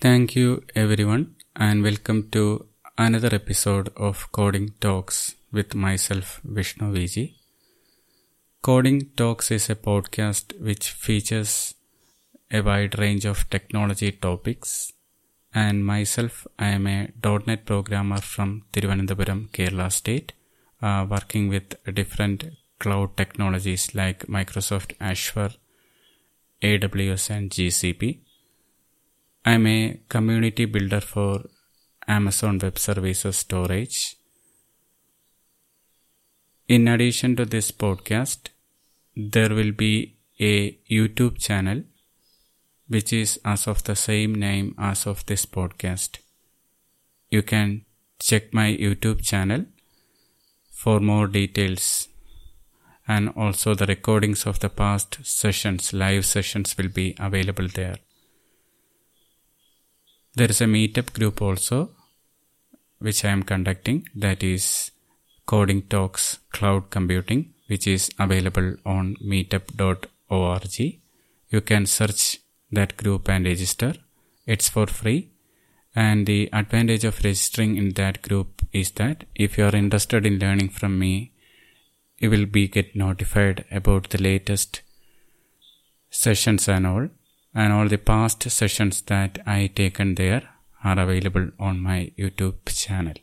Thank 0.00 0.36
you, 0.36 0.62
everyone, 0.76 1.34
and 1.56 1.82
welcome 1.82 2.30
to 2.30 2.66
another 2.96 3.34
episode 3.34 3.88
of 3.96 4.30
Coding 4.30 4.74
Talks 4.80 5.34
with 5.50 5.74
myself, 5.74 6.40
Vishnu 6.44 6.92
Viji. 6.92 7.34
Coding 8.62 9.10
Talks 9.16 9.50
is 9.50 9.68
a 9.68 9.74
podcast 9.74 10.56
which 10.60 10.90
features 10.90 11.74
a 12.48 12.60
wide 12.60 12.96
range 12.96 13.24
of 13.24 13.50
technology 13.50 14.12
topics. 14.12 14.92
And 15.52 15.84
myself, 15.84 16.46
I 16.60 16.68
am 16.68 16.86
a 16.86 17.08
.NET 17.48 17.66
programmer 17.66 18.20
from 18.20 18.66
Thiruvananthapuram, 18.72 19.50
Kerala 19.50 19.90
state, 19.90 20.32
uh, 20.80 21.08
working 21.10 21.48
with 21.48 21.74
different 21.92 22.44
cloud 22.78 23.16
technologies 23.16 23.96
like 23.96 24.28
Microsoft 24.28 24.92
Azure, 25.00 25.54
AWS, 26.62 27.30
and 27.30 27.50
GCP. 27.50 28.20
I'm 29.48 29.66
a 29.66 29.98
community 30.10 30.66
builder 30.66 31.00
for 31.00 31.48
Amazon 32.06 32.58
Web 32.62 32.78
Services 32.78 33.38
storage. 33.38 34.16
In 36.68 36.86
addition 36.86 37.34
to 37.36 37.46
this 37.46 37.70
podcast, 37.70 38.50
there 39.16 39.54
will 39.58 39.72
be 39.72 40.16
a 40.38 40.72
YouTube 40.96 41.38
channel 41.38 41.84
which 42.88 43.10
is 43.14 43.40
as 43.42 43.66
of 43.66 43.82
the 43.84 43.96
same 43.96 44.34
name 44.34 44.74
as 44.78 45.06
of 45.06 45.24
this 45.24 45.46
podcast. 45.46 46.18
You 47.30 47.42
can 47.42 47.86
check 48.20 48.52
my 48.52 48.76
YouTube 48.76 49.24
channel 49.24 49.64
for 50.70 51.00
more 51.00 51.26
details 51.26 52.08
and 53.06 53.30
also 53.34 53.74
the 53.74 53.86
recordings 53.86 54.44
of 54.44 54.60
the 54.60 54.68
past 54.68 55.24
sessions, 55.24 55.94
live 55.94 56.26
sessions 56.26 56.76
will 56.76 56.90
be 56.90 57.16
available 57.18 57.68
there. 57.68 57.96
There 60.34 60.50
is 60.50 60.60
a 60.60 60.64
meetup 60.66 61.12
group 61.12 61.42
also 61.42 61.90
which 62.98 63.24
I 63.24 63.28
am 63.28 63.42
conducting 63.42 64.08
that 64.14 64.42
is 64.42 64.90
Coding 65.46 65.82
Talks 65.82 66.38
Cloud 66.50 66.90
Computing 66.90 67.54
which 67.68 67.86
is 67.86 68.10
available 68.18 68.76
on 68.84 69.16
meetup.org. 69.16 71.00
You 71.50 71.60
can 71.60 71.86
search 71.86 72.38
that 72.70 72.96
group 72.96 73.28
and 73.28 73.44
register. 73.44 73.94
It's 74.46 74.68
for 74.68 74.86
free. 74.86 75.30
And 75.94 76.26
the 76.26 76.48
advantage 76.52 77.04
of 77.04 77.24
registering 77.24 77.76
in 77.76 77.94
that 77.94 78.22
group 78.22 78.62
is 78.72 78.90
that 78.92 79.24
if 79.34 79.58
you 79.58 79.64
are 79.64 79.74
interested 79.74 80.24
in 80.26 80.38
learning 80.38 80.70
from 80.70 80.98
me, 80.98 81.32
you 82.18 82.30
will 82.30 82.46
be 82.46 82.68
get 82.68 82.94
notified 82.94 83.64
about 83.70 84.10
the 84.10 84.22
latest 84.22 84.82
sessions 86.10 86.68
and 86.68 86.86
all. 86.86 87.08
And 87.54 87.72
all 87.72 87.88
the 87.88 87.98
past 87.98 88.48
sessions 88.50 89.02
that 89.02 89.38
I 89.46 89.68
taken 89.68 90.14
there 90.14 90.48
are 90.84 90.98
available 90.98 91.50
on 91.58 91.80
my 91.80 92.12
YouTube 92.18 92.58
channel. 92.66 93.14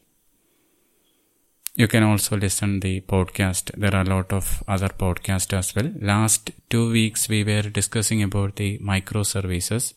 You 1.76 1.88
can 1.88 2.04
also 2.04 2.38
listen 2.38 2.80
the 2.80 3.02
podcast. 3.02 3.72
There 3.78 3.94
are 3.94 4.02
a 4.02 4.10
lot 4.10 4.32
of 4.32 4.64
other 4.68 4.88
podcasts 4.88 5.52
as 5.54 5.76
well. 5.76 5.92
Last 6.00 6.52
two 6.70 6.90
weeks 6.92 7.28
we 7.28 7.44
were 7.44 7.64
discussing 7.64 8.24
about 8.24 8.56
the 8.56 8.80
microservices. 8.80 9.94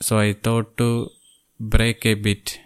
So 0.00 0.18
I 0.18 0.34
thought 0.34 0.76
to 0.78 1.10
break 1.58 2.06
a 2.06 2.14
bit 2.14 2.60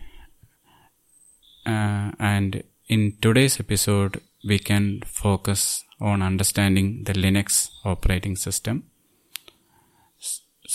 uh, 1.65 2.13
and 2.19 2.63
in 2.89 3.17
today's 3.21 3.59
episode 3.61 4.21
we 4.47 4.59
can 4.59 5.01
focus 5.07 5.85
on 6.01 6.23
understanding 6.23 7.05
the 7.05 7.15
Linux 7.15 7.71
operating 7.85 8.37
system 8.37 8.85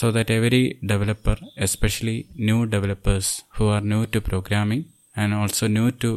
so 0.01 0.09
that 0.15 0.31
every 0.35 0.63
developer, 0.91 1.37
especially 1.65 2.17
new 2.49 2.61
developers 2.75 3.27
who 3.55 3.67
are 3.73 3.81
new 3.81 4.03
to 4.13 4.19
programming, 4.29 4.85
and 5.15 5.31
also 5.39 5.67
new 5.67 5.89
to 6.03 6.09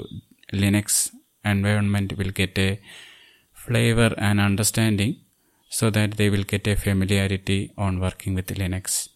Linux 0.63 1.11
environment 1.45 2.17
will 2.19 2.33
get 2.41 2.57
a 2.59 2.81
flavor 3.65 4.11
and 4.17 4.41
understanding 4.41 5.13
so 5.69 5.91
that 5.91 6.13
they 6.19 6.31
will 6.31 6.47
get 6.53 6.67
a 6.73 6.77
familiarity 6.77 7.61
on 7.77 8.01
working 8.07 8.33
with 8.39 8.55
Linux. 8.63 9.09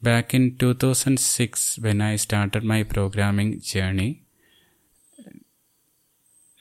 Back 0.00 0.34
in 0.34 0.56
2006, 0.56 1.80
when 1.80 2.00
I 2.00 2.14
started 2.16 2.62
my 2.62 2.82
programming 2.84 3.60
journey, 3.60 4.22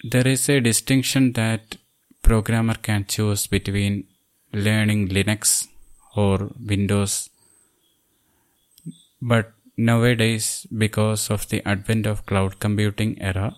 there 0.03 0.28
is 0.36 0.50
a 0.50 0.59
distinction 0.62 1.34
that 1.34 1.78
programmer 2.24 2.78
can 2.90 3.06
choose 3.06 3.46
between 3.46 4.06
learning 4.52 5.09
Linux 5.09 5.68
or 6.18 6.52
Windows. 6.60 7.30
But 9.22 9.54
nowadays 9.78 10.66
because 10.76 11.30
of 11.30 11.48
the 11.50 11.62
advent 11.68 12.08
of 12.08 12.26
cloud 12.26 12.60
computing 12.60 13.22
era 13.22 13.56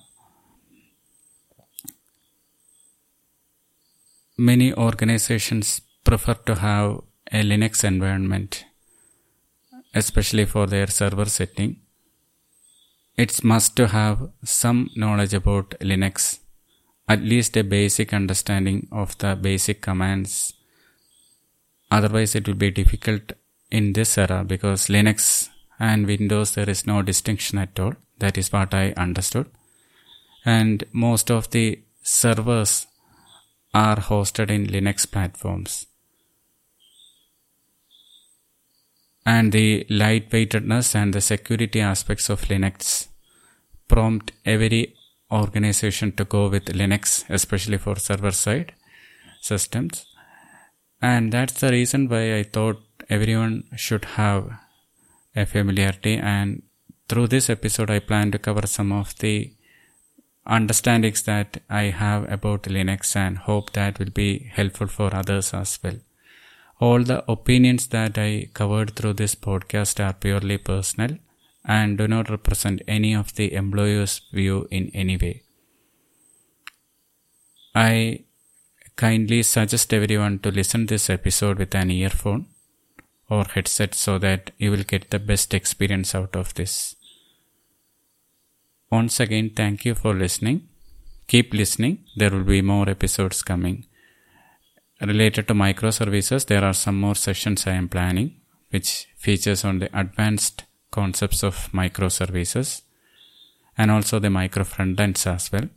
many 4.37 4.73
organizations 4.73 5.81
prefer 6.03 6.33
to 6.33 6.55
have 6.55 6.99
a 7.31 7.41
linux 7.41 7.85
environment 7.85 8.65
especially 9.95 10.43
for 10.43 10.65
their 10.67 10.87
server 10.87 11.25
setting 11.25 11.77
it's 13.15 13.41
must 13.41 13.77
to 13.77 13.87
have 13.87 14.29
some 14.43 14.89
knowledge 14.97 15.33
about 15.33 15.69
linux 15.79 16.39
at 17.07 17.21
least 17.21 17.55
a 17.55 17.63
basic 17.63 18.13
understanding 18.13 18.87
of 18.91 19.17
the 19.19 19.35
basic 19.37 19.81
commands 19.81 20.53
otherwise 21.91 22.35
it 22.35 22.47
will 22.47 22.55
be 22.55 22.71
difficult 22.71 23.33
in 23.71 23.93
this 23.93 24.17
era 24.17 24.43
because 24.43 24.87
linux 24.87 25.49
and 25.79 26.05
Windows 26.05 26.53
there 26.53 26.69
is 26.69 26.85
no 26.85 27.01
distinction 27.01 27.57
at 27.57 27.79
all. 27.79 27.93
That 28.19 28.37
is 28.37 28.51
what 28.51 28.73
I 28.73 28.91
understood. 28.97 29.49
And 30.45 30.83
most 30.91 31.31
of 31.31 31.49
the 31.51 31.81
servers 32.03 32.87
are 33.73 33.95
hosted 33.95 34.49
in 34.49 34.67
Linux 34.67 35.09
platforms. 35.09 35.85
And 39.25 39.51
the 39.51 39.85
lightweightedness 39.89 40.95
and 40.95 41.13
the 41.13 41.21
security 41.21 41.79
aspects 41.79 42.29
of 42.29 42.41
Linux 42.45 43.07
prompt 43.87 44.31
every 44.45 44.95
organization 45.31 46.11
to 46.13 46.25
go 46.25 46.49
with 46.49 46.65
Linux, 46.65 47.23
especially 47.29 47.77
for 47.77 47.95
server 47.97 48.31
side 48.31 48.73
systems. 49.39 50.05
And 51.01 51.31
that's 51.31 51.59
the 51.59 51.71
reason 51.71 52.09
why 52.09 52.37
I 52.37 52.43
thought 52.43 52.81
everyone 53.09 53.63
should 53.75 54.05
have 54.05 54.51
a 55.35 55.45
familiarity 55.45 56.17
and 56.17 56.63
through 57.07 57.27
this 57.27 57.49
episode 57.49 57.89
I 57.89 57.99
plan 57.99 58.31
to 58.31 58.39
cover 58.39 58.67
some 58.67 58.91
of 58.91 59.17
the 59.17 59.53
understandings 60.45 61.23
that 61.23 61.61
I 61.69 61.83
have 61.83 62.31
about 62.31 62.63
Linux 62.63 63.15
and 63.15 63.37
hope 63.37 63.73
that 63.73 63.99
will 63.99 64.11
be 64.11 64.51
helpful 64.51 64.87
for 64.87 65.15
others 65.15 65.53
as 65.53 65.79
well. 65.83 65.97
All 66.79 67.03
the 67.03 67.23
opinions 67.31 67.87
that 67.87 68.17
I 68.17 68.49
covered 68.53 68.95
through 68.95 69.13
this 69.13 69.35
podcast 69.35 70.03
are 70.05 70.13
purely 70.13 70.57
personal 70.57 71.17
and 71.65 71.97
do 71.97 72.07
not 72.07 72.29
represent 72.29 72.81
any 72.87 73.13
of 73.13 73.35
the 73.35 73.53
employer's 73.53 74.21
view 74.31 74.67
in 74.71 74.89
any 74.93 75.17
way. 75.17 75.43
I 77.75 78.23
kindly 78.99 79.41
suggest 79.41 79.93
everyone 79.93 80.37
to 80.39 80.51
listen 80.51 80.85
this 80.85 81.09
episode 81.09 81.57
with 81.57 81.73
an 81.73 81.89
earphone 81.89 82.45
or 83.29 83.45
headset 83.53 83.95
so 83.95 84.17
that 84.19 84.51
you 84.57 84.69
will 84.71 84.83
get 84.83 85.09
the 85.09 85.19
best 85.19 85.53
experience 85.53 86.13
out 86.13 86.35
of 86.35 86.53
this. 86.55 86.97
Once 88.91 89.21
again, 89.21 89.49
thank 89.55 89.85
you 89.85 89.95
for 89.95 90.13
listening. 90.13 90.67
Keep 91.27 91.53
listening. 91.53 91.99
There 92.17 92.29
will 92.29 92.43
be 92.43 92.61
more 92.61 92.89
episodes 92.89 93.41
coming. 93.41 93.85
Related 94.99 95.47
to 95.47 95.53
microservices, 95.53 96.47
there 96.47 96.65
are 96.65 96.73
some 96.73 96.99
more 96.99 97.15
sessions 97.15 97.65
I 97.65 97.75
am 97.75 97.87
planning, 97.87 98.35
which 98.69 99.07
features 99.15 99.63
on 99.63 99.79
the 99.79 99.89
advanced 99.97 100.65
concepts 100.91 101.41
of 101.41 101.71
microservices 101.71 102.81
and 103.77 103.91
also 103.91 104.19
the 104.19 104.29
micro 104.29 104.65
frontends 104.65 105.25
as 105.25 105.49
well. 105.53 105.69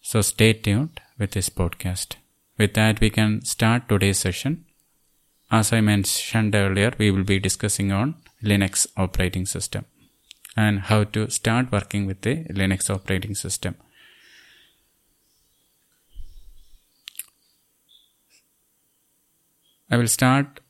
So 0.00 0.22
stay 0.22 0.54
tuned 0.54 1.02
with 1.18 1.32
this 1.32 1.50
podcast. 1.50 2.14
With 2.60 2.74
that, 2.74 3.00
we 3.00 3.08
can 3.08 3.42
start 3.42 3.88
today's 3.88 4.18
session. 4.18 4.66
As 5.50 5.72
I 5.72 5.80
mentioned 5.80 6.54
earlier, 6.54 6.92
we 6.98 7.10
will 7.10 7.24
be 7.24 7.38
discussing 7.38 7.90
on 7.90 8.16
Linux 8.44 8.86
operating 8.98 9.46
system 9.46 9.86
and 10.58 10.80
how 10.80 11.04
to 11.04 11.30
start 11.30 11.72
working 11.72 12.04
with 12.04 12.20
the 12.20 12.44
Linux 12.50 12.90
operating 12.90 13.34
system. 13.34 13.76
I 19.90 19.96
will 19.96 20.08
start 20.08 20.60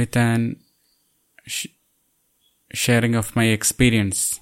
with 0.00 0.16
an 0.16 0.56
sh- 1.44 1.66
sharing 2.72 3.14
of 3.14 3.36
my 3.36 3.44
experience 3.44 4.40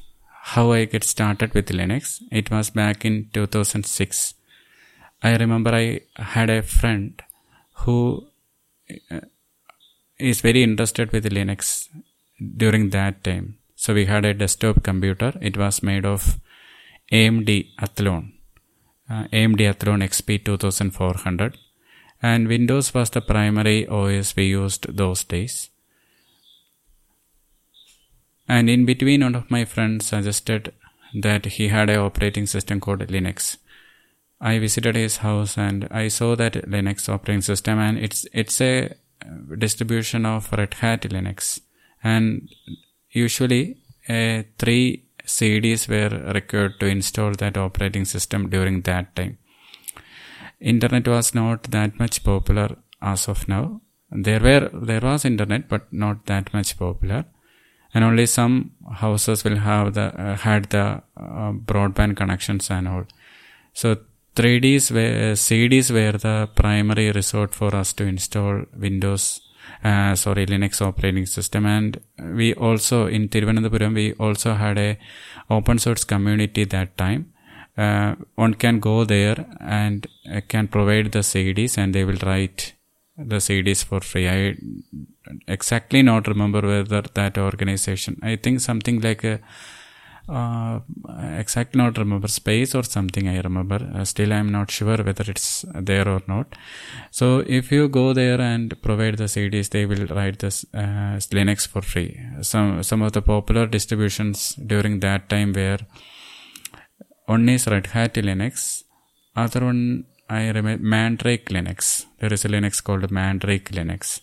how 0.55 0.70
I 0.70 0.85
get 0.85 1.02
started 1.02 1.55
with 1.55 1.67
Linux. 1.70 2.23
It 2.31 2.52
was 2.52 2.70
back 2.70 3.05
in 3.05 3.31
2006. 3.32 4.35
I 5.25 5.37
remember 5.37 5.71
I 5.75 6.00
had 6.17 6.50
a 6.50 6.62
friend 6.62 7.21
who 7.82 8.26
uh, 9.11 9.21
very 10.41 10.62
interested 10.62 11.12
with 11.12 11.25
Linux. 11.38 11.88
during 12.56 12.91
that 12.91 13.23
time. 13.25 13.59
So 13.76 13.94
we 13.94 14.06
had 14.06 14.25
a 14.25 14.35
desktop 14.35 14.82
computer. 14.82 15.32
It 15.41 15.56
was 15.56 15.82
made 15.82 16.05
of 16.05 16.38
AMD 17.12 17.69
Athlon, 17.81 18.32
uh, 19.09 19.25
AMD 19.32 19.61
Athlon 19.73 20.03
XP 20.03 20.44
2400, 20.44 21.59
and 22.23 22.49
Windows 22.49 22.94
was 22.94 23.11
the 23.11 23.20
primary 23.20 23.87
OS 23.87 24.35
we 24.37 24.47
used 24.47 24.97
those 24.97 25.25
days. 25.25 25.70
And 28.49 28.69
in 28.69 28.85
between, 28.85 29.23
one 29.23 29.35
of 29.35 29.50
my 29.50 29.65
friends 29.65 30.06
suggested 30.06 30.73
that 31.15 31.47
he 31.47 31.69
had 31.69 31.88
a 31.88 31.97
operating 31.97 32.47
system 32.47 32.81
called 32.81 33.00
Linux. 33.00 33.56
I 34.50 34.58
visited 34.58 34.94
his 34.94 35.17
house 35.19 35.56
and 35.56 35.88
I 35.91 36.08
saw 36.08 36.37
that 36.37 36.52
Linux 36.75 37.08
operating 37.08 37.41
system, 37.43 37.79
and 37.79 37.99
it's 37.99 38.26
it's 38.32 38.61
a 38.61 38.94
distribution 39.58 40.26
of 40.26 40.52
Red 40.52 40.75
Hat 40.75 41.02
Linux, 41.02 41.61
and 42.02 42.50
usually 43.11 43.79
uh, 44.08 44.43
three 44.58 45.05
CDs 45.25 45.88
were 45.88 46.32
required 46.32 46.79
to 46.81 46.87
install 46.87 47.32
that 47.43 47.56
operating 47.56 48.05
system 48.05 48.50
during 48.50 48.82
that 48.82 49.17
time. 49.17 49.38
Internet 50.61 51.08
was 51.08 51.35
not 51.35 51.70
that 51.76 51.99
much 51.99 52.23
popular 52.23 52.76
as 53.00 53.29
of 53.29 53.49
now. 53.49 53.81
There 54.11 54.41
were 54.41 54.69
there 54.91 55.00
was 55.00 55.25
internet, 55.25 55.69
but 55.69 55.91
not 55.93 56.26
that 56.26 56.52
much 56.52 56.79
popular 56.79 57.25
and 57.94 58.05
only 58.05 58.26
some 58.26 58.73
houses 59.05 59.44
will 59.44 59.56
have 59.56 59.94
the 59.94 60.06
uh, 60.20 60.37
had 60.37 60.64
the 60.70 61.02
uh, 61.17 61.52
broadband 61.70 62.17
connections 62.17 62.70
and 62.70 62.88
all 62.88 63.05
so 63.73 63.96
3ds 64.37 64.91
were, 64.97 65.33
cds 65.47 65.91
were 65.91 66.17
the 66.27 66.49
primary 66.55 67.11
resort 67.13 67.55
for 67.55 67.75
us 67.75 67.93
to 67.93 68.05
install 68.05 68.65
windows 68.77 69.41
uh, 69.83 70.15
sorry 70.15 70.47
linux 70.47 70.81
operating 70.81 71.27
system 71.27 71.67
and 71.67 72.01
we 72.39 72.55
also 72.55 73.07
in 73.07 73.29
Thiruvananthapuram 73.29 73.95
we 73.95 74.13
also 74.15 74.55
had 74.55 74.79
a 74.79 74.99
open 75.51 75.79
source 75.79 76.05
community 76.05 76.65
that 76.65 76.97
time 76.97 77.33
uh, 77.77 78.15
one 78.35 78.55
can 78.55 78.79
go 78.81 79.05
there 79.05 79.47
and 79.61 80.07
uh, 80.33 80.41
can 80.49 80.69
provide 80.69 81.13
the 81.13 81.25
cds 81.33 81.79
and 81.79 81.95
they 81.95 82.05
will 82.05 82.23
write 82.25 82.75
the 83.17 83.37
CDs 83.37 83.85
for 83.85 84.01
free. 84.01 84.29
I 84.29 84.57
exactly 85.47 86.03
not 86.03 86.27
remember 86.27 86.61
whether 86.61 87.03
that 87.03 87.39
organization. 87.39 88.19
I 88.23 88.37
think 88.37 88.61
something 88.61 89.01
like 89.01 89.25
a 89.25 89.41
uh, 90.29 90.81
exactly 91.38 91.79
not 91.79 91.99
remember 91.99 92.29
space 92.29 92.75
or 92.75 92.82
something 92.82 93.29
I 93.29 93.41
remember. 93.41 93.79
Uh, 93.94 94.05
still, 94.05 94.32
I'm 94.32 94.50
not 94.50 94.71
sure 94.71 94.97
whether 94.97 95.25
it's 95.31 95.65
there 95.75 96.09
or 96.09 96.23
not. 96.26 96.55
So, 97.11 97.44
if 97.47 97.71
you 97.71 97.88
go 97.88 98.12
there 98.12 98.41
and 98.41 98.81
provide 98.82 99.19
the 99.19 99.25
CDs, 99.25 99.71
they 99.71 99.85
will 99.87 100.06
write 100.06 100.38
this 100.38 100.65
uh, 100.75 101.19
Linux 101.38 101.69
for 101.69 101.82
free. 101.82 102.21
Some 102.41 102.82
some 102.82 103.03
of 103.03 103.12
the 103.12 103.23
popular 103.23 103.67
distributions 103.67 104.55
during 104.55 105.00
that 105.00 105.29
time 105.29 105.53
were 105.53 105.79
one 107.27 107.49
is 107.49 107.67
Red 107.67 107.88
Hat 107.88 108.15
Linux, 108.15 108.85
other 109.37 109.65
one 109.65 110.05
I 110.29 110.49
remember 110.49 110.82
Mandrake 110.82 111.47
Linux. 111.50 112.06
There 112.19 112.32
is 112.32 112.44
a 112.44 112.49
Linux 112.49 112.82
called 112.82 113.11
Mandrake 113.11 113.70
Linux. 113.73 114.20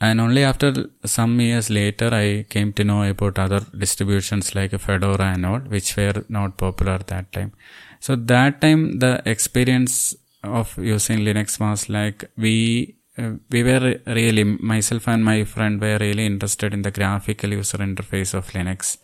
And 0.00 0.20
only 0.20 0.44
after 0.44 0.72
some 1.04 1.38
years 1.40 1.68
later, 1.68 2.08
I 2.12 2.46
came 2.48 2.72
to 2.74 2.84
know 2.84 3.02
about 3.02 3.38
other 3.38 3.60
distributions 3.76 4.54
like 4.54 4.78
Fedora 4.80 5.32
and 5.34 5.44
all, 5.44 5.58
which 5.58 5.94
were 5.96 6.24
not 6.28 6.56
popular 6.56 6.92
at 6.92 7.08
that 7.08 7.32
time. 7.32 7.52
So 8.00 8.16
that 8.16 8.62
time, 8.62 8.98
the 8.98 9.20
experience 9.26 10.14
of 10.42 10.76
using 10.78 11.18
Linux 11.18 11.60
was 11.60 11.90
like 11.90 12.30
we 12.36 12.96
uh, 13.18 13.32
we 13.50 13.62
were 13.62 14.00
really 14.06 14.44
myself 14.44 15.06
and 15.08 15.22
my 15.22 15.44
friend 15.44 15.80
were 15.80 15.98
really 15.98 16.24
interested 16.24 16.72
in 16.72 16.80
the 16.82 16.90
graphical 16.90 17.50
user 17.50 17.78
interface 17.78 18.32
of 18.32 18.46
Linux 18.52 18.96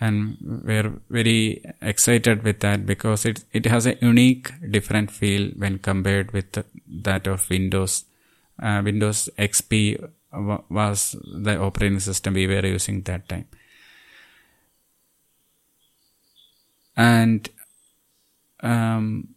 and 0.00 0.38
we're 0.64 0.92
very 1.10 1.62
excited 1.82 2.42
with 2.42 2.60
that 2.60 2.86
because 2.86 3.26
it, 3.26 3.44
it 3.52 3.66
has 3.66 3.86
a 3.86 3.96
unique 4.00 4.50
different 4.70 5.10
feel 5.10 5.50
when 5.56 5.78
compared 5.78 6.32
with 6.32 6.64
that 6.88 7.26
of 7.26 7.48
windows 7.50 8.04
uh, 8.62 8.80
windows 8.82 9.28
xp 9.38 10.10
was 10.32 11.16
the 11.42 11.58
operating 11.60 12.00
system 12.00 12.34
we 12.34 12.46
were 12.46 12.64
using 12.64 13.02
that 13.02 13.28
time. 13.28 13.46
And 16.96 17.48
um, 18.62 19.34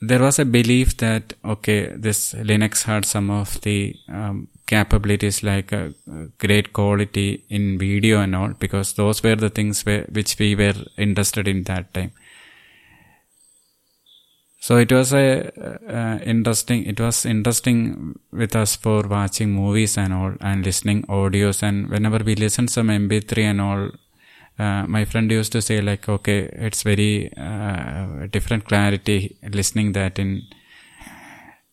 there 0.00 0.20
was 0.20 0.38
a 0.38 0.44
belief 0.44 0.96
that 0.98 1.32
okay 1.44 1.86
this 1.96 2.34
linux 2.34 2.82
had 2.82 3.04
some 3.04 3.30
of 3.30 3.60
the 3.62 3.94
um, 4.08 4.48
capabilities 4.66 5.42
like 5.42 5.72
uh, 5.72 5.88
great 6.38 6.72
quality 6.72 7.44
in 7.48 7.78
video 7.78 8.20
and 8.20 8.34
all 8.34 8.48
because 8.48 8.92
those 8.94 9.22
were 9.22 9.36
the 9.36 9.48
things 9.48 9.86
where, 9.86 10.02
which 10.12 10.38
we 10.38 10.54
were 10.54 10.74
interested 10.98 11.48
in 11.48 11.62
that 11.62 11.94
time 11.94 12.12
so 14.66 14.76
it 14.84 14.90
was 14.96 15.12
a 15.12 15.26
uh, 15.98 16.18
interesting 16.32 16.80
it 16.92 16.98
was 17.06 17.18
interesting 17.34 17.78
with 18.32 18.54
us 18.62 18.74
for 18.84 19.02
watching 19.16 19.50
movies 19.62 19.96
and 20.02 20.12
all 20.12 20.32
and 20.40 20.64
listening 20.68 21.02
audios. 21.04 21.62
And 21.62 21.88
whenever 21.88 22.18
we 22.28 22.34
listen 22.34 22.66
some 22.66 22.88
mp3 22.88 23.44
and 23.50 23.60
all 23.60 23.82
uh, 24.58 24.84
my 24.96 25.04
friend 25.04 25.30
used 25.30 25.52
to 25.52 25.62
say 25.62 25.80
like 25.80 26.08
okay 26.08 26.40
it's 26.66 26.82
very 26.82 27.32
uh, 27.36 28.26
different 28.36 28.64
clarity 28.64 29.36
listening 29.58 29.92
that 29.92 30.18
in 30.18 30.42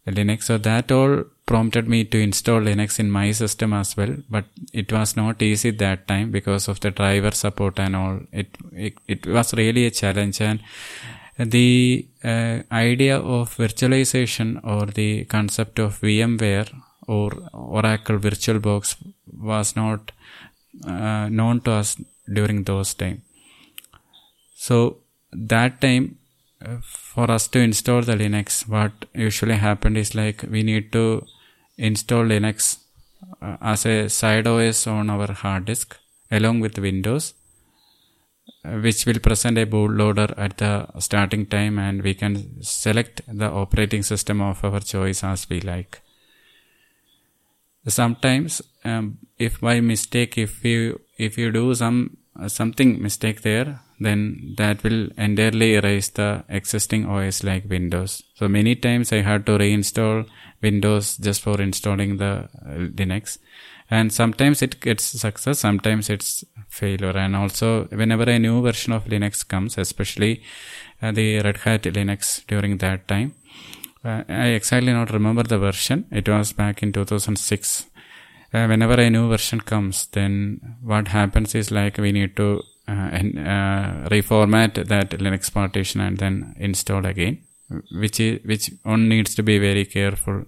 linux. 0.07 0.43
So 0.43 0.57
that 0.57 0.91
all 0.91 1.23
prompted 1.45 1.87
me 1.87 2.03
to 2.05 2.19
install 2.19 2.61
Linux 2.61 2.99
in 2.99 3.09
my 3.11 3.31
system 3.31 3.73
as 3.73 3.95
well, 3.97 4.15
but 4.29 4.45
it 4.71 4.91
was 4.91 5.15
not 5.15 5.41
easy 5.41 5.71
that 5.71 6.07
time 6.07 6.31
because 6.31 6.67
of 6.67 6.79
the 6.79 6.91
driver 6.91 7.31
support 7.31 7.79
and 7.79 7.95
all. 7.95 8.19
It 8.31 8.47
it, 8.73 8.93
it 9.07 9.25
was 9.25 9.53
really 9.53 9.85
a 9.85 9.91
challenge, 9.91 10.41
and 10.41 10.59
the 11.37 12.07
uh, 12.23 12.59
idea 12.71 13.17
of 13.17 13.55
virtualization 13.57 14.59
or 14.63 14.85
the 14.85 15.25
concept 15.25 15.79
of 15.79 15.99
VMware 16.01 16.69
or 17.07 17.31
Oracle 17.53 18.17
VirtualBox 18.17 18.95
was 19.39 19.75
not 19.75 20.11
uh, 20.85 21.27
known 21.29 21.61
to 21.61 21.71
us 21.71 21.99
during 22.31 22.63
those 22.63 22.93
time. 22.93 23.23
So 24.55 24.97
that 25.31 25.81
time 25.81 26.17
for 26.81 27.29
us 27.29 27.47
to 27.49 27.59
install 27.59 28.01
the 28.01 28.15
Linux, 28.15 28.67
what 28.67 28.91
usually 29.13 29.55
happened 29.55 29.97
is 29.97 30.15
like 30.15 30.43
we 30.49 30.63
need 30.63 30.91
to 30.93 31.25
install 31.77 32.23
Linux 32.23 32.77
uh, 33.41 33.57
as 33.61 33.85
a 33.85 34.09
side 34.09 34.47
OS 34.47 34.87
on 34.87 35.09
our 35.09 35.31
hard 35.31 35.65
disk 35.65 35.97
along 36.31 36.59
with 36.61 36.77
Windows, 36.77 37.33
uh, 37.33 37.42
which 38.63 39.05
will 39.05 39.19
present 39.19 39.57
a 39.57 39.65
bootloader 39.65 40.33
at 40.37 40.57
the 40.57 40.87
starting 40.99 41.45
time 41.45 41.77
and 41.77 42.01
we 42.01 42.13
can 42.13 42.61
select 42.61 43.21
the 43.27 43.49
operating 43.49 44.03
system 44.03 44.41
of 44.41 44.63
our 44.63 44.79
choice 44.79 45.23
as 45.23 45.49
we 45.49 45.59
like. 45.61 46.01
Sometimes, 47.85 48.61
um, 48.85 49.17
if 49.37 49.59
by 49.59 49.81
mistake, 49.81 50.37
if 50.37 50.63
you 50.63 51.01
if 51.17 51.37
you 51.37 51.51
do 51.51 51.75
some 51.75 52.17
uh, 52.39 52.47
something 52.47 53.01
mistake 53.01 53.41
there, 53.41 53.81
then 53.99 54.55
that 54.57 54.83
will 54.83 55.09
entirely 55.17 55.75
erase 55.75 56.09
the 56.09 56.45
existing 56.47 57.05
OS 57.05 57.43
like 57.43 57.69
Windows. 57.69 58.23
So 58.35 58.47
many 58.47 58.75
times 58.75 59.11
I 59.11 59.21
had 59.21 59.45
to 59.47 59.57
reinstall 59.57 60.25
Windows 60.61 61.17
just 61.17 61.41
for 61.41 61.61
installing 61.61 62.17
the 62.17 62.49
uh, 62.65 62.87
Linux. 62.95 63.37
And 63.89 64.11
sometimes 64.11 64.61
it 64.61 64.79
gets 64.79 65.03
success, 65.03 65.59
sometimes 65.59 66.09
it's 66.09 66.43
failure. 66.67 67.15
And 67.17 67.35
also 67.35 67.85
whenever 67.85 68.23
a 68.23 68.39
new 68.39 68.61
version 68.61 68.93
of 68.93 69.05
Linux 69.05 69.47
comes, 69.47 69.77
especially 69.77 70.41
uh, 71.01 71.11
the 71.11 71.41
Red 71.41 71.57
Hat 71.57 71.83
Linux 71.83 72.45
during 72.47 72.77
that 72.77 73.07
time, 73.07 73.35
uh, 74.03 74.23
I 74.27 74.47
exactly 74.47 74.91
not 74.91 75.11
remember 75.11 75.43
the 75.43 75.57
version. 75.57 76.05
It 76.11 76.27
was 76.27 76.53
back 76.53 76.83
in 76.83 76.91
2006. 76.91 77.85
Uh, 78.53 78.67
whenever 78.67 78.93
a 78.93 79.09
new 79.09 79.29
version 79.29 79.59
comes, 79.61 80.07
then 80.07 80.77
what 80.81 81.07
happens 81.07 81.55
is 81.55 81.71
like 81.71 81.97
we 81.97 82.11
need 82.11 82.35
to 82.35 82.61
uh, 82.87 82.91
uh, 82.91 84.09
reformat 84.09 84.75
that 84.87 85.11
Linux 85.11 85.51
partition 85.51 86.01
and 86.01 86.17
then 86.17 86.53
install 86.59 87.05
again, 87.05 87.39
which 87.93 88.19
is 88.19 88.41
which 88.45 88.71
one 88.83 89.07
needs 89.07 89.35
to 89.35 89.43
be 89.43 89.57
very 89.57 89.85
careful. 89.85 90.45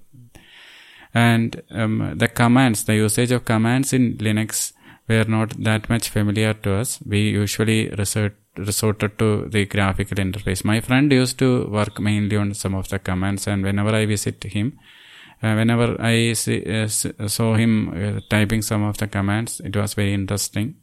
And 1.15 1.61
um, 1.71 2.13
the 2.17 2.27
commands, 2.27 2.83
the 2.83 2.95
usage 2.95 3.31
of 3.31 3.45
commands 3.45 3.93
in 3.93 4.17
Linux 4.17 4.73
were 5.07 5.23
not 5.23 5.51
that 5.63 5.89
much 5.89 6.09
familiar 6.09 6.53
to 6.53 6.75
us. 6.75 6.99
We 7.05 7.29
usually 7.29 7.89
resort, 7.89 8.35
resorted 8.57 9.17
to 9.19 9.47
the 9.47 9.65
graphical 9.65 10.17
interface. 10.17 10.65
My 10.65 10.81
friend 10.81 11.09
used 11.11 11.39
to 11.39 11.67
work 11.67 12.01
mainly 12.01 12.35
on 12.35 12.53
some 12.53 12.75
of 12.75 12.89
the 12.89 12.99
commands, 12.99 13.47
and 13.47 13.63
whenever 13.63 13.95
I 13.95 14.05
visit 14.05 14.43
him, 14.43 14.77
uh, 15.41 15.53
whenever 15.53 15.95
I 16.01 16.33
see, 16.33 16.65
uh, 16.65 16.87
saw 16.87 17.55
him 17.55 18.17
uh, 18.17 18.19
typing 18.29 18.61
some 18.61 18.83
of 18.83 18.97
the 18.97 19.07
commands, 19.07 19.61
it 19.61 19.75
was 19.75 19.93
very 19.93 20.13
interesting 20.13 20.75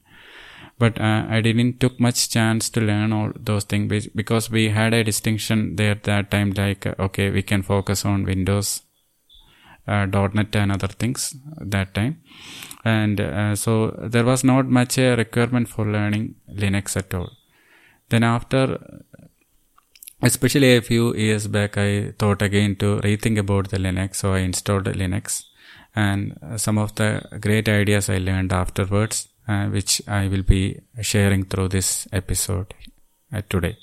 but 0.79 1.01
uh, 1.01 1.27
I 1.29 1.41
didn't 1.41 1.79
took 1.79 2.01
much 2.01 2.29
chance 2.29 2.69
to 2.71 2.81
learn 2.81 3.12
all 3.12 3.31
those 3.39 3.65
things 3.65 4.09
because 4.09 4.51
we 4.51 4.71
had 4.71 4.93
a 4.95 5.05
distinction 5.05 5.77
there 5.77 5.93
at 5.93 6.03
that 6.05 6.31
time 6.33 6.51
like 6.57 6.87
uh, 6.87 6.95
okay 6.99 7.31
we 7.31 7.43
can 7.43 7.62
focus 7.62 8.05
on 8.05 8.25
Windows 8.25 8.83
uh, 9.87 10.07
.NET 10.07 10.55
and 10.57 10.73
other 10.73 10.89
things 10.89 11.35
that 11.61 11.95
time, 11.95 12.21
and 12.85 13.21
uh, 13.21 13.57
so 13.57 13.91
there 14.03 14.25
was 14.25 14.45
not 14.45 14.67
much 14.67 14.99
a 14.99 15.17
requirement 15.17 15.69
for 15.69 15.87
learning 15.87 16.35
Linux 16.51 16.97
at 16.97 17.12
all. 17.15 17.31
Then 18.09 18.23
after, 18.23 18.79
especially 20.23 20.77
a 20.77 20.83
few 20.83 21.15
years 21.15 21.47
back, 21.47 21.77
I 21.79 22.12
thought 22.19 22.43
again 22.43 22.77
to 22.77 23.01
rethink 23.01 23.39
about 23.39 23.71
the 23.71 23.79
Linux, 23.79 24.17
so 24.17 24.35
I 24.35 24.41
installed 24.41 24.85
Linux, 24.85 25.45
and 25.95 26.39
some 26.57 26.79
of 26.79 26.95
the 26.95 27.23
great 27.41 27.69
ideas 27.69 28.09
I 28.09 28.19
learned 28.19 28.53
afterwards, 28.53 29.29
uh, 29.49 29.67
which 29.67 30.01
I 30.07 30.29
will 30.29 30.43
be 30.43 30.81
sharing 31.01 31.45
through 31.45 31.69
this 31.69 32.07
episode 32.12 32.75
uh, 33.33 33.43
today. 33.49 33.77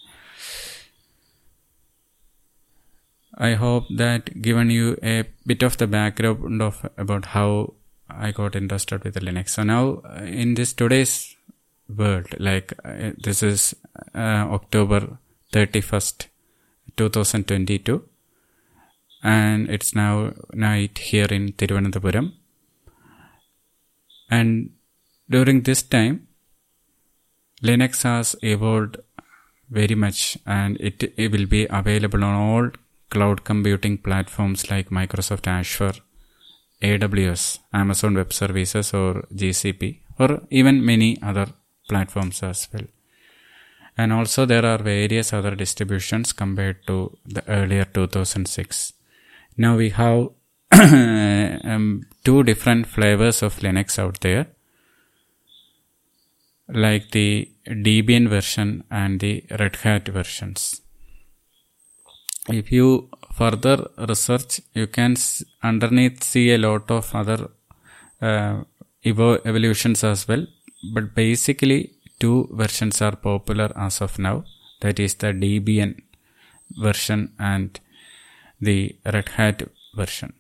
I 3.39 3.53
hope 3.53 3.85
that 3.89 4.41
given 4.41 4.69
you 4.69 4.97
a 5.01 5.23
bit 5.45 5.63
of 5.63 5.77
the 5.77 5.87
background 5.87 6.61
of 6.61 6.89
about 6.97 7.25
how 7.25 7.73
I 8.09 8.31
got 8.31 8.55
interested 8.55 9.03
with 9.03 9.15
Linux. 9.15 9.49
So 9.49 9.63
now 9.63 10.01
uh, 10.03 10.23
in 10.23 10.55
this 10.55 10.73
today's 10.73 11.37
world, 11.87 12.27
like 12.37 12.73
uh, 12.83 13.11
this 13.17 13.41
is 13.41 13.75
uh, 14.13 14.45
October 14.57 15.17
31st, 15.53 16.27
2022 16.97 18.03
and 19.23 19.69
it's 19.69 19.95
now 19.95 20.33
night 20.53 20.97
here 20.97 21.27
in 21.27 21.53
Thiruvananthapuram. 21.53 22.33
And 24.29 24.71
during 25.29 25.61
this 25.61 25.81
time, 25.81 26.27
Linux 27.63 28.03
has 28.03 28.35
evolved 28.41 28.97
very 29.69 29.95
much 29.95 30.37
and 30.45 30.77
it, 30.79 31.13
it 31.17 31.31
will 31.31 31.45
be 31.45 31.67
available 31.69 32.23
on 32.23 32.35
all 32.35 32.71
cloud 33.09 33.43
computing 33.43 33.97
platforms 33.97 34.69
like 34.69 34.89
Microsoft 34.89 35.47
Azure, 35.47 35.99
AWS, 36.81 37.59
Amazon 37.73 38.15
Web 38.15 38.31
Services, 38.31 38.93
or 38.93 39.25
GCP, 39.33 39.99
or 40.19 40.41
even 40.49 40.85
many 40.85 41.21
other 41.21 41.47
platforms 41.87 42.41
as 42.43 42.67
well. 42.73 42.87
And 43.97 44.13
also, 44.13 44.45
there 44.45 44.65
are 44.65 44.77
various 44.77 45.33
other 45.33 45.55
distributions 45.55 46.31
compared 46.31 46.87
to 46.87 47.17
the 47.25 47.43
earlier 47.49 47.85
2006. 47.85 48.93
Now 49.57 49.75
we 49.75 49.89
have 49.89 50.29
um, 50.71 52.05
two 52.23 52.43
different 52.43 52.87
flavors 52.87 53.43
of 53.43 53.57
Linux 53.59 53.99
out 53.99 54.21
there, 54.21 54.47
like 56.69 57.11
the 57.11 57.51
Debian 57.67 58.29
version 58.29 58.83
and 58.89 59.19
the 59.19 59.43
Red 59.59 59.75
Hat 59.77 60.07
versions 60.07 60.81
if 62.51 62.71
you 62.71 63.09
further 63.33 63.87
research, 63.97 64.61
you 64.73 64.87
can 64.87 65.15
underneath 65.63 66.23
see 66.23 66.51
a 66.53 66.57
lot 66.57 66.89
of 66.91 67.13
other 67.15 67.49
uh, 68.21 68.63
evo- 69.05 69.41
evolutions 69.45 70.03
as 70.03 70.27
well. 70.27 70.45
But 70.93 71.13
basically, 71.13 71.93
two 72.19 72.49
versions 72.51 73.01
are 73.01 73.15
popular 73.15 73.71
as 73.75 74.01
of 74.01 74.17
now. 74.19 74.45
That 74.81 74.99
is 74.99 75.15
the 75.15 75.27
Debian 75.27 76.01
version 76.77 77.33
and 77.39 77.79
the 78.61 78.95
Red 79.05 79.29
Hat 79.29 79.63
version. 79.95 80.33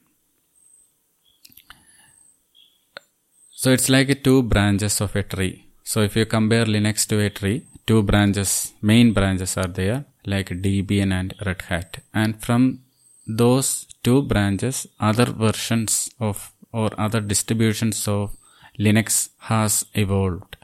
So 3.51 3.71
it's 3.71 3.89
like 3.89 4.23
two 4.23 4.41
branches 4.43 5.01
of 5.01 5.15
a 5.15 5.23
tree. 5.23 5.65
So 5.83 6.01
if 6.01 6.15
you 6.15 6.25
compare 6.25 6.65
Linux 6.65 7.05
to 7.07 7.19
a 7.19 7.29
tree, 7.29 7.65
two 7.85 8.03
branches, 8.03 8.73
main 8.81 9.11
branches 9.11 9.57
are 9.57 9.67
there 9.67 10.05
like 10.25 10.49
Debian 10.49 11.11
and 11.11 11.33
Red 11.45 11.63
Hat. 11.63 12.03
And 12.13 12.41
from 12.41 12.81
those 13.27 13.85
two 14.03 14.21
branches, 14.23 14.87
other 14.99 15.25
versions 15.25 16.09
of 16.19 16.51
or 16.71 16.89
other 16.99 17.19
distributions 17.19 18.07
of 18.07 18.35
Linux 18.79 19.29
has 19.39 19.85
evolved. 19.93 20.55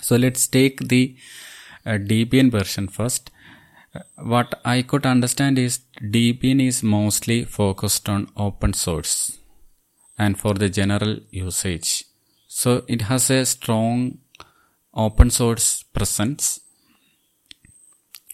So 0.00 0.16
let's 0.16 0.46
take 0.46 0.88
the 0.88 1.16
uh, 1.84 1.92
Debian 1.92 2.50
version 2.50 2.88
first. 2.88 3.30
Uh, 3.94 4.00
what 4.22 4.60
I 4.64 4.82
could 4.82 5.04
understand 5.04 5.58
is 5.58 5.80
Debian 6.00 6.64
is 6.64 6.82
mostly 6.82 7.44
focused 7.44 8.08
on 8.08 8.30
open 8.36 8.72
source 8.72 9.38
and 10.16 10.38
for 10.38 10.54
the 10.54 10.68
general 10.68 11.18
usage. 11.30 12.04
So 12.46 12.84
it 12.86 13.02
has 13.02 13.30
a 13.30 13.44
strong 13.44 14.18
open 14.94 15.30
source 15.30 15.82
presence 15.82 16.60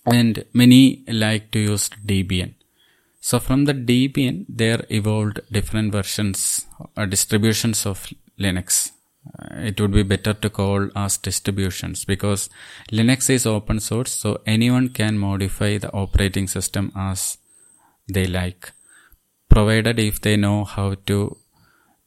and 0.06 0.44
many 0.52 1.04
like 1.08 1.50
to 1.50 1.58
use 1.58 1.88
Debian. 2.04 2.54
So 3.20 3.40
from 3.40 3.64
the 3.64 3.74
Debian, 3.74 4.46
there 4.48 4.84
evolved 4.88 5.40
different 5.50 5.90
versions 5.92 6.66
or 6.96 7.02
uh, 7.02 7.06
distributions 7.06 7.84
of 7.84 8.06
Linux. 8.38 8.92
Uh, 9.26 9.56
it 9.56 9.80
would 9.80 9.90
be 9.90 10.04
better 10.04 10.32
to 10.32 10.48
call 10.48 10.88
as 10.94 11.16
distributions 11.16 12.04
because 12.04 12.48
Linux 12.92 13.28
is 13.28 13.44
open 13.44 13.80
source, 13.80 14.12
so 14.12 14.40
anyone 14.46 14.90
can 14.90 15.18
modify 15.18 15.78
the 15.78 15.92
operating 15.92 16.46
system 16.46 16.92
as 16.94 17.38
they 18.08 18.26
like, 18.26 18.72
provided 19.48 19.98
if 19.98 20.20
they 20.20 20.36
know 20.36 20.62
how 20.64 20.94
to 21.06 21.36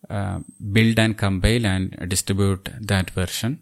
uh, 0.10 0.40
build 0.72 0.98
and 0.98 1.18
compile 1.18 1.66
and 1.66 2.08
distribute 2.08 2.70
that 2.80 3.10
version. 3.10 3.60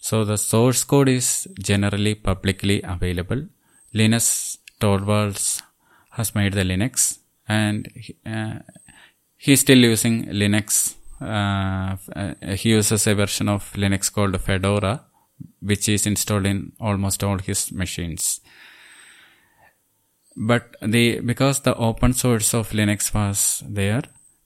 So 0.00 0.24
the 0.24 0.38
source 0.38 0.84
code 0.84 1.10
is 1.10 1.46
generally 1.58 2.14
publicly 2.14 2.80
available 2.82 3.46
Linus 3.94 4.58
Torvalds 4.80 5.62
has 6.10 6.34
made 6.34 6.52
the 6.52 6.62
Linux 6.62 7.18
and 7.48 7.88
uh, 8.26 8.58
he's 9.36 9.60
still 9.60 9.78
using 9.78 10.26
Linux. 10.26 10.96
Uh, 11.20 11.96
uh, 12.14 12.34
he 12.56 12.70
uses 12.70 13.06
a 13.06 13.14
version 13.14 13.48
of 13.48 13.72
Linux 13.74 14.12
called 14.12 14.38
Fedora, 14.40 15.04
which 15.60 15.88
is 15.88 16.06
installed 16.06 16.46
in 16.46 16.72
almost 16.80 17.22
all 17.22 17.38
his 17.38 17.70
machines. 17.72 18.40
But 20.36 20.74
the 20.82 21.20
because 21.20 21.60
the 21.60 21.76
open 21.76 22.12
source 22.12 22.54
of 22.54 22.70
Linux 22.70 23.14
was 23.14 23.62
there, 23.68 24.02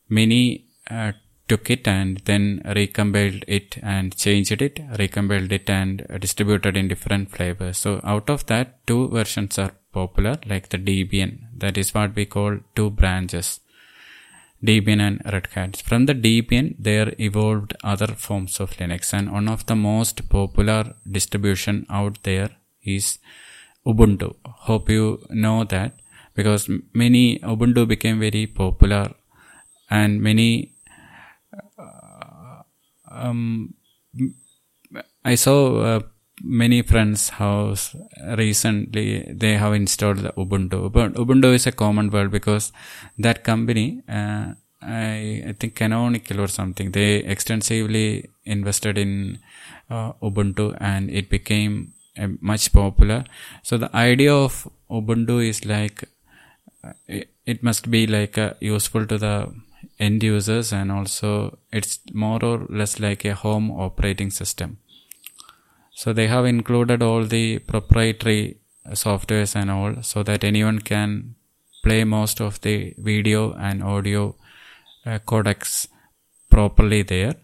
many 0.09 0.67
uh, 0.90 1.12
took 1.49 1.71
it 1.71 1.87
and 1.88 2.19
then 2.25 2.62
recompiled 2.64 3.45
it 3.47 3.78
and 3.83 4.17
changed 4.17 4.61
it, 4.62 4.76
recompiled 4.99 5.52
it 5.52 5.69
and 5.71 6.07
distributed 6.21 6.76
in 6.76 6.88
different 6.88 7.31
flavors. 7.31 7.78
So 7.78 8.00
out 8.05 8.28
of 8.31 8.47
that, 8.47 8.87
two 8.87 9.09
versions 9.09 9.59
are 9.59 9.73
popular, 9.93 10.38
like 10.47 10.69
the 10.69 10.78
Debian. 10.78 11.33
That 11.57 11.78
is 11.78 11.95
what 11.95 12.14
we 12.14 12.26
call 12.26 12.59
two 12.75 12.90
branches. 12.90 13.61
Debian 14.64 15.00
and 15.00 15.23
Red 15.33 15.47
Hat. 15.52 15.76
From 15.76 16.07
the 16.07 16.14
Debian, 16.14 16.75
there 16.78 17.14
evolved 17.19 17.75
other 17.85 18.09
forms 18.09 18.59
of 18.59 18.76
Linux 18.78 19.12
and 19.12 19.31
one 19.31 19.49
of 19.49 19.67
the 19.67 19.76
most 19.76 20.28
popular 20.28 20.95
distribution 21.09 21.87
out 21.88 22.23
there 22.25 22.50
is 22.83 23.19
Ubuntu. 23.87 24.35
Hope 24.45 24.90
you 24.90 25.25
know 25.31 25.62
that 25.64 25.93
because 26.35 26.69
many 26.93 27.38
Ubuntu 27.38 27.87
became 27.87 28.19
very 28.19 28.47
popular 28.47 29.14
and 29.88 30.21
many 30.21 30.73
um, 33.19 33.75
I 35.25 35.35
saw 35.35 35.81
uh, 35.81 36.01
many 36.43 36.83
friends' 36.83 37.29
house 37.31 37.95
recently. 38.37 39.33
They 39.33 39.55
have 39.57 39.75
installed 39.75 40.19
the 40.19 40.33
Ubuntu. 40.33 40.93
But 40.93 41.15
Ubuntu 41.15 41.55
is 41.55 41.67
a 41.67 41.73
common 41.73 42.11
word 42.11 42.31
because 42.31 42.73
that 43.19 43.45
company, 43.45 44.03
uh, 44.09 44.55
I, 44.81 45.43
I, 45.49 45.55
think 45.59 45.75
Canonical 45.75 46.41
or 46.41 46.49
something, 46.49 46.93
they 46.93 47.17
extensively 47.17 48.31
invested 48.45 48.97
in 48.97 49.41
uh, 49.91 50.13
Ubuntu 50.23 50.77
and 50.81 51.11
it 51.11 51.29
became 51.29 51.93
uh, 52.17 52.29
much 52.41 52.73
popular. 52.73 53.25
So 53.63 53.77
the 53.77 53.95
idea 53.95 54.35
of 54.35 54.69
Ubuntu 54.91 55.47
is 55.47 55.65
like 55.65 56.05
uh, 56.85 56.93
it, 57.09 57.31
it 57.45 57.63
must 57.63 57.91
be 57.91 58.07
like 58.07 58.39
uh, 58.39 58.55
useful 58.61 59.07
to 59.07 59.19
the 59.19 59.53
end 59.99 60.23
users 60.23 60.73
and 60.73 60.93
also 60.93 61.59
it's 61.73 62.00
more 62.12 62.45
or 62.45 62.67
less 62.69 63.00
like 63.00 63.25
a 63.25 63.35
home 63.35 63.71
operating 63.71 64.31
system. 64.31 64.78
So 65.93 66.12
they 66.12 66.28
have 66.28 66.47
included 66.47 67.02
all 67.02 67.25
the 67.25 67.59
proprietary 67.59 68.59
softwares 68.90 69.57
and 69.57 69.71
all 69.71 70.02
so 70.02 70.23
that 70.23 70.45
anyone 70.45 70.78
can 70.78 71.35
play 71.83 72.05
most 72.05 72.40
of 72.40 72.61
the 72.61 72.95
video 72.99 73.52
and 73.55 73.83
audio 73.83 74.37
uh, 75.05 75.19
codecs 75.26 75.88
properly 76.50 77.02
there. 77.02 77.35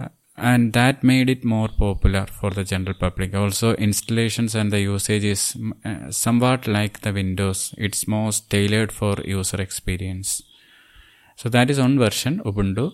Uh, 0.00 0.08
and 0.36 0.72
that 0.72 1.02
made 1.02 1.30
it 1.30 1.44
more 1.44 1.68
popular 1.68 2.26
for 2.26 2.50
the 2.50 2.64
general 2.64 2.94
public. 2.94 3.34
Also, 3.34 3.74
installations 3.74 4.54
and 4.54 4.72
the 4.72 4.80
usage 4.80 5.24
is 5.24 5.56
uh, 5.84 6.10
somewhat 6.10 6.66
like 6.66 7.00
the 7.00 7.12
Windows. 7.12 7.74
It's 7.78 8.06
most 8.06 8.50
tailored 8.50 8.92
for 8.92 9.16
user 9.24 9.60
experience. 9.60 10.42
So 11.40 11.48
that 11.54 11.70
is 11.70 11.78
one 11.78 11.98
version, 11.98 12.40
Ubuntu. 12.50 12.86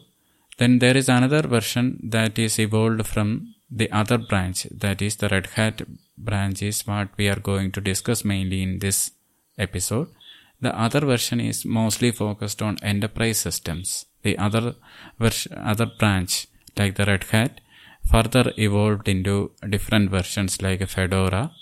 Then 0.58 0.78
there 0.78 0.96
is 0.96 1.08
another 1.08 1.42
version 1.56 1.86
that 2.14 2.38
is 2.38 2.58
evolved 2.58 3.06
from 3.06 3.54
the 3.70 3.90
other 3.90 4.18
branch, 4.18 4.66
that 4.70 5.00
is 5.00 5.16
the 5.16 5.28
Red 5.28 5.46
Hat 5.56 5.82
branch 6.16 6.62
is 6.62 6.86
what 6.86 7.08
we 7.16 7.28
are 7.28 7.40
going 7.50 7.72
to 7.72 7.80
discuss 7.80 8.24
mainly 8.24 8.62
in 8.62 8.78
this 8.78 9.10
episode. 9.58 10.08
The 10.60 10.78
other 10.78 11.00
version 11.00 11.40
is 11.40 11.64
mostly 11.64 12.10
focused 12.12 12.60
on 12.62 12.78
enterprise 12.82 13.38
systems. 13.38 14.06
The 14.22 14.36
other 14.38 14.74
version, 15.18 15.52
other 15.72 15.86
branch, 15.86 16.46
like 16.76 16.94
the 16.96 17.06
Red 17.06 17.24
Hat, 17.24 17.60
further 18.10 18.52
evolved 18.56 19.08
into 19.08 19.52
different 19.68 20.10
versions 20.10 20.60
like 20.62 20.86
Fedora. 20.88 21.52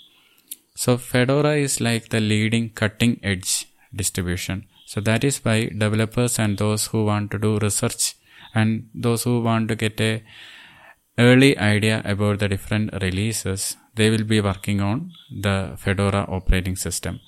So 0.75 0.97
Fedora 0.97 1.55
is 1.55 1.79
like 1.81 2.09
the 2.09 2.19
leading 2.19 2.69
cutting 2.69 3.19
edge 3.23 3.67
distribution. 3.95 4.65
So 4.93 5.01
that 5.01 5.23
is 5.23 5.37
why 5.43 5.69
developers 5.83 6.37
and 6.37 6.55
those 6.55 6.85
who 6.87 7.05
want 7.05 7.31
to 7.31 7.39
do 7.39 7.57
research 7.57 8.13
and 8.53 8.89
those 8.93 9.23
who 9.23 9.41
want 9.41 9.69
to 9.69 9.75
get 9.75 9.99
a 9.99 10.23
early 11.17 11.57
idea 11.57 12.03
about 12.05 12.37
the 12.37 12.47
different 12.47 12.93
releases, 13.01 13.75
they 13.95 14.11
will 14.11 14.23
be 14.23 14.39
working 14.39 14.81
on 14.81 15.11
the 15.45 15.73
Fedora 15.77 16.27
operating 16.29 16.75
system. 16.75 17.19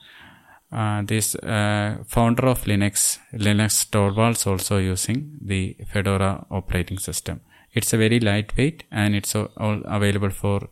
Uh, 0.71 1.01
this 1.01 1.33
uh, 1.37 2.03
founder 2.05 2.45
of 2.45 2.65
Linux, 2.65 3.17
Linus 3.33 3.85
Torvalds, 3.85 4.45
also 4.45 4.77
using 4.77 5.39
the 5.41 5.75
Fedora 5.91 6.45
operating 6.51 6.99
system. 6.99 7.41
It's 7.73 7.93
a 7.93 7.97
very 7.97 8.19
lightweight 8.19 8.83
and 8.91 9.15
it's 9.15 9.33
all 9.33 9.81
available 9.85 10.29
for 10.29 10.69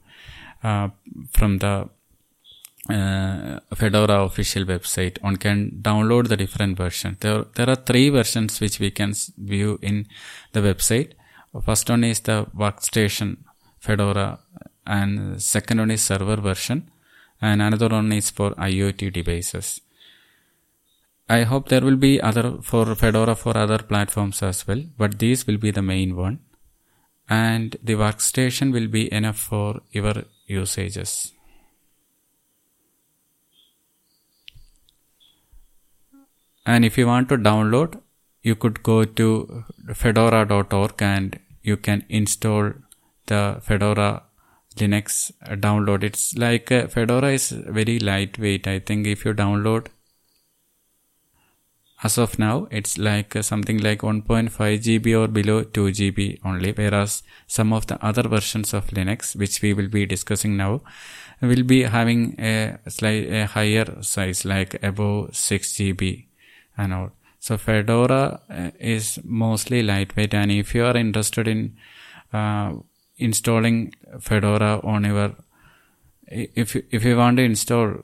uh, 0.64 0.90
from 1.32 1.58
the 1.58 1.90
uh, 2.90 3.60
Fedora 3.76 4.24
official 4.24 4.66
website. 4.66 5.22
One 5.22 5.38
can 5.38 5.80
download 5.82 6.28
the 6.28 6.38
different 6.38 6.78
versions. 6.78 7.18
There, 7.20 7.46
there 7.56 7.70
are 7.70 7.76
three 7.76 8.10
versions 8.10 8.60
which 8.60 8.80
we 8.80 8.92
can 8.92 9.14
view 9.38 9.80
in 9.82 10.08
the 10.52 10.62
website. 10.62 11.14
First 11.66 11.90
one 11.90 12.04
is 12.04 12.20
the 12.22 12.46
workstation 12.56 13.38
Fedora, 13.80 14.40
and 14.86 15.42
second 15.42 15.80
one 15.80 15.92
is 15.92 16.02
server 16.02 16.38
version, 16.38 16.90
and 17.42 17.62
another 17.62 17.90
one 17.90 18.12
is 18.12 18.30
for 18.30 18.52
IoT 18.52 19.14
devices. 19.14 19.82
I 21.30 21.44
hope 21.44 21.70
there 21.70 21.82
will 21.82 21.98
be 21.98 22.22
other 22.22 22.60
for 22.62 22.96
Fedora 22.96 23.36
for 23.36 23.58
other 23.58 23.80
platforms 23.80 24.42
as 24.42 24.66
well, 24.68 24.84
but 24.98 25.20
these 25.20 25.46
will 25.46 25.58
be 25.58 25.72
the 25.72 25.82
main 25.82 26.16
one. 26.16 26.40
And 27.30 27.78
the 27.84 27.94
workstation 27.94 28.74
will 28.74 28.88
be 28.88 29.12
enough 29.14 29.38
for 29.38 29.82
your 29.92 30.24
usages. 30.48 31.33
And 36.66 36.86
if 36.86 36.98
you 36.98 37.08
want 37.08 37.30
to 37.30 37.38
download, 37.38 38.00
you 38.42 38.56
could 38.56 38.84
go 38.84 39.04
to 39.06 39.64
fedora.org 39.94 41.02
and 41.02 41.40
you 41.62 41.78
can 41.78 42.06
install 42.10 42.74
the 43.28 43.60
Fedora 43.62 44.24
Linux 44.76 45.32
download. 45.44 46.04
It's 46.04 46.36
like 46.36 46.72
uh, 46.72 46.88
Fedora 46.88 47.32
is 47.32 47.52
very 47.52 48.00
lightweight. 48.00 48.68
I 48.68 48.80
think 48.80 49.08
if 49.08 49.24
you 49.26 49.34
download 49.34 49.88
as 52.04 52.18
of 52.18 52.38
now, 52.38 52.68
it's 52.70 52.98
like 52.98 53.36
uh, 53.36 53.42
something 53.42 53.78
like 53.78 54.00
1.5 54.00 54.50
GB 54.52 55.18
or 55.18 55.28
below 55.28 55.64
2 55.64 55.86
GB 55.86 56.40
only. 56.44 56.74
Whereas 56.74 57.24
some 57.48 57.72
of 57.72 57.88
the 57.88 58.04
other 58.06 58.24
versions 58.24 58.74
of 58.74 58.88
Linux, 58.88 59.36
which 59.38 59.62
we 59.62 59.74
will 59.74 59.88
be 59.88 60.06
discussing 60.06 60.58
now, 60.58 60.82
will 61.42 61.64
be 61.64 61.84
having 61.84 62.36
a 62.40 62.78
slight 62.90 63.32
a 63.32 63.46
higher 63.46 64.02
size, 64.02 64.44
like 64.44 64.84
above 64.84 65.36
6 65.36 65.74
GB 65.74 66.26
and. 66.78 67.12
So 67.40 67.58
Fedora 67.58 68.40
uh, 68.50 68.72
is 68.80 69.20
mostly 69.26 69.84
lightweight, 69.84 70.34
and 70.34 70.50
if 70.50 70.74
you 70.74 70.86
are 70.86 70.96
interested 70.96 71.46
in 71.46 71.76
uh, 72.32 72.72
installing 73.18 73.94
Fedora 74.22 74.80
on 74.82 75.04
your, 75.04 75.36
if 76.30 76.78
if 76.90 77.04
you 77.04 77.18
want 77.18 77.36
to 77.38 77.44
install 77.44 77.96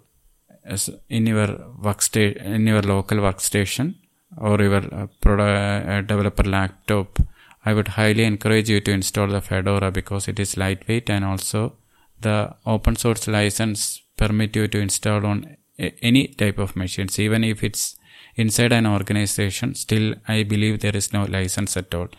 as 0.65 0.89
in 1.07 1.25
your 1.25 1.47
workstation 1.81 2.43
in 2.43 2.67
your 2.67 2.81
local 2.81 3.19
workstation 3.19 3.95
or 4.37 4.61
your 4.61 4.83
uh, 4.93 5.07
product, 5.21 5.87
uh, 5.89 6.01
developer 6.01 6.43
laptop, 6.43 7.19
I 7.65 7.73
would 7.73 7.87
highly 7.87 8.25
encourage 8.25 8.69
you 8.69 8.81
to 8.81 8.91
install 8.91 9.27
the 9.27 9.39
Fedora 9.39 9.89
because 9.89 10.27
it 10.27 10.37
is 10.37 10.57
lightweight 10.57 11.09
and 11.09 11.23
also 11.23 11.77
the 12.19 12.55
open 12.65 12.97
source 12.97 13.25
license 13.29 14.01
permit 14.17 14.53
you 14.55 14.67
to 14.67 14.79
install 14.79 15.25
on 15.25 15.55
any 15.77 16.27
type 16.27 16.57
of 16.57 16.75
machines, 16.75 17.17
even 17.19 17.45
if 17.45 17.63
it's 17.63 17.95
inside 18.39 18.71
an 18.71 18.87
organization, 18.87 19.75
still 19.75 20.15
I 20.27 20.43
believe 20.43 20.79
there 20.79 20.95
is 20.95 21.11
no 21.13 21.25
license 21.25 21.75
at 21.77 21.93
all. 21.93 22.09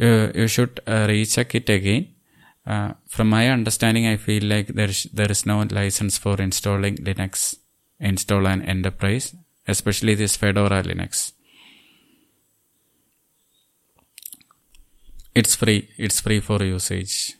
Uh, 0.00 0.28
you 0.34 0.48
should 0.48 0.80
uh, 0.86 1.06
recheck 1.08 1.54
it 1.54 1.68
again. 1.68 2.14
Uh, 2.66 2.92
from 3.08 3.28
my 3.28 3.48
understanding, 3.48 4.06
I 4.06 4.16
feel 4.16 4.44
like 4.44 4.68
there 4.68 4.88
is, 4.88 5.04
there 5.12 5.30
is 5.30 5.44
no 5.44 5.62
license 5.62 6.16
for 6.18 6.40
installing 6.40 6.96
Linux, 6.96 7.56
install 7.98 8.46
an 8.46 8.62
enterprise, 8.62 9.34
especially 9.66 10.14
this 10.14 10.36
Fedora 10.36 10.82
Linux. 10.82 11.32
It's 15.34 15.54
free. 15.54 15.88
It's 15.96 16.20
free 16.20 16.40
for 16.40 16.62
usage. 16.62 17.34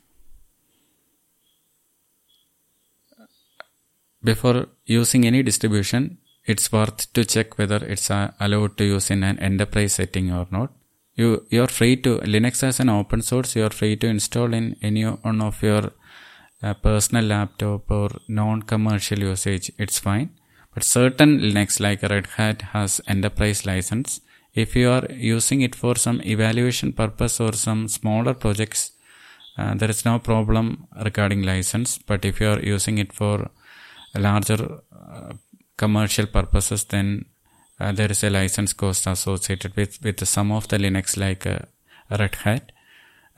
Before 4.23 4.67
using 4.85 5.27
any 5.27 5.43
distribution, 5.43 6.19
it's 6.45 6.73
worth 6.73 7.13
to 7.13 7.25
check 7.25 7.59
whether 7.59 7.77
it's 7.77 8.11
uh, 8.11 8.33
allowed 8.41 8.77
to 8.79 8.85
use 8.85 9.11
in 9.11 9.23
an 9.23 9.39
enterprise 9.39 9.95
setting 9.95 10.33
or 10.33 10.47
not. 10.51 10.73
You 11.15 11.47
you're 11.51 11.69
free 11.69 11.97
to 11.97 12.19
Linux 12.19 12.63
as 12.63 12.81
an 12.81 12.89
open 12.89 13.23
source. 13.23 13.57
You're 13.57 13.71
free 13.71 13.97
to 13.97 14.07
install 14.07 14.55
in 14.55 14.77
any 14.81 15.05
one 15.05 15.43
of 15.43 15.63
your 15.63 15.93
uh, 16.63 16.75
personal 16.75 17.25
laptop 17.25 17.91
or 17.91 18.11
non-commercial 18.29 19.19
usage. 19.19 19.71
It's 19.79 19.99
fine. 19.99 20.31
But 20.73 20.85
certain 20.85 21.41
Linux 21.41 21.81
like 21.81 22.03
Red 22.03 22.27
Hat 22.37 22.63
has 22.73 23.01
enterprise 23.07 23.67
license. 23.67 24.21
If 24.55 24.77
you 24.77 24.91
are 24.91 25.07
using 25.11 25.61
it 25.63 25.75
for 25.75 25.97
some 25.97 26.21
evaluation 26.23 26.93
purpose 26.93 27.41
or 27.41 27.53
some 27.53 27.89
smaller 27.89 28.35
projects, 28.35 28.93
uh, 29.59 29.75
there 29.75 29.91
is 29.91 30.05
no 30.05 30.19
problem 30.19 30.87
regarding 31.05 31.43
license. 31.43 31.99
But 31.99 32.25
if 32.25 32.41
you 32.41 32.49
are 32.49 32.61
using 32.61 32.99
it 32.99 33.13
for 33.13 33.51
a 34.15 34.21
larger 34.21 34.81
uh, 34.93 35.33
commercial 35.83 36.27
purposes, 36.27 36.85
then 36.95 37.25
uh, 37.81 37.93
there 37.93 38.11
is 38.15 38.23
a 38.23 38.31
license 38.31 38.73
cost 38.73 39.07
associated 39.07 39.77
with, 39.77 39.99
with 40.05 40.27
some 40.29 40.53
of 40.53 40.69
the 40.69 40.79
Linux 40.79 41.17
like 41.17 41.47
uh, 41.47 41.61
Red 42.11 42.35
Hat 42.45 42.73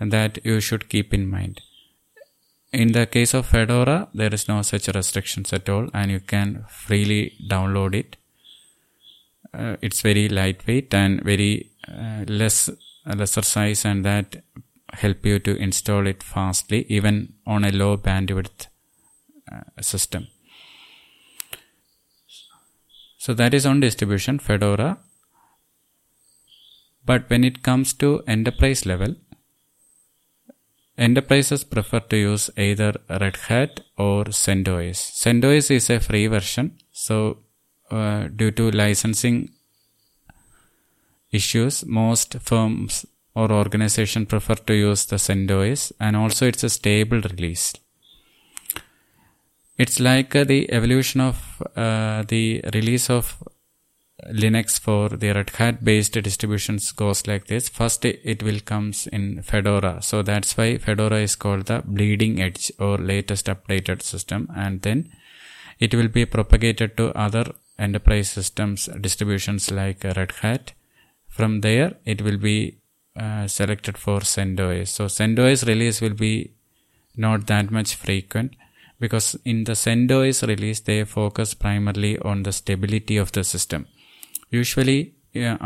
that 0.01 0.45
you 0.45 0.61
should 0.61 0.89
keep 0.89 1.15
in 1.15 1.29
mind. 1.29 1.61
In 2.73 2.93
the 2.93 3.07
case 3.07 3.35
of 3.35 3.47
Fedora, 3.47 4.09
there 4.15 4.35
is 4.35 4.49
no 4.49 4.63
such 4.63 4.89
restrictions 4.89 5.53
at 5.53 5.69
all 5.69 5.89
and 5.93 6.11
you 6.11 6.21
can 6.21 6.65
freely 6.69 7.35
download 7.49 7.95
it. 7.95 8.17
Uh, 9.55 9.77
it's 9.83 10.01
very 10.01 10.29
lightweight 10.29 10.95
and 10.95 11.23
very 11.23 11.71
uh, 11.87 12.25
less 12.27 12.71
lesser 13.05 13.43
size 13.43 13.85
and 13.85 14.05
that 14.05 14.43
help 14.93 15.27
you 15.27 15.39
to 15.39 15.57
install 15.57 16.07
it 16.07 16.23
fastly 16.23 16.87
even 16.89 17.35
on 17.47 17.65
a 17.65 17.71
low 17.71 17.97
bandwidth 17.97 18.67
uh, 19.53 19.83
system. 19.83 20.27
So 23.25 23.35
that 23.35 23.55
is 23.55 23.65
on 23.65 23.79
distribution, 23.79 24.41
Fedora. 24.41 24.99
But 27.07 27.31
when 27.31 27.45
it 27.45 27.63
comes 27.63 27.93
to 28.01 28.21
enterprise 28.27 28.85
level, 28.85 29.15
enterprises 30.99 31.63
prefer 31.63 32.01
to 32.01 32.17
use 32.17 32.51
either 32.57 32.95
Red 33.09 33.37
Hat 33.37 33.83
or 33.97 34.25
CentOS. 34.25 34.99
CentOS 35.23 35.71
is 35.71 35.89
a 35.89 36.01
free 36.01 36.27
version, 36.27 36.79
so 36.91 37.39
uh, 37.93 38.27
due 38.27 38.51
to 38.51 38.73
licensing 38.73 39.51
issues, 41.31 41.87
most 41.87 42.41
firms 42.41 43.07
or 43.37 43.53
organization 43.53 44.27
prefer 44.27 44.57
to 44.57 44.75
use 44.75 45.07
the 45.07 45.17
CentOS, 45.29 45.93
and 46.01 46.17
also 46.17 46.49
it's 46.49 46.65
a 46.65 46.71
stable 46.71 47.21
release 47.21 47.73
it's 49.83 49.99
like 49.99 50.37
uh, 50.37 50.45
the 50.45 50.61
evolution 50.73 51.21
of 51.21 51.39
uh, 51.77 52.23
the 52.29 52.45
release 52.73 53.09
of 53.11 53.43
Linux 54.43 54.79
for 54.79 55.09
the 55.09 55.33
Red 55.33 55.51
Hat 55.51 55.83
based 55.85 56.13
distributions 56.13 56.93
goes 56.93 57.27
like 57.27 57.47
this. 57.49 57.69
First, 57.69 58.05
it 58.05 58.43
will 58.43 58.61
comes 58.61 59.09
in 59.09 59.43
Fedora. 59.43 60.01
So 60.01 60.23
that's 60.23 60.57
why 60.57 60.79
Fedora 60.79 61.19
is 61.29 61.35
called 61.35 61.67
the 61.67 61.83
bleeding 61.85 62.41
edge 62.41 62.71
or 62.79 62.97
latest 62.99 63.47
updated 63.47 64.03
system. 64.03 64.49
And 64.55 64.83
then 64.83 65.11
it 65.81 65.95
will 65.95 66.09
be 66.09 66.25
propagated 66.27 66.97
to 66.99 67.17
other 67.27 67.47
enterprise 67.79 68.31
systems 68.31 68.89
distributions 69.01 69.73
like 69.73 70.05
Red 70.05 70.33
Hat. 70.43 70.73
From 71.27 71.63
there, 71.63 71.95
it 72.05 72.23
will 72.23 72.37
be 72.39 72.79
uh, 73.17 73.49
selected 73.49 73.99
for 73.99 74.21
CentOS. 74.21 74.89
So 74.89 75.07
CentOS 75.07 75.67
release 75.67 76.01
will 76.01 76.19
be 76.27 76.53
not 77.17 77.47
that 77.49 77.71
much 77.71 77.97
frequent 77.97 78.55
because 79.03 79.29
in 79.53 79.65
the 79.69 79.77
CentOS 79.85 80.47
release 80.47 80.81
they 80.89 81.05
focus 81.05 81.55
primarily 81.65 82.15
on 82.31 82.43
the 82.45 82.53
stability 82.53 83.17
of 83.25 83.33
the 83.33 83.45
system. 83.45 83.87
Usually, 84.51 85.01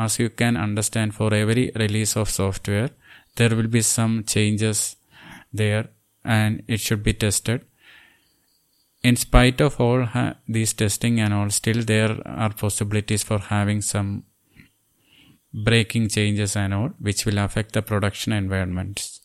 as 0.04 0.18
you 0.18 0.30
can 0.30 0.56
understand, 0.56 1.14
for 1.14 1.32
every 1.34 1.70
release 1.84 2.16
of 2.16 2.30
software, 2.30 2.90
there 3.36 3.54
will 3.56 3.72
be 3.78 3.82
some 3.82 4.24
changes 4.24 4.96
there 5.52 5.88
and 6.24 6.62
it 6.66 6.80
should 6.80 7.02
be 7.10 7.12
tested. 7.26 7.60
in 9.08 9.16
spite 9.16 9.60
of 9.64 9.80
all 9.80 10.04
ha- 10.04 10.34
these 10.48 10.72
testing 10.72 11.20
and 11.20 11.32
all, 11.34 11.50
still 11.50 11.82
there 11.82 12.14
are 12.26 12.52
possibilities 12.62 13.22
for 13.22 13.38
having 13.38 13.80
some 13.80 14.24
breaking 15.68 16.08
changes 16.08 16.56
and 16.56 16.74
all, 16.74 16.90
which 16.98 17.24
will 17.26 17.38
affect 17.38 17.72
the 17.72 17.82
production 17.82 18.32
environments. 18.32 19.15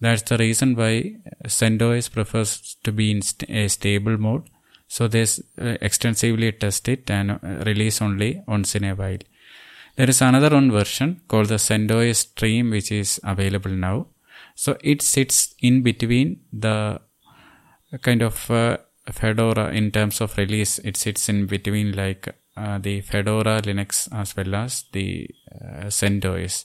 That's 0.00 0.22
the 0.22 0.38
reason 0.38 0.76
why 0.76 1.16
CentOS 1.46 2.10
prefers 2.10 2.76
to 2.84 2.92
be 2.92 3.10
in 3.10 3.22
st- 3.22 3.50
a 3.50 3.68
stable 3.68 4.16
mode. 4.16 4.48
So 4.88 5.06
they 5.06 5.22
uh, 5.22 5.76
extensively 5.80 6.50
test 6.52 6.88
it 6.88 7.10
and 7.10 7.32
uh, 7.32 7.38
release 7.66 8.00
only 8.02 8.42
once 8.46 8.74
in 8.74 8.84
a 8.84 8.94
while. 8.94 9.18
There 9.96 10.08
is 10.08 10.22
another 10.22 10.50
one 10.50 10.72
version 10.72 11.20
called 11.28 11.48
the 11.48 11.56
CentOS 11.56 12.16
Stream, 12.16 12.70
which 12.70 12.90
is 12.90 13.20
available 13.22 13.70
now. 13.70 14.06
So 14.54 14.78
it 14.82 15.02
sits 15.02 15.54
in 15.60 15.82
between 15.82 16.40
the 16.52 17.00
kind 18.02 18.22
of 18.22 18.50
uh, 18.50 18.78
Fedora 19.10 19.70
in 19.72 19.90
terms 19.90 20.20
of 20.20 20.36
release. 20.38 20.78
It 20.78 20.96
sits 20.96 21.28
in 21.28 21.46
between 21.46 21.92
like 21.92 22.34
uh, 22.56 22.78
the 22.78 23.00
Fedora 23.02 23.60
Linux 23.62 24.08
as 24.12 24.36
well 24.36 24.54
as 24.54 24.84
the 24.92 25.28
uh, 25.52 25.84
CentOS. 25.86 26.64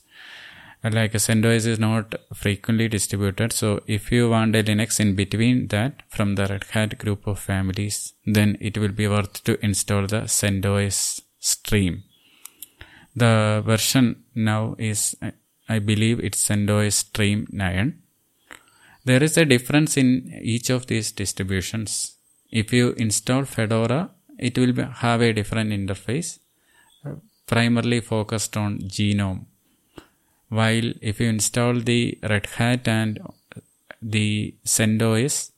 Like 0.94 1.14
CentOS 1.14 1.66
is 1.66 1.80
not 1.80 2.14
frequently 2.36 2.88
distributed, 2.88 3.52
so 3.52 3.82
if 3.88 4.12
you 4.12 4.30
want 4.30 4.56
a 4.56 4.62
Linux 4.62 5.00
in 5.00 5.16
between 5.16 5.68
that 5.70 6.04
from 6.10 6.36
the 6.36 6.46
Red 6.46 6.64
Hat 6.72 7.00
group 7.00 7.26
of 7.26 7.40
families, 7.40 8.14
then 8.24 8.56
it 8.62 8.78
will 8.78 8.92
be 8.92 9.08
worth 9.08 9.44
to 9.46 9.58
install 9.66 10.06
the 10.06 10.22
CentOS 10.28 11.22
Stream. 11.40 12.04
The 13.16 13.64
version 13.66 14.26
now 14.36 14.76
is, 14.78 15.16
I 15.68 15.80
believe, 15.80 16.20
it's 16.20 16.48
CentOS 16.48 16.94
Stream 16.94 17.48
9. 17.50 18.04
There 19.06 19.24
is 19.24 19.38
a 19.38 19.46
difference 19.46 19.98
in 19.98 20.40
each 20.44 20.70
of 20.70 20.86
these 20.86 21.12
distributions. 21.12 22.16
If 22.52 22.72
you 22.72 22.92
install 22.92 23.46
Fedora, 23.46 24.12
it 24.38 24.56
will 24.56 24.76
have 24.86 25.22
a 25.22 25.34
different 25.34 25.72
interface, 25.72 26.38
primarily 27.48 28.02
focused 28.02 28.56
on 28.56 28.88
GNOME. 29.00 29.48
While 30.50 30.94
if 31.02 31.20
you 31.20 31.28
install 31.28 31.80
the 31.80 32.18
Red 32.24 32.46
Hat 32.46 32.88
and 32.88 33.20
the 34.02 34.56
CentOS 34.66 35.52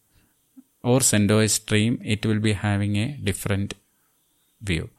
or 0.83 0.99
CentOS 0.99 1.49
stream, 1.49 1.99
it 2.03 2.25
will 2.25 2.39
be 2.39 2.53
having 2.53 2.95
a 2.95 3.17
different 3.17 3.73
view. 4.61 4.89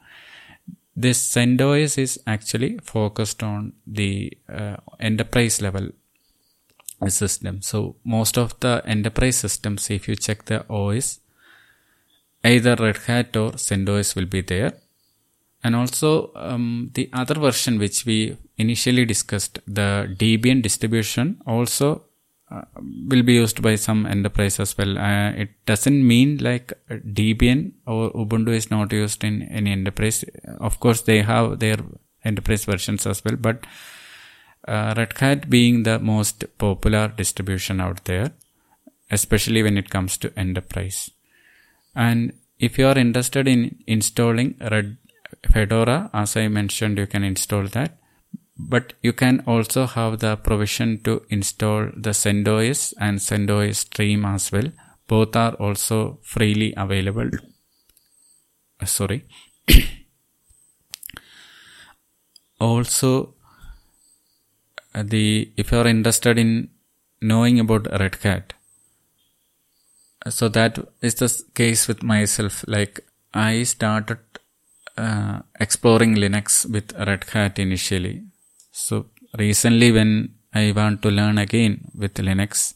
This 0.95 1.27
CentOS 1.33 1.97
is 1.97 2.19
actually 2.27 2.77
focused 2.83 3.41
on 3.41 3.73
the 3.87 4.37
uh, 4.47 4.77
enterprise 4.99 5.61
level 5.61 5.89
system. 7.07 7.61
So 7.61 7.95
most 8.03 8.37
of 8.37 8.59
the 8.59 8.81
enterprise 8.85 9.37
systems, 9.37 9.89
if 9.89 10.07
you 10.07 10.15
check 10.15 10.45
the 10.45 10.65
OS, 10.69 11.19
either 12.43 12.75
Red 12.75 12.97
Hat 12.97 13.37
or 13.37 13.51
CentOS 13.51 14.15
will 14.15 14.25
be 14.25 14.41
there. 14.41 14.73
And 15.63 15.75
also 15.75 16.31
um, 16.35 16.91
the 16.93 17.09
other 17.11 17.35
version 17.35 17.79
which 17.79 18.05
we 18.05 18.37
initially 18.57 19.05
discussed, 19.05 19.59
the 19.67 20.13
Debian 20.17 20.61
distribution 20.61 21.41
also 21.45 22.03
uh, 22.51 22.61
will 23.07 23.23
be 23.23 23.33
used 23.33 23.61
by 23.61 23.75
some 23.75 24.05
enterprise 24.05 24.59
as 24.59 24.77
well. 24.77 24.97
Uh, 24.97 25.31
it 25.31 25.49
doesn't 25.65 26.07
mean 26.07 26.37
like 26.37 26.73
Debian 26.89 27.73
or 27.85 28.11
Ubuntu 28.11 28.49
is 28.49 28.71
not 28.71 28.91
used 28.91 29.23
in 29.23 29.43
any 29.43 29.71
enterprise. 29.71 30.23
Of 30.59 30.79
course, 30.79 31.01
they 31.01 31.21
have 31.21 31.59
their 31.59 31.77
enterprise 32.23 32.65
versions 32.65 33.05
as 33.05 33.23
well, 33.23 33.35
but 33.35 33.65
uh, 34.67 34.93
Red 34.95 35.17
Hat 35.17 35.49
being 35.49 35.83
the 35.83 35.99
most 35.99 36.45
popular 36.57 37.09
distribution 37.09 37.79
out 37.79 38.05
there, 38.05 38.31
especially 39.11 39.61
when 39.63 39.77
it 39.77 39.89
comes 39.89 40.17
to 40.17 40.33
enterprise. 40.37 41.11
And 41.95 42.33
if 42.59 42.77
you 42.77 42.87
are 42.87 42.97
interested 42.97 43.47
in 43.47 43.77
installing 43.87 44.55
Red 44.59 44.97
Fedora, 45.47 46.09
as 46.13 46.35
I 46.35 46.47
mentioned, 46.47 46.97
you 46.97 47.07
can 47.07 47.23
install 47.23 47.63
that. 47.67 47.97
But 48.57 48.93
you 49.01 49.13
can 49.13 49.41
also 49.47 49.85
have 49.85 50.19
the 50.19 50.35
provision 50.35 51.01
to 51.03 51.21
install 51.29 51.91
the 51.95 52.09
CentOS 52.09 52.93
and 52.99 53.19
CentOS 53.19 53.75
Stream 53.75 54.25
as 54.25 54.51
well. 54.51 54.71
Both 55.07 55.35
are 55.35 55.53
also 55.53 56.19
freely 56.21 56.73
available. 56.75 57.29
Uh, 58.81 58.85
sorry. 58.85 59.25
also, 62.59 63.35
the 64.93 65.51
if 65.55 65.71
you 65.71 65.77
are 65.77 65.87
interested 65.87 66.37
in 66.37 66.69
knowing 67.21 67.59
about 67.59 67.87
Red 67.99 68.15
Hat, 68.15 68.53
so 70.27 70.49
that 70.49 70.79
is 71.01 71.15
the 71.15 71.43
case 71.55 71.87
with 71.87 72.03
myself. 72.03 72.65
Like 72.67 72.99
I 73.33 73.63
started 73.63 74.19
uh, 75.05 75.39
exploring 75.59 76.15
Linux 76.23 76.65
with 76.73 76.93
Red 77.09 77.23
Hat 77.31 77.59
initially. 77.59 78.15
So 78.71 78.95
recently, 79.37 79.91
when 79.91 80.11
I 80.53 80.71
want 80.79 81.01
to 81.03 81.09
learn 81.19 81.37
again 81.37 81.73
with 81.95 82.15
Linux, 82.15 82.73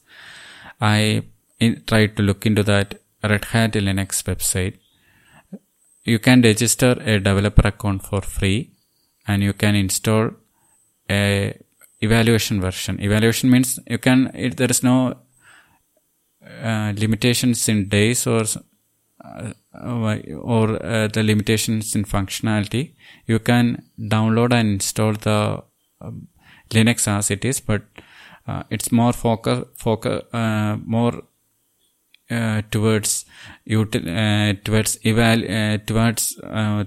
I 0.80 1.24
in, 1.60 1.84
tried 1.88 2.16
to 2.18 2.24
look 2.24 2.46
into 2.46 2.64
that 2.64 3.02
Red 3.24 3.46
Hat 3.46 3.74
Linux 3.74 4.24
website. 4.24 4.76
You 6.06 6.20
can 6.20 6.42
register 6.42 6.92
a 7.14 7.20
developer 7.20 7.68
account 7.68 8.04
for 8.04 8.22
free, 8.22 8.72
and 9.28 9.42
you 9.42 9.54
can 9.54 9.76
install 9.76 10.32
a 11.10 11.58
evaluation 12.02 12.60
version. 12.62 13.02
Evaluation 13.02 13.50
means 13.50 13.80
you 13.88 13.98
can. 13.98 14.32
It, 14.34 14.58
there 14.58 14.72
is 14.76 14.84
no 14.84 14.98
uh, 16.62 16.94
limitations 16.98 17.68
in 17.70 17.88
days 17.88 18.28
or 18.28 18.44
uh, 19.24 19.54
or 19.82 20.84
uh, 20.86 21.08
the 21.08 21.24
limitations 21.24 21.96
in 21.96 22.04
functionality 22.04 22.94
you 23.26 23.40
can 23.40 23.84
download 24.00 24.54
and 24.54 24.70
install 24.74 25.14
the 25.14 25.64
um, 26.02 26.28
linux 26.70 27.08
as 27.08 27.32
it 27.32 27.44
is 27.44 27.60
but 27.60 27.82
uh, 28.48 28.64
it's 28.70 28.92
more 28.92 29.14
focus 29.14 29.66
focus 29.76 30.24
uh, 30.34 30.78
more 30.86 31.24
towards 32.72 33.26
util- 33.68 34.64
towards 34.64 34.98
eval 35.06 35.42
towards 35.86 36.36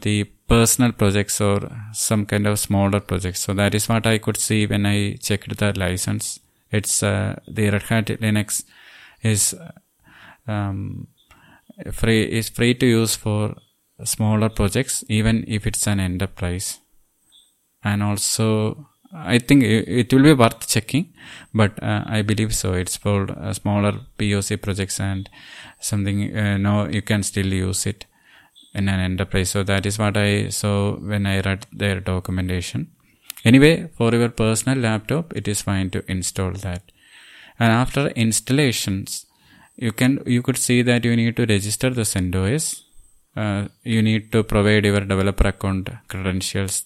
the 0.02 0.24
personal 0.48 0.92
projects 0.92 1.40
or 1.40 1.70
some 1.92 2.26
kind 2.26 2.46
of 2.46 2.58
smaller 2.58 2.98
projects. 3.00 3.40
So 3.40 3.54
that 3.54 3.74
is 3.74 3.88
what 3.88 4.06
i 4.06 4.18
could 4.18 4.38
see 4.38 4.66
when 4.66 4.86
i 4.86 5.16
checked 5.22 5.56
the 5.56 5.72
license. 5.78 6.40
It's 6.72 7.00
the 7.00 7.38
red 7.56 7.82
hat 7.82 8.06
linux 8.06 8.64
is 9.22 9.54
um, 10.48 11.06
free 11.92 12.22
is 12.24 12.48
free 12.48 12.74
to 12.74 12.86
use 12.86 13.14
for 13.14 13.54
smaller 14.04 14.48
projects 14.48 15.04
even 15.08 15.44
if 15.46 15.66
it's 15.66 15.86
an 15.86 16.00
enterprise. 16.00 16.80
And 17.84 18.02
also 18.02 18.88
i 19.14 19.38
think 19.38 19.62
it, 19.62 20.12
will 20.12 20.22
be 20.22 20.32
worth 20.34 20.66
checking 20.68 21.12
but 21.54 21.82
uh, 21.82 22.02
i 22.06 22.22
believe 22.22 22.54
so. 22.54 22.72
It's 22.72 22.96
for 22.96 23.30
uh, 23.30 23.52
smaller 23.52 24.00
poc 24.18 24.60
projects 24.60 25.00
and 25.00 25.28
something 25.80 26.36
uh, 26.36 26.56
no 26.58 26.88
you 26.88 27.02
can 27.02 27.22
still 27.22 27.46
use 27.46 27.86
it 27.86 28.06
in 28.74 28.90
an 28.90 29.00
enterprise. 29.00 29.50
So 29.50 29.62
that 29.62 29.86
is 29.86 29.98
what 29.98 30.16
i 30.16 30.48
saw 30.48 30.96
when 30.96 31.26
i 31.26 31.40
read 31.40 31.66
their 31.72 32.00
documentation. 32.00 32.90
Anyway 33.44 33.88
for 33.96 34.12
your 34.12 34.28
personal 34.28 34.78
laptop 34.78 35.34
it 35.36 35.48
is 35.48 35.62
fine 35.62 35.90
to 35.90 36.04
install 36.10 36.52
that. 36.52 36.82
And 37.58 37.72
after 37.72 38.08
installations 38.08 39.26
you 39.76 39.92
can 39.92 40.22
you 40.26 40.42
could 40.42 40.56
see 40.56 40.82
that 40.82 41.04
you 41.04 41.14
need 41.16 41.36
to 41.36 41.46
register 41.46 41.90
the 41.90 42.02
CentOS. 42.02 42.82
Uh, 43.36 43.68
you 43.82 44.00
need 44.00 44.32
to 44.32 44.42
provide 44.42 44.84
your 44.86 45.00
developer 45.00 45.48
account 45.48 45.90
credentials 46.08 46.84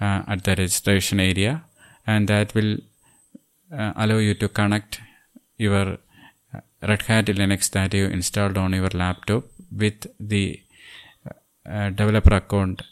uh, 0.00 0.22
at 0.26 0.42
the 0.42 0.50
registration 0.50 1.20
area, 1.20 1.64
and 2.06 2.28
that 2.28 2.54
will 2.54 2.78
uh, 3.72 3.92
allow 3.96 4.16
you 4.16 4.34
to 4.34 4.48
connect 4.48 5.00
your 5.56 5.98
uh, 6.52 6.60
Red 6.82 7.02
Hat 7.02 7.26
Linux 7.26 7.70
that 7.70 7.94
you 7.94 8.06
installed 8.06 8.58
on 8.58 8.72
your 8.72 8.88
laptop 8.88 9.44
with 9.70 10.08
the 10.18 10.60
uh, 11.70 11.90
developer 11.90 12.34
account, 12.34 12.82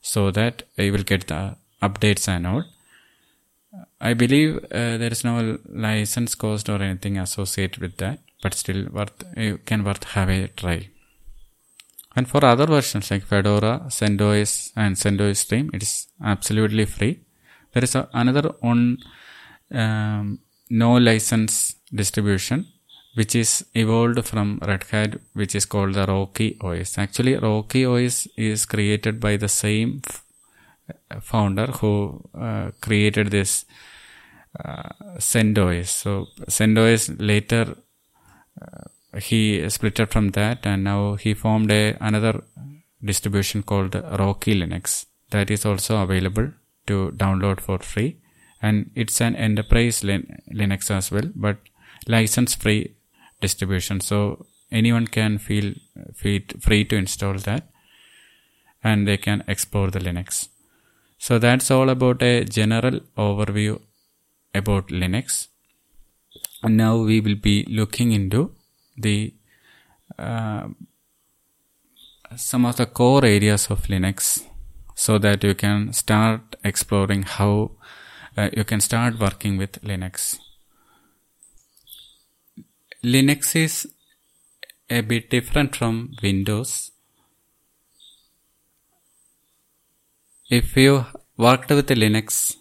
so 0.00 0.30
that 0.30 0.62
you 0.76 0.92
will 0.92 1.02
get 1.02 1.26
the 1.26 1.56
updates 1.82 2.28
and 2.28 2.46
all. 2.46 2.64
I 4.00 4.14
believe 4.14 4.58
uh, 4.64 4.98
there 4.98 5.10
is 5.10 5.24
no 5.24 5.58
license 5.66 6.34
cost 6.36 6.68
or 6.68 6.80
anything 6.80 7.18
associated 7.18 7.80
with 7.80 7.96
that 7.96 8.20
but 8.42 8.54
still 8.62 8.82
worth 8.96 9.24
you 9.36 9.58
can 9.68 9.84
worth 9.84 10.04
have 10.14 10.28
a 10.28 10.48
try. 10.48 10.78
And 12.14 12.28
for 12.28 12.44
other 12.44 12.66
versions 12.66 13.10
like 13.10 13.24
Fedora, 13.24 13.74
CentOS, 13.88 14.72
and 14.76 14.96
CentOS 14.96 15.38
Stream, 15.44 15.70
it 15.72 15.82
is 15.82 16.08
absolutely 16.22 16.84
free. 16.84 17.20
There 17.72 17.82
is 17.82 17.94
a, 17.94 18.08
another 18.12 18.52
on 18.62 18.98
um, 19.72 20.40
no 20.68 20.92
license 20.98 21.76
distribution 21.94 22.66
which 23.14 23.34
is 23.34 23.64
evolved 23.74 24.24
from 24.26 24.58
Red 24.66 24.84
Hat, 24.84 25.16
which 25.34 25.54
is 25.54 25.66
called 25.66 25.94
the 25.94 26.06
Rocky 26.06 26.56
OS. 26.60 26.96
Actually, 26.96 27.36
Rocky 27.36 27.84
OS 27.84 28.26
is 28.36 28.64
created 28.64 29.20
by 29.20 29.36
the 29.36 29.48
same 29.48 30.00
f- 30.08 30.24
founder 31.20 31.66
who 31.66 32.22
uh, 32.34 32.70
created 32.80 33.30
this 33.30 33.66
uh, 34.64 34.88
CentOS. 35.18 35.88
So 35.88 36.28
CentOS 36.48 37.16
later 37.18 37.76
he 39.18 39.68
split 39.68 40.00
up 40.00 40.10
from 40.12 40.30
that 40.30 40.66
and 40.66 40.84
now 40.84 41.14
he 41.14 41.34
formed 41.34 41.70
a 41.70 41.96
another 42.00 42.42
distribution 43.04 43.62
called 43.62 43.94
Rocky 43.94 44.54
Linux 44.54 45.06
that 45.30 45.50
is 45.50 45.66
also 45.66 46.02
available 46.02 46.50
to 46.86 47.12
download 47.16 47.60
for 47.60 47.78
free. 47.78 48.16
And 48.60 48.90
it's 48.94 49.20
an 49.20 49.34
enterprise 49.34 50.04
lin- 50.04 50.40
Linux 50.52 50.90
as 50.90 51.10
well 51.10 51.28
but 51.34 51.58
license 52.06 52.54
free 52.54 52.94
distribution. 53.40 54.00
So 54.00 54.46
anyone 54.70 55.06
can 55.06 55.38
feel 55.38 55.74
free, 56.14 56.46
free 56.60 56.84
to 56.84 56.96
install 56.96 57.34
that 57.34 57.68
and 58.82 59.06
they 59.06 59.16
can 59.16 59.44
explore 59.46 59.90
the 59.90 59.98
Linux. 59.98 60.48
So 61.18 61.38
that's 61.38 61.70
all 61.70 61.88
about 61.88 62.22
a 62.22 62.44
general 62.44 63.00
overview 63.16 63.80
about 64.54 64.88
Linux 64.88 65.48
and 66.62 66.76
now 66.76 66.96
we 66.96 67.20
will 67.20 67.34
be 67.34 67.64
looking 67.68 68.12
into 68.12 68.54
the 68.96 69.34
uh, 70.18 70.68
some 72.36 72.64
of 72.64 72.76
the 72.76 72.86
core 72.86 73.24
areas 73.24 73.70
of 73.70 73.82
Linux 73.84 74.42
so 74.94 75.18
that 75.18 75.42
you 75.42 75.54
can 75.54 75.92
start 75.92 76.56
exploring 76.64 77.22
how 77.22 77.72
uh, 78.36 78.48
you 78.56 78.64
can 78.64 78.80
start 78.80 79.18
working 79.18 79.56
with 79.56 79.82
Linux. 79.82 80.38
Linux 83.04 83.56
is 83.56 83.92
a 84.88 85.00
bit 85.00 85.28
different 85.28 85.74
from 85.74 86.12
Windows. 86.22 86.92
If 90.48 90.76
you 90.76 91.06
worked 91.36 91.70
with 91.70 91.88
Linux 91.88 92.56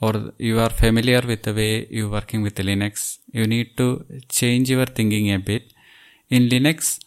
or 0.00 0.32
you 0.38 0.58
are 0.60 0.70
familiar 0.70 1.22
with 1.30 1.42
the 1.42 1.54
way 1.54 1.86
you're 1.90 2.08
working 2.08 2.42
with 2.42 2.54
Linux, 2.56 3.18
you 3.32 3.46
need 3.46 3.76
to 3.76 4.04
change 4.28 4.70
your 4.70 4.86
thinking 4.86 5.32
a 5.32 5.38
bit. 5.38 5.72
In 6.30 6.48
Linux, 6.48 7.00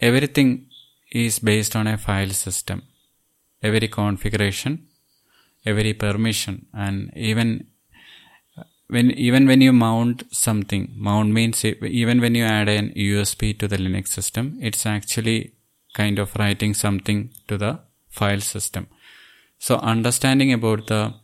everything 0.00 0.66
is 1.10 1.38
based 1.38 1.74
on 1.76 1.86
a 1.86 1.96
file 1.96 2.30
system. 2.30 2.82
Every 3.62 3.88
configuration, 3.88 4.86
every 5.64 5.94
permission, 5.94 6.66
and 6.74 7.10
even 7.16 7.66
when 8.88 9.10
even 9.12 9.46
when 9.46 9.60
you 9.62 9.72
mount 9.72 10.24
something, 10.30 10.92
mount 10.94 11.30
means 11.30 11.64
even 11.64 12.20
when 12.20 12.34
you 12.34 12.44
add 12.44 12.68
an 12.68 12.90
USB 12.90 13.58
to 13.58 13.66
the 13.66 13.78
Linux 13.78 14.08
system, 14.08 14.58
it's 14.60 14.84
actually 14.84 15.52
kind 15.94 16.18
of 16.18 16.36
writing 16.36 16.74
something 16.74 17.30
to 17.48 17.56
the 17.56 17.80
file 18.10 18.40
system. 18.40 18.86
So 19.58 19.76
understanding 19.76 20.52
about 20.52 20.88
the 20.88 21.14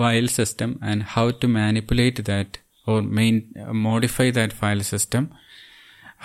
file 0.00 0.28
system 0.40 0.78
and 0.90 1.02
how 1.14 1.30
to 1.30 1.48
manipulate 1.60 2.24
that 2.24 2.58
or 2.86 3.02
main, 3.02 3.38
modify 3.88 4.30
that 4.30 4.52
file 4.52 4.84
system, 4.92 5.32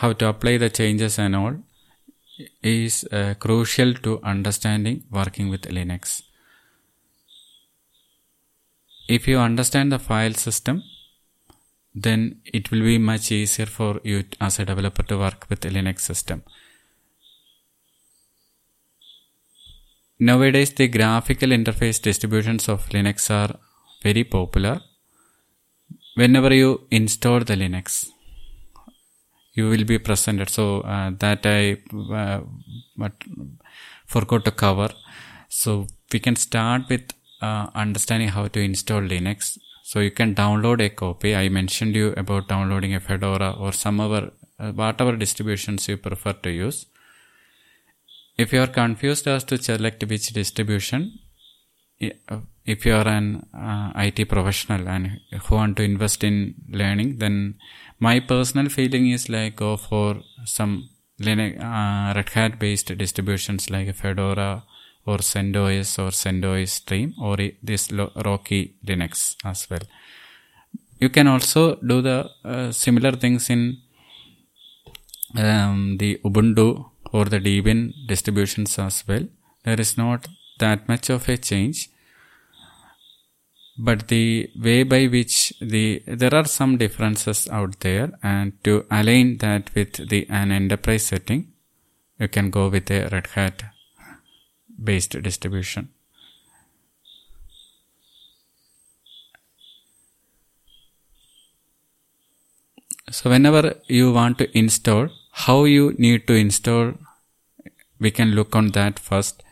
how 0.04 0.12
to 0.14 0.28
apply 0.34 0.58
the 0.58 0.70
changes 0.70 1.20
and 1.20 1.36
all 1.36 1.56
is 2.62 3.04
uh, 3.12 3.34
crucial 3.40 3.94
to 4.06 4.22
understanding 4.24 5.04
working 5.12 5.50
with 5.50 5.64
Linux. 5.78 6.22
If 9.08 9.28
you 9.28 9.38
understand 9.38 9.92
the 9.92 10.00
file 10.00 10.34
system, 10.34 10.84
then 11.94 12.42
it 12.46 12.72
will 12.72 12.82
be 12.82 12.98
much 12.98 13.32
easier 13.32 13.66
for 13.66 14.02
you 14.04 14.24
as 14.42 14.60
a 14.60 14.66
developer 14.66 15.04
to 15.04 15.18
work 15.18 15.46
with 15.50 15.62
Linux 15.62 16.00
system. 16.02 16.44
Nowadays, 20.20 20.74
the 20.74 20.88
graphical 20.88 21.50
interface 21.50 22.02
distributions 22.02 22.68
of 22.70 22.90
Linux 22.90 23.30
are 23.30 23.60
very 24.08 24.24
popular. 24.24 24.76
Whenever 26.16 26.54
you 26.54 26.70
install 26.92 27.40
the 27.50 27.56
Linux, 27.56 28.08
you 29.54 29.70
will 29.70 29.86
be 29.86 29.98
presented. 30.00 30.50
So 30.50 30.82
uh, 30.82 31.12
that 31.20 31.46
I 31.46 31.78
uh, 32.22 32.42
forgot 34.06 34.46
to 34.46 34.52
cover. 34.52 34.90
So 35.50 35.88
we 36.12 36.20
can 36.20 36.36
start 36.36 36.84
with 36.90 37.06
uh, 37.42 37.68
understanding 37.84 38.30
how 38.30 38.48
to 38.48 38.60
install 38.60 39.02
Linux. 39.02 39.58
So 39.84 40.00
you 40.00 40.12
can 40.12 40.34
download 40.36 40.82
a 40.86 40.90
copy. 40.90 41.36
I 41.36 41.50
mentioned 41.50 41.96
you 41.96 42.14
about 42.24 42.48
downloading 42.48 42.96
a 42.96 43.00
Fedora 43.00 43.52
or 43.52 43.72
some 43.72 44.00
other 44.00 44.32
whatever 44.58 45.16
distributions 45.16 45.88
you 45.90 45.98
prefer 45.98 46.34
to 46.46 46.50
use. 46.50 46.86
If 48.38 48.54
you 48.54 48.62
are 48.62 48.68
confused 48.68 49.28
as 49.28 49.44
to 49.46 49.62
select 49.62 50.04
which 50.10 50.28
distribution, 50.28 51.20
if 52.00 52.86
you 52.86 52.94
are 52.94 53.08
an 53.08 53.46
uh, 53.54 53.92
IT 53.96 54.28
professional 54.28 54.88
and 54.88 55.20
who 55.44 55.56
want 55.56 55.78
to 55.78 55.84
invest 55.84 56.24
in 56.24 56.56
learning, 56.70 57.18
then 57.20 57.56
my 58.00 58.20
personal 58.20 58.70
feeling 58.70 59.10
is 59.10 59.30
like 59.30 59.56
go 59.56 59.78
for 59.78 60.22
some 60.46 60.90
Linux, 61.20 61.58
uh, 61.60 62.14
Red 62.14 62.30
Hat 62.30 62.60
based 62.60 62.98
distributions 62.98 63.70
like 63.70 63.94
Fedora 63.96 64.64
or 65.06 65.18
CentOS 65.20 66.00
or 66.00 66.10
CentOS 66.10 66.70
Stream 66.70 67.14
or 67.22 67.38
this 67.64 67.92
Rocky 67.92 68.76
Linux 68.86 69.36
as 69.46 69.70
well. 69.70 69.82
You 71.00 71.10
can 71.10 71.28
also 71.28 71.76
do 71.76 72.02
the 72.02 72.30
uh, 72.44 72.72
similar 72.72 73.14
things 73.14 73.50
in 73.50 73.78
um, 75.38 75.98
the 75.98 76.20
Ubuntu 76.26 76.90
or 77.12 77.26
the 77.26 77.40
Debian 77.40 77.94
distributions 78.08 78.78
as 78.80 79.04
well. 79.08 79.28
There 79.64 79.80
is 79.80 79.98
not 79.98 80.28
that 80.60 80.88
much 80.88 81.10
of 81.10 81.28
a 81.30 81.38
change. 81.38 81.90
But 83.78 84.08
the 84.08 84.50
way 84.56 84.84
by 84.84 85.08
which 85.08 85.54
the 85.60 86.02
there 86.08 86.34
are 86.34 86.46
some 86.46 86.78
differences 86.78 87.50
out 87.50 87.80
there 87.82 88.12
and 88.24 88.54
to 88.64 88.86
align 88.90 89.38
that 89.40 89.74
with 89.76 90.08
the 90.10 90.26
an 90.30 90.52
enterprise 90.52 91.08
setting 91.08 91.52
you 92.18 92.30
can 92.30 92.50
go 92.50 92.70
with 92.70 92.90
a 92.90 93.10
red 93.12 93.28
hat 93.28 93.64
based 94.82 95.22
distribution. 95.22 95.90
So 103.12 103.30
whenever 103.30 103.76
you 103.88 104.14
want 104.14 104.38
to 104.38 104.58
install 104.58 105.10
how 105.32 105.66
you 105.66 105.94
need 105.98 106.28
to 106.28 106.34
install 106.34 106.94
we 108.00 108.10
can 108.10 108.32
look 108.32 108.56
on 108.56 108.70
that 108.72 109.00
first 109.00 109.44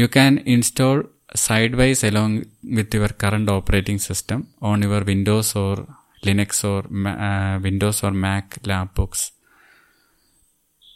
you 0.00 0.08
can 0.08 0.38
install 0.54 1.02
sidewise 1.34 2.02
along 2.10 2.32
with 2.78 2.92
your 2.98 3.08
current 3.22 3.48
operating 3.48 3.98
system 3.98 4.48
on 4.60 4.82
your 4.82 5.02
Windows 5.04 5.54
or 5.54 5.86
Linux 6.24 6.64
or 6.64 6.80
uh, 7.08 7.58
Windows 7.60 8.02
or 8.04 8.10
Mac 8.10 8.62
laptops. 8.62 9.30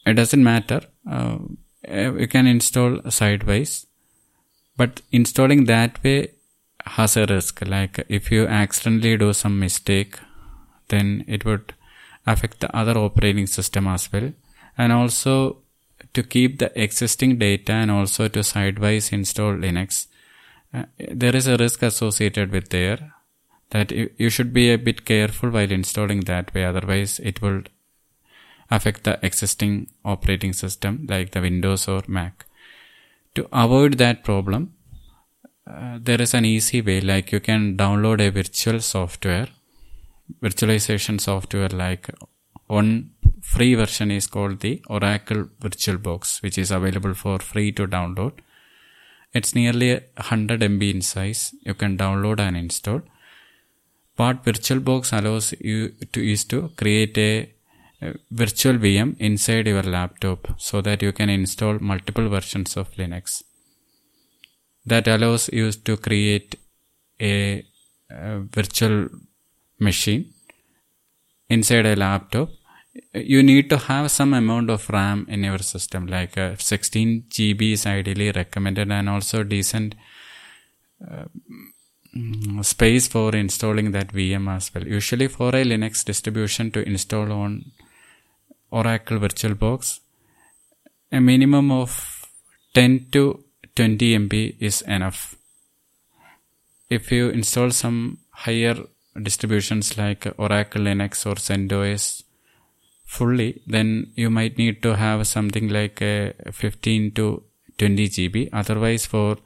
It 0.06 0.14
doesn't 0.14 0.44
matter. 0.52 0.80
Uh, 1.10 1.38
you 2.22 2.28
can 2.28 2.46
install 2.46 3.00
sidewise, 3.10 3.86
but 4.76 5.00
installing 5.12 5.64
that 5.64 6.02
way 6.04 6.28
has 6.84 7.16
a 7.16 7.26
risk. 7.26 7.62
Like 7.66 8.04
if 8.08 8.30
you 8.30 8.46
accidentally 8.46 9.16
do 9.16 9.32
some 9.32 9.58
mistake, 9.58 10.18
then 10.88 11.24
it 11.26 11.44
would 11.44 11.74
affect 12.26 12.60
the 12.60 12.74
other 12.76 12.98
operating 12.98 13.46
system 13.46 13.86
as 13.86 14.12
well. 14.12 14.32
And 14.76 14.92
also 14.92 15.63
to 16.14 16.22
keep 16.22 16.58
the 16.58 16.70
existing 16.80 17.38
data 17.38 17.72
and 17.72 17.90
also 17.90 18.28
to 18.28 18.42
sidewise 18.42 19.12
install 19.12 19.52
Linux. 19.52 20.06
Uh, 20.72 20.84
there 20.98 21.36
is 21.36 21.46
a 21.46 21.56
risk 21.56 21.82
associated 21.82 22.50
with 22.50 22.70
there 22.70 23.12
that 23.70 23.90
you, 23.90 24.10
you 24.16 24.30
should 24.30 24.52
be 24.52 24.70
a 24.70 24.78
bit 24.78 25.04
careful 25.04 25.50
while 25.50 25.70
installing 25.70 26.20
that 26.20 26.54
way. 26.54 26.64
Otherwise 26.64 27.18
it 27.20 27.42
will 27.42 27.62
affect 28.70 29.04
the 29.04 29.18
existing 29.22 29.88
operating 30.04 30.52
system 30.52 31.06
like 31.08 31.32
the 31.32 31.40
windows 31.40 31.86
or 31.88 32.02
mac. 32.06 32.46
To 33.34 33.48
avoid 33.52 33.94
that 33.98 34.24
problem 34.24 34.74
uh, 35.66 35.98
there 36.00 36.20
is 36.20 36.34
an 36.34 36.44
easy 36.44 36.80
way 36.80 37.00
like 37.00 37.32
you 37.32 37.40
can 37.40 37.76
download 37.76 38.20
a 38.20 38.30
virtual 38.30 38.80
software 38.80 39.48
virtualization 40.42 41.20
software 41.20 41.68
like 41.68 42.10
one 42.66 43.10
free 43.52 43.74
version 43.82 44.10
is 44.10 44.26
called 44.34 44.58
the 44.60 44.74
oracle 44.96 45.42
virtualbox 45.64 46.40
which 46.42 46.58
is 46.64 46.70
available 46.78 47.14
for 47.22 47.38
free 47.50 47.70
to 47.78 47.86
download 47.96 48.44
it's 49.34 49.54
nearly 49.54 49.94
100 49.94 50.60
MB 50.60 50.94
in 50.94 51.02
size. 51.02 51.54
You 51.62 51.74
can 51.74 51.98
download 51.98 52.38
and 52.38 52.56
install. 52.56 53.02
What 54.16 54.44
VirtualBox 54.44 55.12
allows 55.18 55.54
you 55.60 55.88
to 56.12 56.32
is 56.32 56.44
to 56.44 56.70
create 56.76 57.18
a, 57.18 57.50
a 58.00 58.14
virtual 58.30 58.74
VM 58.74 59.16
inside 59.18 59.66
your 59.66 59.82
laptop 59.82 60.54
so 60.56 60.80
that 60.82 61.02
you 61.02 61.10
can 61.12 61.28
install 61.28 61.80
multiple 61.80 62.28
versions 62.28 62.76
of 62.76 62.92
Linux. 62.92 63.42
That 64.86 65.08
allows 65.08 65.50
you 65.52 65.72
to 65.72 65.96
create 65.96 66.54
a, 67.20 67.66
a 68.08 68.38
virtual 68.38 69.08
machine 69.80 70.32
inside 71.48 71.86
a 71.86 71.96
laptop 71.96 72.50
you 73.12 73.42
need 73.42 73.70
to 73.70 73.76
have 73.76 74.10
some 74.10 74.34
amount 74.34 74.70
of 74.70 74.88
RAM 74.88 75.26
in 75.28 75.44
your 75.44 75.58
system, 75.58 76.06
like 76.06 76.36
uh, 76.38 76.56
16 76.56 77.24
GB 77.28 77.72
is 77.72 77.86
ideally 77.86 78.30
recommended, 78.30 78.90
and 78.90 79.08
also 79.08 79.42
decent 79.42 79.94
uh, 81.10 81.24
mm, 82.16 82.64
space 82.64 83.08
for 83.08 83.34
installing 83.34 83.92
that 83.92 84.08
VM 84.08 84.48
as 84.54 84.72
well. 84.74 84.86
Usually 84.86 85.28
for 85.28 85.48
a 85.50 85.64
Linux 85.64 86.04
distribution 86.04 86.70
to 86.72 86.86
install 86.86 87.32
on 87.32 87.72
Oracle 88.70 89.18
VirtualBox, 89.18 90.00
a 91.12 91.20
minimum 91.20 91.70
of 91.70 92.26
10 92.74 93.06
to 93.12 93.44
20 93.76 94.18
MB 94.18 94.56
is 94.60 94.82
enough. 94.82 95.36
If 96.90 97.10
you 97.10 97.28
install 97.30 97.70
some 97.70 98.18
higher 98.30 98.76
distributions 99.20 99.96
like 99.96 100.26
Oracle 100.38 100.82
Linux 100.82 101.24
or 101.24 101.36
CentOS 101.36 102.23
fully, 103.04 103.62
then 103.66 104.12
you 104.14 104.30
might 104.30 104.58
need 104.58 104.82
to 104.82 104.96
have 104.96 105.26
something 105.26 105.68
like 105.68 106.00
a 106.02 106.34
15 106.50 107.12
to 107.12 107.42
20 107.78 108.08
GB. 108.08 108.48
Otherwise, 108.52 109.06
for 109.06 109.36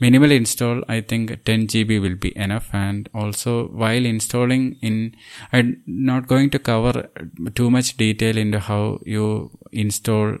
minimal 0.00 0.30
install, 0.30 0.82
I 0.88 1.00
think 1.00 1.44
10 1.44 1.66
GB 1.66 2.00
will 2.00 2.16
be 2.16 2.36
enough. 2.36 2.70
And 2.72 3.08
also, 3.14 3.68
while 3.68 4.04
installing 4.04 4.76
in, 4.80 5.14
I'm 5.52 5.82
not 5.86 6.26
going 6.26 6.50
to 6.50 6.58
cover 6.58 7.10
too 7.54 7.70
much 7.70 7.96
detail 7.96 8.36
into 8.36 8.60
how 8.60 9.00
you 9.04 9.50
install 9.72 10.38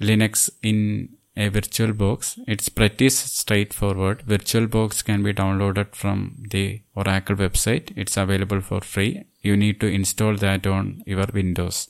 Linux 0.00 0.50
in 0.62 1.17
a 1.38 1.48
VirtualBox. 1.50 2.40
It's 2.48 2.68
pretty 2.68 3.08
straightforward. 3.10 4.24
VirtualBox 4.26 5.04
can 5.04 5.22
be 5.22 5.32
downloaded 5.32 5.94
from 5.94 6.18
the 6.50 6.82
Oracle 6.96 7.36
website. 7.36 7.92
It's 7.96 8.16
available 8.16 8.60
for 8.60 8.80
free. 8.80 9.24
You 9.40 9.56
need 9.56 9.80
to 9.80 9.86
install 9.86 10.34
that 10.36 10.66
on 10.66 11.04
your 11.06 11.26
Windows. 11.32 11.88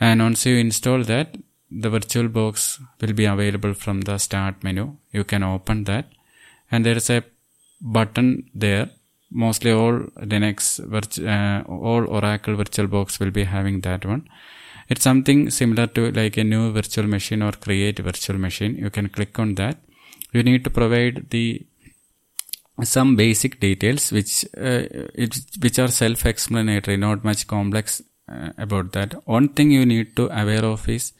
And 0.00 0.20
once 0.20 0.44
you 0.46 0.56
install 0.56 1.04
that, 1.04 1.36
the 1.70 1.90
VirtualBox 1.90 2.80
will 3.00 3.12
be 3.12 3.26
available 3.26 3.74
from 3.74 4.00
the 4.00 4.18
start 4.18 4.64
menu. 4.64 4.96
You 5.12 5.22
can 5.22 5.44
open 5.44 5.84
that 5.84 6.06
and 6.72 6.84
there 6.84 6.96
is 6.96 7.08
a 7.08 7.22
button 7.80 8.50
there. 8.52 8.90
Mostly 9.30 9.70
all 9.70 9.98
Linux, 10.32 10.80
uh, 10.82 11.62
all 11.70 12.08
Oracle 12.08 12.56
VirtualBox 12.56 13.20
will 13.20 13.30
be 13.30 13.44
having 13.44 13.80
that 13.82 14.04
one. 14.04 14.28
It's 14.90 15.04
something 15.04 15.50
similar 15.50 15.86
to 15.86 16.10
like 16.10 16.36
a 16.36 16.44
new 16.44 16.72
virtual 16.72 17.06
machine 17.06 17.42
or 17.42 17.52
create 17.52 18.00
virtual 18.00 18.38
machine. 18.38 18.76
You 18.76 18.90
can 18.90 19.08
click 19.08 19.38
on 19.38 19.54
that. 19.54 19.78
You 20.32 20.42
need 20.42 20.64
to 20.64 20.70
provide 20.70 21.30
the 21.30 21.64
some 22.82 23.14
basic 23.14 23.60
details 23.60 24.10
which 24.10 24.44
uh, 24.56 24.84
it, 25.14 25.38
which 25.60 25.78
are 25.78 25.88
self-explanatory, 25.88 26.96
not 26.96 27.24
much 27.24 27.46
complex 27.46 28.02
uh, 28.28 28.50
about 28.58 28.92
that. 28.92 29.14
One 29.26 29.50
thing 29.50 29.70
you 29.70 29.86
need 29.86 30.16
to 30.16 30.28
aware 30.28 30.64
of 30.64 30.88
is 30.88 31.12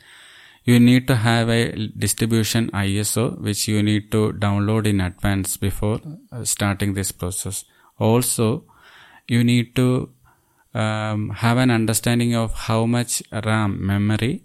you 0.64 0.80
need 0.80 1.06
to 1.06 1.16
have 1.16 1.48
a 1.48 1.72
distribution 1.96 2.70
ISO 2.70 3.40
which 3.40 3.68
you 3.68 3.82
need 3.82 4.10
to 4.12 4.32
download 4.32 4.86
in 4.86 5.00
advance 5.00 5.56
before 5.56 6.00
uh, 6.32 6.44
starting 6.44 6.94
this 6.94 7.12
process. 7.12 7.64
Also, 7.98 8.64
you 9.28 9.44
need 9.44 9.76
to 9.76 10.10
um, 10.74 11.30
have 11.30 11.58
an 11.58 11.70
understanding 11.70 12.34
of 12.34 12.52
how 12.54 12.86
much 12.86 13.22
RAM 13.32 13.84
memory, 13.84 14.44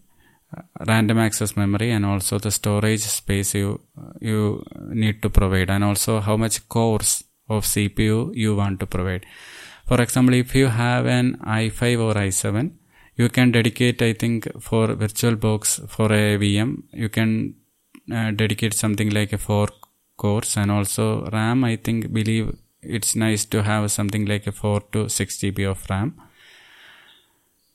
uh, 0.56 0.62
random 0.88 1.20
access 1.20 1.56
memory, 1.56 1.92
and 1.92 2.06
also 2.06 2.40
the 2.40 2.52
storage 2.52 3.02
space 3.02 3.54
you 3.54 3.82
you 4.20 4.64
need 4.90 5.22
to 5.22 5.30
provide, 5.30 5.70
and 5.70 5.84
also 5.84 6.20
how 6.20 6.38
much 6.38 6.68
cores 6.70 7.24
of 7.50 7.66
CPU 7.66 8.32
you 8.34 8.56
want 8.56 8.80
to 8.80 8.88
provide. 8.88 9.26
For 9.88 10.02
example, 10.02 10.34
if 10.34 10.56
you 10.56 10.68
have 10.68 11.06
an 11.06 11.38
i5 11.46 12.00
or 12.00 12.14
i7, 12.16 12.72
you 13.20 13.30
can 13.30 13.52
dedicate 13.52 14.02
i 14.02 14.14
think 14.22 14.48
for 14.68 14.88
virtualbox 15.04 15.74
for 15.96 16.12
a 16.12 16.38
vm 16.42 16.72
you 17.04 17.10
can 17.18 17.32
uh, 18.12 18.32
dedicate 18.32 18.74
something 18.74 19.10
like 19.10 19.34
a 19.34 19.38
4 19.38 19.68
cores 20.18 20.58
and 20.58 20.72
also 20.78 21.06
ram 21.36 21.64
i 21.64 21.76
think 21.76 22.12
believe 22.20 22.48
it's 22.88 23.16
nice 23.16 23.46
to 23.46 23.64
have 23.64 23.92
something 23.92 24.26
like 24.26 24.48
a 24.48 24.52
4 24.52 24.82
to 24.94 25.10
6 25.10 25.38
gb 25.38 25.70
of 25.70 25.90
ram. 25.90 26.22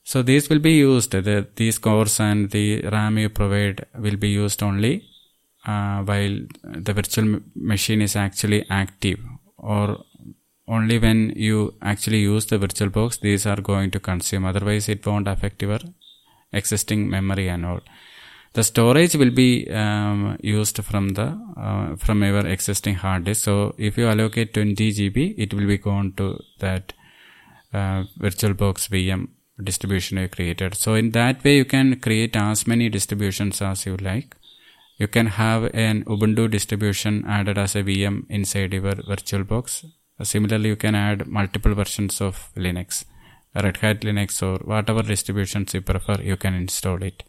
So 0.02 0.22
these 0.22 0.48
will 0.48 0.58
be 0.58 0.72
used 0.72 1.12
the, 1.12 1.46
these 1.56 1.78
cores 1.78 2.18
and 2.20 2.50
the 2.50 2.82
ram 2.82 3.18
you 3.18 3.28
provide 3.28 3.86
will 3.96 4.16
be 4.16 4.30
used 4.30 4.62
only 4.62 5.04
uh, 5.66 6.02
while 6.02 6.40
the 6.62 6.92
virtual 6.92 7.40
machine 7.54 8.02
is 8.02 8.16
actually 8.16 8.64
active 8.70 9.20
or 9.56 9.98
only 10.66 10.98
when 10.98 11.32
you 11.36 11.74
actually 11.82 12.20
use 12.20 12.46
the 12.46 12.58
VirtualBox 12.58 13.20
these 13.20 13.46
are 13.46 13.60
going 13.60 13.90
to 13.90 14.00
consume. 14.00 14.44
Otherwise 14.44 14.88
it 14.88 15.06
won't 15.06 15.28
affect 15.28 15.62
your 15.62 15.80
existing 16.52 17.08
memory 17.08 17.48
and 17.48 17.66
all 17.66 17.80
the 18.52 18.64
storage 18.64 19.14
will 19.14 19.30
be 19.30 19.70
um, 19.70 20.36
used 20.42 20.82
from 20.84 21.10
the 21.10 21.28
uh, 21.56 21.96
from 21.96 22.22
your 22.22 22.46
existing 22.46 22.96
hard 22.96 23.24
disk. 23.24 23.44
So 23.44 23.74
if 23.78 23.96
you 23.96 24.08
allocate 24.08 24.54
20 24.54 24.92
gb 24.92 25.34
it 25.38 25.54
will 25.54 25.66
be 25.66 25.78
gone 25.78 26.12
to 26.16 26.38
that 26.58 26.92
uh, 27.72 28.04
virtualbox 28.18 28.88
vm 28.88 29.28
distribution 29.62 30.18
you 30.18 30.28
created. 30.28 30.74
So 30.74 30.94
in 30.94 31.10
that 31.12 31.44
way 31.44 31.56
you 31.56 31.64
can 31.64 32.00
create 32.00 32.34
as 32.34 32.66
many 32.66 32.88
distributions 32.88 33.62
as 33.62 33.86
you 33.86 33.96
like. 33.96 34.36
You 34.98 35.08
can 35.08 35.26
have 35.26 35.70
an 35.72 36.04
ubuntu 36.04 36.50
distribution 36.50 37.24
added 37.26 37.56
as 37.56 37.74
a 37.76 37.82
vm 37.82 38.26
inside 38.28 38.72
your 38.74 38.82
virtualbox 38.82 39.84
similarly, 40.24 40.68
you 40.68 40.76
can 40.76 40.94
add 40.94 41.26
multiple 41.26 41.74
versions 41.74 42.20
of 42.20 42.50
Linux, 42.56 43.04
Red 43.54 43.78
Hat 43.78 44.00
Linux 44.00 44.42
or 44.42 44.58
whatever 44.64 45.02
distributions 45.02 45.74
you 45.74 45.80
prefer, 45.80 46.20
you 46.22 46.36
can 46.36 46.54
install 46.54 47.02
it. 47.02 47.22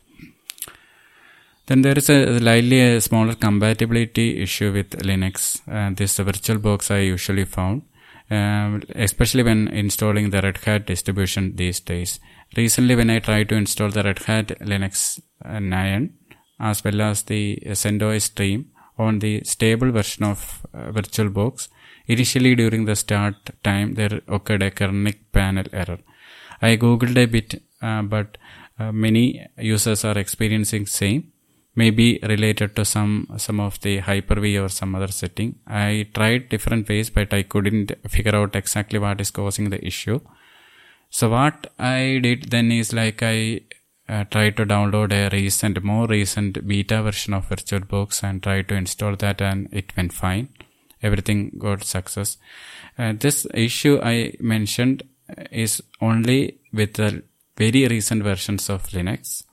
Then 1.72 1.84
there 1.84 1.98
is 1.98 2.10
a 2.10 2.38
slightly 2.38 2.82
a 2.82 3.00
smaller 3.00 3.34
compatibility 3.34 4.42
issue 4.42 4.74
with 4.74 4.90
Linux. 5.10 5.62
Uh, 5.70 5.96
this 5.96 6.18
VirtualBox 6.20 6.92
I 6.92 7.00
usually 7.00 7.46
found, 7.46 7.84
uh, 8.30 8.80
especially 8.94 9.44
when 9.44 9.70
installing 9.70 10.32
the 10.32 10.42
Red 10.42 10.58
Hat 10.66 10.86
distribution 10.86 11.56
these 11.56 11.80
days. 11.80 12.20
Recently, 12.58 12.98
when 12.98 13.10
I 13.10 13.20
tried 13.20 13.48
to 13.50 13.56
install 13.56 13.88
the 13.88 14.04
Red 14.04 14.20
Hat 14.20 14.48
Linux 14.60 15.22
uh, 15.46 15.60
9 15.60 16.14
as 16.60 16.84
well 16.84 17.00
as 17.04 17.24
the 17.24 17.64
CentOS 17.68 18.24
stream 18.24 18.72
on 18.98 19.20
the 19.20 19.42
stable 19.46 19.92
version 19.92 20.26
of 20.26 20.66
uh, 20.74 20.92
VirtualBox, 20.92 21.70
Initially 22.08 22.56
during 22.56 22.84
the 22.84 22.98
start 22.98 23.52
time 23.64 23.94
there 23.94 24.20
occurred 24.28 24.64
a 24.64 24.72
kernel 24.72 25.14
panic 25.32 25.70
error. 25.72 26.00
I 26.62 26.76
googled 26.76 27.16
a 27.16 27.28
bit 27.28 27.64
uh, 27.82 28.02
but 28.02 28.38
uh, 28.78 28.92
many 28.92 29.48
users 29.58 30.04
are 30.04 30.18
experiencing 30.18 30.88
same 30.88 31.32
maybe 31.76 32.20
related 32.24 32.76
to 32.76 32.84
some 32.84 33.28
some 33.38 33.60
of 33.60 33.80
the 33.82 34.00
hyper-v 34.00 34.58
or 34.58 34.70
some 34.70 34.94
other 34.96 35.08
setting 35.08 35.56
i 35.68 36.08
tried 36.14 36.50
different 36.50 36.88
ways 36.90 37.10
but 37.10 37.34
i 37.34 37.42
couldn't 37.42 37.92
figure 38.10 38.36
out 38.36 38.56
exactly 38.56 39.00
what 39.00 39.22
is 39.22 39.32
causing 39.32 39.70
the 39.70 39.86
issue 39.86 40.20
so 41.10 41.30
what 41.30 41.68
i 41.80 42.20
did 42.22 42.50
then 42.52 42.72
is 42.72 42.92
like 42.94 43.24
i 43.24 43.62
uh, 44.10 44.24
tried 44.26 44.58
to 44.58 44.66
download 44.66 45.14
a 45.14 45.30
recent 45.36 45.82
more 45.84 46.08
recent 46.08 46.68
beta 46.68 47.02
version 47.02 47.34
of 47.34 47.48
virtualbox 47.48 48.22
and 48.24 48.44
tried 48.44 48.68
to 48.68 48.76
install 48.76 49.16
that 49.16 49.42
and 49.42 49.70
it 49.72 49.96
went 49.96 50.12
fine 50.12 50.50
everything 51.02 51.52
got 51.58 51.84
success. 51.84 52.38
Uh, 52.98 53.14
this 53.18 53.48
issue 53.54 54.00
I 54.02 54.34
mentioned 54.40 55.04
is 55.52 55.82
only 56.02 56.60
with 56.74 56.94
the 56.94 57.24
very 57.58 57.88
recent 57.88 58.24
versions 58.24 58.70
of 58.70 58.88
Linux. 58.90 59.44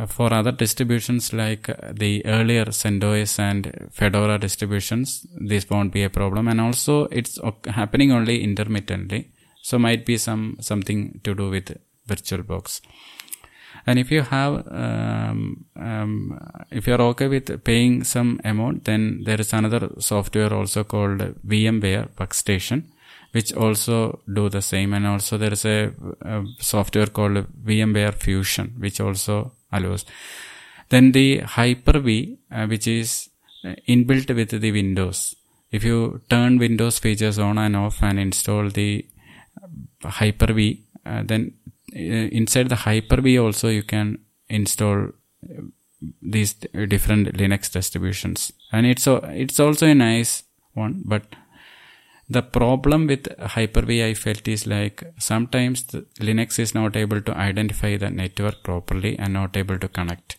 Uh, 0.00 0.06
for 0.06 0.32
other 0.32 0.52
distributions 0.52 1.32
like 1.32 1.66
the 1.92 2.24
earlier 2.24 2.66
CentOS 2.66 3.38
and 3.38 3.88
Fedora 3.92 4.38
distributions, 4.38 5.26
this 5.38 5.68
won't 5.68 5.92
be 5.92 6.02
a 6.04 6.10
problem. 6.10 6.48
And 6.48 6.60
also, 6.60 7.04
it's 7.10 7.38
happening 7.66 8.10
only 8.12 8.42
intermittently, 8.42 9.30
so 9.62 9.78
might 9.78 10.06
be 10.06 10.16
some 10.16 10.56
something 10.60 11.20
to 11.24 11.34
do 11.34 11.50
with 11.50 11.76
VirtualBox. 12.08 12.80
And 13.86 13.98
if 13.98 14.10
you 14.10 14.22
have, 14.22 14.66
um, 14.70 15.66
um, 15.76 16.38
if 16.70 16.86
you 16.86 16.94
are 16.94 17.02
okay 17.12 17.28
with 17.28 17.62
paying 17.64 18.04
some 18.04 18.40
amount, 18.44 18.84
then 18.84 19.22
there 19.24 19.40
is 19.40 19.52
another 19.52 19.90
software 19.98 20.52
also 20.52 20.84
called 20.84 21.20
VMware 21.46 22.08
Workstation, 22.16 22.84
which 23.32 23.52
also 23.52 24.20
do 24.32 24.48
the 24.48 24.62
same. 24.62 24.94
And 24.94 25.06
also 25.06 25.36
there 25.36 25.52
is 25.52 25.64
a, 25.64 25.92
a 26.22 26.44
software 26.58 27.06
called 27.06 27.46
VMware 27.64 28.14
Fusion, 28.14 28.74
which 28.78 29.00
also 29.00 29.52
allows. 29.72 30.04
Then 30.88 31.12
the 31.12 31.38
Hyper-V, 31.38 32.38
uh, 32.50 32.66
which 32.66 32.86
is 32.86 33.30
inbuilt 33.88 34.34
with 34.34 34.60
the 34.60 34.72
Windows. 34.72 35.34
If 35.70 35.84
you 35.84 36.20
turn 36.28 36.58
Windows 36.58 36.98
features 36.98 37.38
on 37.38 37.58
and 37.58 37.76
off 37.76 38.02
and 38.02 38.18
install 38.18 38.70
the 38.70 39.06
Hyper-V, 40.02 40.82
uh, 41.06 41.22
then 41.24 41.54
uh, 41.94 41.98
inside 41.98 42.68
the 42.68 42.76
Hyper-V 42.76 43.38
also 43.38 43.68
you 43.68 43.82
can 43.82 44.18
install 44.48 45.08
uh, 45.08 45.62
these 46.22 46.54
different 46.54 47.34
Linux 47.34 47.70
distributions 47.70 48.52
and 48.72 48.86
it's 48.86 49.06
it's 49.06 49.60
also 49.60 49.86
a 49.86 49.94
nice 49.94 50.44
one 50.72 51.02
but 51.04 51.24
the 52.30 52.42
problem 52.42 53.06
with 53.08 53.26
Hyper-V 53.38 54.04
I 54.04 54.14
felt 54.14 54.46
is 54.46 54.66
like 54.66 55.02
sometimes 55.18 55.82
Linux 56.28 56.58
is 56.58 56.74
not 56.74 56.96
able 56.96 57.20
to 57.20 57.36
identify 57.36 57.96
the 57.96 58.10
network 58.10 58.62
properly 58.62 59.18
and 59.18 59.32
not 59.32 59.56
able 59.56 59.78
to 59.78 59.88
connect. 59.88 60.38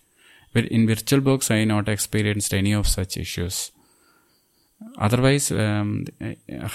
But 0.53 0.65
in 0.65 0.87
VirtualBox 0.87 1.51
I 1.51 1.65
not 1.65 1.89
experienced 1.89 2.53
any 2.53 2.73
of 2.73 2.87
such 2.87 3.17
issues. 3.17 3.71
otherwise 4.97 5.51
um, 5.51 6.05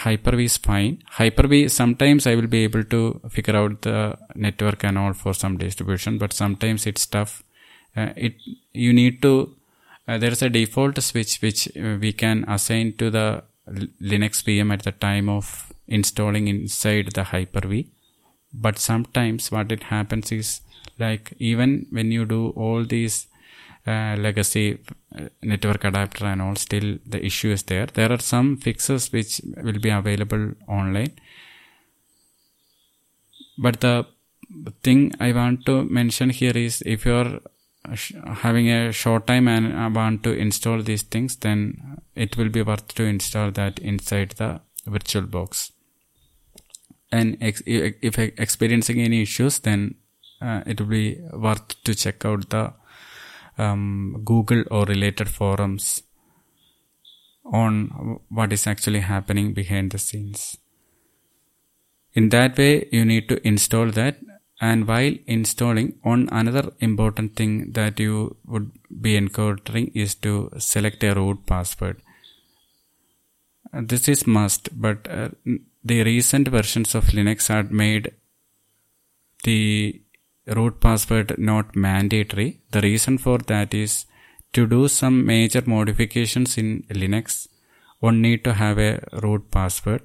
hyper-v 0.02 0.44
is 0.44 0.56
fine 0.66 0.92
hyper-v 1.18 1.68
sometimes 1.68 2.26
i 2.30 2.34
will 2.38 2.46
be 2.46 2.62
able 2.66 2.84
to 2.84 3.00
figure 3.36 3.56
out 3.60 3.82
the 3.82 4.16
network 4.34 4.84
and 4.84 4.98
all 4.98 5.12
for 5.12 5.32
some 5.34 5.56
distribution 5.64 6.18
but 6.22 6.32
sometimes 6.32 6.86
it's 6.86 7.06
tough 7.06 7.42
uh, 7.96 8.10
it 8.16 8.34
you 8.72 8.92
need 8.92 9.20
to 9.22 9.32
uh, 10.08 10.18
there 10.18 10.30
is 10.30 10.42
a 10.42 10.48
default 10.48 11.02
switch 11.02 11.34
which 11.42 11.68
uh, 11.76 11.96
we 12.04 12.12
can 12.12 12.44
assign 12.56 12.92
to 12.96 13.10
the 13.10 13.42
linux 13.68 14.42
vm 14.44 14.72
at 14.72 14.82
the 14.82 14.92
time 14.92 15.28
of 15.28 15.72
installing 15.86 16.48
inside 16.48 17.12
the 17.12 17.24
hyper-v. 17.24 17.88
But 18.52 18.78
sometimes 18.78 19.50
what 19.50 19.72
it 19.72 19.84
happens 19.84 20.32
is 20.32 20.60
like 20.98 21.34
even 21.38 21.86
when 21.90 22.10
you 22.10 22.24
do 22.24 22.50
all 22.50 22.84
these 22.84 23.26
uh, 23.86 24.16
legacy 24.18 24.78
uh, 25.16 25.28
network 25.42 25.84
adapter 25.84 26.26
and 26.26 26.42
all 26.42 26.56
still 26.56 26.98
the 27.06 27.24
issue 27.24 27.50
is 27.50 27.62
there. 27.64 27.86
There 27.86 28.10
are 28.10 28.18
some 28.18 28.56
fixes 28.56 29.12
which 29.12 29.40
will 29.62 29.78
be 29.78 29.90
available 29.90 30.52
online. 30.66 31.12
But 33.58 33.80
the 33.80 34.06
thing 34.82 35.12
i 35.20 35.32
want 35.32 35.64
to 35.66 35.84
mention 35.84 36.30
here 36.30 36.56
is 36.56 36.82
if 36.86 37.04
you 37.04 37.40
are 37.88 38.34
having 38.34 38.70
a 38.70 38.92
short 38.92 39.26
time 39.26 39.48
and 39.48 39.94
want 39.94 40.22
to 40.22 40.32
install 40.32 40.82
these 40.82 41.02
things 41.02 41.36
then 41.36 41.98
it 42.14 42.36
will 42.36 42.48
be 42.48 42.62
worth 42.62 42.88
to 42.94 43.04
install 43.04 43.50
that 43.50 43.78
inside 43.78 44.30
the 44.32 44.60
virtual 44.86 45.22
box 45.22 45.72
and 47.12 47.36
ex- 47.40 47.62
if 47.66 48.18
experiencing 48.18 49.00
any 49.00 49.22
issues 49.22 49.58
then 49.60 49.94
uh, 50.40 50.62
it 50.66 50.80
will 50.80 50.88
be 50.88 51.18
worth 51.32 51.82
to 51.84 51.94
check 51.94 52.24
out 52.24 52.50
the 52.50 52.72
um, 53.58 54.22
Google 54.24 54.64
or 54.70 54.84
related 54.84 55.28
forums 55.28 56.02
on 57.44 58.20
what 58.28 58.52
is 58.52 58.66
actually 58.66 59.00
happening 59.00 59.52
behind 59.52 59.92
the 59.92 59.98
scenes. 59.98 60.58
In 62.12 62.30
that 62.30 62.58
way, 62.58 62.88
you 62.90 63.04
need 63.04 63.28
to 63.28 63.46
install 63.46 63.90
that. 63.92 64.18
And 64.60 64.88
while 64.88 65.14
installing, 65.26 65.98
on 66.02 66.28
another 66.32 66.72
important 66.80 67.36
thing 67.36 67.72
that 67.72 68.00
you 68.00 68.36
would 68.46 68.70
be 69.00 69.16
encountering 69.16 69.90
is 69.94 70.14
to 70.16 70.50
select 70.58 71.04
a 71.04 71.14
root 71.14 71.44
password. 71.46 72.00
This 73.72 74.08
is 74.08 74.26
must, 74.26 74.80
but 74.80 75.06
uh, 75.10 75.28
the 75.84 76.02
recent 76.04 76.48
versions 76.48 76.94
of 76.94 77.06
Linux 77.06 77.48
had 77.48 77.70
made 77.70 78.12
the 79.44 80.00
root 80.46 80.80
password 80.80 81.38
not 81.38 81.76
mandatory. 81.76 82.60
The 82.70 82.80
reason 82.80 83.18
for 83.18 83.38
that 83.38 83.74
is 83.74 84.06
to 84.54 84.66
do 84.66 84.88
some 84.88 85.26
major 85.26 85.62
modifications 85.66 86.56
in 86.56 86.84
Linux, 86.88 87.46
one 88.00 88.22
need 88.22 88.42
to 88.44 88.54
have 88.54 88.78
a 88.78 89.06
root 89.22 89.50
password. 89.50 90.02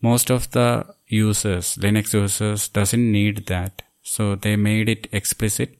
Most 0.00 0.30
of 0.30 0.50
the 0.50 0.86
users, 1.06 1.76
Linux 1.76 2.12
users, 2.12 2.68
doesn't 2.68 3.12
need 3.12 3.46
that. 3.46 3.82
So 4.02 4.34
they 4.34 4.56
made 4.56 4.88
it 4.88 5.08
explicit. 5.12 5.78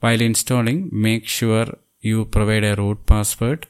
While 0.00 0.20
installing, 0.20 0.88
make 0.92 1.26
sure 1.26 1.66
you 2.00 2.24
provide 2.24 2.64
a 2.64 2.74
root 2.74 3.06
password 3.06 3.66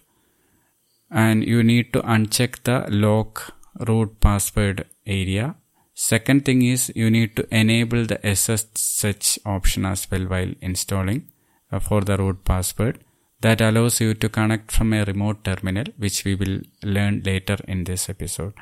and 1.11 1.45
you 1.45 1.63
need 1.63 1.93
to 1.93 2.01
uncheck 2.03 2.63
the 2.65 2.87
lock 2.91 3.55
root 3.87 4.19
password 4.21 4.87
area 5.07 5.57
Second 5.95 6.45
thing 6.47 6.63
is 6.63 6.91
you 6.97 7.11
need 7.11 7.37
to 7.37 7.47
enable 7.55 8.07
the 8.07 8.19
SSH 8.35 9.39
option 9.45 9.85
as 9.85 10.11
well 10.11 10.25
while 10.33 10.53
installing 10.61 11.29
uh, 11.71 11.79
for 11.79 12.01
the 12.01 12.17
root 12.17 12.45
password. 12.45 12.99
That 13.41 13.61
allows 13.61 14.01
you 14.01 14.15
to 14.15 14.29
connect 14.29 14.73
from 14.73 14.93
a 14.93 15.05
remote 15.05 15.45
terminal, 15.45 15.85
which 15.99 16.25
we 16.25 16.35
will 16.35 16.61
learn 16.83 17.23
later 17.25 17.57
in 17.69 17.85
this 17.85 18.09
episode. 18.09 18.55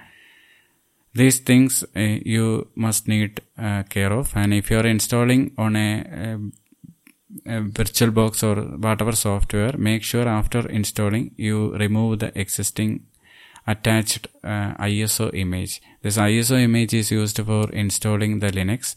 These 1.12 1.40
things 1.40 1.82
uh, 1.82 2.00
you 2.00 2.68
must 2.74 3.08
need 3.08 3.40
uh, 3.58 3.82
care 3.84 4.12
of, 4.12 4.32
and 4.36 4.54
if 4.54 4.70
you 4.70 4.78
are 4.78 4.86
installing 4.86 5.52
on 5.58 5.74
a, 5.74 6.00
a, 7.46 7.56
a 7.56 7.62
VirtualBox 7.62 8.44
or 8.44 8.78
whatever 8.78 9.12
software, 9.12 9.76
make 9.76 10.04
sure 10.04 10.28
after 10.28 10.68
installing 10.68 11.32
you 11.36 11.74
remove 11.76 12.20
the 12.20 12.38
existing 12.38 13.06
attached 13.66 14.28
uh, 14.44 14.74
ISO 14.74 15.34
image. 15.34 15.82
This 16.02 16.16
ISO 16.16 16.60
image 16.62 16.94
is 16.94 17.10
used 17.10 17.44
for 17.44 17.70
installing 17.70 18.38
the 18.38 18.50
Linux. 18.50 18.96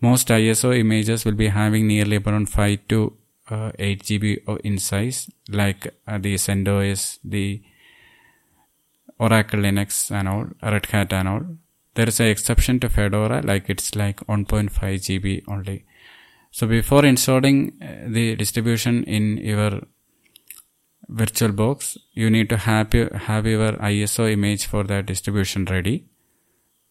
Most 0.00 0.28
ISO 0.28 0.78
images 0.78 1.24
will 1.24 1.32
be 1.34 1.48
having 1.48 1.86
nearly 1.86 2.18
around 2.18 2.48
5 2.48 2.78
to 2.88 3.16
uh, 3.50 3.72
8 3.78 4.02
GB 4.02 4.48
of 4.48 4.60
in 4.64 4.78
size, 4.78 5.30
like 5.48 5.94
uh, 6.06 6.18
the 6.18 6.34
CentOS, 6.34 7.18
the 7.22 7.62
Oracle 9.18 9.60
Linux 9.60 10.10
and 10.10 10.28
all, 10.28 10.46
Red 10.62 10.86
Hat 10.86 11.12
and 11.12 11.28
all. 11.28 11.42
There 11.94 12.08
is 12.08 12.18
an 12.20 12.26
exception 12.26 12.80
to 12.80 12.88
Fedora, 12.88 13.42
like 13.42 13.70
it's 13.70 13.94
like 13.94 14.18
1.5 14.26 14.70
GB 14.70 15.42
only. 15.46 15.84
So 16.50 16.66
before 16.66 17.04
installing 17.04 17.72
uh, 17.80 18.08
the 18.08 18.36
distribution 18.36 19.04
in 19.04 19.38
your 19.38 19.82
VirtualBox, 21.10 21.96
you 22.12 22.30
need 22.30 22.48
to 22.48 22.56
have, 22.56 22.92
have 22.92 23.46
your 23.46 23.72
ISO 23.72 24.30
image 24.30 24.66
for 24.66 24.84
that 24.84 25.06
distribution 25.06 25.64
ready 25.66 26.06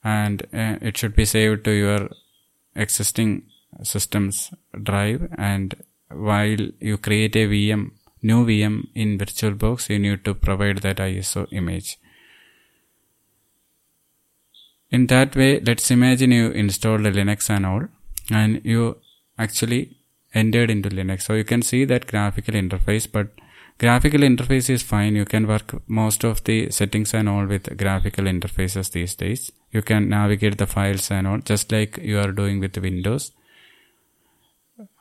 and 0.03 0.43
uh, 0.53 0.77
it 0.81 0.97
should 0.97 1.15
be 1.15 1.25
saved 1.25 1.63
to 1.65 1.71
your 1.71 2.09
existing 2.75 3.43
system's 3.81 4.53
drive 4.81 5.29
and 5.37 5.75
while 6.09 6.57
you 6.79 6.97
create 6.97 7.35
a 7.35 7.47
VM, 7.47 7.91
new 8.21 8.45
VM 8.45 8.87
in 8.93 9.17
VirtualBox, 9.17 9.89
you 9.89 9.99
need 9.99 10.23
to 10.25 10.33
provide 10.33 10.79
that 10.79 10.97
ISO 10.97 11.47
image. 11.51 11.97
In 14.93 15.07
that 15.07 15.35
way, 15.35 15.59
let's 15.59 15.89
imagine 15.89 16.31
you 16.31 16.51
installed 16.51 17.01
Linux 17.01 17.49
and 17.49 17.65
all, 17.65 17.85
and 18.29 18.61
you 18.63 18.97
actually 19.39 19.97
entered 20.35 20.69
into 20.69 20.89
Linux. 20.89 21.23
So 21.23 21.33
you 21.33 21.43
can 21.43 21.63
see 21.63 21.83
that 21.85 22.05
graphical 22.05 22.53
interface, 22.53 23.11
but 23.11 23.29
graphical 23.79 24.21
interface 24.21 24.69
is 24.69 24.83
fine. 24.83 25.15
You 25.15 25.25
can 25.25 25.47
work 25.47 25.73
most 25.87 26.23
of 26.23 26.43
the 26.43 26.69
settings 26.69 27.11
and 27.15 27.27
all 27.27 27.47
with 27.47 27.75
graphical 27.75 28.25
interfaces 28.25 28.91
these 28.91 29.15
days. 29.15 29.51
You 29.71 29.81
can 29.81 30.09
navigate 30.09 30.59
the 30.59 30.67
files 30.67 31.09
and 31.09 31.25
all 31.25 31.39
just 31.39 31.71
like 31.71 31.97
you 31.97 32.19
are 32.19 32.31
doing 32.31 32.59
with 32.59 32.77
windows. 32.77 33.31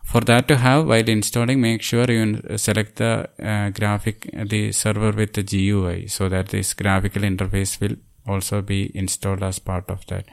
For 0.05 0.23
that 0.23 0.49
to 0.49 0.57
have 0.57 0.87
while 0.87 1.09
installing 1.09 1.61
make 1.61 1.83
sure 1.83 2.11
you 2.11 2.41
select 2.57 2.97
the 2.97 3.29
uh, 3.43 3.69
graphic 3.71 4.29
the 4.49 4.73
server 4.73 5.13
with 5.13 5.35
the 5.35 5.43
GUI 5.43 6.09
so 6.09 6.31
that 6.31 6.49
this 6.49 6.73
graphical 6.75 7.23
interface 7.23 7.79
will 7.81 7.97
also 8.27 8.63
be 8.63 8.91
installed 8.97 9.43
as 9.43 9.59
part 9.59 9.91
of 9.91 10.07
that. 10.07 10.27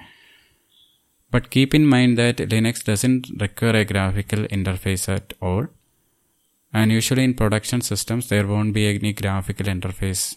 But 1.32 1.50
keep 1.50 1.76
in 1.76 1.86
mind 1.86 2.18
that 2.18 2.38
Linux 2.38 2.84
doesn't 2.84 3.30
require 3.40 3.78
a 3.78 3.86
graphical 3.86 4.40
interface 4.46 5.08
at 5.08 5.34
all. 5.42 5.68
And 6.74 6.92
usually 6.92 7.24
in 7.24 7.34
production 7.34 7.82
systems 7.82 8.30
there 8.30 8.48
won't 8.48 8.74
be 8.74 8.88
any 8.88 9.14
graphical 9.14 9.68
interface 9.68 10.36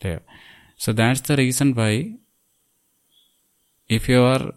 there. 0.00 0.20
So 0.76 0.92
that's 0.92 1.20
the 1.20 1.36
reason 1.36 1.74
why 1.74 2.14
if 3.88 4.08
you 4.08 4.22
are 4.22 4.52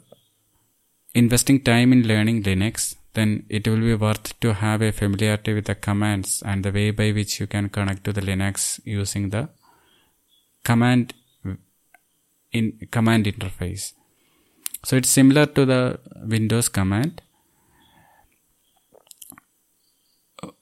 investing 1.13 1.61
time 1.61 1.91
in 1.93 2.07
learning 2.07 2.43
linux 2.43 2.95
then 3.13 3.45
it 3.49 3.68
will 3.68 3.80
be 3.80 3.95
worth 3.95 4.38
to 4.39 4.53
have 4.53 4.82
a 4.82 4.91
familiarity 4.91 5.53
with 5.53 5.66
the 5.66 5.76
commands 5.76 6.43
and 6.45 6.63
the 6.63 6.72
way 6.72 6.91
by 6.91 7.11
which 7.11 7.39
you 7.39 7.47
can 7.47 7.70
connect 7.70 8.03
to 8.03 8.13
the 8.13 8.22
linux 8.22 8.80
using 8.84 9.30
the 9.30 9.47
command 10.63 11.13
in 12.58 12.66
command 12.97 13.26
interface 13.34 13.86
so 14.88 14.95
it's 14.99 15.14
similar 15.20 15.45
to 15.58 15.64
the 15.74 15.82
windows 16.36 16.70
command 16.80 17.22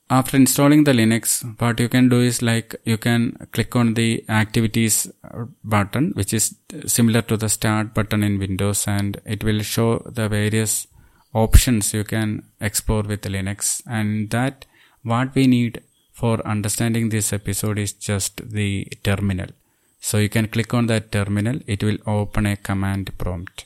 after 0.09 0.37
installing 0.37 0.83
the 0.83 0.91
Linux, 0.91 1.27
what 1.59 1.79
you 1.79 1.89
can 1.89 2.07
do 2.07 2.19
is 2.21 2.41
like 2.41 2.75
you 2.83 2.97
can 2.97 3.47
click 3.51 3.75
on 3.75 3.93
the 3.95 4.23
activities 4.29 4.95
uh, 5.23 5.45
button, 5.63 6.11
which 6.13 6.33
is 6.33 6.55
similar 6.85 7.21
to 7.23 7.37
the 7.37 7.49
start 7.49 7.93
button 7.93 8.21
in 8.21 8.37
Windows, 8.37 8.87
and 8.87 9.19
it 9.25 9.43
will 9.43 9.61
show 9.61 9.89
the 10.19 10.27
various 10.29 10.87
options 11.33 11.93
you 11.93 12.03
can 12.03 12.43
explore 12.61 13.01
with 13.03 13.21
Linux. 13.21 13.81
And 13.87 14.29
that 14.29 14.65
what 15.01 15.33
we 15.33 15.47
need 15.47 15.81
for 16.11 16.45
understanding 16.45 17.09
this 17.09 17.33
episode 17.33 17.79
is 17.79 17.93
just 17.93 18.51
the 18.51 18.85
terminal. 19.03 19.47
So 20.07 20.17
you 20.23 20.29
can 20.35 20.47
click 20.55 20.73
on 20.73 20.87
that 20.87 21.11
terminal, 21.17 21.59
it 21.65 21.83
will 21.87 21.99
open 22.05 22.45
a 22.45 22.57
command 22.57 23.17
prompt. 23.17 23.65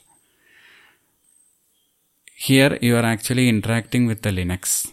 Here 2.48 2.78
you 2.80 2.94
are 2.98 3.08
actually 3.14 3.48
interacting 3.48 4.06
with 4.06 4.22
the 4.22 4.30
Linux 4.30 4.86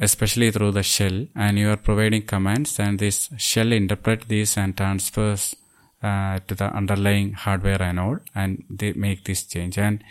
especially 0.00 0.50
through 0.50 0.72
the 0.72 0.82
shell 0.82 1.26
and 1.34 1.58
you 1.58 1.70
are 1.70 1.76
providing 1.76 2.22
commands 2.22 2.78
and 2.78 2.98
this 2.98 3.30
shell 3.38 3.72
interpret 3.72 4.28
these 4.28 4.56
and 4.56 4.76
transfers 4.76 5.56
uh, 6.02 6.38
to 6.46 6.54
the 6.54 6.66
underlying 6.76 7.32
hardware 7.32 7.82
and 7.82 7.98
all 7.98 8.18
and 8.34 8.64
they 8.68 8.92
make 8.92 9.24
this 9.24 9.44
change. 9.44 9.78
And 9.78 10.02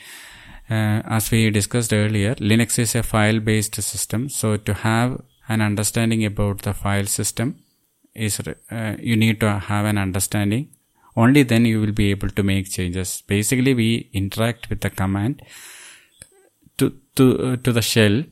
uh, 0.70 1.02
as 1.18 1.30
we 1.30 1.52
discussed 1.52 1.93
earlier 1.93 2.36
linux 2.36 2.80
is 2.80 2.96
a 2.96 3.04
file 3.04 3.39
based 3.39 3.76
system. 3.76 4.30
So 4.30 4.58
to 4.58 4.74
have 4.74 5.22
an 5.48 5.62
understanding 5.62 6.26
about 6.26 6.64
the 6.64 6.74
file 6.74 7.06
system 7.06 7.64
is 8.16 8.39
uh, 8.39 8.95
you 8.99 9.16
need 9.16 9.39
to 9.41 9.59
have 9.59 9.86
an 9.86 9.97
understanding. 9.97 10.70
Only 11.16 11.43
then 11.43 11.66
you 11.66 11.80
will 11.82 11.93
be 11.93 12.11
able 12.11 12.30
to 12.30 12.43
make 12.43 12.70
changes. 12.70 13.24
Basically, 13.28 13.74
we 13.74 14.09
interact 14.13 14.70
with 14.70 14.82
the 14.82 14.89
command 14.89 15.41
to 16.78 16.93
to 17.16 17.26
uh, 17.39 17.55
to 17.57 17.72
the 17.72 17.82
shell 17.82 18.24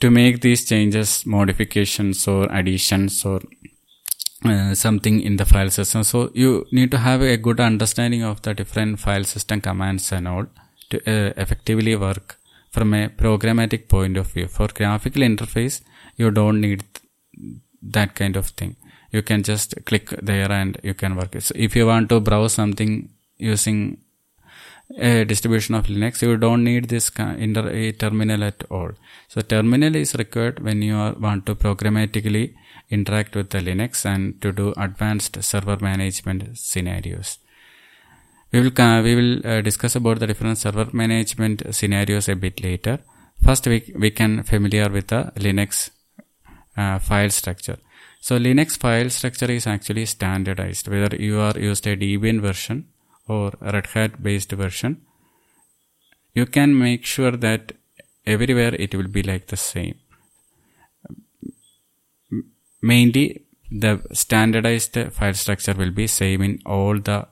to 0.00 0.10
make 0.10 0.40
these 0.40 0.64
changes, 0.64 1.24
modifications 1.24 2.28
or 2.28 2.44
additions 2.52 3.24
or 3.24 3.40
uh, 4.44 4.74
something 4.74 5.20
in 5.20 5.36
the 5.36 5.46
file 5.46 5.70
system. 5.70 6.04
So 6.04 6.30
you 6.34 6.66
need 6.70 6.90
to 6.90 6.98
have 6.98 7.22
a 7.22 7.36
good 7.36 7.60
understanding 7.60 8.22
of 8.22 8.42
the 8.42 8.54
different 8.54 9.00
file 9.00 9.24
system 9.24 9.60
commands 9.60 10.12
and 10.12 10.28
all 10.28 10.46
to 10.90 10.98
uh, 10.98 11.32
effectively 11.36 11.96
work 11.96 12.38
from 12.70 12.92
a 12.92 13.08
programmatic 13.08 13.88
point 13.88 14.16
of 14.18 14.26
view. 14.26 14.46
For 14.46 14.68
graphical 14.68 15.22
interface, 15.22 15.80
you 16.16 16.30
don't 16.30 16.60
need 16.60 16.84
that 17.82 18.14
kind 18.14 18.36
of 18.36 18.48
thing. 18.48 18.76
You 19.16 19.22
can 19.28 19.42
just 19.50 19.70
click 19.88 20.08
there 20.30 20.50
and 20.60 20.78
you 20.88 20.94
can 21.02 21.12
work 21.20 21.34
it. 21.38 21.44
So 21.48 21.54
if 21.66 21.76
you 21.78 21.86
want 21.92 22.10
to 22.12 22.18
browse 22.28 22.54
something 22.60 22.92
using 23.52 23.78
a 24.98 25.24
distribution 25.24 25.74
of 25.78 25.86
Linux, 25.86 26.22
you 26.22 26.36
don't 26.36 26.64
need 26.70 26.84
this 26.94 27.10
a 27.18 27.92
terminal 28.02 28.44
at 28.50 28.62
all. 28.76 28.90
So 29.28 29.40
terminal 29.40 29.96
is 29.96 30.14
required 30.14 30.60
when 30.66 30.82
you 30.82 30.96
are, 30.96 31.14
want 31.26 31.46
to 31.46 31.54
programmatically 31.54 32.54
interact 32.90 33.34
with 33.34 33.50
the 33.50 33.58
Linux 33.58 34.04
and 34.12 34.40
to 34.42 34.52
do 34.52 34.72
advanced 34.76 35.42
server 35.42 35.78
management 35.80 36.56
scenarios. 36.56 37.38
We 38.52 38.60
will, 38.60 38.80
uh, 38.80 39.02
we 39.02 39.14
will 39.16 39.46
uh, 39.46 39.60
discuss 39.60 39.96
about 39.96 40.20
the 40.20 40.28
different 40.28 40.58
server 40.58 40.88
management 40.92 41.62
scenarios 41.74 42.28
a 42.28 42.36
bit 42.36 42.62
later. 42.62 43.00
First, 43.44 43.66
we, 43.66 43.92
we 43.98 44.10
can 44.10 44.44
familiar 44.44 44.88
with 44.88 45.08
the 45.08 45.32
Linux 45.36 45.90
uh, 46.76 46.98
file 47.00 47.30
structure. 47.30 47.78
So 48.20 48.38
Linux 48.38 48.76
file 48.76 49.10
structure 49.10 49.50
is 49.50 49.66
actually 49.66 50.06
standardized, 50.06 50.88
whether 50.88 51.16
you 51.16 51.38
are 51.38 51.58
used 51.58 51.86
a 51.86 51.96
Debian 51.96 52.40
version 52.40 52.88
or 53.28 53.52
Red 53.60 53.86
Hat 53.86 54.22
based 54.22 54.52
version. 54.52 55.02
You 56.34 56.46
can 56.46 56.78
make 56.78 57.04
sure 57.04 57.32
that 57.32 57.72
everywhere 58.26 58.74
it 58.74 58.94
will 58.94 59.08
be 59.08 59.22
like 59.22 59.46
the 59.46 59.56
same. 59.56 59.94
Mainly, 62.82 63.42
the 63.70 64.02
standardized 64.12 64.96
file 65.12 65.34
structure 65.34 65.74
will 65.74 65.90
be 65.90 66.06
same 66.06 66.42
in 66.42 66.60
all 66.66 66.98
the 66.98 67.26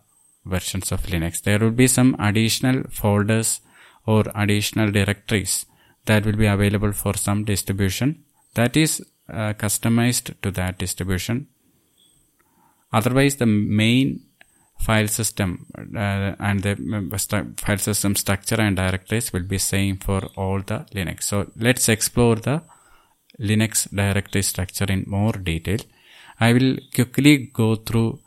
versions 0.44 0.90
of 0.92 1.02
Linux. 1.06 1.42
There 1.42 1.58
will 1.58 1.70
be 1.70 1.86
some 1.86 2.16
additional 2.18 2.84
folders 2.90 3.60
or 4.06 4.24
additional 4.34 4.90
directories 4.90 5.66
that 6.06 6.24
will 6.24 6.36
be 6.36 6.46
available 6.46 6.92
for 6.92 7.14
some 7.14 7.44
distribution 7.44 8.24
that 8.54 8.76
is 8.76 9.04
uh, 9.28 9.52
customized 9.54 10.34
to 10.42 10.50
that 10.50 10.78
distribution. 10.78 11.48
Otherwise, 12.92 13.36
the 13.36 13.46
main 13.46 14.20
file 14.80 15.08
system 15.08 15.66
uh, 15.78 16.34
and 16.38 16.62
the 16.62 16.72
uh, 16.72 17.18
file 17.56 17.78
system 17.78 18.14
structure 18.14 18.60
and 18.60 18.76
directories 18.76 19.32
will 19.32 19.42
be 19.42 19.58
same 19.58 19.96
for 19.96 20.20
all 20.36 20.60
the 20.60 20.86
Linux. 20.94 21.24
So 21.24 21.50
let's 21.56 21.88
explore 21.88 22.36
the 22.36 22.62
Linux 23.40 23.88
directory 23.90 24.42
structure 24.42 24.86
in 24.88 25.04
more 25.06 25.32
detail. 25.32 25.78
I 26.40 26.52
will 26.52 26.76
quickly 26.94 27.50
go 27.52 27.76
through 27.76 28.20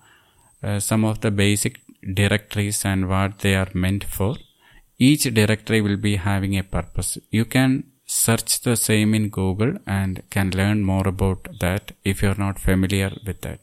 uh, 0.64 0.80
some 0.80 1.06
of 1.06 1.22
the 1.22 1.32
basic 1.32 1.80
directories 2.14 2.84
and 2.86 3.08
what 3.08 3.40
they 3.40 3.56
are 3.56 3.70
meant 3.74 4.04
for. 4.04 4.36
Each 4.98 5.24
directory 5.34 5.82
will 5.82 5.98
be 5.98 6.16
having 6.16 6.58
a 6.58 6.64
purpose. 6.64 7.18
You 7.30 7.46
can 7.46 7.84
search 8.08 8.62
the 8.62 8.76
same 8.76 9.14
in 9.14 9.30
Google 9.30 9.74
and 9.86 10.24
can 10.30 10.50
learn 10.52 10.84
more 10.84 11.08
about 11.08 11.48
that 11.60 11.92
if 12.04 12.22
you 12.22 12.30
are 12.30 12.42
not 12.46 12.58
familiar 12.60 13.12
with 13.26 13.42
that. 13.42 13.60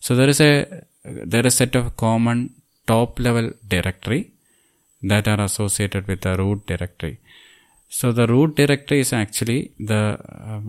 So 0.00 0.14
there 0.14 0.28
is 0.28 0.40
a 0.40 0.84
there 1.04 1.46
is 1.46 1.54
a 1.54 1.56
set 1.56 1.74
of 1.74 1.96
common 1.96 2.54
top 2.86 3.18
level 3.18 3.50
directory 3.66 4.32
that 5.02 5.28
are 5.28 5.40
associated 5.40 6.06
with 6.08 6.22
the 6.22 6.36
root 6.36 6.66
directory. 6.66 7.18
So 7.88 8.12
the 8.12 8.26
root 8.26 8.56
directory 8.56 9.00
is 9.00 9.12
actually 9.12 9.72
the 9.78 10.18
uh, 10.48 10.60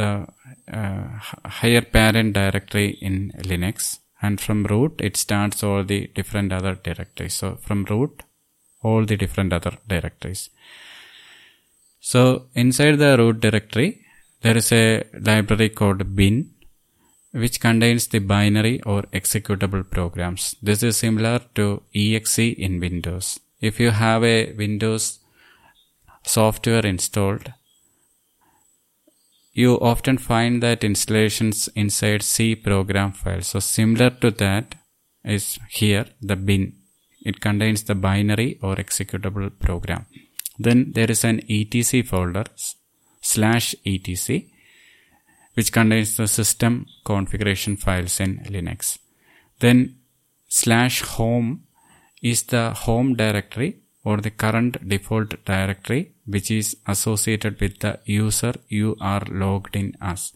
the 0.00 0.26
uh, 0.72 1.04
higher 1.44 1.82
parent 1.82 2.32
directory 2.34 2.90
in 3.00 3.32
Linux 3.50 3.98
and 4.24 4.40
from 4.40 4.64
root 4.64 4.94
it 5.08 5.16
starts 5.16 5.62
all 5.62 5.82
the 5.92 6.00
different 6.18 6.50
other 6.58 6.74
directories 6.88 7.34
so 7.34 7.48
from 7.66 7.84
root 7.92 8.22
all 8.82 9.04
the 9.10 9.16
different 9.22 9.52
other 9.58 9.74
directories 9.92 10.42
so 12.12 12.22
inside 12.62 12.96
the 13.04 13.12
root 13.20 13.38
directory 13.46 13.90
there 14.44 14.58
is 14.62 14.70
a 14.82 14.84
library 15.28 15.70
called 15.80 16.02
bin 16.18 16.36
which 17.42 17.58
contains 17.66 18.04
the 18.12 18.20
binary 18.32 18.76
or 18.92 19.00
executable 19.20 19.84
programs 19.96 20.44
this 20.68 20.82
is 20.88 21.02
similar 21.04 21.38
to 21.58 21.66
exe 22.04 22.46
in 22.66 22.80
windows 22.86 23.28
if 23.68 23.80
you 23.84 23.90
have 24.04 24.24
a 24.36 24.38
windows 24.62 25.04
software 26.36 26.86
installed 26.94 27.46
you 29.54 29.74
often 29.80 30.18
find 30.18 30.62
that 30.64 30.82
installations 30.82 31.68
inside 31.76 32.22
C 32.24 32.56
program 32.56 33.12
files. 33.12 33.46
So 33.46 33.60
similar 33.60 34.10
to 34.10 34.32
that 34.32 34.74
is 35.24 35.58
here 35.70 36.06
the 36.20 36.34
bin. 36.34 36.74
It 37.24 37.40
contains 37.40 37.84
the 37.84 37.94
binary 37.94 38.58
or 38.60 38.74
executable 38.74 39.50
program. 39.58 40.06
Then 40.58 40.92
there 40.92 41.10
is 41.10 41.24
an 41.24 41.40
etc 41.50 42.02
folder 42.02 42.44
slash 43.20 43.74
etc 43.84 44.42
which 45.54 45.72
contains 45.72 46.16
the 46.16 46.26
system 46.26 46.86
configuration 47.04 47.76
files 47.76 48.20
in 48.20 48.38
Linux. 48.54 48.98
Then 49.60 49.96
slash 50.48 51.02
home 51.02 51.64
is 52.22 52.42
the 52.44 52.72
home 52.72 53.14
directory 53.14 53.80
or 54.04 54.18
the 54.18 54.30
current 54.30 54.88
default 54.88 55.44
directory 55.44 56.12
which 56.26 56.50
is 56.50 56.76
associated 56.86 57.60
with 57.60 57.78
the 57.80 57.98
user 58.04 58.54
you 58.68 58.96
are 59.00 59.22
logged 59.30 59.76
in 59.76 59.96
as. 60.00 60.32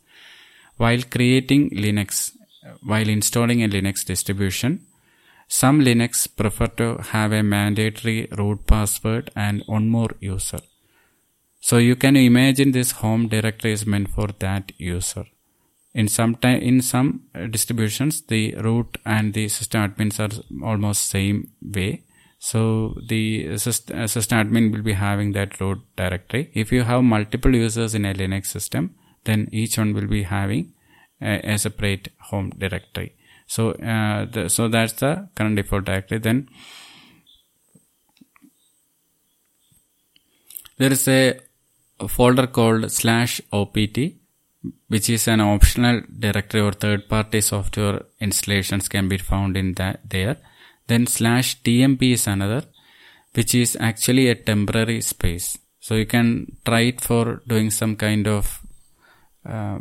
While 0.77 1.03
creating 1.11 1.71
Linux, 1.71 2.33
while 2.85 3.09
installing 3.09 3.63
a 3.65 3.69
Linux 3.69 4.05
distribution, 4.05 4.87
some 5.49 5.81
Linux 5.81 6.29
prefer 6.37 6.67
to 6.67 6.99
have 6.99 7.33
a 7.33 7.43
mandatory 7.43 8.29
root 8.37 8.67
password 8.67 9.31
and 9.35 9.63
one 9.67 9.89
more 9.89 10.11
user. 10.21 10.61
So 11.61 11.79
you 11.79 11.97
can 11.97 12.17
imagine 12.17 12.73
this 12.73 12.93
home 12.93 13.29
directory 13.29 13.73
is 13.73 13.87
meant 13.87 14.11
for 14.11 14.29
that 14.39 14.73
user. 14.79 15.25
In 15.95 16.07
some 16.07 16.37
time, 16.37 16.61
in 16.61 16.81
some 16.83 17.23
uh, 17.35 17.47
distributions, 17.47 18.21
the 18.21 18.55
root 18.57 18.99
and 19.05 19.35
the 19.35 19.49
system 19.49 19.91
admins 19.91 20.21
are 20.21 20.65
almost 20.65 21.09
same 21.09 21.51
way 21.61 22.05
so 22.39 22.97
the 23.09 23.59
system, 23.59 23.99
uh, 23.99 24.07
system 24.07 24.39
admin 24.39 24.73
will 24.73 24.83
be 24.83 24.93
having 24.93 25.33
that 25.33 25.61
root 25.61 25.81
directory. 25.97 26.51
If 26.55 26.71
you 26.71 26.85
have 26.85 27.03
multiple 27.03 27.55
users 27.55 27.95
in 27.95 28.05
a 28.05 28.15
Linux 28.15 28.47
system, 28.47 28.95
then 29.25 29.49
each 29.51 29.77
one 29.77 29.93
will 29.93 30.07
be 30.07 30.23
having 30.23 30.73
a, 31.21 31.41
a 31.55 31.59
separate 31.59 32.11
home 32.21 32.51
directory. 32.57 33.17
So, 33.49 33.73
uh, 33.73 34.27
the, 34.27 34.49
so 34.49 34.69
that's 34.69 34.93
the 34.93 35.29
current 35.35 35.57
default 35.57 35.87
directory. 35.87 36.19
Then 36.19 36.49
there 40.77 40.93
is 40.93 41.09
a, 41.09 41.41
folder 42.07 42.47
called 42.47 42.93
slash 42.93 43.41
opt, 43.53 43.99
which 44.87 45.11
is 45.11 45.27
an 45.27 45.41
optional 45.41 46.03
directory 46.17 46.61
or 46.61 46.71
third 46.71 47.09
party 47.09 47.41
software 47.41 48.03
installations 48.21 48.89
can 48.89 49.09
be 49.09 49.19
found 49.19 49.57
in 49.57 49.75
that 49.75 50.09
there 50.09 50.37
then 50.89 51.07
slash 51.07 51.63
tmp 51.63 52.03
is 52.15 52.27
another, 52.27 52.65
which 53.35 53.55
is 53.55 53.77
actually 53.79 54.29
a 54.29 54.35
temporary 54.35 55.01
space. 55.03 55.57
So 55.79 55.95
you 55.95 56.07
can 56.07 56.57
try 56.65 56.81
it 56.81 57.01
for 57.01 57.43
doing 57.47 57.71
some 57.71 57.95
kind 57.97 58.27
of 58.27 58.61
uh, 59.47 59.79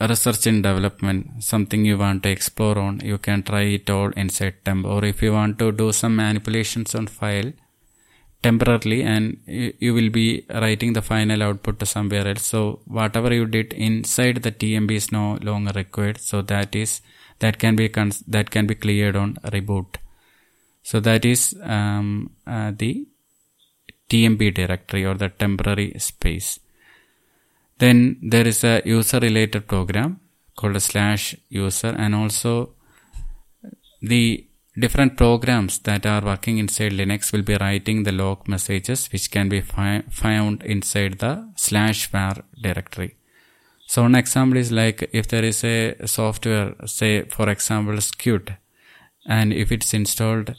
research 0.00 0.46
and 0.46 0.62
development, 0.62 1.42
something 1.42 1.84
you 1.84 1.98
want 1.98 2.22
to 2.22 2.28
explore 2.28 2.78
on. 2.78 3.00
You 3.00 3.18
can 3.18 3.42
try 3.42 3.62
it 3.62 3.88
all 3.88 4.10
inside 4.10 4.56
temp. 4.64 4.86
Or 4.86 5.04
if 5.04 5.22
you 5.22 5.32
want 5.32 5.58
to 5.60 5.72
do 5.72 5.92
some 5.92 6.16
manipulations 6.16 6.94
on 6.94 7.06
file 7.06 7.52
temporarily 8.42 9.02
and 9.02 9.38
you, 9.46 9.94
will 9.94 10.10
be 10.10 10.44
writing 10.50 10.92
the 10.92 11.02
final 11.02 11.42
output 11.42 11.78
to 11.80 11.86
somewhere 11.86 12.28
else. 12.28 12.44
So 12.44 12.80
whatever 12.86 13.32
you 13.32 13.46
did 13.46 13.72
inside 13.72 14.42
the 14.42 14.52
TMP 14.52 14.92
is 14.92 15.10
no 15.10 15.38
longer 15.42 15.72
required. 15.74 16.20
So 16.20 16.42
that 16.42 16.76
is 16.76 17.00
that 17.38 17.58
can 17.58 17.76
be 17.76 17.88
cons- 17.88 18.24
that 18.26 18.50
can 18.50 18.66
be 18.66 18.74
cleared 18.74 19.16
on 19.16 19.34
reboot. 19.56 19.96
So 20.82 21.00
that 21.00 21.24
is 21.24 21.54
um, 21.62 22.30
uh, 22.46 22.72
the 22.76 23.06
TMP 24.08 24.54
directory 24.54 25.04
or 25.04 25.14
the 25.14 25.28
temporary 25.28 25.94
space. 25.98 26.60
Then 27.78 28.18
there 28.22 28.46
is 28.46 28.64
a 28.64 28.82
user 28.84 29.18
related 29.20 29.68
program 29.68 30.20
called 30.56 30.76
a 30.76 30.80
slash 30.80 31.36
user 31.48 31.94
and 31.98 32.14
also 32.14 32.70
the 34.00 34.46
different 34.78 35.16
programs 35.16 35.78
that 35.80 36.04
are 36.06 36.22
working 36.22 36.58
inside 36.58 36.92
Linux 36.92 37.32
will 37.32 37.42
be 37.42 37.56
writing 37.56 38.02
the 38.02 38.12
log 38.12 38.46
messages 38.48 39.06
which 39.12 39.30
can 39.30 39.48
be 39.48 39.60
fi- 39.60 40.04
found 40.10 40.62
inside 40.62 41.18
the 41.18 41.50
slash 41.56 42.10
var 42.10 42.36
directory. 42.62 43.16
So 43.86 44.04
an 44.04 44.14
example 44.14 44.58
is 44.58 44.72
like 44.72 45.08
if 45.12 45.28
there 45.28 45.44
is 45.44 45.62
a 45.64 46.06
software, 46.06 46.74
say 46.86 47.22
for 47.22 47.48
example 47.48 47.94
Sqt, 47.94 48.56
and 49.26 49.52
if 49.52 49.70
it's 49.70 49.94
installed, 49.94 50.54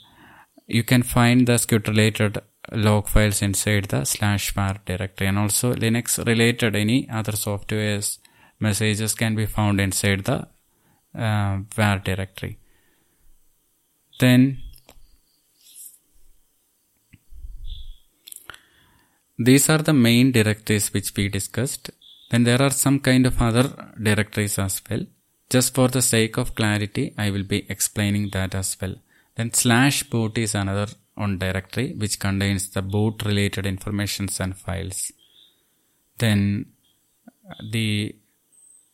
you 0.66 0.84
can 0.84 1.04
find 1.04 1.48
the 1.48 1.54
Sqt 1.54 1.88
related 1.88 2.42
log 2.72 3.08
files 3.08 3.42
inside 3.42 3.86
the 3.86 4.06
slash 4.06 4.54
var 4.54 4.80
directory 4.86 5.28
and 5.28 5.40
also 5.40 5.74
Linux 5.74 6.24
related 6.26 6.76
any 6.76 7.10
other 7.10 7.36
software's 7.36 8.20
messages 8.60 9.16
can 9.16 9.36
be 9.36 9.46
found 9.46 9.80
inside 9.80 10.24
the 10.26 10.48
uh, 11.16 11.58
var 11.76 12.00
directory. 12.00 12.58
Then 14.20 14.60
these 19.38 19.70
are 19.70 19.80
the 19.80 19.94
main 19.94 20.32
directories 20.32 20.94
which 20.94 21.14
we 21.16 21.30
discussed. 21.30 21.92
Then 22.30 22.44
there 22.44 22.62
are 22.62 22.72
some 22.72 23.00
kind 23.00 23.26
of 23.26 23.42
other 23.42 23.94
directories 24.02 24.60
as 24.60 24.82
well. 24.90 25.06
Just 25.50 25.74
for 25.74 25.88
the 25.88 26.02
sake 26.02 26.38
of 26.38 26.56
clarity, 26.56 27.14
I 27.18 27.30
will 27.32 27.44
be 27.44 27.66
explaining 27.70 28.32
that 28.32 28.54
as 28.54 28.76
well. 28.82 28.96
Then 29.36 29.54
slash 29.54 30.04
boot 30.04 30.38
is 30.38 30.56
another 30.56 30.88
on 31.18 31.38
directory 31.38 31.94
which 31.94 32.20
contains 32.20 32.70
the 32.70 32.82
boot 32.82 33.24
related 33.26 33.66
informations 33.66 34.40
and 34.40 34.58
files. 34.58 35.12
Then 36.18 36.68
the 37.72 38.16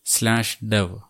slash 0.03 0.59
dev 0.59 1.01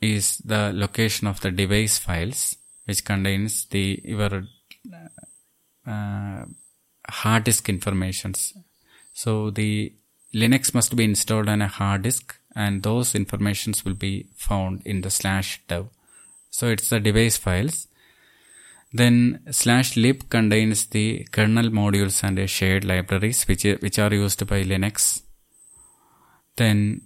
is 0.00 0.38
the 0.38 0.72
location 0.74 1.26
of 1.26 1.40
the 1.40 1.50
device 1.50 1.98
files 1.98 2.56
which 2.84 3.04
contains 3.04 3.64
the 3.66 4.00
your 4.04 4.46
uh, 5.86 6.44
hard 7.08 7.44
disk 7.44 7.68
informations. 7.68 8.54
So 9.12 9.50
the 9.50 9.92
Linux 10.34 10.74
must 10.74 10.94
be 10.94 11.04
installed 11.04 11.48
on 11.48 11.62
a 11.62 11.68
hard 11.68 12.02
disk 12.02 12.36
and 12.54 12.82
those 12.82 13.14
informations 13.14 13.84
will 13.84 13.94
be 13.94 14.26
found 14.34 14.82
in 14.84 15.00
the 15.02 15.10
slash 15.10 15.62
dev. 15.68 15.88
So 16.50 16.68
it's 16.68 16.88
the 16.88 17.00
device 17.00 17.36
files. 17.36 17.86
Then 18.98 19.40
slash 19.50 19.88
lib 19.96 20.18
contains 20.34 20.86
the 20.86 21.26
kernel 21.30 21.68
modules 21.78 22.16
and 22.26 22.38
shared 22.48 22.84
libraries 22.84 23.46
which, 23.48 23.64
which 23.84 23.98
are 23.98 24.12
used 24.14 24.46
by 24.46 24.62
Linux. 24.62 25.22
Then 26.56 27.02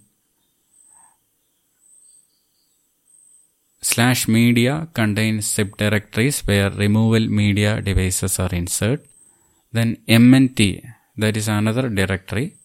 slash 3.81 4.27
media 4.29 4.87
contains 4.93 5.53
zip 5.53 5.75
directories 5.75 6.39
where 6.47 6.69
removal 6.69 7.27
media 7.27 7.81
devices 7.81 8.39
are 8.39 8.53
inserted. 8.61 9.05
Then 9.73 9.97
MNT, 10.07 10.61
that 11.17 11.35
is 11.35 11.49
another 11.49 11.89
directory 11.89 12.55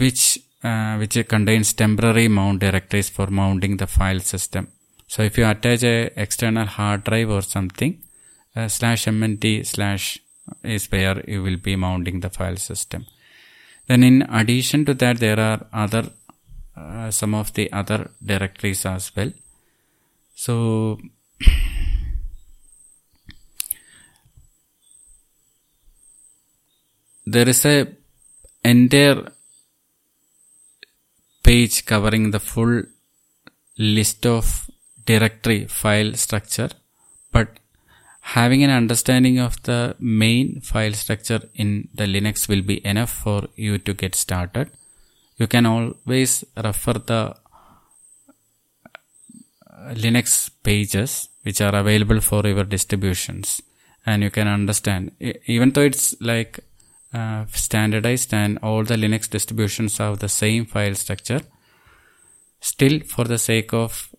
which 0.00 0.38
uh, 0.62 0.96
which 0.96 1.16
contains 1.28 1.72
temporary 1.74 2.28
mount 2.28 2.60
directories 2.60 3.10
for 3.10 3.26
mounting 3.26 3.76
the 3.76 3.86
file 3.86 4.20
system. 4.20 4.68
So 5.08 5.22
if 5.22 5.36
you 5.38 5.46
attach 5.46 5.82
a 5.82 6.10
external 6.20 6.66
hard 6.66 7.04
drive 7.04 7.30
or 7.30 7.42
something, 7.42 8.02
uh, 8.54 8.68
slash 8.68 9.06
mnt 9.06 9.66
slash 9.66 10.18
is 10.62 10.90
where 10.92 11.22
you 11.26 11.42
will 11.42 11.56
be 11.56 11.76
mounting 11.76 12.20
the 12.20 12.30
file 12.30 12.56
system. 12.56 13.06
Then 13.86 14.02
in 14.02 14.22
addition 14.22 14.84
to 14.84 14.94
that, 14.94 15.18
there 15.18 15.40
are 15.40 15.66
other 15.72 16.10
uh, 16.76 17.10
some 17.10 17.34
of 17.34 17.52
the 17.54 17.72
other 17.72 18.10
directories 18.24 18.84
as 18.86 19.10
well. 19.16 19.32
So 20.34 20.98
there 27.26 27.48
is 27.48 27.64
a 27.64 27.88
entire 28.64 29.32
page 31.42 31.86
covering 31.86 32.30
the 32.30 32.40
full 32.40 32.82
list 33.78 34.26
of 34.26 34.68
directory 35.10 35.60
file 35.80 36.12
structure 36.24 36.70
but 37.36 37.48
having 38.36 38.62
an 38.66 38.72
understanding 38.80 39.38
of 39.46 39.62
the 39.68 39.80
main 39.98 40.60
file 40.70 40.96
structure 41.02 41.40
in 41.54 41.70
the 41.94 42.06
linux 42.14 42.48
will 42.50 42.64
be 42.72 42.78
enough 42.92 43.12
for 43.24 43.40
you 43.66 43.78
to 43.86 43.94
get 44.02 44.14
started 44.24 44.70
you 45.40 45.46
can 45.54 45.66
always 45.74 46.32
refer 46.68 46.96
the 47.12 47.22
linux 50.04 50.50
pages 50.68 51.12
which 51.44 51.60
are 51.66 51.74
available 51.82 52.20
for 52.30 52.42
your 52.52 52.64
distributions 52.76 53.62
and 54.04 54.22
you 54.22 54.30
can 54.38 54.48
understand 54.58 55.12
even 55.56 55.70
though 55.70 55.86
it's 55.90 56.08
like 56.20 56.60
uh, 57.12 57.46
standardized 57.52 58.34
and 58.34 58.58
all 58.62 58.84
the 58.84 58.96
Linux 58.96 59.30
distributions 59.30 59.96
have 59.98 60.18
the 60.18 60.28
same 60.28 60.66
file 60.66 60.94
structure. 60.94 61.40
Still, 62.60 63.00
for 63.00 63.24
the 63.24 63.38
sake 63.38 63.72
of 63.72 64.14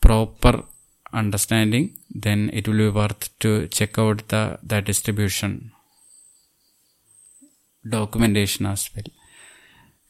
proper 0.00 0.64
understanding, 1.12 1.96
then 2.10 2.50
it 2.52 2.68
will 2.68 2.76
be 2.76 2.88
worth 2.88 3.38
to 3.40 3.66
check 3.68 3.98
out 3.98 4.28
the, 4.28 4.58
the 4.62 4.80
distribution 4.80 5.72
documentation 7.88 8.66
as 8.66 8.90
well. 8.94 9.04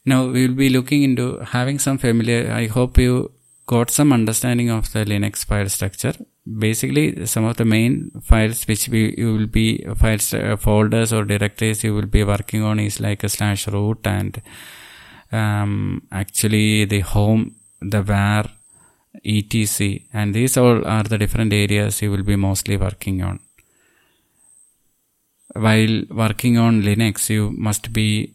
Now 0.05 0.26
we 0.26 0.47
will 0.47 0.55
be 0.55 0.68
looking 0.68 1.03
into 1.03 1.39
having 1.41 1.78
some 1.78 1.99
familiar. 1.99 2.51
I 2.51 2.66
hope 2.66 2.99
you 2.99 3.32
got 3.66 3.91
some 3.91 4.12
understanding 4.12 4.70
of 4.70 4.93
the 4.93 5.05
Linux 5.05 5.45
file 5.45 5.68
structure 5.68 6.14
basically 6.57 7.26
some 7.26 7.45
of 7.45 7.57
the 7.57 7.64
main 7.64 8.11
files 8.22 8.66
which 8.66 8.89
we 8.89 9.14
you 9.18 9.34
will 9.34 9.47
be 9.47 9.84
files 9.97 10.32
uh, 10.32 10.57
folders 10.57 11.12
or 11.12 11.24
directories 11.24 11.84
you 11.84 11.95
will 11.95 12.07
be 12.07 12.24
working 12.24 12.62
on 12.62 12.80
is 12.80 13.01
like 13.01 13.22
a 13.22 13.28
slash 13.28 13.68
root 13.68 14.07
and 14.07 14.41
um, 15.32 16.03
actually 16.11 16.84
the 16.84 17.01
home 17.01 17.55
the 17.80 18.03
var 18.03 18.51
etc 19.37 20.01
and 20.12 20.35
these 20.35 20.57
all 20.57 20.87
are 20.87 21.05
the 21.12 21.18
different 21.18 21.53
areas 21.53 22.01
you 22.03 22.11
will 22.11 22.22
be 22.22 22.37
mostly 22.37 22.76
working 22.76 23.22
on. 23.22 23.41
While 25.55 26.03
working 26.11 26.59
on 26.59 26.83
linux 26.83 27.29
you 27.31 27.51
must 27.51 27.93
be 27.93 28.35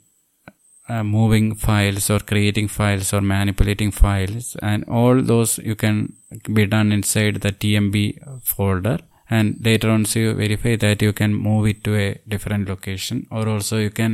uh, 0.89 1.03
moving 1.03 1.55
files 1.55 2.09
or 2.09 2.19
creating 2.19 2.67
files 2.67 3.13
or 3.13 3.21
manipulating 3.21 3.91
files. 3.91 4.57
And 4.61 4.83
all 4.85 5.21
those 5.21 5.57
you 5.59 5.75
can 5.75 6.13
be 6.51 6.65
done 6.65 6.91
inside 6.91 7.35
the 7.41 7.51
tmp 7.51 8.43
folder 8.43 8.99
and 9.35 9.57
later 9.67 9.89
on 9.89 10.05
so 10.05 10.19
you 10.19 10.33
verify 10.41 10.75
that 10.83 11.01
you 11.05 11.13
can 11.19 11.33
move 11.33 11.65
it 11.71 11.83
to 11.85 11.95
a 12.05 12.07
different 12.33 12.69
location 12.73 13.25
or 13.31 13.43
also 13.53 13.77
you 13.85 13.89
can 13.99 14.13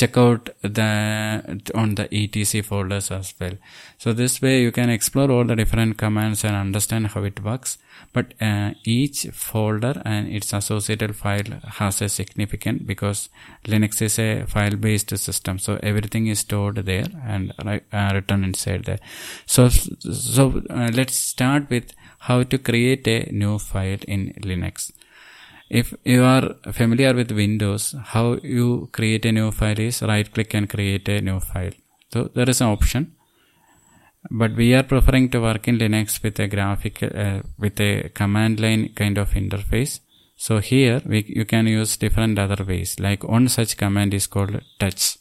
check 0.00 0.16
out 0.16 0.50
the 0.62 0.90
on 1.74 1.94
the 1.98 2.06
etc 2.14 2.62
folders 2.62 3.10
as 3.10 3.34
well. 3.40 3.56
So 3.98 4.12
this 4.12 4.42
way 4.42 4.54
you 4.62 4.72
can 4.78 4.90
explore 4.90 5.30
all 5.30 5.44
the 5.44 5.56
different 5.56 5.96
commands 5.96 6.44
and 6.44 6.54
understand 6.54 7.08
how 7.08 7.24
it 7.24 7.42
works. 7.42 7.78
But 8.12 8.34
uh, 8.40 8.72
each 8.84 9.20
folder 9.32 9.94
and 10.04 10.28
its 10.28 10.52
associated 10.52 11.16
file 11.16 11.50
has 11.80 12.02
a 12.02 12.08
significant 12.08 12.86
because 12.86 13.28
linux 13.64 14.02
is 14.02 14.18
a 14.18 14.44
file 14.46 14.76
based 14.76 15.16
system 15.16 15.58
so 15.58 15.78
everything 15.82 16.26
is 16.26 16.40
stored 16.40 16.76
there 16.76 17.06
and 17.24 17.52
uh, 17.58 18.10
written 18.14 18.44
inside 18.44 18.84
there. 18.84 19.00
So 19.46 19.68
so 19.68 20.62
uh, 20.70 20.90
let's 20.92 21.16
start 21.16 21.70
with 21.70 21.92
how 22.26 22.42
to 22.42 22.58
create 22.58 23.06
a 23.16 23.18
new 23.42 23.58
file 23.58 24.02
in 24.14 24.32
linux. 24.50 24.92
If 25.68 25.94
you 26.04 26.22
are 26.22 26.46
familiar 26.72 27.12
with 27.14 27.30
windows 27.32 27.94
how 28.12 28.26
you 28.42 28.88
create 28.92 29.24
a 29.26 29.32
new 29.32 29.50
file 29.50 29.80
is 29.88 30.02
right 30.02 30.30
click 30.34 30.54
and 30.54 30.68
create 30.68 31.08
a 31.08 31.20
new 31.20 31.40
file. 31.40 31.76
So 32.12 32.30
there 32.34 32.48
is 32.48 32.60
an 32.60 32.68
option. 32.68 33.12
But 34.30 34.54
we 34.56 34.72
are 34.74 34.82
preferring 34.82 35.28
to 35.30 35.40
work 35.40 35.68
in 35.68 35.78
linux 35.78 36.22
with 36.22 36.38
a 36.40 36.48
graphical 36.48 37.10
uh, 37.24 37.40
with 37.58 37.78
a 37.80 38.08
command 38.20 38.60
line 38.60 38.90
kind 38.94 39.18
of 39.18 39.32
interface. 39.32 40.00
So 40.36 40.58
here 40.58 41.02
we, 41.04 41.24
you 41.28 41.44
can 41.44 41.66
use 41.66 41.96
different 41.96 42.38
other 42.38 42.64
ways. 42.64 42.98
Like 42.98 43.22
one 43.24 43.48
such 43.48 43.76
command 43.76 44.14
is 44.14 44.26
called 44.26 44.60
touch. 44.78 45.18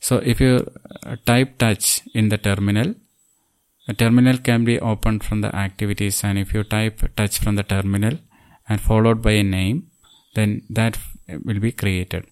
So 0.00 0.16
if 0.16 0.40
you 0.40 0.66
uh, 1.02 1.16
type 1.26 1.58
touch 1.58 2.02
in 2.14 2.28
the 2.30 2.38
terminal 2.38 2.94
a 3.88 3.94
terminal 3.94 4.38
can 4.38 4.64
be 4.64 4.78
opened 4.80 5.22
from 5.24 5.40
the 5.40 5.54
activities 5.54 6.22
and 6.24 6.38
if 6.38 6.54
you 6.54 6.64
type 6.64 7.02
touch 7.16 7.38
from 7.38 7.56
the 7.56 7.62
terminal 7.62 8.18
and 8.68 8.80
followed 8.80 9.20
by 9.22 9.32
a 9.32 9.42
name 9.42 9.90
then 10.34 10.62
that 10.70 10.98
will 11.44 11.60
be 11.60 11.72
created 11.72 12.24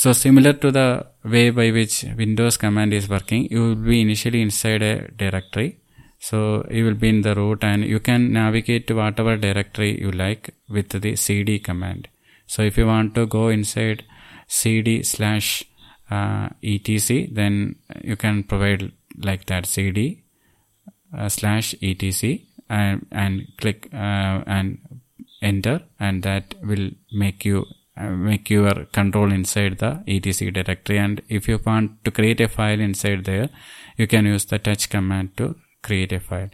so 0.00 0.12
similar 0.12 0.52
to 0.52 0.70
the 0.70 1.06
way 1.24 1.48
by 1.48 1.70
which 1.70 2.04
Windows 2.18 2.58
command 2.58 2.92
is 2.92 3.08
working, 3.08 3.48
you 3.50 3.60
will 3.62 3.74
be 3.76 4.02
initially 4.02 4.42
inside 4.42 4.82
a 4.82 5.10
directory. 5.10 5.78
So 6.18 6.66
you 6.70 6.84
will 6.84 7.00
be 7.04 7.08
in 7.08 7.22
the 7.22 7.34
root 7.34 7.64
and 7.64 7.82
you 7.82 7.98
can 8.00 8.30
navigate 8.30 8.86
to 8.88 8.94
whatever 8.96 9.38
directory 9.38 9.98
you 9.98 10.10
like 10.10 10.52
with 10.68 10.90
the 10.90 11.16
cd 11.16 11.60
command. 11.60 12.08
So 12.46 12.60
if 12.60 12.76
you 12.76 12.86
want 12.86 13.14
to 13.14 13.24
go 13.24 13.48
inside 13.48 14.04
cd 14.46 15.02
slash 15.02 15.64
uh, 16.10 16.50
etc, 16.62 17.28
then 17.32 17.76
you 18.04 18.16
can 18.16 18.42
provide 18.42 18.92
like 19.16 19.46
that 19.46 19.64
cd 19.64 20.24
slash 21.28 21.74
etc 21.82 22.38
and, 22.68 23.06
and 23.10 23.46
click 23.58 23.88
uh, 23.92 24.42
and 24.46 24.78
enter 25.42 25.82
and 25.98 26.22
that 26.22 26.54
will 26.62 26.90
make 27.12 27.44
you 27.44 27.64
uh, 27.96 28.10
make 28.10 28.50
your 28.50 28.84
control 28.92 29.32
inside 29.32 29.78
the 29.78 30.02
etc 30.06 30.50
directory. 30.52 30.98
And 30.98 31.22
if 31.28 31.48
you 31.48 31.58
want 31.64 32.04
to 32.04 32.10
create 32.10 32.40
a 32.40 32.48
file 32.48 32.80
inside 32.80 33.24
there 33.24 33.48
you 33.96 34.06
can 34.06 34.26
use 34.26 34.44
the 34.44 34.58
touch 34.58 34.90
command 34.90 35.36
to 35.38 35.56
create 35.82 36.12
a 36.12 36.20
file. 36.20 36.50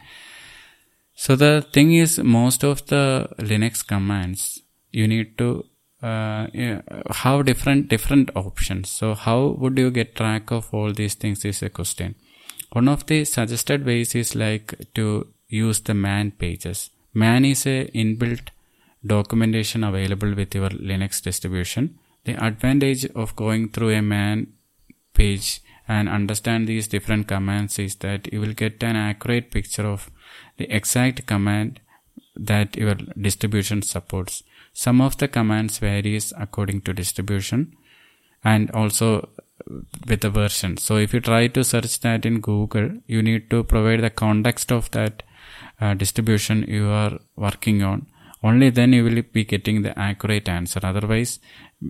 So 1.15 1.37
the 1.37 1.67
thing 1.73 1.93
is 1.93 2.19
most 2.19 2.65
of 2.65 2.87
the 2.87 3.29
linux 3.39 3.87
commands 3.87 4.61
you 4.91 5.09
need 5.09 5.37
to 5.39 5.65
uh, 6.03 6.47
have 7.11 7.45
different 7.47 7.89
different 7.89 8.31
options. 8.35 8.91
So 8.91 9.15
how 9.15 9.57
would 9.59 9.79
you 9.79 9.91
get 9.91 10.17
track 10.17 10.51
of 10.51 10.73
all 10.73 10.93
these 10.93 11.15
things 11.15 11.45
is 11.45 11.63
a 11.63 11.71
question 11.71 12.17
one 12.73 12.89
of 12.89 13.05
the 13.07 13.25
suggested 13.25 13.85
ways 13.85 14.15
is 14.15 14.35
like 14.35 14.75
to 14.95 15.27
use 15.49 15.81
the 15.81 15.95
man 15.95 16.31
pages. 16.31 16.91
Man 17.13 17.45
is 17.45 17.67
a 17.67 17.87
inbuilt 17.95 18.49
documentation 19.05 19.85
available 19.85 20.35
with 20.35 20.55
your 20.55 20.71
linux 20.71 21.23
distribution. 21.23 21.99
The 22.25 22.43
advantage 22.43 23.05
of 23.15 23.37
going 23.37 23.71
through 23.71 23.91
a 23.91 24.03
man 24.03 24.55
page 25.13 25.61
and 25.87 26.09
understand 26.09 26.67
these 26.67 26.89
different 26.89 27.29
commands 27.29 27.79
is 27.79 27.97
that 27.97 28.33
you 28.33 28.41
will 28.41 28.55
get 28.55 28.83
an 28.83 28.97
accurate 28.97 29.51
picture 29.51 29.87
of 29.87 30.11
the 30.57 30.75
exact 30.75 31.27
command 31.27 31.81
that 32.35 32.77
your 32.77 32.95
distribution 32.95 33.83
supports. 33.83 34.43
Some 34.73 35.03
of 35.03 35.19
the 35.19 35.29
commands 35.29 35.79
varies 35.79 36.33
according 36.39 36.83
to 36.83 36.95
distribution 36.95 37.77
and 38.43 38.71
also 38.71 39.29
with 40.07 40.21
the 40.21 40.31
version. 40.31 40.77
So 40.77 40.97
if 40.97 41.13
you 41.15 41.21
try 41.21 41.47
to 41.49 41.65
search 41.65 42.01
that 42.01 42.27
in 42.27 42.41
google 42.41 42.91
you 43.07 43.23
need 43.23 43.51
to 43.51 43.63
provide 43.65 44.01
the 44.01 44.11
context 44.11 44.73
of 44.73 44.91
that 44.93 45.23
uh, 45.81 45.95
distribution 45.95 46.65
you 46.69 46.89
are 46.89 47.19
working 47.37 47.83
on. 47.83 48.07
Only 48.43 48.71
then 48.71 48.93
you 48.93 49.05
will 49.05 49.23
be 49.23 49.45
getting 49.45 49.83
the 49.83 49.97
accurate 49.99 50.49
answer. 50.49 50.81
Otherwise 50.83 51.39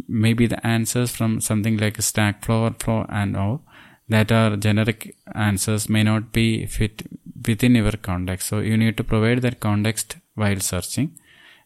maybe 0.09 0.47
the 0.47 0.65
answers 0.67 1.11
from 1.11 1.41
something 1.41 1.77
like 1.77 2.01
stack 2.03 2.45
flow 2.45 2.75
and 3.09 3.37
all 3.37 3.63
that 4.09 4.31
are 4.31 4.57
generic 4.57 5.17
answers 5.35 5.89
may 5.89 6.03
not 6.03 6.33
be 6.33 6.67
fit 6.67 7.03
within 7.47 7.75
your 7.75 7.93
context. 7.93 8.49
So 8.49 8.59
you 8.59 8.77
need 8.77 8.97
to 8.99 9.05
provide 9.05 9.43
that 9.43 9.61
context 9.61 10.17
while 10.35 10.61
searching 10.61 11.19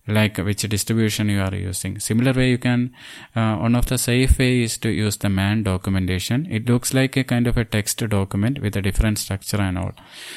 like 0.06 0.38
which 0.38 0.62
distribution 0.62 1.28
you 1.28 1.40
are 1.40 1.54
using. 1.54 1.98
Similar 1.98 2.32
way 2.32 2.50
you 2.50 2.58
can 2.58 2.94
uh, 3.34 3.56
one 3.56 3.74
of 3.74 3.86
the 3.86 3.98
safe 3.98 4.38
way 4.38 4.62
is 4.62 4.78
to 4.78 4.88
use 4.88 5.16
the 5.16 5.28
man 5.28 5.62
documentation. 5.62 6.46
It 6.50 6.68
looks 6.68 6.94
like 6.94 7.16
a 7.16 7.24
kind 7.24 7.46
of 7.46 7.56
a 7.56 7.64
text 7.64 7.98
document 8.08 8.60
with 8.60 8.76
a 8.76 8.82
different 8.82 9.18
structure 9.18 9.60
and 9.60 9.78
all. 9.78 9.92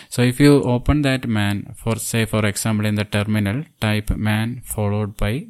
So 0.09 0.21
if 0.21 0.39
you 0.39 0.63
open 0.63 1.03
that 1.03 1.27
man 1.27 1.75
for 1.77 1.97
say 1.97 2.25
for 2.25 2.45
example 2.45 2.85
in 2.85 2.95
the 2.95 3.05
terminal 3.05 3.63
type 3.79 4.09
man 4.11 4.61
followed 4.65 5.17
by 5.17 5.47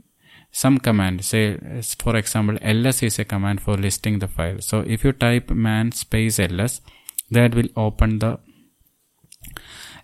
some 0.52 0.80
command. 0.80 1.24
Say 1.24 1.58
for 2.00 2.16
example 2.16 2.58
ls 2.62 3.04
is 3.04 3.20
a 3.20 3.26
command 3.26 3.62
for 3.62 3.78
listing 3.78 4.20
the 4.20 4.28
file. 4.28 4.60
So 4.60 4.82
if 4.82 5.04
you 5.04 5.14
type 5.14 5.50
man 5.52 5.92
space 5.92 6.40
ls 6.40 6.82
that 7.32 7.56
will 7.56 7.70
open 7.76 8.20
the 8.20 8.40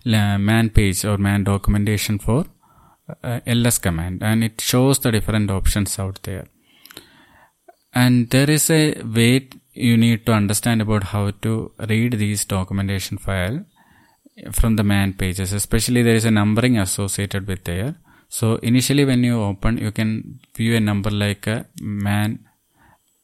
uh, 0.06 0.38
man 0.38 0.70
page 0.70 1.04
or 1.04 1.18
man 1.18 1.44
documentation 1.44 2.18
for 2.18 2.46
uh, 3.22 3.40
ls 3.46 3.78
command 3.78 4.22
and 4.22 4.42
it 4.42 4.60
shows 4.60 4.98
the 5.00 5.10
different 5.10 5.50
options 5.50 5.98
out 5.98 6.22
there. 6.22 6.46
And 7.94 8.28
there 8.30 8.50
is 8.50 8.68
a 8.70 9.00
way 9.02 9.48
you 9.72 9.96
need 9.96 10.26
to 10.26 10.32
understand 10.32 10.82
about 10.82 11.04
how 11.04 11.30
to 11.30 11.72
read 11.88 12.14
these 12.14 12.44
documentation 12.44 13.18
file 13.18 13.64
from 14.52 14.76
the 14.76 14.84
man 14.84 15.14
pages 15.14 15.52
especially 15.52 16.02
there 16.02 16.14
is 16.14 16.26
a 16.26 16.30
numbering 16.30 16.78
associated 16.78 17.46
with 17.46 17.64
there. 17.64 17.96
So 18.28 18.56
initially 18.56 19.04
when 19.04 19.24
you 19.24 19.40
open 19.40 19.78
you 19.78 19.92
can 19.92 20.40
view 20.54 20.76
a 20.76 20.80
number 20.80 21.10
like 21.10 21.46
a 21.46 21.66
man 21.80 22.45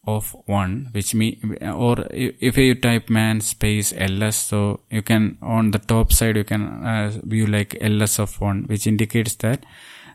of 0.05 0.35
1 0.47 0.89
which 0.93 1.15
mean 1.15 1.57
or 1.63 2.07
if 2.11 2.57
you 2.57 2.75
type 2.75 3.09
man 3.09 3.41
space 3.41 3.93
ls 3.93 4.37
so 4.37 4.81
you 4.91 5.01
can 5.01 5.39
on 5.41 5.71
the 5.71 5.79
top 5.79 6.13
side 6.13 6.37
you 6.37 6.45
can 6.45 6.63
uh, 6.85 7.13
view 7.23 7.47
like 7.47 7.77
ls 7.81 8.19
of 8.19 8.41
1 8.41 8.65
which 8.65 8.87
indicates 8.87 9.37
that 9.37 9.65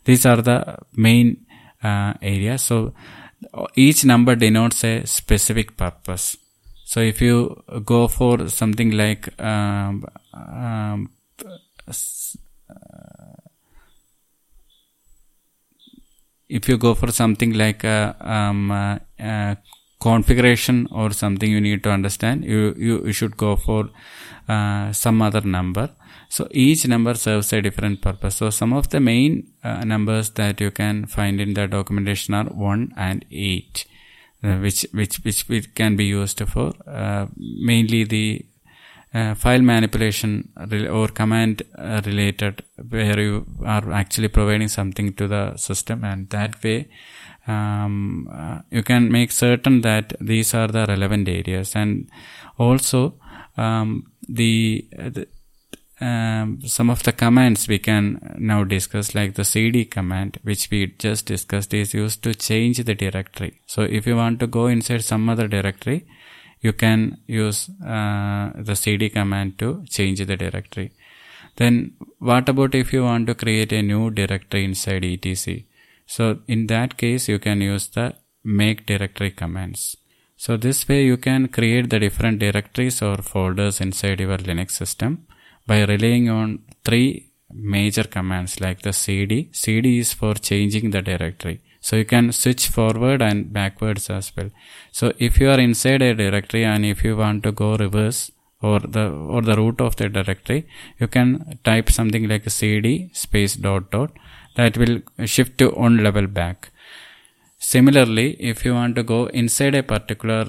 these 0.03 0.25
are 0.25 0.41
the 0.41 0.77
main 0.93 1.45
uh, 1.83 2.13
areas 2.21 2.63
so 2.63 2.93
each 3.75 4.05
number 4.05 4.35
denotes 4.35 4.83
a 4.83 5.05
specific 5.05 5.77
purpose. 5.77 6.37
So 6.85 7.01
if 7.01 7.21
you 7.21 7.63
go 7.83 8.07
for 8.07 8.47
something 8.49 8.91
like 8.91 9.39
um, 9.41 10.05
um, 10.33 11.09
if 16.49 16.69
you 16.69 16.77
go 16.77 16.95
for 16.95 17.11
something 17.11 17.53
like 17.53 17.83
a, 17.83 18.15
um, 18.21 18.71
uh, 18.71 18.99
uh, 19.19 19.55
configuration 19.99 20.87
or 20.91 21.11
something 21.11 21.49
you 21.49 21.59
need 21.59 21.83
to 21.83 21.89
understand 21.89 22.43
you 22.45 22.73
you, 22.77 23.05
you 23.05 23.13
should 23.13 23.35
go 23.35 23.55
for 23.55 23.89
uh, 24.47 24.91
some 24.93 25.21
other 25.21 25.41
number. 25.41 25.89
So 26.29 26.47
each 26.51 26.85
number 26.87 27.13
serves 27.13 27.51
a 27.53 27.61
different 27.61 28.01
purpose. 28.01 28.35
So 28.35 28.49
some 28.49 28.73
of 28.73 28.89
the 28.89 28.99
main 28.99 29.53
uh, 29.63 29.83
numbers 29.85 30.29
that 30.31 30.59
you 30.59 30.71
can 30.71 31.05
find 31.05 31.39
in 31.39 31.53
the 31.53 31.67
documentation 31.67 32.33
are 32.33 32.45
1 32.45 32.93
and 32.97 33.25
8 33.31 33.85
uh, 34.43 34.57
which 34.57 34.85
which 34.93 35.17
which 35.49 35.73
can 35.73 35.95
be 35.95 36.05
used 36.05 36.41
for 36.47 36.73
uh, 36.87 37.25
mainly 37.35 38.03
the 38.03 38.45
uh, 39.13 39.33
file 39.33 39.61
manipulation 39.61 40.49
or 40.89 41.07
command 41.07 41.63
uh, 41.77 42.01
related 42.05 42.63
where 42.89 43.19
you 43.19 43.45
are 43.65 43.91
actually 43.91 44.27
providing 44.27 44.67
something 44.67 45.13
to 45.13 45.27
the 45.27 45.55
system 45.57 46.03
and 46.03 46.29
that 46.29 46.63
way 46.63 46.87
um, 47.47 48.29
uh, 48.31 48.59
you 48.69 48.83
can 48.83 49.11
make 49.11 49.31
certain 49.31 49.81
that 49.81 50.13
these 50.19 50.53
are 50.53 50.67
the 50.67 50.85
relevant 50.85 51.27
areas. 51.29 51.75
And 51.75 52.09
also 52.57 53.15
um, 53.55 54.11
the, 54.27 54.87
the 54.91 55.27
um, 55.99 56.59
some 56.61 56.91
of 56.91 57.01
the 57.01 57.11
commands 57.11 57.67
we 57.67 57.79
can 57.79 58.35
now 58.37 58.63
discuss 58.63 59.15
like 59.15 59.33
the 59.33 59.43
cd 59.43 59.85
command 59.85 60.39
which 60.43 60.69
we 60.69 60.85
just 60.99 61.25
discussed 61.25 61.73
is 61.73 61.91
used 61.91 62.21
to 62.21 62.35
change 62.35 62.77
the 62.77 62.93
directory. 62.93 63.61
So 63.65 63.81
if 63.81 64.05
you 64.05 64.15
want 64.15 64.39
to 64.41 64.47
go 64.47 64.67
inside 64.67 65.03
some 65.03 65.27
other 65.27 65.47
directory 65.47 66.05
you 66.61 66.73
can 66.73 67.17
use 67.25 67.69
uh, 67.83 68.51
the 68.55 68.75
cd 68.75 69.09
command 69.09 69.57
to 69.57 69.83
change 69.89 70.23
the 70.23 70.37
directory. 70.37 70.91
Then 71.55 71.93
what 72.19 72.47
about 72.47 72.75
if 72.75 72.93
you 72.93 73.03
want 73.03 73.25
to 73.25 73.33
create 73.33 73.71
a 73.71 73.81
new 73.81 74.11
directory 74.11 74.65
inside 74.65 75.03
etc 75.03 75.63
so 76.07 76.39
in 76.47 76.67
that 76.67 76.97
case, 76.97 77.27
you 77.27 77.37
can 77.37 77.61
use 77.61 77.87
the 77.87 78.15
make 78.43 78.85
directory 78.85 79.31
commands. 79.31 79.97
So 80.37 80.55
this 80.55 80.87
way 80.87 81.03
you 81.03 81.17
can 81.17 81.47
create 81.47 81.89
the 81.89 81.99
different 81.99 82.39
directories 82.39 83.01
or 83.01 83.17
folders 83.17 83.81
inside 83.81 84.19
your 84.19 84.37
Linux 84.37 84.71
system 84.71 85.27
by 85.65 85.83
relying 85.83 86.29
on 86.29 86.59
three 86.85 87.31
major 87.51 88.03
commands 88.03 88.61
like 88.61 88.81
the 88.81 88.93
cd. 88.93 89.49
cd 89.51 89.99
is 89.99 90.13
for 90.13 90.33
changing 90.35 90.91
the 90.91 91.01
directory. 91.01 91.59
So 91.81 91.95
you 91.95 92.05
can 92.05 92.31
switch 92.31 92.67
forward 92.67 93.21
and 93.21 93.51
backwards 93.51 94.09
as 94.09 94.31
well. 94.35 94.49
So 94.91 95.13
if 95.17 95.39
you 95.39 95.49
are 95.49 95.59
inside 95.59 96.01
a 96.01 96.13
directory 96.13 96.63
and 96.65 96.85
if 96.85 97.03
you 97.03 97.17
want 97.17 97.43
to 97.43 97.51
go 97.51 97.75
reverse 97.75 98.31
or 98.61 98.79
the 98.79 99.09
or 99.09 99.41
the 99.41 99.55
root 99.55 99.79
of 99.81 99.95
the 99.97 100.09
directory, 100.09 100.67
you 100.99 101.07
can 101.07 101.59
type 101.63 101.91
something 101.91 102.27
like 102.27 102.49
cd 102.49 103.09
space 103.13 103.55
dot 103.55 103.91
dot 103.91 104.11
that 104.57 104.77
will 104.81 104.97
shift 105.35 105.57
to 105.59 105.69
one 105.85 105.97
level 106.07 106.27
back. 106.27 106.69
Similarly, 107.59 108.27
if 108.51 108.63
you 108.65 108.73
want 108.79 108.95
to 108.97 109.03
go 109.03 109.19
inside 109.41 109.75
a 109.75 109.83
particular 109.83 110.41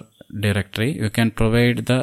directory, 0.47 0.91
you 1.03 1.11
can 1.11 1.31
provide 1.31 1.87
the 1.87 2.01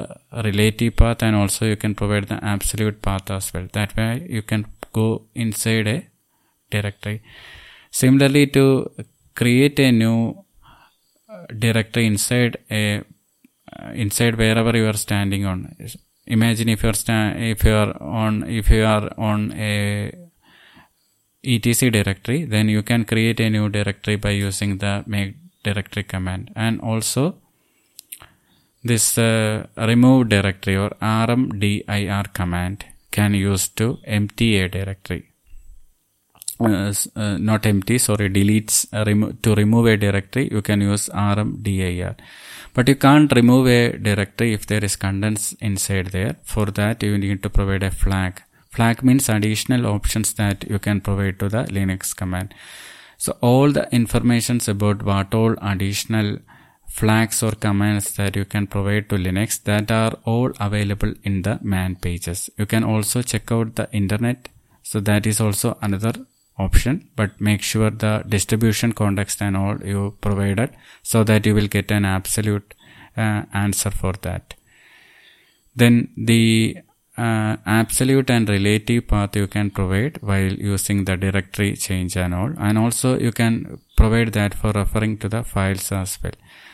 relative 0.48 0.96
path 1.02 1.22
and 1.22 1.36
also 1.36 1.66
you 1.72 1.78
can 1.84 1.94
provide 2.02 2.28
the 2.28 2.40
absolute 2.54 3.02
path 3.02 3.30
as 3.30 3.54
well. 3.54 3.68
That 3.74 3.96
way 3.98 4.26
you 4.38 4.42
can 4.42 4.66
go 4.94 5.08
inside 5.36 5.88
a 5.88 6.08
directory. 6.72 7.22
Similarly, 7.92 8.48
to 8.58 8.66
create 9.36 9.80
a 9.80 9.92
new 9.92 10.20
uh, 11.30 11.46
directory 11.66 12.06
inside 12.08 12.58
a 12.72 13.04
uh, 13.78 13.92
inside 13.94 14.36
wherever 14.38 14.76
you 14.76 14.88
are 14.88 15.00
standing 15.08 15.46
on. 15.46 15.76
Imagine 16.28 16.70
if 16.70 16.84
you 16.84 16.90
are 16.90 17.00
sta- 17.04 17.36
if 17.54 17.64
you 17.64 17.74
are 17.74 17.94
on 18.02 18.44
if 18.50 18.70
you 18.70 18.84
are 18.84 19.08
on 19.18 19.52
a 19.54 20.25
etc 21.46 21.92
directory 21.92 22.46
then 22.46 22.68
you 22.70 22.82
can 22.82 23.06
create 23.06 23.40
a 23.40 23.50
new 23.50 23.68
directory 23.70 24.16
by 24.16 24.32
using 24.32 24.78
the 24.78 25.04
make 25.06 25.36
directory 25.64 26.04
command. 26.04 26.52
And 26.56 26.82
also 26.82 27.36
this 28.84 29.18
uh, 29.18 29.68
remove 29.78 30.30
directory 30.30 30.78
or 30.78 30.92
rmdir 31.02 32.34
command 32.34 32.86
can 33.12 33.34
use 33.34 33.68
to 33.70 33.98
empty 34.06 34.58
a 34.60 34.70
directory. 34.70 35.24
Uh, 36.58 36.94
uh, 37.16 37.38
not 37.38 37.66
empty 37.66 37.98
sorry 37.98 38.30
deletes 38.30 38.76
uh, 38.94 39.04
remo 39.06 39.32
to 39.44 39.54
remove 39.56 39.88
a 39.88 39.98
directory 39.98 40.48
you 40.50 40.62
can 40.62 40.80
use 40.80 41.10
rmdir 41.10 42.16
but 42.76 42.90
you 42.90 42.96
can't 42.96 43.32
remove 43.40 43.68
a 43.68 43.98
directory 43.98 44.54
if 44.54 44.66
there 44.68 44.84
is 44.84 44.96
contents 44.98 45.54
inside 45.62 46.08
there. 46.08 46.36
For 46.44 46.66
that 46.80 47.02
you 47.04 47.18
need 47.18 47.42
to 47.44 47.50
provide 47.50 47.84
a 47.84 47.92
flag 47.92 48.44
flag 48.76 49.04
means 49.04 49.30
additional 49.30 49.86
options 49.86 50.34
that 50.42 50.68
you 50.70 50.80
can 50.88 51.02
provide 51.02 51.40
to 51.40 51.50
the 51.58 51.64
linux 51.78 52.16
command 52.24 52.54
So 53.18 53.38
all 53.42 53.72
the 53.72 53.88
informations 53.96 54.68
about 54.68 55.04
what 55.04 55.34
all 55.34 55.56
additional 55.62 56.40
flags 56.88 57.42
or 57.44 57.52
commands 57.52 58.14
that 58.16 58.36
you 58.36 58.46
can 58.46 58.68
provide 58.68 59.10
to 59.10 59.16
Linux 59.16 59.62
that 59.64 59.92
are 59.92 60.14
all 60.24 60.52
available 60.60 61.14
in 61.24 61.42
the 61.42 61.60
man 61.62 61.96
pages. 61.96 62.50
You 62.58 62.66
can 62.66 62.84
also 62.84 63.22
check 63.22 63.52
out 63.52 63.76
the 63.76 63.90
internet. 63.92 64.50
So 64.84 65.00
that 65.02 65.26
is 65.26 65.42
also 65.42 65.78
another 65.82 66.14
option, 66.58 67.10
but 67.16 67.42
make 67.42 67.62
sure 67.62 67.90
the 67.90 68.24
distribution 68.28 68.94
context 68.94 69.42
and 69.42 69.58
all 69.58 69.78
you 69.84 70.16
provided 70.22 70.76
so 71.04 71.24
that 71.24 71.46
you 71.46 71.56
will 71.56 71.68
get 71.68 71.92
an 71.92 72.06
absolute 72.06 72.74
uh, 73.18 73.44
answer 73.54 73.92
for 73.92 74.14
that. 74.22 74.54
Then 75.76 76.10
the 76.16 76.78
uh, 77.18 77.56
absolute 77.66 78.30
and 78.30 78.50
relative 78.50 79.08
path 79.08 79.36
you 79.36 79.48
can 79.48 79.70
provide 79.70 80.22
while 80.22 80.52
using 80.52 81.06
the 81.06 81.16
directory 81.16 81.76
change 81.76 82.18
and 82.18 82.34
all. 82.34 82.52
And 82.58 82.78
also 82.78 83.18
you 83.18 83.32
can 83.32 83.80
provide 83.96 84.34
that 84.34 84.54
for 84.54 84.72
referring 84.72 85.18
to 85.20 85.30
the 85.30 85.44
files 85.44 85.92
as 85.92 86.18
well. 86.22 86.34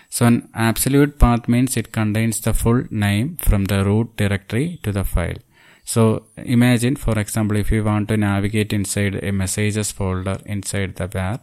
So 0.09 0.25
an 0.25 0.49
absolute 0.53 1.19
path 1.19 1.47
means 1.47 1.77
it 1.77 1.91
contains 1.91 2.41
the 2.41 2.53
full 2.53 2.83
name 2.89 3.37
from 3.37 3.65
the 3.65 3.85
root 3.85 4.17
directory 4.17 4.79
to 4.83 4.91
the 4.91 5.03
file. 5.03 5.37
So 5.83 6.27
imagine 6.37 6.95
for 6.95 7.17
example 7.19 7.57
if 7.57 7.71
you 7.71 7.83
want 7.83 8.07
to 8.09 8.17
navigate 8.17 8.73
inside 8.73 9.23
a 9.23 9.31
messages 9.31 9.91
folder 9.91 10.37
inside 10.45 10.95
the 10.95 11.07
var 11.07 11.39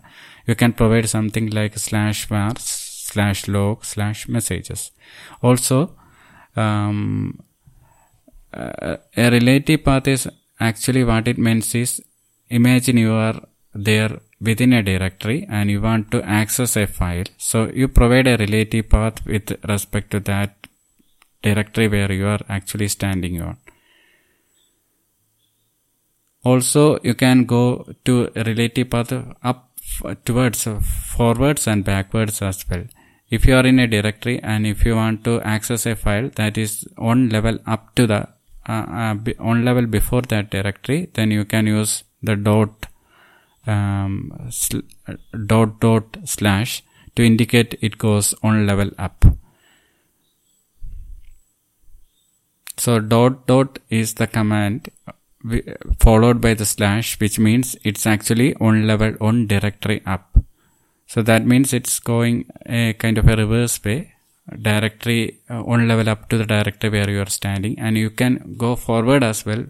you 0.46 0.54
can 0.54 0.72
provide 0.72 1.08
something 1.08 1.50
like 1.50 1.76
slash 1.76 2.26
var 2.26 2.54
slash 2.58 3.48
log 3.48 3.84
slash 3.84 4.28
messages. 4.28 4.90
Also 5.42 5.96
um, 6.56 7.40
uh, 8.58 8.96
a 9.16 9.30
relative 9.30 9.84
path 9.84 10.08
is 10.08 10.28
actually 10.60 11.04
what 11.04 11.28
it 11.28 11.38
means 11.38 11.74
is 11.74 12.02
imagine 12.48 12.96
you 12.96 13.12
are 13.12 13.40
there 13.74 14.20
within 14.40 14.72
a 14.72 14.82
directory 14.82 15.46
and 15.48 15.70
you 15.70 15.80
want 15.80 16.10
to 16.10 16.22
access 16.22 16.76
a 16.76 16.86
file. 16.86 17.24
So 17.36 17.70
you 17.70 17.88
provide 17.88 18.26
a 18.26 18.36
relative 18.36 18.88
path 18.88 19.24
with 19.26 19.52
respect 19.68 20.10
to 20.12 20.20
that 20.20 20.66
directory 21.42 21.88
where 21.88 22.12
you 22.12 22.26
are 22.26 22.40
actually 22.48 22.88
standing 22.88 23.40
on. 23.40 23.56
Also 26.44 26.98
you 27.02 27.14
can 27.14 27.44
go 27.44 27.92
to 28.04 28.30
a 28.34 28.44
relative 28.44 28.90
path 28.90 29.12
up 29.42 29.70
towards 30.24 30.66
forwards 31.16 31.66
and 31.66 31.84
backwards 31.84 32.40
as 32.42 32.64
well. 32.68 32.84
If 33.30 33.44
you 33.44 33.54
are 33.56 33.66
in 33.66 33.78
a 33.78 33.86
directory 33.86 34.40
and 34.42 34.66
if 34.66 34.84
you 34.84 34.94
want 34.96 35.24
to 35.24 35.40
access 35.42 35.84
a 35.86 35.94
file 35.96 36.30
that 36.36 36.56
is 36.56 36.88
one 36.96 37.28
level 37.28 37.58
up 37.66 37.94
to 37.96 38.06
the 38.06 38.28
uh, 38.68 39.14
on 39.38 39.64
level 39.64 39.86
before 39.86 40.22
that 40.22 40.50
directory 40.50 41.10
then 41.14 41.30
you 41.30 41.44
can 41.44 41.66
use 41.66 42.04
the 42.22 42.36
dot 42.36 42.86
um, 43.66 44.50
dot 45.46 45.80
dot 45.80 46.16
slash 46.24 46.82
to 47.14 47.24
indicate 47.24 47.76
it 47.80 47.98
goes 47.98 48.34
on 48.42 48.66
level 48.66 48.90
up. 48.98 49.24
So 52.76 53.00
dot 53.00 53.46
dot 53.46 53.78
is 53.90 54.14
the 54.14 54.26
command 54.26 54.90
followed 56.00 56.40
by 56.40 56.54
the 56.54 56.64
slash 56.64 57.18
which 57.20 57.38
means 57.38 57.76
it's 57.84 58.06
actually 58.06 58.54
on 58.56 58.86
level 58.86 59.16
on 59.20 59.46
directory 59.46 60.02
up. 60.06 60.38
So 61.06 61.22
that 61.22 61.46
means 61.46 61.72
it's 61.72 61.98
going 61.98 62.46
a 62.66 62.92
kind 62.94 63.18
of 63.18 63.28
a 63.28 63.36
reverse 63.36 63.82
way 63.84 64.14
directory 64.56 65.40
uh, 65.48 65.62
one 65.62 65.86
level 65.88 66.08
up 66.08 66.28
to 66.28 66.38
the 66.38 66.46
directory 66.46 66.90
where 66.90 67.10
you 67.10 67.20
are 67.20 67.30
standing. 67.30 67.78
And 67.78 67.96
you 67.96 68.10
can 68.10 68.54
go 68.56 68.76
forward 68.76 69.22
as 69.22 69.44
well 69.44 69.64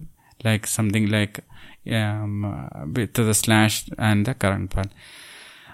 like 0.44 0.66
something 0.66 1.08
like 1.08 1.40
um, 1.90 2.92
with 2.94 3.14
the 3.14 3.34
slash 3.34 3.88
and 3.98 4.26
the 4.26 4.34
current 4.34 4.72
file. 4.72 4.90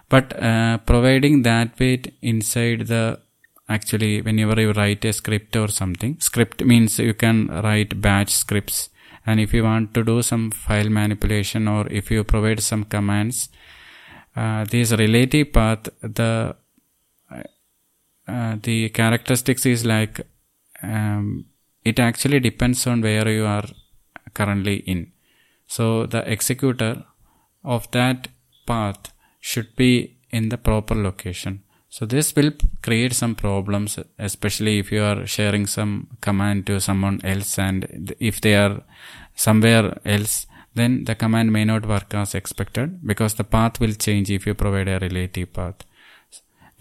But 0.08 0.40
uh, 0.40 0.78
providing 0.78 1.42
that 1.42 1.78
way 1.78 2.02
inside 2.22 2.86
the 2.86 3.20
actually 3.68 4.20
whenever 4.20 4.60
you 4.60 4.72
write 4.72 5.04
a 5.06 5.12
script 5.12 5.56
or 5.56 5.68
something 5.68 6.20
script 6.20 6.62
means 6.62 6.98
you 6.98 7.14
can 7.14 7.48
write 7.48 8.00
batch 8.00 8.30
scripts. 8.30 8.90
And 9.26 9.40
if 9.40 9.54
you 9.54 9.64
want 9.64 9.94
to 9.94 10.04
do 10.04 10.20
some 10.20 10.50
file 10.50 10.90
manipulation 10.90 11.66
or 11.66 11.86
if 11.88 12.10
you 12.10 12.24
provide 12.24 12.60
some 12.60 12.84
commands 12.84 13.48
uh, 14.36 14.64
this 14.64 14.92
relative 14.92 15.52
path 15.52 15.88
the 16.02 16.54
uh, 18.26 18.56
the 18.62 18.88
characteristics 18.90 19.66
is 19.66 19.84
like 19.84 20.20
um, 20.82 21.46
it 21.84 21.98
actually 21.98 22.40
depends 22.40 22.86
on 22.86 23.02
where 23.02 23.28
you 23.28 23.44
are 23.44 23.66
currently 24.32 24.76
in. 24.76 25.12
So 25.66 26.06
the 26.06 26.30
executor 26.30 27.04
of 27.62 27.90
that 27.92 28.28
path 28.66 29.12
should 29.40 29.76
be 29.76 30.16
in 30.30 30.48
the 30.48 30.58
proper 30.58 30.94
location. 30.94 31.62
So 31.88 32.06
this 32.06 32.34
will 32.34 32.52
create 32.82 33.12
some 33.12 33.34
problems 33.34 33.98
especially 34.18 34.78
if 34.80 34.90
you 34.90 35.02
are 35.02 35.26
sharing 35.26 35.66
some 35.66 36.08
command 36.20 36.66
to 36.66 36.80
someone 36.80 37.20
else 37.22 37.58
and 37.58 38.14
if 38.18 38.40
they 38.40 38.56
are 38.56 38.82
somewhere 39.36 40.00
else 40.04 40.46
then 40.74 41.04
the 41.04 41.14
command 41.14 41.52
may 41.52 41.64
not 41.64 41.86
work 41.86 42.12
as 42.14 42.34
expected 42.34 43.06
because 43.06 43.34
the 43.34 43.44
path 43.44 43.78
will 43.78 43.92
change 43.92 44.28
if 44.30 44.44
you 44.44 44.54
provide 44.54 44.88
a 44.88 44.98
relative 44.98 45.52
path 45.52 45.84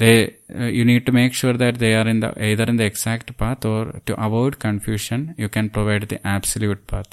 they 0.04 0.16
uh, 0.60 0.70
you 0.78 0.84
need 0.91 1.06
to 1.08 1.12
make 1.12 1.34
sure 1.41 1.56
that 1.64 1.80
they 1.84 1.93
are 1.99 2.08
in 2.14 2.20
the 2.24 2.32
either 2.49 2.66
in 2.72 2.78
the 2.82 2.88
exact 2.91 3.36
path 3.41 3.66
or 3.74 3.84
to 4.08 4.14
avoid 4.28 4.60
confusion 4.68 5.34
you 5.38 5.49
can 5.56 5.70
provide 5.70 6.08
the 6.10 6.20
absolute 6.36 6.86
path. 6.88 7.12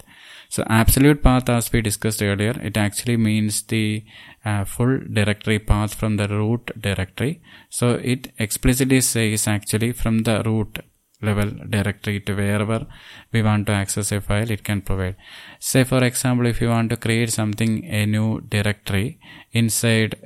So 0.49 0.65
absolute 0.69 1.23
path 1.23 1.49
as 1.49 1.73
we 1.73 1.81
discussed 1.89 2.23
earlier 2.23 2.55
it 2.71 2.77
actually 2.77 3.17
means 3.17 3.63
the 3.75 4.05
uh, 4.45 4.65
full 4.65 4.99
directory 5.19 5.59
path 5.59 5.95
from 5.95 6.17
the 6.17 6.29
root 6.29 6.73
directory. 6.89 7.41
So 7.69 7.91
it 8.15 8.33
explicitly 8.39 9.01
says 9.01 9.47
actually 9.47 9.93
from 9.93 10.19
the 10.29 10.43
root 10.45 10.81
level 11.23 11.51
directory 11.69 12.21
to 12.21 12.35
wherever 12.35 12.87
we 13.33 13.43
want 13.43 13.67
to 13.67 13.73
access 13.73 14.13
a 14.13 14.21
file 14.21 14.51
it 14.51 14.63
can 14.65 14.81
provide. 14.81 15.17
Say 15.59 15.85
for 15.85 16.03
example 16.05 16.47
if 16.47 16.61
you 16.61 16.69
want 16.69 16.91
to 16.91 16.97
create 16.97 17.31
something 17.31 17.85
a 17.85 18.07
new 18.07 18.41
directory 18.43 19.19
inside 19.53 20.17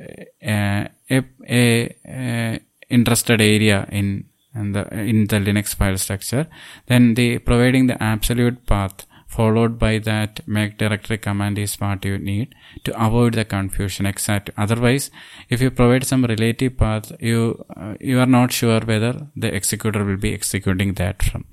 uh, 0.46 0.88
a, 1.10 1.22
a, 1.48 1.96
a 2.06 2.60
interested 2.90 3.40
area 3.40 3.86
in 3.90 4.24
in 4.54 4.72
the 4.72 4.82
in 4.94 5.26
the 5.26 5.36
linux 5.36 5.74
file 5.74 5.98
structure 5.98 6.46
then 6.86 7.14
the 7.14 7.38
providing 7.38 7.86
the 7.88 8.00
absolute 8.02 8.64
path 8.66 9.04
followed 9.36 9.78
by 9.78 9.92
that 10.08 10.40
make 10.46 10.76
directory 10.82 11.18
command 11.26 11.58
is 11.58 11.74
what 11.80 12.04
you 12.04 12.18
need 12.18 12.54
to 12.84 12.92
avoid 13.06 13.34
the 13.34 13.44
confusion 13.44 14.06
exact 14.06 14.50
otherwise 14.64 15.10
if 15.48 15.60
you 15.60 15.70
provide 15.70 16.04
some 16.10 16.24
relative 16.32 16.76
path 16.82 17.12
you 17.30 17.40
uh, 17.76 17.94
you 18.00 18.20
are 18.24 18.32
not 18.38 18.52
sure 18.60 18.80
whether 18.80 19.12
the 19.36 19.52
executor 19.60 20.04
will 20.04 20.16
be 20.16 20.32
executing 20.34 20.94
that 20.94 21.22
from. 21.22 21.44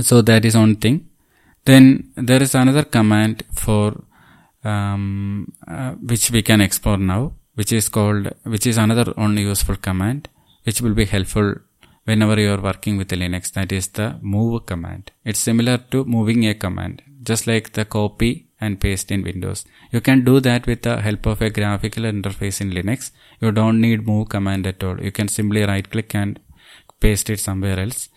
So 0.00 0.22
that 0.22 0.44
is 0.44 0.56
one 0.56 0.76
thing. 0.76 1.08
Then 1.64 2.10
there 2.16 2.42
is 2.42 2.54
another 2.54 2.84
command 2.84 3.44
for 3.52 4.04
um, 4.64 5.52
uh, 5.68 5.92
which 5.92 6.30
we 6.30 6.42
can 6.42 6.60
explore 6.60 6.98
now 6.98 7.34
which 7.54 7.72
is 7.72 7.88
called 7.88 8.30
which 8.42 8.66
is 8.66 8.76
another 8.76 9.12
only 9.16 9.42
useful 9.42 9.76
command 9.76 10.28
which 10.64 10.80
will 10.80 10.94
be 10.94 11.04
helpful 11.04 11.54
whenever 12.04 12.38
you 12.40 12.52
are 12.52 12.60
working 12.60 12.96
with 12.96 13.08
Linux 13.08 13.52
that 13.52 13.72
is 13.72 13.88
the 13.88 14.18
move 14.20 14.66
command. 14.66 15.10
It's 15.24 15.38
similar 15.38 15.78
to 15.92 16.04
moving 16.04 16.46
a 16.46 16.54
command 16.54 17.02
just 17.24 17.46
like 17.46 17.72
the 17.72 17.84
copy 17.84 18.46
and 18.60 18.80
paste 18.80 19.10
in 19.10 19.22
Windows. 19.22 19.64
You 19.90 20.00
can 20.00 20.24
do 20.24 20.40
that 20.40 20.66
with 20.66 20.82
the 20.82 21.00
help 21.00 21.26
of 21.26 21.42
a 21.42 21.50
graphical 21.50 22.04
interface 22.04 22.60
in 22.60 22.70
Linux. 22.70 23.10
You 23.40 23.50
don't 23.52 23.80
need 23.80 24.06
move 24.06 24.28
command 24.28 24.66
at 24.66 24.82
all. 24.84 25.00
You 25.00 25.12
can 25.12 25.28
simply 25.28 25.62
right 25.64 25.88
click 25.90 26.14
and 26.14 26.40
paste 27.00 27.30
it 27.30 27.40
somewhere 27.40 27.78
else. 27.78 28.08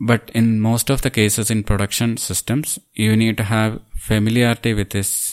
But 0.00 0.30
in 0.34 0.60
most 0.60 0.90
of 0.90 1.02
the 1.02 1.10
cases 1.10 1.50
in 1.50 1.62
production 1.62 2.16
systems 2.16 2.78
you 2.94 3.16
need 3.16 3.36
to 3.36 3.44
have 3.44 3.80
familiarity 3.94 4.72
with 4.74 4.90
this 4.90 5.29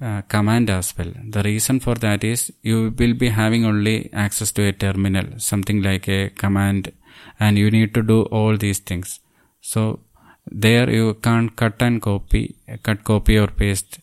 uh, 0.00 0.22
command 0.22 0.70
as 0.70 0.96
well. 0.96 1.12
The 1.28 1.42
reason 1.42 1.80
for 1.80 1.94
that 1.96 2.22
is 2.24 2.52
you 2.62 2.94
will 2.98 3.14
be 3.14 3.30
having 3.30 3.64
only 3.64 4.10
access 4.12 4.52
to 4.52 4.62
a 4.62 4.72
terminal, 4.72 5.38
something 5.38 5.82
like 5.82 6.08
a 6.08 6.30
command, 6.30 6.92
and 7.40 7.58
you 7.58 7.70
need 7.70 7.94
to 7.94 8.02
do 8.02 8.22
all 8.22 8.56
these 8.56 8.78
things. 8.78 9.20
So 9.60 10.00
there 10.46 10.88
you 10.88 11.14
can't 11.14 11.54
cut 11.56 11.82
and 11.82 12.00
copy, 12.00 12.56
cut, 12.82 13.04
copy 13.04 13.38
or 13.38 13.48
paste. 13.48 13.98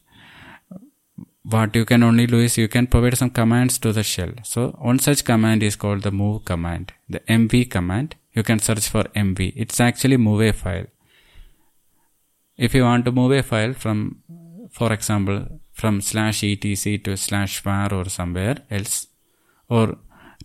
What 1.43 1.75
you 1.75 1.85
can 1.85 2.03
only 2.03 2.25
do 2.25 2.39
is 2.39 2.57
you 2.57 2.67
can 2.67 2.87
provide 2.87 3.17
some 3.17 3.29
commands 3.29 3.77
to 3.79 3.93
the 3.93 4.03
shell. 4.03 4.31
So 4.43 4.71
one 4.79 4.99
such 4.99 5.23
command 5.23 5.63
is 5.63 5.75
called 5.75 6.01
the 6.01 6.11
move 6.11 6.43
command, 6.43 6.91
the 7.07 7.19
mv 7.21 7.69
command. 7.69 8.15
You 8.33 8.43
can 8.43 8.59
search 8.59 8.89
for 8.89 9.03
mv. 9.15 9.53
It's 9.55 9.79
actually 9.79 10.17
move 10.17 10.41
a 10.41 10.51
file. 10.51 10.87
If 12.57 12.73
you 12.73 12.83
want 12.83 13.05
to 13.05 13.11
move 13.11 13.31
a 13.31 13.43
file 13.43 13.73
from, 13.73 14.23
for 14.71 14.91
example, 14.91 15.59
from 15.79 15.95
slash 16.09 16.39
etc 16.43 16.97
to 17.05 17.15
slash 17.25 17.53
var 17.67 17.87
or 17.99 18.05
somewhere 18.17 18.57
else 18.77 18.97
or 19.77 19.85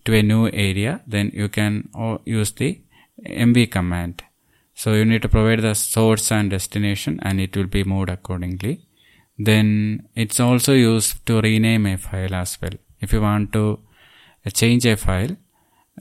to 0.05 0.15
a 0.21 0.23
new 0.33 0.45
area 0.69 0.93
then 1.15 1.31
you 1.41 1.49
can 1.59 1.75
uh, 2.05 2.17
use 2.39 2.53
the 2.61 2.71
mv 3.47 3.71
command 3.77 4.23
so 4.83 4.95
you 4.99 5.05
need 5.11 5.23
to 5.27 5.33
provide 5.37 5.63
the 5.69 5.75
source 5.75 6.27
and 6.37 6.51
destination 6.57 7.19
and 7.23 7.41
it 7.47 7.57
will 7.57 7.73
be 7.79 7.85
moved 7.93 8.11
accordingly 8.17 8.75
then 9.49 10.07
it's 10.15 10.39
also 10.39 10.75
used 10.75 11.25
to 11.27 11.41
rename 11.41 11.87
a 11.87 11.97
file 11.97 12.35
as 12.35 12.59
well. 12.61 12.77
If 13.01 13.13
you 13.15 13.23
want 13.23 13.55
to 13.55 13.81
uh, 14.45 14.51
change 14.51 14.85
a 14.85 14.97
file 14.97 15.35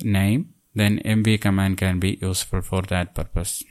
name, 0.03 0.53
then 0.75 0.99
mv 1.05 1.39
command 1.39 1.77
can 1.77 1.99
be 1.99 2.17
useful 2.21 2.61
for 2.61 2.82
that 2.93 3.15
purpose. 3.15 3.63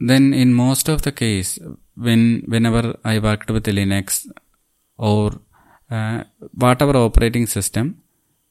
Then 0.00 0.32
in 0.32 0.54
most 0.54 0.88
of 0.88 1.02
the 1.02 1.12
case, 1.12 1.58
when 1.94 2.44
whenever 2.46 2.96
I 3.04 3.18
worked 3.18 3.50
with 3.50 3.64
Linux 3.64 4.26
or 4.96 5.32
uh, 5.90 6.24
whatever 6.54 6.96
operating 6.96 7.46
system, 7.46 8.02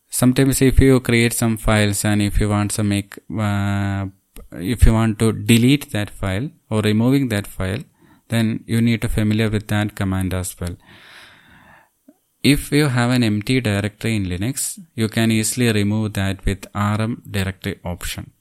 sometimes 0.09 0.61
if 0.61 0.79
you 0.79 0.99
create 0.99 1.33
some 1.33 1.57
files 1.57 2.03
and 2.03 2.21
if 2.21 2.39
you 2.39 2.49
want 2.49 2.71
to 2.71 2.83
make 2.83 3.17
uh, 3.39 4.05
if 4.53 4.85
you 4.85 4.93
want 4.93 5.19
to 5.19 5.31
delete 5.31 5.91
that 5.91 6.09
file 6.09 6.49
or 6.69 6.81
removing 6.81 7.29
that 7.29 7.47
file 7.47 7.83
then 8.29 8.63
you 8.67 8.81
need 8.81 9.01
to 9.01 9.09
familiar 9.09 9.49
with 9.49 9.67
that 9.67 9.95
command 9.95 10.33
as 10.33 10.55
well. 10.59 10.75
If 12.41 12.71
you 12.71 12.87
have 12.87 13.11
an 13.11 13.23
empty 13.23 13.59
directory 13.59 14.15
in 14.15 14.25
linux 14.25 14.79
you 14.95 15.09
can 15.09 15.31
easily 15.31 15.71
remove 15.71 16.13
that 16.13 16.45
with 16.45 16.67
rm 16.73 17.21
directory 17.29 17.79
option. 17.83 18.31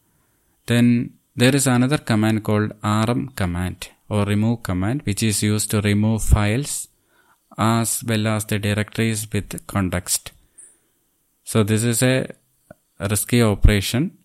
Then 0.66 1.17
there 1.40 1.54
is 1.58 1.66
another 1.76 2.00
command 2.10 2.38
called 2.48 2.72
rm 2.82 3.22
command 3.40 3.88
or 4.14 4.22
remove 4.32 4.58
command 4.70 5.02
which 5.08 5.22
is 5.30 5.38
used 5.52 5.70
to 5.72 5.80
remove 5.90 6.20
files 6.34 6.72
as 7.76 7.90
well 8.08 8.26
as 8.34 8.44
the 8.50 8.58
directories 8.66 9.22
with 9.32 9.66
context 9.74 10.32
so 11.50 11.62
this 11.62 11.82
is 11.82 12.02
a 12.02 12.14
risky 13.00 13.42
operation. 13.42 14.18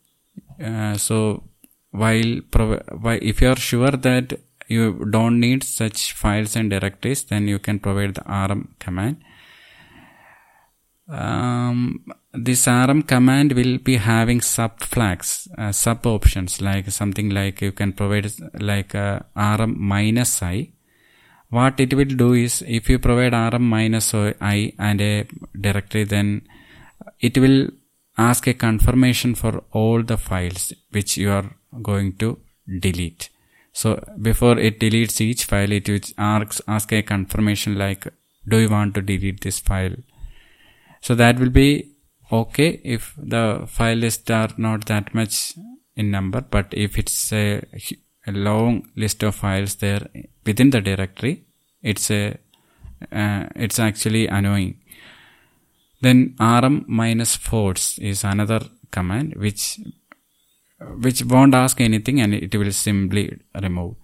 Uh, 0.61 0.95
so 0.95 1.43
while, 1.91 2.33
while 2.51 3.19
if 3.21 3.41
you 3.41 3.49
are 3.49 3.55
sure 3.55 3.91
that 3.91 4.39
you 4.67 5.05
don't 5.09 5.39
need 5.39 5.63
such 5.63 6.13
files 6.13 6.57
and 6.57 6.69
directories, 6.69 7.23
then 7.23 7.47
you 7.47 7.59
can 7.59 7.79
provide 7.79 8.15
the 8.15 8.23
rm 8.27 8.75
command. 8.79 9.23
Um, 11.07 12.05
this 12.33 12.65
rm 12.65 13.03
command 13.03 13.51
will 13.53 13.77
be 13.77 13.97
having 13.97 14.39
sub 14.41 14.79
flags, 14.79 15.47
uh, 15.57 15.71
sub 15.71 16.05
options 16.07 16.61
like 16.61 16.89
something 16.91 17.29
like 17.29 17.61
you 17.61 17.71
can 17.73 17.91
provide 17.93 18.31
like 18.59 18.95
uh, 18.95 19.19
rm 19.35 19.75
minus 19.77 20.41
i. 20.41 20.69
What 21.49 21.79
it 21.79 21.93
will 21.93 22.05
do 22.05 22.33
is 22.33 22.63
if 22.65 22.89
you 22.89 22.99
provide 22.99 23.33
rm 23.33 23.67
minus 23.69 24.13
i 24.13 24.73
and 24.79 25.01
a 25.01 25.27
directory, 25.59 26.05
then 26.05 26.47
it 27.19 27.37
will 27.37 27.67
ask 28.17 28.47
a 28.47 28.53
confirmation 28.53 29.35
for 29.35 29.63
all 29.71 30.03
the 30.03 30.17
files 30.17 30.71
which 30.91 31.17
you 31.17 31.31
are 31.31 31.49
going 31.81 32.13
to 32.17 32.39
delete. 32.79 33.29
So 33.73 34.03
before 34.21 34.57
it 34.59 34.79
deletes 34.79 35.19
each 35.19 35.45
file, 35.45 35.71
it 35.71 35.89
will 35.89 35.99
ask, 36.17 36.61
ask 36.67 36.91
a 36.93 37.01
confirmation 37.01 37.77
like, 37.77 38.07
do 38.47 38.57
you 38.57 38.69
want 38.69 38.93
to 38.95 39.01
delete 39.01 39.41
this 39.41 39.59
file? 39.59 39.95
So 41.05 41.15
that 41.15 41.37
will 41.37 41.49
be 41.49 41.69
okay 42.31 42.79
if 42.95 43.13
the 43.17 43.65
file 43.67 43.97
list 43.97 44.31
are 44.31 44.51
not 44.57 44.85
that 44.85 45.13
much 45.13 45.53
in 45.97 46.11
number, 46.11 46.39
but 46.39 46.67
if 46.71 46.97
it's 46.97 47.33
a, 47.33 47.61
a 48.25 48.31
long 48.31 48.89
list 48.95 49.21
of 49.23 49.35
files 49.35 49.75
there 49.75 50.07
within 50.45 50.69
the 50.69 50.79
directory, 50.79 51.43
it's 51.81 52.09
a, 52.09 52.37
uh, 53.11 53.43
it's 53.53 53.79
actually 53.79 54.27
annoying. 54.27 54.79
Then 55.99 56.35
rm 56.39 56.85
minus 56.87 57.35
force 57.35 57.97
is 57.97 58.23
another 58.23 58.61
command 58.91 59.35
which 59.35 59.79
which 61.01 61.23
won't 61.25 61.53
ask 61.53 61.79
anything 61.81 62.21
and 62.21 62.33
it 62.33 62.55
will 62.55 62.71
simply 62.71 63.39
remove. 63.61 63.95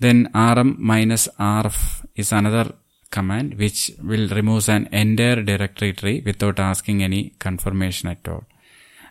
Then 0.00 0.28
rm 0.34 0.76
minus 0.78 1.28
rf 1.38 2.04
is 2.16 2.32
another 2.32 2.72
command 3.10 3.58
which 3.58 3.92
will 4.02 4.28
remove 4.28 4.68
an 4.68 4.88
entire 4.92 5.42
directory 5.42 5.92
tree 5.92 6.22
without 6.24 6.58
asking 6.58 7.02
any 7.02 7.30
confirmation 7.38 8.08
at 8.08 8.26
all. 8.28 8.44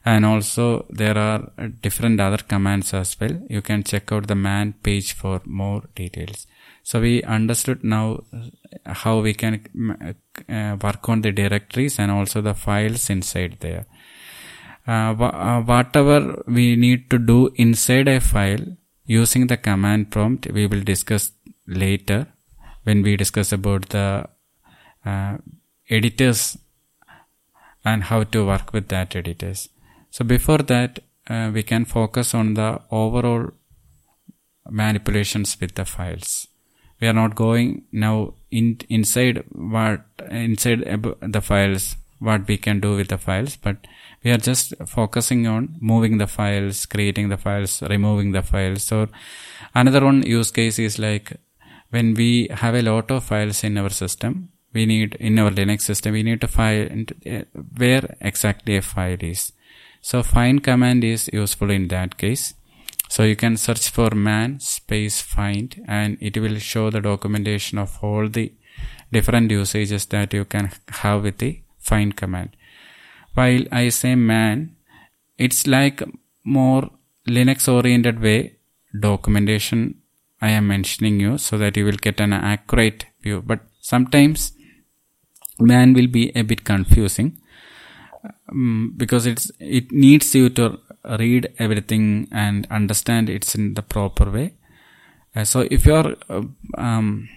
And 0.05 0.25
also 0.25 0.85
there 0.89 1.17
are 1.17 1.51
different 1.81 2.19
other 2.21 2.37
commands 2.37 2.93
as 2.93 3.19
well. 3.19 3.35
You 3.49 3.61
can 3.61 3.83
check 3.83 4.11
out 4.11 4.27
the 4.27 4.35
man 4.35 4.73
page 4.81 5.13
for 5.13 5.41
more 5.45 5.83
details. 5.95 6.47
So 6.83 7.01
we 7.01 7.21
understood 7.23 7.83
now 7.83 8.23
how 8.85 9.19
we 9.19 9.33
can 9.33 10.15
uh, 10.49 10.77
work 10.81 11.09
on 11.09 11.21
the 11.21 11.31
directories 11.31 11.99
and 11.99 12.11
also 12.11 12.41
the 12.41 12.53
files 12.53 13.09
inside 13.09 13.57
there. 13.59 13.85
Uh, 14.87 15.13
uh, 15.21 15.61
whatever 15.61 16.43
we 16.47 16.75
need 16.75 17.09
to 17.09 17.19
do 17.19 17.51
inside 17.55 18.07
a 18.07 18.19
file 18.19 18.65
using 19.05 19.47
the 19.47 19.57
command 19.57 20.09
prompt, 20.09 20.47
we 20.51 20.65
will 20.65 20.81
discuss 20.81 21.31
later 21.67 22.25
when 22.89 23.01
we 23.07 23.15
discuss 23.23 23.51
about 23.59 23.89
the 23.89 24.07
uh, 25.05 25.37
editors 25.89 26.57
and 27.85 28.03
how 28.11 28.23
to 28.35 28.45
work 28.51 28.73
with 28.73 28.87
that 28.89 29.15
editors. 29.15 29.69
So 30.11 30.25
before 30.35 30.59
that, 30.73 30.99
uh, 31.29 31.51
we 31.53 31.63
can 31.63 31.85
focus 31.85 32.33
on 32.33 32.53
the 32.55 32.69
overall 32.91 33.51
manipulations 34.69 35.57
with 35.61 35.75
the 35.75 35.85
files 35.85 36.47
we 36.99 37.07
are 37.07 37.13
not 37.13 37.35
going 37.35 37.83
now 37.91 38.33
in, 38.51 38.77
inside 38.89 39.43
what 39.51 40.01
inside 40.29 40.83
the 41.21 41.41
files 41.41 41.95
what 42.19 42.47
we 42.47 42.57
can 42.57 42.79
do 42.79 42.95
with 42.95 43.07
the 43.07 43.17
files 43.17 43.55
but 43.55 43.77
we 44.23 44.31
are 44.31 44.37
just 44.37 44.73
focusing 44.85 45.47
on 45.47 45.77
moving 45.79 46.17
the 46.17 46.27
files 46.27 46.85
creating 46.85 47.29
the 47.29 47.37
files 47.37 47.81
removing 47.83 48.31
the 48.33 48.41
files 48.41 48.83
so 48.83 49.07
another 49.73 50.03
one 50.03 50.21
use 50.23 50.51
case 50.51 50.77
is 50.79 50.99
like 50.99 51.37
when 51.89 52.13
we 52.13 52.47
have 52.51 52.75
a 52.75 52.81
lot 52.81 53.09
of 53.11 53.23
files 53.23 53.63
in 53.63 53.77
our 53.77 53.89
system 53.89 54.49
we 54.73 54.85
need 54.85 55.15
in 55.15 55.39
our 55.39 55.51
linux 55.51 55.81
system 55.81 56.13
we 56.13 56.23
need 56.23 56.41
to 56.41 56.47
find 56.47 57.13
where 57.77 58.15
exactly 58.21 58.77
a 58.77 58.81
file 58.81 59.23
is 59.33 59.51
so 60.01 60.21
find 60.21 60.63
command 60.63 61.03
is 61.03 61.29
useful 61.33 61.71
in 61.71 61.87
that 61.87 62.17
case 62.17 62.53
so 63.09 63.23
you 63.23 63.35
can 63.35 63.57
search 63.57 63.89
for 63.89 64.11
man 64.11 64.59
space 64.59 65.19
find 65.21 65.83
and 65.87 66.17
it 66.21 66.37
will 66.37 66.59
show 66.59 66.89
the 66.91 67.01
documentation 67.01 67.79
of 67.79 67.97
all 68.03 68.29
the 68.29 68.51
different 69.11 69.49
usages 69.51 70.05
that 70.07 70.33
you 70.33 70.45
can 70.45 70.71
have 70.89 71.23
with 71.23 71.37
the 71.39 71.61
find 71.79 72.15
command. 72.15 72.55
While 73.33 73.63
I 73.71 73.89
say 73.89 74.15
man, 74.15 74.75
it's 75.37 75.65
like 75.65 76.03
more 76.43 76.89
Linux 77.27 77.67
oriented 77.67 78.21
way 78.21 78.55
documentation 78.99 80.01
I 80.41 80.49
am 80.49 80.67
mentioning 80.67 81.19
you 81.19 81.37
so 81.37 81.57
that 81.57 81.75
you 81.77 81.85
will 81.85 82.01
get 82.07 82.19
an 82.19 82.33
accurate 82.33 83.05
view. 83.21 83.41
But 83.45 83.61
sometimes 83.81 84.53
man 85.59 85.93
will 85.93 86.07
be 86.07 86.31
a 86.35 86.41
bit 86.43 86.63
confusing 86.63 87.37
um, 88.49 88.93
because 88.95 89.25
it's 89.25 89.51
it 89.59 89.91
needs 89.91 90.33
you 90.33 90.49
to 90.49 90.79
read 91.17 91.53
everything 91.57 92.27
and 92.31 92.67
understand 92.69 93.29
it's 93.29 93.55
in 93.55 93.73
the 93.73 93.81
proper 93.81 94.29
way. 94.29 94.53
Uh, 95.35 95.43
so 95.43 95.67
if 95.69 95.85
you 95.85 95.93
are 95.93 96.15
uh, 96.29 96.41
um, 96.77 97.29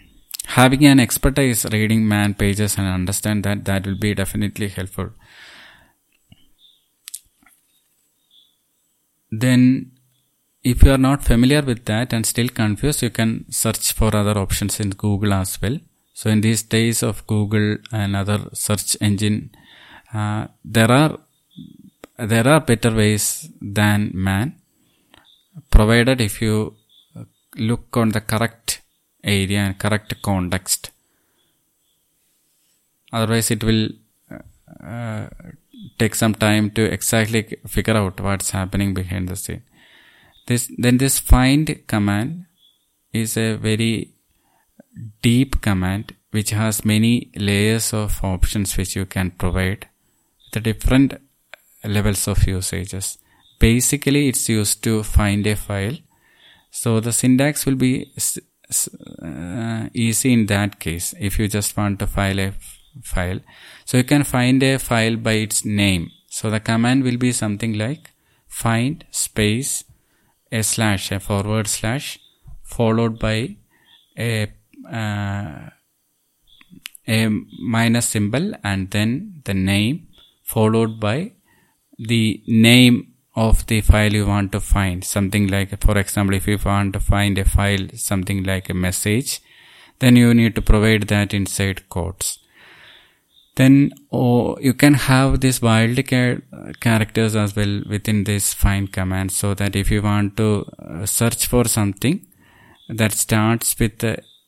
having 0.47 0.85
an 0.87 1.01
expertise 1.01 1.65
reading 1.67 2.07
man 2.07 2.35
pages 2.35 2.79
and 2.79 2.87
understand 2.87 3.45
that, 3.45 3.65
that 3.65 3.87
will 3.87 3.99
be 3.99 4.15
definitely 4.15 4.69
helpful. 4.69 5.11
Then 9.31 9.93
if 10.65 10.83
you 10.83 10.93
are 10.93 10.99
not 10.99 11.25
familiar 11.25 11.63
with 11.63 11.85
that 11.87 12.13
and 12.13 12.25
still 12.25 12.49
confused, 12.49 13.03
you 13.03 13.11
can 13.11 13.51
search 13.51 13.93
for 13.93 14.15
other 14.15 14.39
options 14.39 14.79
in 14.79 14.91
Google 14.91 15.33
as 15.33 15.61
well. 15.61 15.79
So 16.15 16.31
in 16.31 16.41
these 16.41 16.63
days 16.63 17.03
of 17.03 17.27
Google 17.27 17.79
and 17.91 18.15
other 18.15 18.49
search 18.53 18.97
engine, 19.01 19.51
uh, 20.15 20.47
there 20.65 20.91
are 20.91 21.19
there 22.19 22.47
are 22.47 22.61
better 22.61 22.95
ways 22.95 23.49
than 23.61 24.11
man, 24.15 24.61
provided 25.71 26.21
if 26.21 26.41
you 26.41 26.77
look 27.57 27.97
on 27.97 28.11
the 28.11 28.21
correct 28.21 28.83
area 29.25 29.61
and 29.61 29.79
correct 29.79 30.15
context. 30.23 30.91
Otherwise, 33.13 33.51
it 33.51 33.65
will 33.65 33.89
uh, 34.83 35.27
take 35.99 36.15
some 36.15 36.35
time 36.35 36.71
to 36.71 36.85
exactly 36.85 37.57
figure 37.67 37.97
out 37.97 38.21
what's 38.21 38.51
happening 38.51 38.95
behind 38.95 39.29
the 39.29 39.37
scene. 39.37 39.63
This 40.47 40.71
then 40.77 40.99
this 40.99 41.19
find 41.19 41.83
command 41.87 42.47
is 43.13 43.37
a 43.37 43.55
very 43.55 44.13
deep 45.23 45.61
command 45.61 46.15
which 46.31 46.51
has 46.51 46.85
many 46.85 47.31
layers 47.37 47.93
of 47.93 48.23
options 48.25 48.77
which 48.77 48.97
you 48.97 49.07
can 49.07 49.31
provide. 49.33 49.89
The 50.53 50.61
different 50.61 51.15
levels 51.85 52.27
of 52.29 52.47
usages. 52.47 53.19
Basically, 53.59 54.29
it's 54.29 54.49
used 54.49 54.83
to 54.85 55.03
find 55.03 55.47
a 55.47 55.57
file. 55.57 55.97
So 56.71 57.01
the 57.01 57.13
syntax 57.13 57.67
will 57.67 57.77
be 57.77 58.13
uh, 59.23 59.89
easy 59.93 60.33
in 60.33 60.47
that 60.47 60.81
case 60.81 61.15
if 61.21 61.39
you 61.39 61.49
just 61.49 61.77
want 61.77 61.99
to 62.01 62.07
file 62.07 62.41
a 62.41 62.53
file. 63.03 63.41
So 63.85 63.99
you 63.99 64.05
can 64.05 64.25
find 64.25 64.63
a 64.63 64.79
file 64.79 65.17
by 65.17 65.33
its 65.33 65.65
name. 65.65 66.11
So 66.29 66.51
the 66.51 66.61
command 66.61 67.05
will 67.05 67.19
be 67.19 67.33
something 67.33 67.75
like 67.75 68.11
find 68.49 69.05
space 69.11 69.85
a 70.53 70.63
slash, 70.63 71.11
a 71.11 71.19
forward 71.19 71.67
slash, 71.67 72.19
followed 72.63 73.19
by 73.19 73.57
a 74.19 74.53
uh, 74.93 75.71
a 77.09 77.29
minus 77.61 78.09
symbol 78.09 78.53
and 78.63 78.91
then 78.91 79.43
the 79.45 79.55
name 79.55 80.07
followed 80.45 81.01
by 81.01 81.33
the 81.99 82.43
name 82.47 83.13
of 83.35 83.67
the 83.67 83.81
file 83.81 84.13
you 84.13 84.27
want 84.27 84.53
to 84.53 84.61
find. 84.61 85.03
Something 85.03 85.49
like 85.49 85.81
for 85.83 85.99
example 85.99 86.37
if 86.37 86.47
you 86.47 86.59
want 86.65 86.93
to 86.93 87.01
find 87.01 87.39
a 87.39 87.45
file 87.45 87.89
something 87.95 88.45
like 88.45 88.69
a 88.69 88.75
message 88.75 89.41
then 89.99 90.17
you 90.17 90.35
need 90.35 90.55
to 90.55 90.63
provide 90.63 91.05
that 91.09 91.33
inside 91.33 91.89
quotes 91.89 92.39
then 93.57 93.93
oh, 94.11 94.57
you 94.61 94.73
can 94.73 94.95
have 94.95 95.41
these 95.41 95.61
wild 95.61 95.99
characters 96.81 97.37
as 97.37 97.55
well 97.55 97.83
within 97.89 98.25
this 98.25 98.55
find 98.55 98.93
command 98.93 99.31
so 99.31 99.55
that 99.55 99.77
if 99.77 99.91
you 99.91 100.03
want 100.03 100.37
to 100.39 100.65
uh, 100.79 101.05
search 101.05 101.47
for 101.47 101.65
something 101.67 102.27
that 102.89 103.13
starts 103.13 103.79
with 103.79 104.05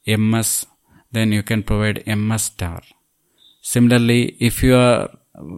ms 0.06 0.66
then 1.12 1.32
you 1.32 1.42
can 1.42 1.62
provide 1.62 2.02
ms 2.06 2.44
star. 2.44 2.80
Similarly 3.60 4.36
if 4.40 4.62
you 4.62 4.76
are 4.76 5.10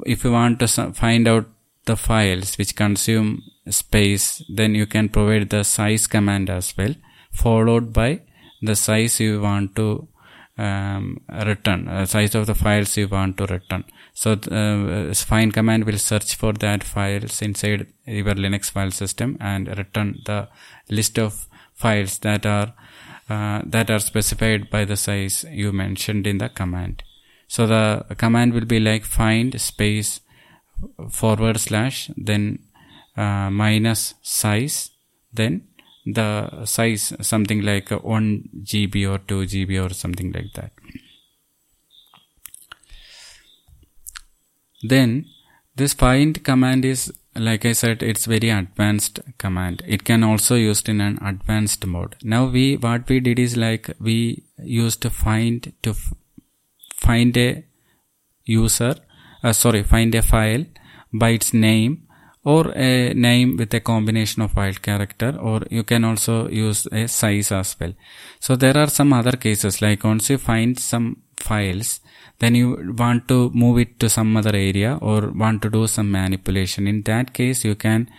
if 0.07 0.25
you 0.25 0.33
want 0.33 0.59
to 0.61 0.69
find 0.93 1.29
out 1.29 1.47
the 1.85 1.97
files 1.97 2.59
which 2.59 2.75
consume 2.75 3.43
space 3.71 4.43
then 4.49 4.75
you 4.75 4.87
can 4.87 5.09
provide 5.09 5.51
the 5.51 5.63
size 5.63 6.07
command 6.07 6.51
as 6.51 6.77
well 6.77 6.95
followed 7.33 7.93
by 7.93 8.21
the 8.63 8.75
size 8.75 9.21
you 9.21 9.41
want 9.41 9.75
to 9.77 10.09
um, 10.59 11.21
return 11.45 11.87
uh, 11.89 12.07
size 12.07 12.35
of 12.35 12.47
the 12.47 12.55
files 12.55 12.97
you 12.97 13.09
want 13.09 13.37
to 13.37 13.47
return 13.47 13.85
so 14.15 14.33
uh, 14.33 15.13
find 15.15 15.53
command 15.53 15.85
will 15.85 15.99
search 15.99 16.35
for 16.35 16.53
that 16.55 16.83
files 16.83 17.43
inside 17.43 17.87
your 18.07 18.35
linux 18.35 18.71
file 18.71 18.91
system 18.91 19.37
and 19.41 19.69
return 19.77 20.19
the 20.25 20.49
list 20.89 21.19
of 21.19 21.47
files 21.75 22.19
that 22.19 22.47
are 22.47 22.73
uh, 23.29 23.61
that 23.65 23.91
are 23.91 23.99
specified 23.99 24.71
by 24.71 24.85
the 24.85 24.97
size 24.97 25.45
you 25.51 25.73
mentioned 25.73 26.29
in 26.29 26.39
the 26.39 26.49
command. 26.49 27.03
So 27.49 27.67
the 27.67 28.15
command 28.17 28.55
will 28.55 28.65
be 28.65 28.79
like 28.79 29.05
find 29.05 29.61
space 29.61 30.21
forward 31.11 31.59
slash 31.59 32.09
then 32.17 32.61
uh, 33.17 33.51
minus 33.51 34.15
size 34.23 34.91
then 35.33 35.67
the 36.07 36.65
size 36.65 37.13
something 37.21 37.63
like 37.63 37.91
1 37.91 38.49
GB 38.63 39.11
or 39.13 39.19
2 39.19 39.43
GB 39.43 39.85
or 39.85 39.93
something 39.93 40.33
like 40.33 40.53
that. 40.55 40.71
Then 44.83 45.27
this 45.75 45.95
find 45.95 46.43
command 46.45 46.85
is 46.85 47.13
like 47.39 47.67
I 47.67 47.73
said, 47.73 48.03
it's 48.03 48.25
very 48.25 48.51
advanced 48.51 49.21
command. 49.39 49.83
It 49.87 50.05
can 50.05 50.25
also 50.25 50.55
used 50.55 50.89
in 50.89 51.01
an 51.01 51.19
advanced 51.23 51.85
mode. 51.87 52.17
Now 52.23 52.47
we, 52.47 52.77
what 52.77 53.09
we 53.09 53.21
did 53.21 53.39
is 53.39 53.57
like 53.57 53.91
we 54.01 54.45
used 54.59 55.03
find 55.11 55.73
to 55.83 55.95
find 56.97 57.37
a 57.37 57.65
user, 58.45 58.97
uh, 59.43 59.53
sorry, 59.53 59.83
find 59.83 60.15
a 60.15 60.23
file 60.23 60.65
by 61.13 61.31
its 61.31 61.53
name 61.53 62.06
or 62.53 62.73
a 62.77 63.13
name 63.15 63.57
with 63.57 63.75
a 63.75 63.81
combination 63.81 64.41
of 64.43 64.55
wild 64.57 64.81
character 64.81 65.31
or 65.51 65.63
you 65.69 65.83
can 65.83 66.05
also 66.05 66.49
use 66.49 66.87
a 66.93 67.07
size 67.09 67.51
as 67.51 67.77
well. 67.81 67.93
So 68.39 68.55
there 68.55 68.77
are 68.79 68.89
some 68.89 69.13
other 69.13 69.37
cases 69.47 69.83
like 69.83 70.05
once 70.05 70.31
you 70.31 70.39
find 70.39 70.79
some 70.79 71.23
files 71.37 72.01
then 72.39 72.55
you 72.55 72.95
want 72.97 73.27
to 73.29 73.51
move 73.51 73.79
it 73.79 73.99
to 74.01 74.09
some 74.09 74.37
other 74.37 74.55
area 74.55 74.99
or 75.01 75.29
want 75.29 75.63
to 75.63 75.71
do 75.71 75.87
some 75.87 76.11
manipulation. 76.11 76.87
In 76.87 77.03
that 77.03 77.33
case, 77.33 77.65
you 77.65 77.75
can 77.75 78.11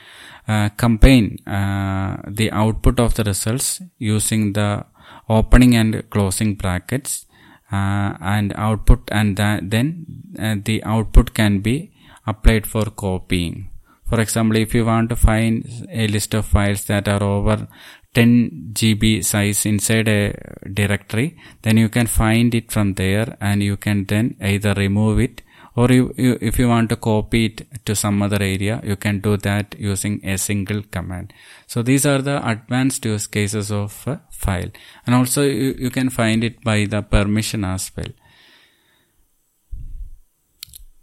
uh, 0.47 0.69
combine 0.69 1.37
uh, 1.45 2.17
the 2.27 2.51
output 2.51 2.99
of 2.99 3.13
the 3.13 3.23
results 3.23 3.81
using 3.97 4.53
the 4.53 4.85
opening 5.29 5.75
and 5.75 6.09
closing 6.09 6.55
brackets 6.55 7.25
uh, 7.71 8.13
and 8.19 8.53
output 8.55 9.07
and 9.11 9.37
that, 9.37 9.69
then 9.69 10.05
uh, 10.39 10.55
the 10.63 10.83
output 10.83 11.33
can 11.33 11.59
be 11.59 11.91
applied 12.25 12.65
for 12.65 12.85
copying. 12.85 13.69
For 14.09 14.21
example, 14.21 14.57
if 14.57 14.73
you 14.73 14.85
want 14.85 15.09
to 15.09 15.15
find 15.15 15.87
a 15.91 16.07
list 16.07 16.33
of 16.33 16.45
files 16.45 16.85
that 16.85 17.07
are 17.07 17.21
over 17.21 17.67
10 18.13 18.71
GB 18.73 19.23
size 19.23 19.65
inside 19.65 20.07
a 20.07 20.33
directory, 20.73 21.37
then 21.61 21.77
you 21.77 21.89
can 21.89 22.07
find 22.07 22.55
it 22.55 22.71
from 22.71 22.93
there 22.93 23.37
and 23.41 23.61
you 23.61 23.77
can 23.77 24.05
then 24.05 24.37
either 24.41 24.73
remove 24.73 25.19
it 25.19 25.41
or 25.77 25.91
you, 25.91 26.11
you, 26.17 26.37
if 26.41 26.57
you 26.57 26.67
want 26.67 26.89
to 26.89 26.95
copy 26.95 27.45
it 27.45 27.85
to 27.85 27.95
some 27.95 28.23
other 28.23 28.41
area, 28.41 28.81
you 28.83 28.95
can 28.95 29.19
do 29.19 29.37
that 29.37 29.75
using 29.77 30.19
a 30.25 30.35
single 30.35 30.81
command. 30.81 31.31
So 31.67 31.83
these 31.83 32.03
are 32.07 32.19
the 32.19 32.37
advanced 32.49 33.05
use 33.05 33.27
cases 33.27 33.71
of 33.71 34.03
a 34.07 34.19
file. 34.31 34.71
And 35.05 35.13
also 35.13 35.43
you, 35.43 35.75
you 35.77 35.91
can 35.91 36.09
find 36.09 36.43
it 36.43 36.63
by 36.63 36.85
the 36.85 37.03
permission 37.03 37.63
as 37.63 37.91
well. 37.95 38.11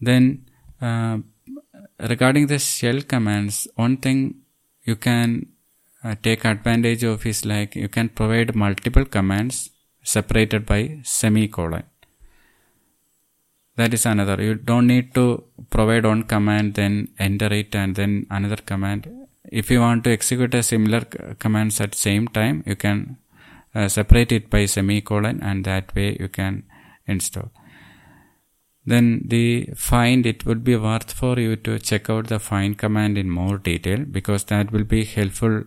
Then 0.00 0.46
uh, 0.82 1.18
regarding 1.98 2.46
the 2.46 2.58
shell 2.58 3.00
commands, 3.02 3.68
one 3.76 3.96
thing 3.96 4.42
you 4.84 4.96
can 4.96 5.46
uh, 6.02 6.14
take 6.22 6.44
advantage 6.44 7.02
of 7.04 7.24
is 7.26 7.44
like 7.44 7.74
you 7.74 7.88
can 7.88 8.08
provide 8.08 8.54
multiple 8.54 9.04
commands 9.04 9.70
separated 10.02 10.66
by 10.66 11.00
semicolon. 11.02 11.84
That 13.76 13.92
is 13.92 14.06
another. 14.06 14.40
You 14.40 14.54
don't 14.54 14.86
need 14.86 15.14
to 15.14 15.44
provide 15.70 16.04
one 16.04 16.24
command, 16.24 16.74
then 16.74 17.08
enter 17.18 17.46
it, 17.46 17.74
and 17.74 17.96
then 17.96 18.26
another 18.30 18.56
command. 18.56 19.08
If 19.50 19.70
you 19.70 19.80
want 19.80 20.04
to 20.04 20.12
execute 20.12 20.54
a 20.54 20.62
similar 20.62 21.00
commands 21.38 21.80
at 21.80 21.94
same 21.94 22.28
time, 22.28 22.62
you 22.66 22.76
can 22.76 23.18
uh, 23.74 23.88
separate 23.88 24.30
it 24.30 24.48
by 24.48 24.66
semicolon, 24.66 25.42
and 25.42 25.64
that 25.64 25.94
way 25.94 26.16
you 26.20 26.28
can 26.28 26.64
install. 27.06 27.50
Then 28.86 29.22
the 29.26 29.70
find 29.74 30.26
it 30.26 30.44
would 30.44 30.62
be 30.62 30.76
worth 30.76 31.12
for 31.12 31.38
you 31.38 31.56
to 31.56 31.78
check 31.78 32.10
out 32.10 32.26
the 32.28 32.38
find 32.38 32.76
command 32.76 33.16
in 33.16 33.30
more 33.30 33.58
detail 33.58 33.98
because 33.98 34.44
that 34.44 34.72
will 34.72 34.84
be 34.84 35.04
helpful 35.04 35.64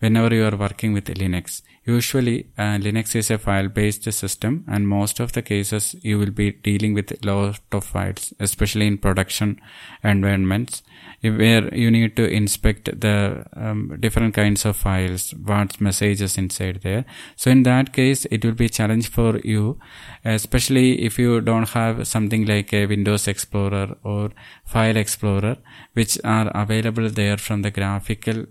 whenever 0.00 0.34
you 0.34 0.44
are 0.44 0.56
working 0.56 0.92
with 0.92 1.06
Linux. 1.06 1.62
Usually, 1.84 2.48
uh, 2.58 2.76
Linux 2.76 3.16
is 3.16 3.30
a 3.30 3.38
file-based 3.38 4.12
system 4.12 4.64
and 4.68 4.86
most 4.86 5.18
of 5.20 5.32
the 5.32 5.40
cases 5.40 5.96
you 6.02 6.18
will 6.18 6.30
be 6.30 6.52
dealing 6.52 6.92
with 6.92 7.10
a 7.10 7.26
lot 7.26 7.60
of 7.72 7.84
files, 7.84 8.34
especially 8.38 8.86
in 8.86 8.98
production 8.98 9.60
environments 10.04 10.82
where 11.20 11.74
you 11.74 11.90
need 11.90 12.14
to 12.16 12.28
inspect 12.28 13.00
the 13.00 13.44
um, 13.56 13.96
different 13.98 14.34
kinds 14.34 14.64
of 14.64 14.76
files, 14.76 15.34
what 15.34 15.80
messages 15.80 16.38
inside 16.38 16.80
there. 16.82 17.04
So 17.36 17.50
in 17.50 17.64
that 17.64 17.92
case, 17.92 18.24
it 18.26 18.44
will 18.44 18.52
be 18.52 18.66
a 18.66 18.68
challenge 18.68 19.08
for 19.08 19.38
you, 19.38 19.78
especially 20.24 21.02
if 21.02 21.18
you 21.18 21.40
don't 21.40 21.68
have 21.70 22.06
something 22.06 22.46
like 22.46 22.72
a 22.72 22.86
Windows 22.86 23.26
Explorer 23.26 23.96
or 24.04 24.30
File 24.64 24.96
Explorer, 24.96 25.56
which 25.94 26.18
are 26.24 26.50
available 26.54 27.08
there 27.08 27.36
from 27.36 27.62
the 27.62 27.70
graphical 27.70 28.46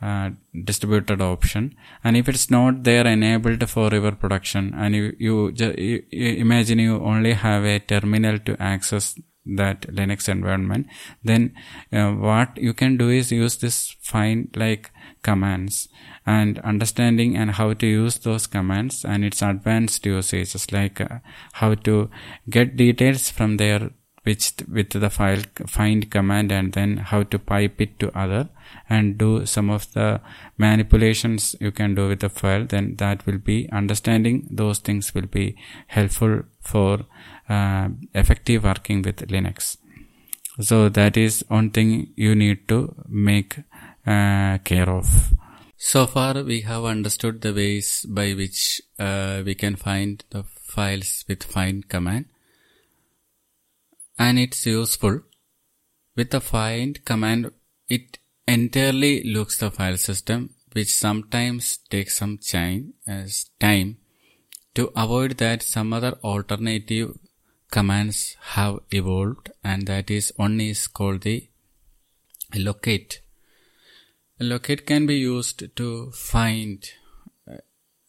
uh, 0.00 0.30
distributed 0.64 1.20
option 1.20 1.74
and 2.04 2.16
if 2.16 2.28
it's 2.28 2.48
not 2.52 2.84
there 2.84 3.04
enabled 3.04 3.68
for 3.68 3.92
your 3.92 4.12
production 4.12 4.72
and 4.76 4.94
you, 4.94 5.12
you, 5.18 5.52
you, 5.56 6.04
you 6.08 6.34
imagine 6.34 6.78
you 6.78 7.02
only 7.02 7.32
have 7.32 7.64
a 7.64 7.80
terminal 7.80 8.38
to 8.38 8.56
access 8.62 9.18
that 9.46 9.82
linux 9.82 10.28
environment 10.28 10.86
then 11.24 11.54
uh, 11.92 12.10
what 12.10 12.56
you 12.58 12.74
can 12.74 12.96
do 12.96 13.08
is 13.08 13.32
use 13.32 13.56
this 13.56 13.96
find 14.00 14.54
like 14.56 14.90
commands 15.22 15.88
and 16.26 16.58
understanding 16.60 17.36
and 17.36 17.52
how 17.52 17.72
to 17.72 17.86
use 17.86 18.18
those 18.18 18.46
commands 18.46 19.04
and 19.04 19.24
its 19.24 19.40
advanced 19.40 20.04
usages 20.04 20.70
like 20.72 21.00
uh, 21.00 21.18
how 21.54 21.74
to 21.74 22.10
get 22.50 22.76
details 22.76 23.30
from 23.30 23.56
there 23.56 23.90
which 24.24 24.52
with 24.70 24.90
the 24.90 25.10
file 25.10 25.42
find 25.66 26.10
command 26.10 26.52
and 26.52 26.72
then 26.72 26.96
how 26.98 27.22
to 27.22 27.38
pipe 27.38 27.80
it 27.80 27.98
to 27.98 28.16
other 28.18 28.48
and 28.88 29.16
do 29.16 29.46
some 29.46 29.70
of 29.70 29.90
the 29.94 30.20
manipulations 30.58 31.56
you 31.60 31.70
can 31.70 31.94
do 31.94 32.08
with 32.08 32.20
the 32.20 32.28
file 32.28 32.66
then 32.66 32.94
that 32.96 33.24
will 33.26 33.38
be 33.38 33.58
understanding 33.72 34.46
those 34.50 34.78
things 34.78 35.14
will 35.14 35.30
be 35.38 35.56
helpful 35.86 36.42
for 36.60 37.06
uh, 37.48 37.88
effective 38.14 38.64
working 38.64 39.02
with 39.02 39.28
linux. 39.28 39.76
So 40.60 40.88
that 40.88 41.16
is 41.16 41.44
one 41.48 41.70
thing 41.70 42.12
you 42.16 42.34
need 42.34 42.68
to 42.68 42.94
make 43.08 43.58
uh, 44.06 44.58
care 44.58 44.90
of. 44.90 45.32
So 45.76 46.06
far 46.06 46.42
we 46.42 46.62
have 46.62 46.84
understood 46.84 47.40
the 47.40 47.54
ways 47.54 48.04
by 48.08 48.32
which 48.32 48.82
uh, 48.98 49.42
we 49.44 49.54
can 49.54 49.76
find 49.76 50.24
the 50.30 50.42
files 50.42 51.24
with 51.28 51.44
find 51.44 51.88
command. 51.88 52.26
And 54.18 54.38
it's 54.38 54.66
useful. 54.66 55.20
With 56.16 56.30
the 56.30 56.40
find 56.40 57.04
command 57.04 57.52
it 57.88 58.18
entirely 58.48 59.22
looks 59.22 59.58
the 59.58 59.70
file 59.70 59.96
system 59.96 60.54
which 60.72 60.92
sometimes 60.92 61.78
takes 61.90 62.16
some 62.16 62.38
time 63.60 63.96
to 64.74 64.90
avoid 64.96 65.38
that 65.38 65.62
some 65.62 65.92
other 65.92 66.12
alternative 66.24 67.16
commands 67.70 68.36
have 68.54 68.80
evolved 68.90 69.50
and 69.62 69.86
that 69.86 70.10
is 70.10 70.32
one 70.36 70.60
is 70.60 70.86
called 70.86 71.22
the 71.22 71.48
locate 72.56 73.20
locate 74.40 74.86
can 74.86 75.06
be 75.06 75.16
used 75.16 75.64
to 75.76 76.10
find 76.12 76.90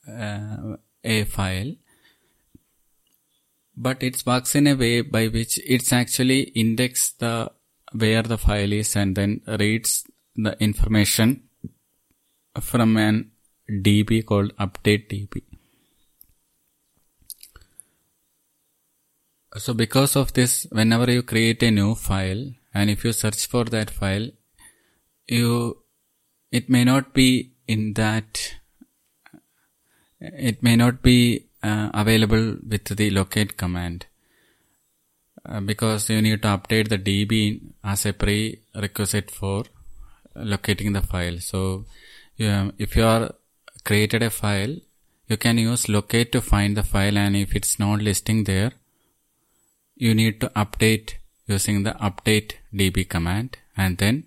uh, 0.08 0.76
a 1.04 1.24
file 1.24 1.74
but 3.76 4.04
it 4.04 4.24
works 4.26 4.56
in 4.56 4.68
a 4.68 4.76
way 4.76 5.02
by 5.02 5.28
which 5.28 5.60
it's 5.66 5.92
actually 5.92 6.42
index 6.64 7.12
the 7.12 7.52
where 7.92 8.24
the 8.24 8.38
file 8.38 8.72
is 8.72 8.96
and 8.96 9.16
then 9.16 9.42
reads 9.60 10.04
the 10.36 10.56
information 10.62 11.44
from 12.62 12.98
an 12.98 13.32
db 13.70 14.26
called 14.26 14.56
update 14.58 15.08
db 15.10 15.49
so 19.58 19.74
because 19.74 20.16
of 20.16 20.34
this 20.34 20.68
whenever 20.72 21.12
you 21.12 21.24
create 21.24 21.64
a 21.64 21.72
new 21.72 21.96
file 21.96 22.52
and 22.74 22.90
if 22.90 23.04
you 23.04 23.12
search 23.12 23.48
for 23.48 23.64
that 23.66 23.90
file 23.90 24.30
you 25.28 25.78
it 26.52 26.70
may 26.70 26.84
not 26.84 27.14
be 27.14 27.52
in 27.68 27.94
that 27.94 28.56
it 30.20 30.62
may 30.62 30.76
not 30.76 31.02
be 31.02 31.46
uh, 31.64 31.90
available 31.94 32.58
with 32.68 32.86
the 32.86 33.10
locate 33.10 33.58
command. 33.58 34.06
Uh, 35.46 35.62
because 35.62 36.10
you 36.10 36.22
need 36.22 36.42
to 36.42 36.48
update 36.50 36.90
the 36.90 36.98
db 36.98 37.62
as 37.84 38.06
a 38.06 38.12
prerequisite 38.12 39.32
for 39.32 39.64
locating 40.36 40.92
the 40.94 41.02
file. 41.02 41.40
So 41.40 41.86
if 42.38 42.96
you 42.96 43.06
are 43.06 43.34
created 43.84 44.24
a 44.24 44.30
file 44.30 44.76
you 45.28 45.38
can 45.38 45.58
use 45.58 45.88
locate 45.88 46.32
to 46.32 46.42
find 46.42 46.76
the 46.76 46.84
file 46.84 47.18
and 47.18 47.36
if 47.36 47.56
it's 47.56 47.80
not 47.80 48.02
listing 48.02 48.44
there 48.44 48.72
you 50.00 50.16
need 50.16 50.40
to 50.42 50.50
update 50.64 51.16
using 51.46 51.84
the 51.84 51.94
update 52.08 52.54
db 52.74 53.08
command 53.14 53.58
and 53.76 53.98
then 53.98 54.24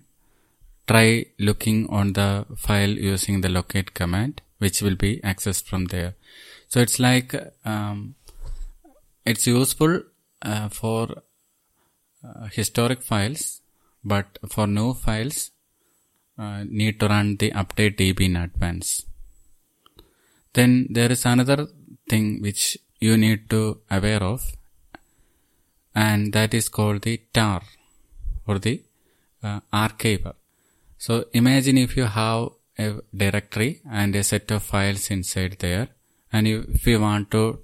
try 0.87 1.25
looking 1.39 1.79
on 1.89 2.13
the 2.13 2.45
file 2.55 2.95
using 3.11 3.41
the 3.41 3.49
locate 3.49 3.93
command 3.93 4.41
which 4.59 4.81
will 4.81 4.95
be 4.95 5.19
accessed 5.31 5.65
from 5.65 5.85
there. 5.85 6.13
So 6.67 6.79
it's 6.79 6.99
like 6.99 7.35
um, 7.65 8.15
it's 9.25 9.47
useful 9.47 10.03
uh, 10.41 10.69
for 10.69 11.09
uh, 12.23 12.47
historic 12.51 13.01
files 13.01 13.61
but 14.03 14.37
for 14.49 14.67
new 14.67 14.93
files 14.93 15.51
uh, 16.37 16.63
need 16.67 16.99
to 16.99 17.07
run 17.07 17.37
the 17.37 17.51
update 17.51 17.97
db 17.97 18.21
in 18.21 18.35
advance. 18.35 19.05
Then 20.53 20.87
there 20.89 21.11
is 21.11 21.25
another 21.25 21.67
thing 22.09 22.41
which 22.41 22.77
you 22.99 23.17
need 23.17 23.49
to 23.49 23.81
aware 23.89 24.23
of 24.23 24.43
and 25.95 26.33
that 26.33 26.53
is 26.53 26.69
called 26.69 27.01
the 27.03 27.17
tar 27.33 27.61
or 28.47 28.59
the 28.59 28.81
uh, 29.43 29.59
archiver. 29.71 30.33
So 30.97 31.25
imagine 31.33 31.77
if 31.77 31.95
you 31.97 32.05
have 32.05 32.49
a 32.77 33.01
directory 33.15 33.81
and 33.89 34.15
a 34.15 34.23
set 34.23 34.49
of 34.51 34.63
files 34.63 35.11
inside 35.11 35.57
there 35.59 35.89
and 36.31 36.47
if 36.47 36.87
you 36.87 36.99
want 36.99 37.29
to 37.31 37.59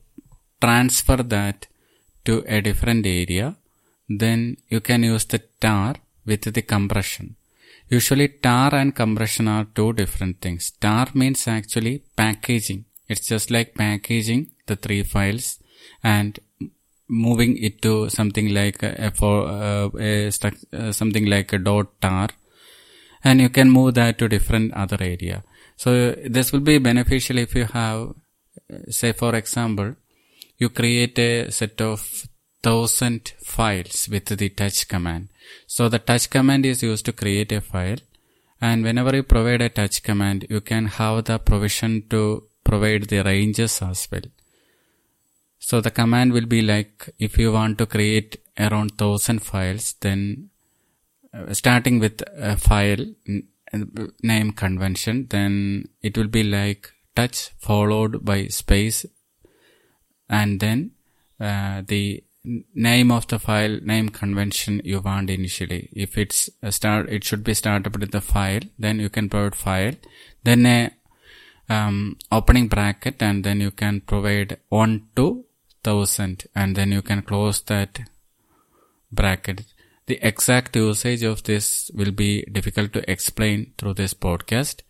transfer 0.61 1.17
that 1.17 1.67
to 2.25 2.43
a 2.47 2.61
different 2.61 3.05
area 3.05 3.55
then 4.07 4.57
you 4.69 4.81
can 4.81 5.03
use 5.03 5.25
the 5.25 5.39
tar 5.61 5.95
with 6.25 6.41
the 6.53 6.61
compression. 6.61 7.35
Usually 7.89 8.27
tar 8.27 8.75
and 8.75 8.95
compression 8.95 9.47
are 9.47 9.65
two 9.73 9.93
different 9.93 10.41
things. 10.41 10.71
Tar 10.71 11.07
means 11.13 11.47
actually 11.47 12.03
packaging. 12.15 12.85
It's 13.07 13.27
just 13.27 13.49
like 13.49 13.73
packaging 13.73 14.51
the 14.67 14.75
three 14.75 15.03
files 15.03 15.59
and 16.03 16.39
moving 17.09 17.57
it 17.57 17.81
to 17.81 18.09
something 18.09 18.53
like 18.53 18.83
a, 18.83 19.11
for 19.11 19.47
uh, 19.47 19.89
a 19.99 20.27
uh, 20.27 20.91
something 20.91 21.25
like 21.25 21.51
a 21.51 21.57
dot 21.57 21.87
tar. 22.01 22.29
And 23.23 23.41
you 23.41 23.49
can 23.49 23.69
move 23.69 23.95
that 23.95 24.17
to 24.19 24.29
different 24.29 24.73
other 24.73 24.97
area. 24.99 25.43
So 25.75 26.11
this 26.11 26.51
will 26.51 26.61
be 26.61 26.77
beneficial 26.77 27.37
if 27.37 27.55
you 27.55 27.65
have 27.65 28.13
say 28.89 29.11
for 29.11 29.35
example 29.35 29.95
you 30.57 30.69
create 30.69 31.17
a 31.17 31.49
set 31.49 31.81
of 31.81 32.27
thousand 32.61 33.33
files 33.41 34.07
with 34.09 34.25
the 34.25 34.49
touch 34.49 34.87
command. 34.87 35.29
So 35.67 35.89
the 35.89 35.99
touch 35.99 36.29
command 36.29 36.65
is 36.65 36.83
used 36.83 37.05
to 37.05 37.13
create 37.13 37.51
a 37.51 37.61
file. 37.61 37.97
And 38.61 38.83
whenever 38.83 39.15
you 39.15 39.23
provide 39.23 39.61
a 39.61 39.69
touch 39.69 40.03
command 40.03 40.45
you 40.49 40.61
can 40.61 40.85
have 40.85 41.25
the 41.25 41.39
provision 41.39 42.03
to 42.09 42.43
provide 42.63 43.05
the 43.05 43.23
ranges 43.23 43.81
as 43.81 44.07
well 44.11 44.21
so 45.59 45.81
the 45.81 45.91
command 45.91 46.33
will 46.33 46.45
be 46.45 46.61
like 46.61 47.13
if 47.19 47.37
you 47.37 47.51
want 47.51 47.77
to 47.77 47.85
create 47.85 48.37
around 48.57 48.97
thousand 48.97 49.39
files, 49.39 49.93
then 50.01 50.49
uh, 51.33 51.53
starting 51.53 51.99
with 51.99 52.23
a 52.35 52.57
file 52.57 53.05
name 54.23 54.51
convention, 54.51 55.27
then 55.29 55.89
it 56.01 56.17
will 56.17 56.27
be 56.27 56.43
like 56.43 56.91
touch 57.15 57.51
followed 57.59 58.23
by 58.23 58.47
space 58.47 59.05
and 60.29 60.59
then 60.59 60.91
uh, 61.39 61.81
the 61.85 62.23
name 62.73 63.11
of 63.11 63.27
the 63.27 63.39
file 63.39 63.79
name 63.81 64.09
convention 64.09 64.81
you 64.83 65.01
want 65.01 65.29
initially. 65.29 65.89
If 65.93 66.17
it's 66.17 66.49
a 66.61 66.71
start, 66.71 67.09
it 67.09 67.23
should 67.23 67.43
be 67.43 67.53
started 67.53 67.97
with 67.97 68.11
the 68.11 68.21
file. 68.21 68.61
Then 68.77 68.99
you 68.99 69.09
can 69.09 69.29
provide 69.29 69.55
file, 69.55 69.93
then 70.43 70.65
a 70.65 70.91
um, 71.69 72.17
opening 72.31 72.67
bracket, 72.67 73.21
and 73.21 73.43
then 73.43 73.59
you 73.59 73.71
can 73.71 74.01
provide 74.01 74.57
one 74.69 75.07
to 75.15 75.45
thousand 75.83 76.45
and 76.55 76.75
then 76.75 76.91
you 76.91 77.01
can 77.01 77.21
close 77.21 77.61
that 77.63 77.99
bracket. 79.11 79.65
The 80.07 80.19
exact 80.25 80.75
usage 80.75 81.23
of 81.23 81.43
this 81.43 81.91
will 81.93 82.11
be 82.11 82.43
difficult 82.51 82.93
to 82.93 83.09
explain 83.09 83.73
through 83.77 83.93
this 83.95 84.13
podcast, 84.13 84.81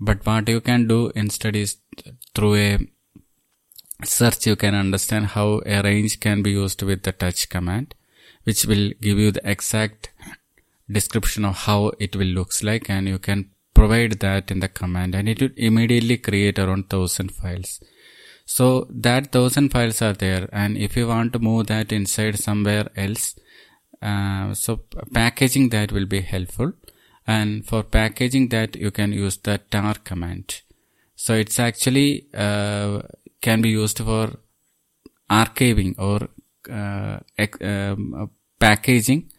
but 0.00 0.24
what 0.24 0.48
you 0.48 0.60
can 0.60 0.86
do 0.86 1.10
instead 1.14 1.56
is 1.56 1.76
through 2.34 2.54
a 2.56 2.78
search 4.04 4.46
you 4.46 4.56
can 4.56 4.74
understand 4.74 5.26
how 5.26 5.62
a 5.66 5.82
range 5.82 6.20
can 6.20 6.42
be 6.42 6.52
used 6.52 6.82
with 6.82 7.02
the 7.02 7.12
touch 7.12 7.48
command, 7.48 7.94
which 8.44 8.64
will 8.66 8.92
give 9.00 9.18
you 9.18 9.30
the 9.32 9.48
exact 9.48 10.10
description 10.90 11.44
of 11.44 11.56
how 11.56 11.92
it 11.98 12.14
will 12.16 12.26
looks 12.26 12.62
like 12.62 12.90
and 12.90 13.08
you 13.08 13.18
can 13.18 13.50
provide 13.74 14.12
that 14.20 14.50
in 14.50 14.60
the 14.60 14.68
command 14.68 15.14
and 15.14 15.28
it 15.28 15.40
will 15.40 15.50
immediately 15.56 16.16
create 16.18 16.58
around 16.58 16.88
thousand 16.88 17.32
files. 17.32 17.80
So 18.54 18.86
that 18.90 19.32
thousand 19.32 19.70
files 19.70 20.02
are 20.02 20.12
there 20.12 20.46
and 20.52 20.76
if 20.76 20.94
you 20.94 21.08
want 21.08 21.32
to 21.32 21.38
move 21.38 21.68
that 21.68 21.90
inside 21.90 22.38
somewhere 22.38 22.86
else, 22.94 23.34
uh, 24.02 24.52
so 24.52 24.80
packaging 25.14 25.70
that 25.70 25.90
will 25.90 26.04
be 26.04 26.20
helpful 26.20 26.74
and 27.26 27.66
for 27.66 27.82
packaging 27.82 28.50
that 28.50 28.76
you 28.76 28.90
can 28.90 29.10
use 29.14 29.38
the 29.38 29.56
tar 29.70 29.94
command. 29.94 30.60
So 31.16 31.32
it's 31.32 31.58
actually 31.58 32.26
uh, 32.34 33.00
can 33.40 33.62
be 33.62 33.70
used 33.70 34.00
for 34.00 34.36
archiving 35.30 35.94
or 35.98 36.28
uh, 36.70 37.20
um, 37.62 38.30
packaging. 38.60 39.30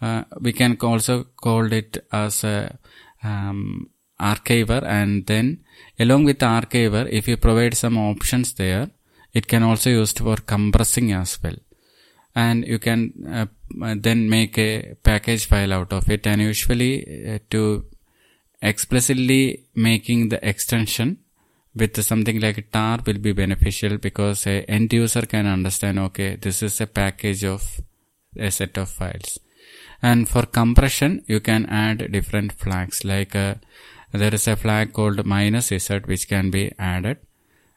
Uh, 0.00 0.24
we 0.40 0.54
can 0.54 0.78
also 0.80 1.24
call 1.24 1.70
it 1.70 2.06
as 2.10 2.42
a 2.42 2.78
um, 3.22 3.90
archiver 4.30 4.82
and 4.98 5.26
then 5.26 5.46
along 5.98 6.24
with 6.24 6.38
the 6.42 6.50
archiver 6.60 7.04
if 7.18 7.28
you 7.30 7.36
provide 7.36 7.74
some 7.84 7.96
options 8.10 8.50
there 8.54 8.88
it 9.32 9.46
can 9.46 9.62
also 9.62 9.90
used 9.90 10.18
for 10.18 10.36
compressing 10.36 11.12
as 11.12 11.38
well. 11.42 11.56
And 12.34 12.66
you 12.66 12.78
can 12.78 13.00
uh, 13.28 13.94
then 13.96 14.28
make 14.28 14.58
a 14.58 14.94
package 15.02 15.46
file 15.46 15.72
out 15.72 15.92
of 15.92 16.08
it. 16.10 16.26
And 16.26 16.40
usually 16.40 17.34
uh, 17.34 17.38
to 17.50 17.84
explicitly 18.60 19.64
making 19.74 20.28
the 20.28 20.46
extension 20.46 21.18
with 21.74 22.02
something 22.02 22.38
like 22.40 22.70
tar 22.70 23.00
will 23.06 23.18
be 23.18 23.32
beneficial 23.32 23.96
because 23.96 24.46
a 24.46 24.62
end 24.64 24.92
user 24.92 25.22
can 25.22 25.46
understand 25.46 25.98
okay 25.98 26.36
this 26.36 26.62
is 26.62 26.78
a 26.82 26.86
package 26.86 27.44
of 27.44 27.80
a 28.36 28.50
set 28.50 28.76
of 28.76 28.90
files. 28.90 29.38
And 30.02 30.28
for 30.28 30.42
compression 30.42 31.24
you 31.26 31.40
can 31.40 31.66
add 31.66 32.12
different 32.12 32.52
flags 32.52 33.04
like 33.04 33.34
uh, 33.34 33.54
there 34.12 34.34
is 34.34 34.46
a 34.46 34.56
flag 34.56 34.92
called 34.92 35.24
minus 35.24 35.68
z 35.68 35.98
which 36.04 36.28
can 36.28 36.50
be 36.50 36.72
added 36.78 37.18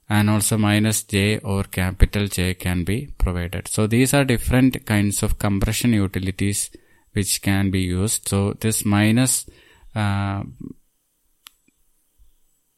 and 0.09 0.29
also 0.29 0.57
minus 0.57 1.03
j 1.03 1.39
or 1.39 1.63
capital 1.63 2.27
J 2.27 2.53
can 2.53 2.83
be 2.83 3.09
provided. 3.17 3.67
So 3.67 3.87
these 3.87 4.13
are 4.13 4.23
different 4.23 4.85
kinds 4.85 5.23
of 5.23 5.39
compression 5.39 5.93
utilities 5.93 6.69
which 7.13 7.41
can 7.41 7.71
be 7.71 7.81
used. 7.81 8.27
So 8.27 8.53
this 8.53 8.85
minus 8.85 9.49
uh, 9.95 10.43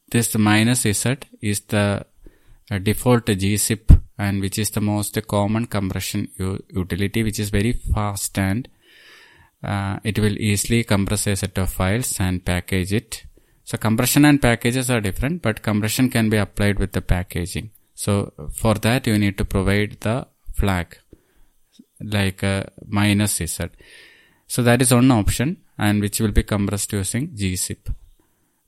this 0.09 0.37
minus 0.37 0.81
z 0.81 1.17
is 1.41 1.61
the 1.61 2.05
uh, 2.71 2.77
default 2.77 3.25
gzip 3.25 4.01
and 4.17 4.41
which 4.41 4.57
is 4.57 4.69
the 4.71 4.81
most 4.81 5.19
common 5.27 5.65
compression 5.67 6.29
utility 6.69 7.23
which 7.23 7.39
is 7.39 7.49
very 7.49 7.73
fast 7.73 8.37
and 8.39 8.67
uh, 9.63 9.99
it 10.03 10.17
will 10.19 10.37
easily 10.37 10.83
compress 10.83 11.27
a 11.27 11.35
set 11.35 11.57
of 11.57 11.69
files 11.69 12.19
and 12.19 12.45
package 12.45 12.93
it 12.93 13.26
so 13.69 13.77
compression 13.85 14.23
and 14.29 14.41
packages 14.47 14.87
are 14.93 15.01
different, 15.07 15.41
but 15.45 15.61
compression 15.69 16.05
can 16.15 16.29
be 16.33 16.37
applied 16.45 16.77
with 16.81 16.91
the 16.97 17.01
packaging. 17.13 17.67
So 18.03 18.13
for 18.61 18.75
that 18.85 19.07
you 19.07 19.15
need 19.23 19.37
to 19.39 19.45
provide 19.55 19.97
the 20.05 20.17
flag 20.59 20.97
like 22.17 22.43
a 22.43 22.55
minus 22.99 23.33
z. 23.35 23.47
So 24.53 24.63
that 24.67 24.81
is 24.83 24.93
one 24.93 25.11
option 25.11 25.49
and 25.77 26.01
which 26.01 26.19
will 26.21 26.35
be 26.39 26.43
compressed 26.43 26.93
using 26.93 27.25
gzip. 27.39 27.83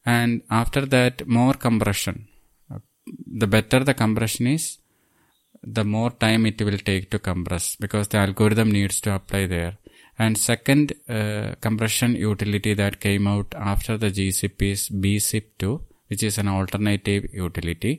and 0.05 0.41
after 0.59 0.81
that 0.93 1.15
more 1.37 1.55
compression 1.65 2.15
the 3.41 3.47
better 3.55 3.79
the 3.89 3.95
compression 4.03 4.45
is 4.47 4.65
the 5.77 5.85
more 5.95 6.11
time 6.25 6.45
it 6.49 6.59
will 6.67 6.81
take 6.89 7.05
to 7.13 7.19
compress 7.29 7.65
because 7.83 8.07
the 8.11 8.19
algorithm 8.25 8.69
needs 8.77 8.97
to 9.05 9.09
apply 9.17 9.41
there 9.55 9.73
and 10.23 10.37
second 10.37 10.93
uh, 11.07 11.55
compression 11.61 12.13
utility 12.13 12.73
that 12.73 12.99
came 12.99 13.25
out 13.25 13.55
after 13.55 13.97
the 13.97 14.11
gzip 14.17 14.61
is 14.71 14.89
bzip2 14.89 15.79
which 16.09 16.23
is 16.23 16.37
an 16.37 16.47
alternative 16.47 17.25
utility. 17.31 17.93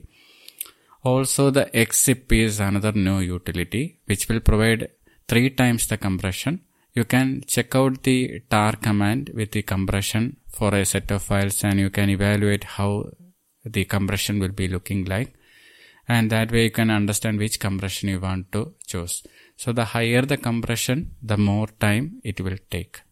Also 1.02 1.50
the 1.50 1.66
xzip 1.88 2.30
is 2.32 2.60
another 2.60 2.92
new 2.92 3.20
utility 3.20 3.84
which 4.04 4.28
will 4.28 4.40
provide 4.40 4.90
three 5.28 5.50
times 5.50 5.86
the 5.86 5.96
compression. 5.96 6.60
You 6.92 7.04
can 7.04 7.42
check 7.46 7.74
out 7.74 8.02
the 8.02 8.42
tar 8.50 8.72
command 8.72 9.30
with 9.32 9.52
the 9.52 9.62
compression 9.62 10.36
for 10.48 10.74
a 10.74 10.84
set 10.84 11.10
of 11.12 11.22
files 11.22 11.62
and 11.64 11.78
you 11.78 11.88
can 11.88 12.10
evaluate 12.10 12.64
how 12.64 13.10
the 13.64 13.84
compression 13.84 14.40
will 14.40 14.56
be 14.62 14.68
looking 14.68 15.04
like. 15.04 15.32
And 16.08 16.28
that 16.30 16.50
way 16.50 16.64
you 16.64 16.70
can 16.72 16.90
understand 16.90 17.38
which 17.38 17.60
compression 17.60 18.08
you 18.08 18.18
want 18.18 18.50
to 18.52 18.74
choose 18.86 19.22
so 19.60 19.72
the 19.78 19.84
higher 19.92 20.22
the 20.22 20.38
compression 20.48 20.98
the 21.30 21.36
more 21.36 21.66
time 21.84 22.04
it 22.24 22.40
will 22.40 22.60
take. 22.70 23.02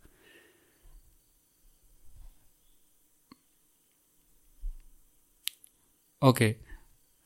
Okay. 6.22 6.56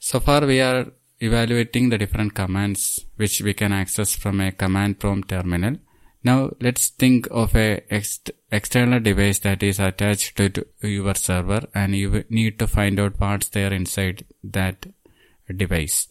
So 0.00 0.18
far 0.18 0.44
we 0.44 0.60
are 0.60 0.86
evaluating 1.20 1.90
the 1.90 1.98
different 1.98 2.34
commands 2.34 3.06
which 3.14 3.40
we 3.40 3.54
can 3.54 3.72
access 3.72 4.16
from 4.16 4.40
a 4.40 4.50
command 4.50 4.98
prompt 4.98 5.28
terminal. 5.28 5.76
Now 6.24 6.50
let's 6.60 6.88
think 6.88 7.28
of 7.30 7.54
a 7.54 7.68
ex 7.90 8.20
external 8.50 8.98
device 8.98 9.38
that 9.46 9.62
is 9.62 9.78
attached 9.78 10.36
to, 10.38 10.48
to 10.48 10.66
your 10.82 11.14
server 11.14 11.62
and 11.72 11.94
you 11.94 12.24
need 12.28 12.58
to 12.58 12.66
find 12.66 12.98
out 12.98 13.20
what's 13.20 13.50
there 13.50 13.72
inside 13.72 14.24
that 14.42 14.84
device. 15.64 16.08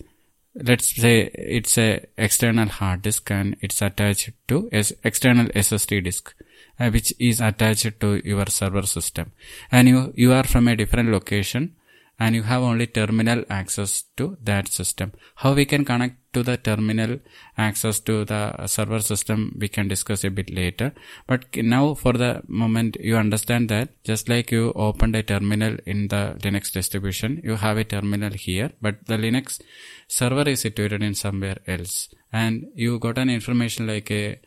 Let's 0.54 0.94
say 0.94 1.32
it's 1.34 1.78
a 1.78 2.06
external 2.18 2.68
hard 2.68 3.04
disk 3.04 3.32
and 3.32 3.56
it's 3.62 3.82
attached 3.82 4.32
to 4.50 4.70
as 4.72 4.94
external 5.04 5.48
SSD 5.48 6.04
disk 6.04 6.34
uh, 6.80 6.90
which 6.90 7.14
is 7.20 7.40
attached 7.40 8.00
to 8.00 8.22
your 8.26 8.46
server 8.48 8.84
system. 8.84 9.32
And 9.72 9.88
you 9.88 10.14
you 10.16 10.34
are 10.34 10.44
from 10.44 10.68
a 10.68 10.76
different 10.76 11.10
location 11.10 11.76
and 12.20 12.36
you 12.36 12.44
have 12.44 12.62
only 12.62 12.86
terminal 12.86 13.44
access 13.50 14.04
to 14.16 14.38
that 14.44 14.68
system. 14.68 15.12
How 15.36 15.54
we 15.54 15.66
can 15.66 15.84
connect 15.84 16.18
to 16.34 16.44
the 16.44 16.56
terminal 16.58 17.20
access 17.58 18.00
to 18.02 18.26
the 18.26 18.68
server 18.68 19.00
system 19.00 19.56
we 19.60 19.68
can 19.68 19.88
discuss 19.88 20.24
a 20.24 20.30
bit 20.30 20.50
later. 20.54 20.94
But 21.28 21.46
now 21.56 21.96
for 21.96 22.14
the 22.14 22.44
moment 22.48 22.98
you 23.00 23.18
understand 23.18 23.70
that 23.70 23.90
just 24.04 24.30
like 24.30 24.52
you 24.52 24.72
opened 24.74 25.16
a 25.16 25.24
terminal 25.24 25.78
in 25.86 26.10
the 26.10 26.38
Linux 26.44 26.72
distribution, 26.72 27.42
you 27.44 27.56
have 27.56 27.78
a 27.78 27.84
terminal 27.84 28.32
here, 28.32 28.72
but 28.82 29.06
the 29.08 29.18
Linux 29.18 29.60
server 30.08 30.48
is 30.48 30.62
situated 30.62 31.02
in 31.02 31.16
somewhere 31.16 31.58
else 31.68 32.10
and 32.32 32.68
you 32.76 33.00
got 33.00 33.18
an 33.18 33.30
information 33.30 33.88
like 33.88 34.12
a 34.12 34.40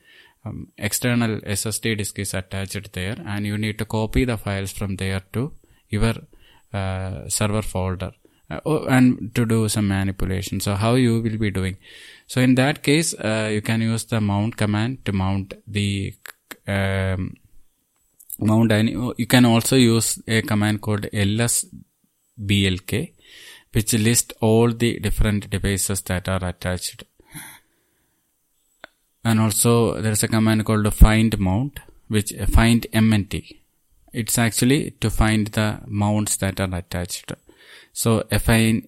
um, 0.45 0.69
external 0.79 1.41
SSD 1.41 1.99
disk 1.99 2.19
is 2.19 2.35
attached 2.35 2.93
there 2.93 3.17
and 3.27 3.47
you 3.47 3.57
need 3.59 3.79
to 3.79 3.85
copy 3.85 4.25
the 4.25 4.37
files 4.37 4.73
from 4.73 4.97
there 4.97 5.23
to 5.33 5.53
your 5.89 6.15
uh, 6.75 7.29
server 7.29 7.63
folder 7.63 8.13
uh, 8.51 8.61
oh, 8.67 8.85
and 8.87 9.35
to 9.35 9.47
do 9.47 9.69
some 9.69 9.89
manipulation. 9.89 10.61
So 10.61 10.75
how 10.75 10.95
you 10.95 11.21
will 11.23 11.39
be 11.39 11.51
doing? 11.51 11.77
So 12.27 12.41
in 12.41 12.55
that 12.57 12.83
case, 12.83 13.15
uh, 13.15 13.51
you 13.53 13.63
can 13.63 13.81
use 13.81 14.05
the 14.05 14.21
mount 14.21 14.57
command 14.57 15.05
to 15.07 15.13
mount 15.13 15.55
the 15.67 16.15
um, 16.67 17.37
mount 18.39 18.73
any. 18.73 18.93
you 19.17 19.27
can 19.27 19.45
also 19.45 19.77
use 19.77 20.21
a 20.27 20.43
command 20.43 20.81
called 20.81 21.03
lsblk 21.13 22.93
which 23.73 23.93
list 23.93 24.33
all 24.41 24.73
the 24.73 24.99
different 25.01 25.51
devices 25.51 26.01
that 26.03 26.29
are 26.29 26.45
attached 26.45 27.05
and 29.25 29.41
also 29.41 30.01
there 30.01 30.13
is 30.13 30.23
a 30.23 30.29
command 30.29 30.65
called 30.65 30.93
find 30.95 31.39
mount 31.39 31.81
which 32.09 32.33
find 32.49 32.87
mnt 32.93 33.57
it's 34.15 34.39
actually 34.39 34.93
to 35.01 35.11
find 35.11 35.49
the 35.49 35.81
mounts 35.87 36.37
that 36.37 36.61
are 36.61 36.75
attached. 36.75 37.33
So 37.93 38.23
find 38.39 38.87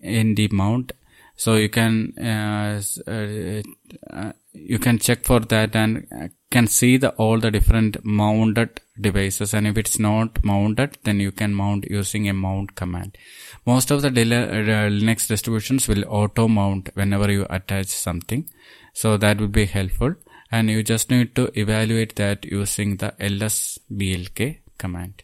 mount. 0.52 0.92
So 1.38 1.56
you 1.56 1.68
can 1.68 2.14
uh, 2.18 2.80
uh, 3.06 4.32
you 4.54 4.78
can 4.78 4.98
check 4.98 5.24
for 5.24 5.40
that 5.40 5.76
and 5.76 6.30
can 6.50 6.66
see 6.66 6.96
the 6.96 7.10
all 7.10 7.38
the 7.38 7.50
different 7.50 8.02
mounted 8.04 8.80
devices. 8.98 9.52
And 9.52 9.66
if 9.66 9.76
it's 9.76 9.98
not 9.98 10.42
mounted, 10.42 10.98
then 11.04 11.20
you 11.20 11.32
can 11.32 11.54
mount 11.54 11.90
using 11.90 12.28
a 12.28 12.32
mount 12.32 12.74
command. 12.74 13.18
Most 13.66 13.90
of 13.90 14.00
the 14.02 14.08
uh, 14.08 14.88
Linux 14.88 15.28
distributions 15.28 15.88
will 15.88 16.04
auto 16.08 16.48
mount 16.48 16.88
whenever 16.94 17.30
you 17.30 17.46
attach 17.50 17.88
something. 17.88 18.48
So 18.94 19.16
that 19.18 19.38
would 19.40 19.52
be 19.52 19.66
helpful. 19.66 20.14
And 20.50 20.70
you 20.70 20.82
just 20.82 21.10
need 21.10 21.34
to 21.36 21.50
evaluate 21.58 22.16
that 22.16 22.44
using 22.44 22.96
the 22.96 23.12
lsblk 23.18 24.60
command. 24.78 25.22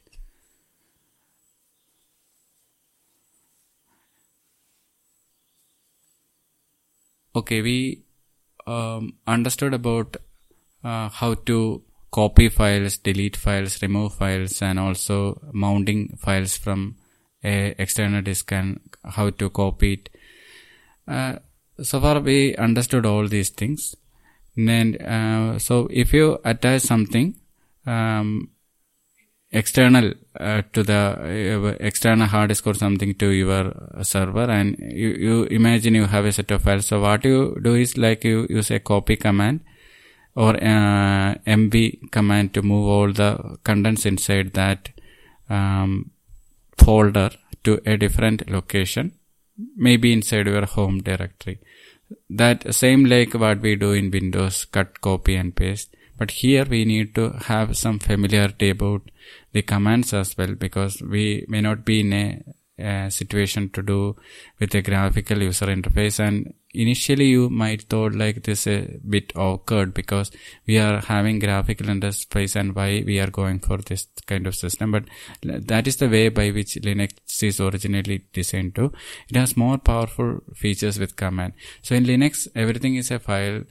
Okay, 7.35 7.63
we 7.63 8.03
um, 8.67 9.15
understood 9.27 9.75
about 9.75 10.17
uh, 10.85 11.09
how 11.09 11.35
to 11.35 11.83
copy 12.11 12.49
files, 12.49 12.99
delete 12.99 13.37
files, 13.37 13.81
remove 13.81 14.15
files, 14.15 14.61
and 14.61 14.79
also 14.79 15.41
mounting 15.53 16.17
files 16.19 16.57
from 16.57 16.97
a 17.43 17.75
external 17.79 18.23
disk 18.23 18.53
and 18.53 18.81
how 19.05 19.31
to 19.31 19.49
copy 19.51 19.95
it. 19.95 20.09
Uh, 21.09 21.37
so 21.83 22.01
far, 22.01 22.21
we 22.21 22.55
understood 22.57 23.07
all 23.07 23.27
these 23.27 23.49
things. 23.49 23.97
And 24.57 25.01
uh, 25.03 25.59
so, 25.59 25.89
if 25.91 26.13
you 26.13 26.39
attach 26.45 26.83
something, 26.83 27.37
um, 27.87 28.51
external 29.53 30.15
uh, 30.41 30.63
to 30.73 30.83
the 30.83 30.95
uh, 30.95 31.77
external 31.81 32.27
hard 32.27 32.49
disk 32.49 32.67
or 32.67 32.75
something 32.75 33.15
to 33.15 33.29
your 33.29 33.73
server 34.03 34.51
and 34.51 34.77
you, 34.79 35.09
you 35.09 35.45
imagine 35.45 35.95
you 35.95 36.07
have 36.07 36.25
a 36.25 36.33
set 36.33 36.51
of 36.51 36.63
files. 36.63 36.87
So 36.87 37.01
what 37.01 37.25
you 37.25 37.59
do 37.63 37.75
is 37.75 37.99
like 37.99 38.25
you 38.25 38.47
use 38.49 38.71
a 38.71 38.81
copy 38.81 39.17
command 39.17 39.61
or 40.35 40.57
uh, 40.57 41.35
mv 41.47 42.11
command 42.11 42.55
to 42.55 42.63
move 42.63 42.89
all 42.89 43.13
the 43.13 43.59
contents 43.65 44.07
inside 44.07 44.55
that 44.55 44.89
um, 45.51 46.11
folder 46.79 47.31
to 47.65 47.81
a 47.85 47.97
different 47.99 48.51
location 48.51 49.13
maybe 49.77 50.13
inside 50.13 50.47
your 50.47 50.67
home 50.67 51.01
directory. 51.03 51.59
That 52.29 52.75
same 52.75 53.05
like 53.05 53.35
what 53.35 53.61
we 53.61 53.77
do 53.77 53.93
in 53.93 54.11
windows 54.11 54.65
cut 54.65 55.01
copy 55.01 55.37
and 55.37 55.55
paste. 55.55 55.95
But 56.19 56.31
here 56.31 56.65
we 56.65 56.85
need 56.85 57.15
to 57.15 57.31
have 57.31 57.77
some 57.77 57.99
familiarity 57.99 58.71
about 58.71 59.11
the 59.53 59.63
commands 59.63 60.13
as 60.13 60.37
well 60.37 60.55
because 60.55 61.03
we 61.03 61.45
may 61.49 61.61
not 61.61 61.85
be 61.85 62.01
in 62.01 62.13
a, 62.13 62.43
situation 63.11 63.69
to 63.69 63.81
do 63.81 64.17
with 64.59 64.75
a 64.75 64.83
graphical 64.83 65.41
user 65.41 65.67
interface. 65.67 66.19
And 66.19 66.53
initially 66.75 67.27
you 67.27 67.49
might 67.49 67.83
thought 67.83 68.13
like 68.13 68.43
this 68.43 68.67
a 68.67 68.99
bit 69.09 69.33
awkward 69.37 69.95
because 69.95 70.33
we 70.67 70.79
are 70.79 71.01
having 71.01 71.39
graphical 71.39 71.87
interface 71.87 72.57
and 72.57 72.75
why 72.75 73.05
we 73.07 73.21
are 73.21 73.31
going 73.31 73.61
for 73.61 73.79
this 73.79 74.09
kind 74.27 74.49
of 74.49 74.57
system. 74.57 74.91
But 74.91 75.05
that 75.43 75.87
is 75.87 75.97
the 75.97 76.09
way 76.09 76.29
by 76.31 76.51
which 76.51 76.75
linux 76.83 77.13
is 77.41 77.61
originally 77.61 78.25
designed 78.33 78.75
to. 78.77 78.91
It 79.29 79.37
has 79.37 79.57
more 79.57 79.79
powerful 79.79 80.41
features 80.57 80.99
with 80.99 81.15
command. 81.15 81.53
So 81.83 81.95
in 81.95 82.05
linux 82.05 82.49
everything 82.57 82.97
is 82.97 83.13
a 83.13 83.21
file 83.21 83.63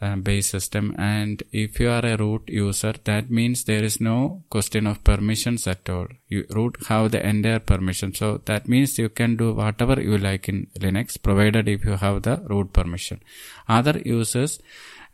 uh, 0.00 0.16
based 0.16 0.50
system. 0.50 0.94
And 0.98 1.42
if 1.52 1.80
you 1.80 1.90
are 1.90 2.04
a 2.04 2.16
root 2.16 2.42
user 2.48 2.94
that 3.04 3.30
means 3.30 3.64
there 3.64 3.84
is 3.84 4.00
no 4.00 4.42
question 4.50 4.86
of 4.86 5.02
permissions 5.04 5.66
at 5.66 5.88
all. 5.88 6.08
You 6.28 6.44
root 6.50 6.76
have 6.88 7.12
the 7.12 7.26
entire 7.26 7.60
permission. 7.60 8.14
So 8.14 8.40
that 8.44 8.68
means 8.68 8.98
you 8.98 9.08
can 9.08 9.36
do 9.36 9.52
whatever 9.52 10.00
you 10.00 10.18
like 10.18 10.48
in 10.48 10.66
linux 10.78 11.20
provided 11.20 11.68
if 11.68 11.84
you 11.84 11.92
have 11.92 12.22
the 12.22 12.42
root 12.48 12.72
permission. 12.72 13.20
Other 13.68 14.00
users 14.04 14.58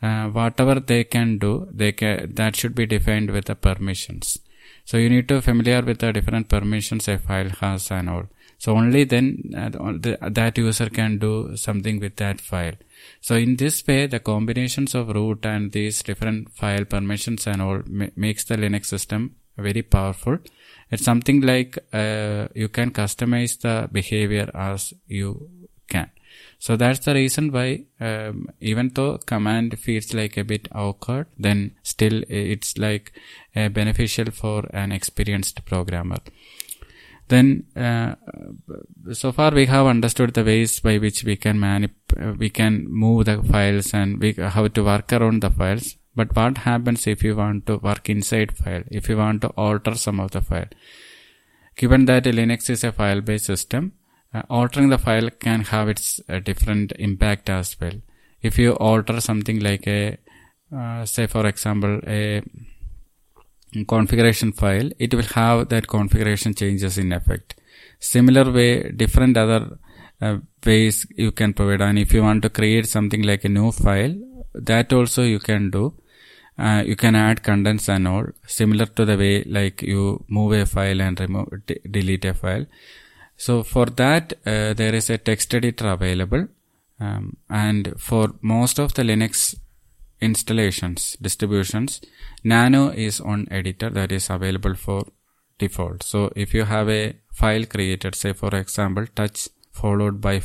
uh, 0.03 0.27
whatever 0.29 0.81
they 0.81 1.05
can 1.05 1.39
do 1.39 1.69
they 1.71 1.93
can 1.93 2.35
that 2.35 2.57
should 2.57 2.75
be 2.75 2.87
defined 2.87 3.31
with 3.31 3.45
the 3.45 3.55
permissions. 3.55 4.39
So 4.85 4.97
you 4.97 5.09
need 5.09 5.29
to 5.29 5.41
familiar 5.41 5.81
with 5.83 6.01
the 6.01 6.13
different 6.13 6.49
permissions 6.49 7.07
a 7.07 7.19
file 7.19 7.51
has 7.61 7.91
and 7.91 8.11
all 8.11 8.25
so 8.63 8.77
only 8.81 9.03
then 9.13 9.27
uh, 9.63 10.29
that 10.39 10.59
user 10.67 10.89
can 10.99 11.13
do 11.27 11.33
something 11.67 11.99
with 12.05 12.17
that 12.23 12.41
file 12.51 12.79
so 13.21 13.37
in 13.37 13.57
this 13.57 13.87
way, 13.87 14.07
the 14.07 14.21
combinations 14.21 14.95
of 14.95 15.09
root 15.09 15.45
and 15.45 15.73
these 15.73 16.03
different 16.03 16.53
file 16.53 16.85
permissions 16.85 17.47
and 17.47 17.63
all 17.63 17.83
ma 17.87 18.07
makes 18.17 18.45
the 18.45 18.57
Linux 18.57 18.87
system 18.87 19.37
very 19.57 19.83
powerful. 19.83 20.39
It's 20.91 21.05
something 21.05 21.41
like 21.41 21.79
uh, 21.93 22.49
you 22.55 22.69
can 22.69 22.91
customize 22.91 23.61
the 23.61 23.89
behavior 23.91 24.51
as 24.55 24.93
you 25.07 25.51
can. 25.89 26.11
So 26.59 26.77
that's 26.77 27.01
the 27.01 27.15
reason 27.15 27.53
why 27.53 27.85
um, 28.01 28.49
even 28.61 28.91
though 28.95 29.19
command 29.19 29.79
feels 29.79 30.15
like 30.15 30.37
a 30.37 30.45
bit 30.45 30.69
awkward, 30.73 31.27
then 31.39 31.77
still 31.83 32.23
it's 32.29 32.79
like 32.79 33.13
uh, 33.55 33.69
beneficial 33.69 34.31
for 34.31 34.65
an 34.73 34.93
experienced 34.93 35.65
programmer. 35.65 36.21
Then 37.29 37.65
uh, 37.77 38.15
so 39.13 39.33
far 39.33 39.51
we 39.53 39.67
have 39.67 39.87
understood 39.87 40.35
the 40.35 40.45
ways 40.45 40.81
by 40.81 40.99
which 40.99 41.25
we 41.25 41.37
can 41.37 41.59
manip- 41.59 42.39
we 42.39 42.51
can 42.51 42.87
move 42.89 43.25
the 43.27 43.43
files 43.43 43.95
and 43.95 44.21
we 44.21 44.33
how 44.33 44.69
to 44.69 44.85
work 44.85 45.13
around 45.13 45.43
the 45.43 45.51
files. 45.51 45.97
But 46.15 46.37
what 46.37 46.59
happens 46.59 47.07
if 47.07 47.25
you 47.25 47.37
want 47.37 47.67
to 47.67 47.79
work 47.79 48.11
inside 48.11 48.53
file 48.53 48.83
if 48.91 49.09
you 49.09 49.17
want 49.17 49.41
to 49.43 49.49
alter 49.57 49.95
some 49.95 50.21
of 50.21 50.33
the 50.33 50.43
file? 50.43 50.69
Given 51.77 52.05
that 52.05 52.25
linux 52.25 52.69
is 52.69 52.85
a 52.85 52.93
file 52.93 53.23
based 53.23 53.47
system 53.47 53.93
uh, 54.35 54.43
altering 54.49 54.89
the 54.89 54.99
file 54.99 55.31
can 55.31 55.63
have 55.63 55.89
its 55.89 56.21
uh, 56.29 56.39
different 56.39 56.93
impact 56.99 57.51
as 57.51 57.77
well. 57.81 58.01
If 58.41 58.59
you 58.59 58.73
alter 58.73 59.21
something 59.21 59.61
like 59.61 59.87
a 59.87 60.19
uh, 60.75 61.05
say 61.05 61.27
for 61.27 61.47
example 61.47 62.01
a 62.07 62.43
configuration 63.89 64.53
file 64.53 64.91
it 64.99 65.15
will 65.15 65.31
have 65.35 65.69
that 65.69 65.87
configuration 65.89 66.55
changes 66.55 66.99
in 66.99 67.13
effect. 67.13 67.55
Similar 67.99 68.51
way 68.51 68.91
different 68.91 69.37
other 69.37 69.79
uh, 70.21 70.39
ways 70.65 71.07
you 71.17 71.33
can 71.33 71.53
provide. 71.53 71.81
And 71.81 71.99
if 71.99 72.13
you 72.13 72.23
want 72.23 72.43
to 72.43 72.51
create 72.51 72.87
something 72.87 73.23
like 73.23 73.45
a 73.45 73.49
new 73.49 73.73
file 73.73 74.15
that 74.55 74.93
also 74.93 75.23
you 75.23 75.39
can 75.39 75.71
do. 75.71 75.95
Uh, 76.59 76.83
you 76.85 76.95
can 76.97 77.17
add 77.17 77.43
contents 77.43 77.89
and 77.89 78.07
all. 78.07 78.27
Similar 78.47 78.87
to 78.87 79.05
the 79.05 79.17
way 79.17 79.43
like 79.45 79.83
you 79.83 80.25
move 80.29 80.53
a 80.53 80.67
file 80.67 81.01
and 81.01 81.19
remove 81.19 81.49
delete 81.91 82.25
a 82.27 82.35
file. 82.35 82.67
So 83.37 83.63
for 83.63 83.87
that 83.87 84.35
uh, 84.47 84.75
there 84.75 84.95
is 84.95 85.09
a 85.11 85.19
text 85.19 85.55
editor 85.55 85.89
available. 85.89 86.49
Um, 87.01 87.37
and 87.49 87.95
for 87.99 88.35
most 88.43 88.79
of 88.79 88.95
the 88.95 89.03
linux 89.03 89.57
installations 90.23 91.17
distributions. 91.21 92.01
Nano 92.45 92.89
is 92.91 93.21
on 93.21 93.47
editor 93.51 93.91
that 93.91 94.13
is 94.13 94.31
available 94.31 94.75
for 94.75 95.05
default. 95.59 96.03
So 96.03 96.33
if 96.35 96.55
you 96.55 96.65
have 96.65 96.89
a 96.89 97.15
file 97.33 97.65
created 97.65 98.15
say 98.15 98.33
for 98.33 98.55
example 98.55 99.07
touch 99.17 99.49
followed 99.73 100.21
by 100.21 100.41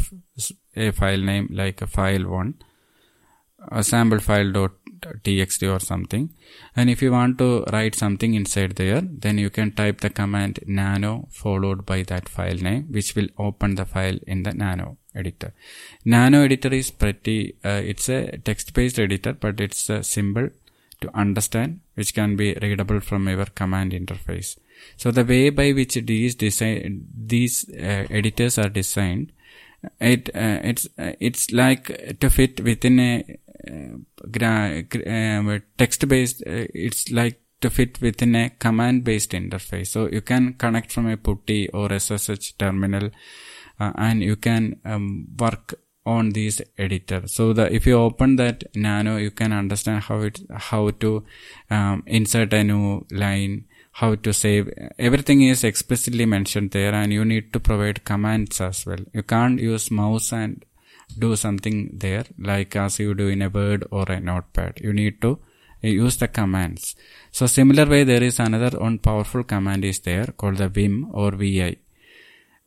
a 0.75 0.91
file 0.91 1.23
name 1.29 1.49
like 1.51 1.81
a 1.81 1.87
file1 1.87 2.53
a 3.71 3.83
sample 3.83 4.19
file 4.19 4.51
dot 4.51 4.71
txt 5.01 5.73
or 5.73 5.79
something. 5.79 6.29
And 6.75 6.89
if 6.89 7.01
you 7.01 7.11
want 7.11 7.37
to 7.39 7.63
write 7.73 7.95
something 7.95 8.33
inside 8.33 8.75
there 8.75 9.01
then 9.01 9.37
you 9.37 9.49
can 9.49 9.71
type 9.71 10.01
the 10.01 10.09
command 10.09 10.59
nano 10.65 11.27
followed 11.31 11.85
by 11.85 12.03
that 12.03 12.29
file 12.29 12.55
name 12.55 12.85
which 12.89 13.15
will 13.15 13.29
open 13.37 13.75
the 13.75 13.85
file 13.85 14.19
in 14.27 14.43
the 14.43 14.53
nano 14.53 14.97
editor. 15.15 15.53
Nano 16.05 16.43
editor 16.43 16.73
is 16.73 16.91
pretty 16.91 17.55
uh, 17.63 17.81
it's 17.91 18.09
a 18.09 18.37
text 18.37 18.73
based 18.73 18.99
editor 18.99 19.33
but 19.33 19.59
it's 19.59 19.89
a 19.89 20.03
symbol 20.03 20.49
to 21.01 21.15
understand 21.15 21.79
which 21.95 22.13
can 22.13 22.35
be 22.35 22.53
readable 22.61 22.99
from 22.99 23.27
your 23.27 23.45
command 23.45 23.91
interface. 23.91 24.57
So 24.95 25.11
the 25.11 25.25
way 25.25 25.49
by 25.49 25.71
which 25.71 25.95
these 25.95 26.35
design 26.35 27.07
these 27.15 27.69
uh, 27.69 28.05
editors 28.09 28.57
are 28.57 28.69
designed 28.69 29.31
it 29.99 30.29
uh, 30.35 30.59
it's 30.63 30.87
uh, 30.97 31.13
it's 31.19 31.51
like 31.51 32.19
to 32.19 32.29
fit 32.29 32.59
within 32.61 32.99
a 32.99 33.19
uh, 33.19 33.33
text 35.77 36.07
based 36.07 36.41
uh, 36.41 36.67
it's 36.73 37.09
like 37.11 37.41
to 37.61 37.69
fit 37.69 37.99
within 38.01 38.35
a 38.35 38.49
command 38.49 39.03
based 39.03 39.31
interface. 39.31 39.87
So 39.87 40.07
you 40.11 40.21
can 40.21 40.53
connect 40.53 40.91
from 40.91 41.07
a 41.07 41.17
putty 41.17 41.69
or 41.69 41.89
ssh 41.89 42.53
terminal 42.57 43.09
uh, 43.79 43.91
and 43.95 44.21
you 44.21 44.35
can 44.35 44.79
um, 44.85 45.27
work 45.37 45.73
on 46.05 46.29
this 46.29 46.61
editor. 46.77 47.27
So 47.27 47.53
the 47.53 47.73
if 47.73 47.85
you 47.85 47.97
open 47.97 48.37
that 48.37 48.63
nano 48.75 49.17
you 49.17 49.31
can 49.31 49.51
understand 49.51 50.03
how 50.03 50.21
it 50.21 50.39
how 50.51 50.89
to 50.89 51.25
um, 51.69 52.03
insert 52.05 52.53
a 52.53 52.63
new 52.63 53.05
line 53.11 53.65
how 53.91 54.13
to 54.13 54.31
save 54.31 54.69
everything 54.99 55.41
is 55.41 55.63
explicitly 55.63 56.25
mentioned 56.25 56.69
there 56.71 56.93
and 56.93 57.11
you 57.11 57.25
need 57.25 57.51
to 57.51 57.59
provide 57.59 58.05
commands 58.05 58.61
as 58.61 58.85
well. 58.85 58.99
You 59.11 59.23
can't 59.23 59.59
use 59.59 59.89
mouse 59.89 60.31
and 60.31 60.63
do 61.17 61.35
something 61.35 61.91
there 61.93 62.25
like 62.37 62.75
as 62.75 62.99
you 62.99 63.13
do 63.13 63.27
in 63.27 63.41
a 63.41 63.49
word 63.49 63.85
or 63.91 64.05
a 64.11 64.19
notepad. 64.19 64.79
You 64.81 64.93
need 64.93 65.21
to 65.21 65.39
use 65.81 66.17
the 66.17 66.27
commands. 66.27 66.95
So 67.31 67.45
similar 67.45 67.85
way 67.85 68.03
there 68.03 68.23
is 68.23 68.39
another 68.39 68.79
one 68.79 68.99
powerful 68.99 69.43
command 69.43 69.85
is 69.85 69.99
there 69.99 70.27
called 70.37 70.57
the 70.57 70.69
vim 70.69 71.09
or 71.11 71.31
vi 71.31 71.77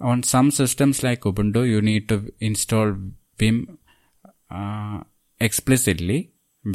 on 0.00 0.22
some 0.22 0.50
systems 0.50 1.02
like 1.06 1.22
ubuntu 1.30 1.62
you 1.72 1.80
need 1.90 2.08
to 2.08 2.16
install 2.48 2.88
vim 3.40 3.56
uh, 4.50 5.00
explicitly 5.48 6.20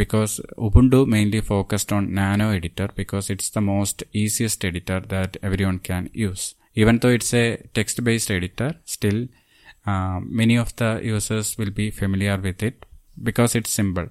because 0.01 0.33
ubuntu 0.67 0.99
mainly 1.15 1.41
focused 1.53 1.91
on 1.97 2.13
nano 2.19 2.47
editor 2.57 2.87
because 3.01 3.29
it's 3.33 3.49
the 3.57 3.63
most 3.73 4.03
easiest 4.13 4.63
editor 4.69 4.99
that 4.99 5.37
everyone 5.47 5.79
can 5.79 6.09
use. 6.13 6.55
Even 6.81 6.99
though 6.99 7.13
it's 7.17 7.33
a 7.33 7.45
text 7.73 8.03
based 8.03 8.31
editor 8.37 8.71
still 8.95 9.19
uh, 9.85 10.19
many 10.21 10.55
of 10.55 10.75
the 10.75 10.99
users 11.03 11.57
will 11.57 11.71
be 11.71 11.91
familiar 11.91 12.37
with 12.37 12.63
it 12.63 12.85
because 13.21 13.55
it's 13.55 13.69
simple. 13.69 14.07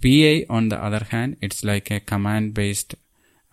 VI, 0.00 0.46
on 0.50 0.68
the 0.68 0.82
other 0.82 1.04
hand, 1.10 1.36
it's 1.40 1.64
like 1.64 1.90
a 1.90 2.00
command 2.00 2.54
based 2.54 2.94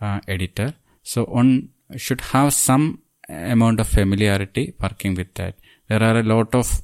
uh, 0.00 0.20
editor. 0.26 0.74
So 1.02 1.24
one 1.24 1.70
should 1.96 2.20
have 2.20 2.52
some 2.52 3.02
amount 3.28 3.80
of 3.80 3.88
familiarity 3.88 4.74
working 4.80 5.14
with 5.14 5.34
that. 5.34 5.54
There 5.88 6.02
are 6.02 6.18
a 6.18 6.22
lot 6.22 6.54
of 6.54 6.82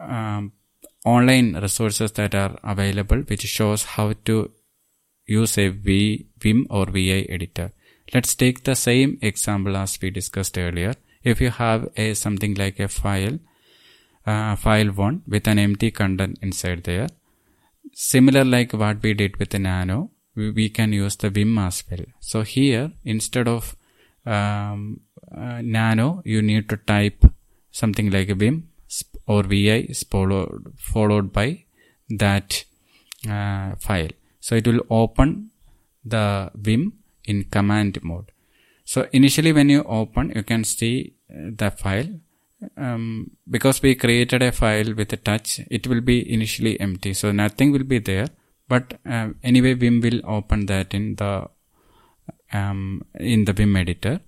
um, 0.00 0.52
online 1.04 1.56
resources 1.56 2.12
that 2.12 2.34
are 2.34 2.58
available 2.62 3.18
which 3.18 3.42
shows 3.42 3.84
how 3.84 4.14
to 4.24 4.50
use 5.26 5.58
a 5.58 5.68
v, 5.68 6.26
Vim 6.38 6.66
or 6.70 6.86
VI 6.86 7.26
editor. 7.28 7.72
Let's 8.14 8.34
take 8.34 8.64
the 8.64 8.74
same 8.74 9.18
example 9.20 9.76
as 9.76 9.98
we 10.00 10.10
discussed 10.10 10.56
earlier. 10.56 10.94
If 11.22 11.40
you 11.40 11.50
have 11.50 11.88
a 11.96 12.14
something 12.14 12.54
like 12.54 12.80
a 12.80 12.88
file 12.88 13.38
uh, 14.30 14.54
file 14.56 14.88
1 14.88 15.22
with 15.26 15.46
an 15.52 15.58
empty 15.58 15.90
content 15.90 16.38
inside 16.42 16.84
there. 16.84 17.08
Similar 17.92 18.44
like 18.44 18.72
what 18.72 19.02
we 19.02 19.14
did 19.14 19.36
with 19.38 19.50
the 19.50 19.58
nano, 19.58 20.10
we, 20.34 20.50
we 20.50 20.68
can 20.68 20.92
use 20.92 21.16
the 21.16 21.30
Vim 21.30 21.58
as 21.58 21.82
well. 21.90 22.04
So 22.20 22.42
here, 22.42 22.92
instead 23.04 23.48
of 23.48 23.76
um, 24.26 25.00
uh, 25.34 25.60
nano, 25.62 26.22
you 26.24 26.42
need 26.42 26.68
to 26.68 26.76
type 26.76 27.24
something 27.70 28.10
like 28.10 28.28
Vim 28.28 28.68
or 29.26 29.42
VI 29.42 29.92
followed, 30.10 30.74
followed 30.76 31.32
by 31.32 31.64
that 32.10 32.64
uh, 33.28 33.74
file. 33.76 34.10
So 34.40 34.54
it 34.54 34.66
will 34.66 34.84
open 34.90 35.50
the 36.04 36.50
Vim 36.54 36.92
in 37.24 37.44
command 37.44 38.02
mode. 38.02 38.30
So 38.84 39.06
initially 39.12 39.52
when 39.52 39.68
you 39.68 39.82
open, 39.84 40.32
you 40.34 40.42
can 40.42 40.64
see 40.64 41.14
the 41.28 41.70
file 41.70 42.08
um, 42.76 43.30
because 43.48 43.82
we 43.82 43.94
created 43.94 44.42
a 44.42 44.52
file 44.52 44.94
with 44.94 45.12
a 45.12 45.16
touch, 45.16 45.60
it 45.70 45.86
will 45.86 46.00
be 46.00 46.30
initially 46.32 46.80
empty. 46.80 47.14
So 47.14 47.32
nothing 47.32 47.72
will 47.72 47.84
be 47.84 47.98
there. 47.98 48.28
But 48.68 48.98
uh, 49.06 49.30
anyway, 49.42 49.74
Vim 49.74 50.00
will 50.00 50.20
open 50.24 50.66
that 50.66 50.92
in 50.92 51.14
the 51.16 51.48
um, 52.52 53.02
in 53.18 53.44
the 53.44 53.52
Vim 53.52 53.76
editor. 53.76 54.20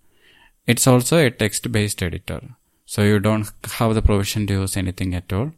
It's 0.67 0.87
also 0.87 1.19
a 1.19 1.31
text-based 1.31 2.03
editor, 2.03 2.41
so 2.87 3.03
you 3.03 3.19
don't 3.19 3.51
have 3.73 3.95
the 3.95 4.03
provision 4.03 4.47
to 4.47 4.53
use 4.53 4.77
anything 4.77 5.15
at 5.15 5.33
all. 5.33 5.53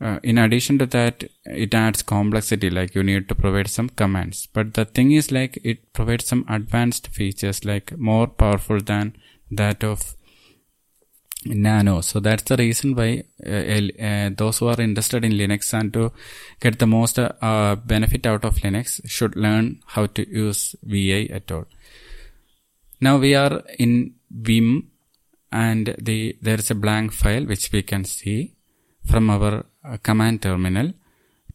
Uh, 0.00 0.20
in 0.22 0.38
addition 0.38 0.78
to 0.78 0.86
that, 0.86 1.24
it 1.46 1.74
adds 1.74 2.02
complexity, 2.02 2.70
like 2.70 2.94
you 2.94 3.02
need 3.02 3.28
to 3.28 3.34
provide 3.34 3.68
some 3.68 3.88
commands. 3.88 4.46
But 4.46 4.74
the 4.74 4.84
thing 4.84 5.10
is, 5.12 5.32
like 5.32 5.58
it 5.64 5.92
provides 5.92 6.26
some 6.26 6.44
advanced 6.48 7.08
features, 7.08 7.64
like 7.64 7.96
more 7.98 8.26
powerful 8.28 8.80
than 8.80 9.16
that 9.50 9.82
of 9.82 10.14
Nano. 11.44 12.00
So 12.00 12.20
that's 12.20 12.42
the 12.42 12.56
reason 12.56 12.94
why 12.94 13.24
uh, 13.46 13.50
uh, 13.50 14.30
those 14.36 14.58
who 14.58 14.68
are 14.68 14.80
interested 14.80 15.24
in 15.24 15.32
Linux 15.32 15.72
and 15.72 15.92
to 15.92 16.12
get 16.60 16.78
the 16.78 16.86
most 16.86 17.18
uh, 17.18 17.76
benefit 17.76 18.26
out 18.26 18.44
of 18.44 18.56
Linux 18.56 19.00
should 19.08 19.36
learn 19.36 19.80
how 19.86 20.06
to 20.06 20.28
use 20.28 20.74
VI 20.82 21.28
at 21.32 21.50
all. 21.52 21.66
Now 23.00 23.18
we 23.18 23.34
are 23.34 23.62
in 23.78 24.14
Vim 24.30 24.90
and 25.52 25.94
the 25.98 26.36
there 26.42 26.58
is 26.58 26.70
a 26.70 26.74
blank 26.74 27.12
file 27.12 27.46
which 27.46 27.70
we 27.72 27.82
can 27.82 28.04
see 28.04 28.54
from 29.04 29.30
our 29.30 29.64
uh, 29.84 29.96
command 30.02 30.42
terminal. 30.42 30.92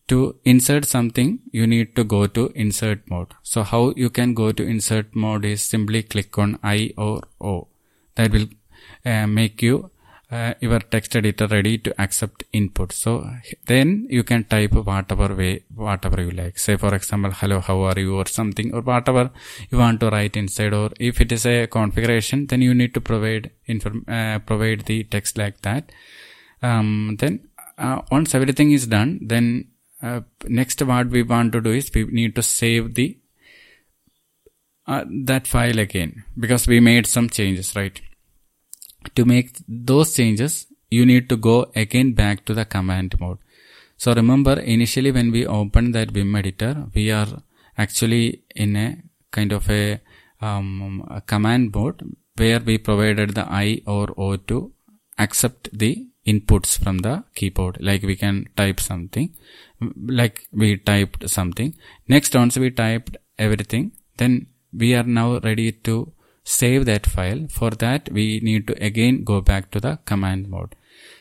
To 0.09 0.35
insert 0.43 0.83
something, 0.85 1.39
you 1.51 1.65
need 1.65 1.95
to 1.95 2.03
go 2.03 2.27
to 2.27 2.51
insert 2.55 3.09
mode. 3.09 3.33
So 3.41 3.63
how 3.63 3.93
you 3.95 4.09
can 4.09 4.33
go 4.33 4.51
to 4.51 4.61
insert 4.61 5.15
mode 5.15 5.45
is 5.45 5.61
simply 5.61 6.03
click 6.03 6.37
on 6.37 6.59
I 6.61 6.93
or 6.97 7.21
O. 7.39 7.69
That 8.15 8.31
will 8.31 8.43
uh, 8.43 8.47
make 9.05 9.61
you 9.61 9.91
uh, 10.33 10.53
your 10.59 10.79
text 10.79 11.15
editor 11.15 11.47
ready 11.47 11.77
to 11.77 11.93
accept 12.01 12.43
input. 12.53 12.91
So 12.91 13.11
then 13.65 14.07
you 14.09 14.23
can 14.23 14.43
type 14.45 14.73
whatever 14.73 15.35
way, 15.35 15.63
whatever 15.75 16.21
you 16.21 16.31
like. 16.31 16.57
Say 16.57 16.75
for 16.75 16.93
example, 16.95 17.31
hello, 17.31 17.59
how 17.59 17.81
are 17.81 17.99
you 17.99 18.15
or 18.15 18.25
something 18.25 18.73
or 18.73 18.81
whatever 18.81 19.31
you 19.69 19.77
want 19.77 19.99
to 19.99 20.09
write 20.09 20.35
inside. 20.35 20.73
Or 20.73 20.89
if 20.99 21.21
it 21.21 21.31
is 21.31 21.45
a 21.45 21.67
configuration, 21.67 22.47
then 22.47 22.61
you 22.61 22.73
need 22.73 22.93
to 22.95 23.01
provide 23.01 23.51
inform, 23.65 24.05
uh, 24.07 24.39
provide 24.39 24.81
the 24.85 25.03
text 25.03 25.37
like 25.37 25.61
that. 25.61 25.91
Um, 26.61 27.17
then 27.19 27.47
uh, 27.77 28.01
once 28.11 28.33
everything 28.33 28.71
is 28.71 28.87
done, 28.87 29.19
then 29.21 29.67
uh, 30.01 30.21
next 30.47 30.81
what 30.81 31.09
we 31.09 31.23
want 31.23 31.51
to 31.53 31.61
do 31.61 31.71
is 31.71 31.91
we 31.93 32.05
need 32.05 32.35
to 32.35 32.43
save 32.43 32.95
the 32.95 33.17
uh, 34.85 35.05
that 35.25 35.47
file 35.47 35.79
again 35.79 36.25
because 36.37 36.67
we 36.67 36.79
made 36.79 37.07
some 37.07 37.29
changes, 37.29 37.75
right? 37.75 38.01
To 39.15 39.25
make 39.25 39.57
those 39.67 40.13
changes, 40.15 40.67
you 40.89 41.05
need 41.05 41.29
to 41.29 41.37
go 41.37 41.71
again 41.75 42.13
back 42.13 42.45
to 42.45 42.53
the 42.53 42.65
command 42.65 43.19
mode. 43.19 43.39
So 43.97 44.13
remember 44.13 44.59
initially 44.59 45.11
when 45.11 45.31
we 45.31 45.45
open 45.45 45.91
that 45.91 46.11
Vim 46.11 46.35
editor, 46.35 46.87
we 46.93 47.11
are 47.11 47.27
actually 47.77 48.43
in 48.55 48.75
a 48.75 48.97
kind 49.31 49.51
of 49.51 49.69
a, 49.69 50.01
um, 50.41 51.07
a 51.09 51.21
command 51.21 51.73
mode 51.73 52.01
where 52.35 52.59
we 52.59 52.77
provided 52.77 53.35
the 53.35 53.45
I 53.49 53.81
or 53.85 54.13
O 54.17 54.35
to 54.35 54.71
accept 55.17 55.69
the 55.71 56.07
inputs 56.25 56.77
from 56.77 56.99
the 56.99 57.23
keyboard. 57.35 57.77
Like 57.79 58.03
we 58.03 58.15
can 58.15 58.47
type 58.55 58.79
something, 58.79 59.35
like 60.19 60.47
we 60.51 60.77
typed 60.77 61.29
something. 61.29 61.75
Next 62.07 62.35
once 62.35 62.57
we 62.57 62.71
typed 62.71 63.17
everything, 63.37 63.91
then 64.17 64.47
we 64.73 64.95
are 64.95 65.03
now 65.03 65.39
ready 65.39 65.71
to 65.71 66.11
save 66.43 66.85
that 66.85 67.05
file. 67.05 67.47
For 67.49 67.71
that, 67.71 68.11
we 68.11 68.39
need 68.41 68.67
to 68.67 68.83
again 68.83 69.23
go 69.23 69.41
back 69.41 69.71
to 69.71 69.79
the 69.79 69.99
command 70.05 70.49
mode. 70.49 70.75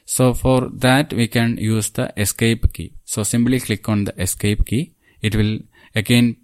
So 0.05 0.35
for 0.35 0.69
that, 0.69 1.13
we 1.13 1.29
can 1.29 1.57
use 1.57 1.91
the 1.91 2.13
escape 2.17 2.73
key. 2.73 2.93
So 3.05 3.23
simply 3.23 3.61
click 3.61 3.89
on 3.89 4.05
the 4.05 4.21
escape 4.21 4.67
key. 4.67 4.93
It 5.21 5.37
will 5.37 5.61
again 5.95 6.37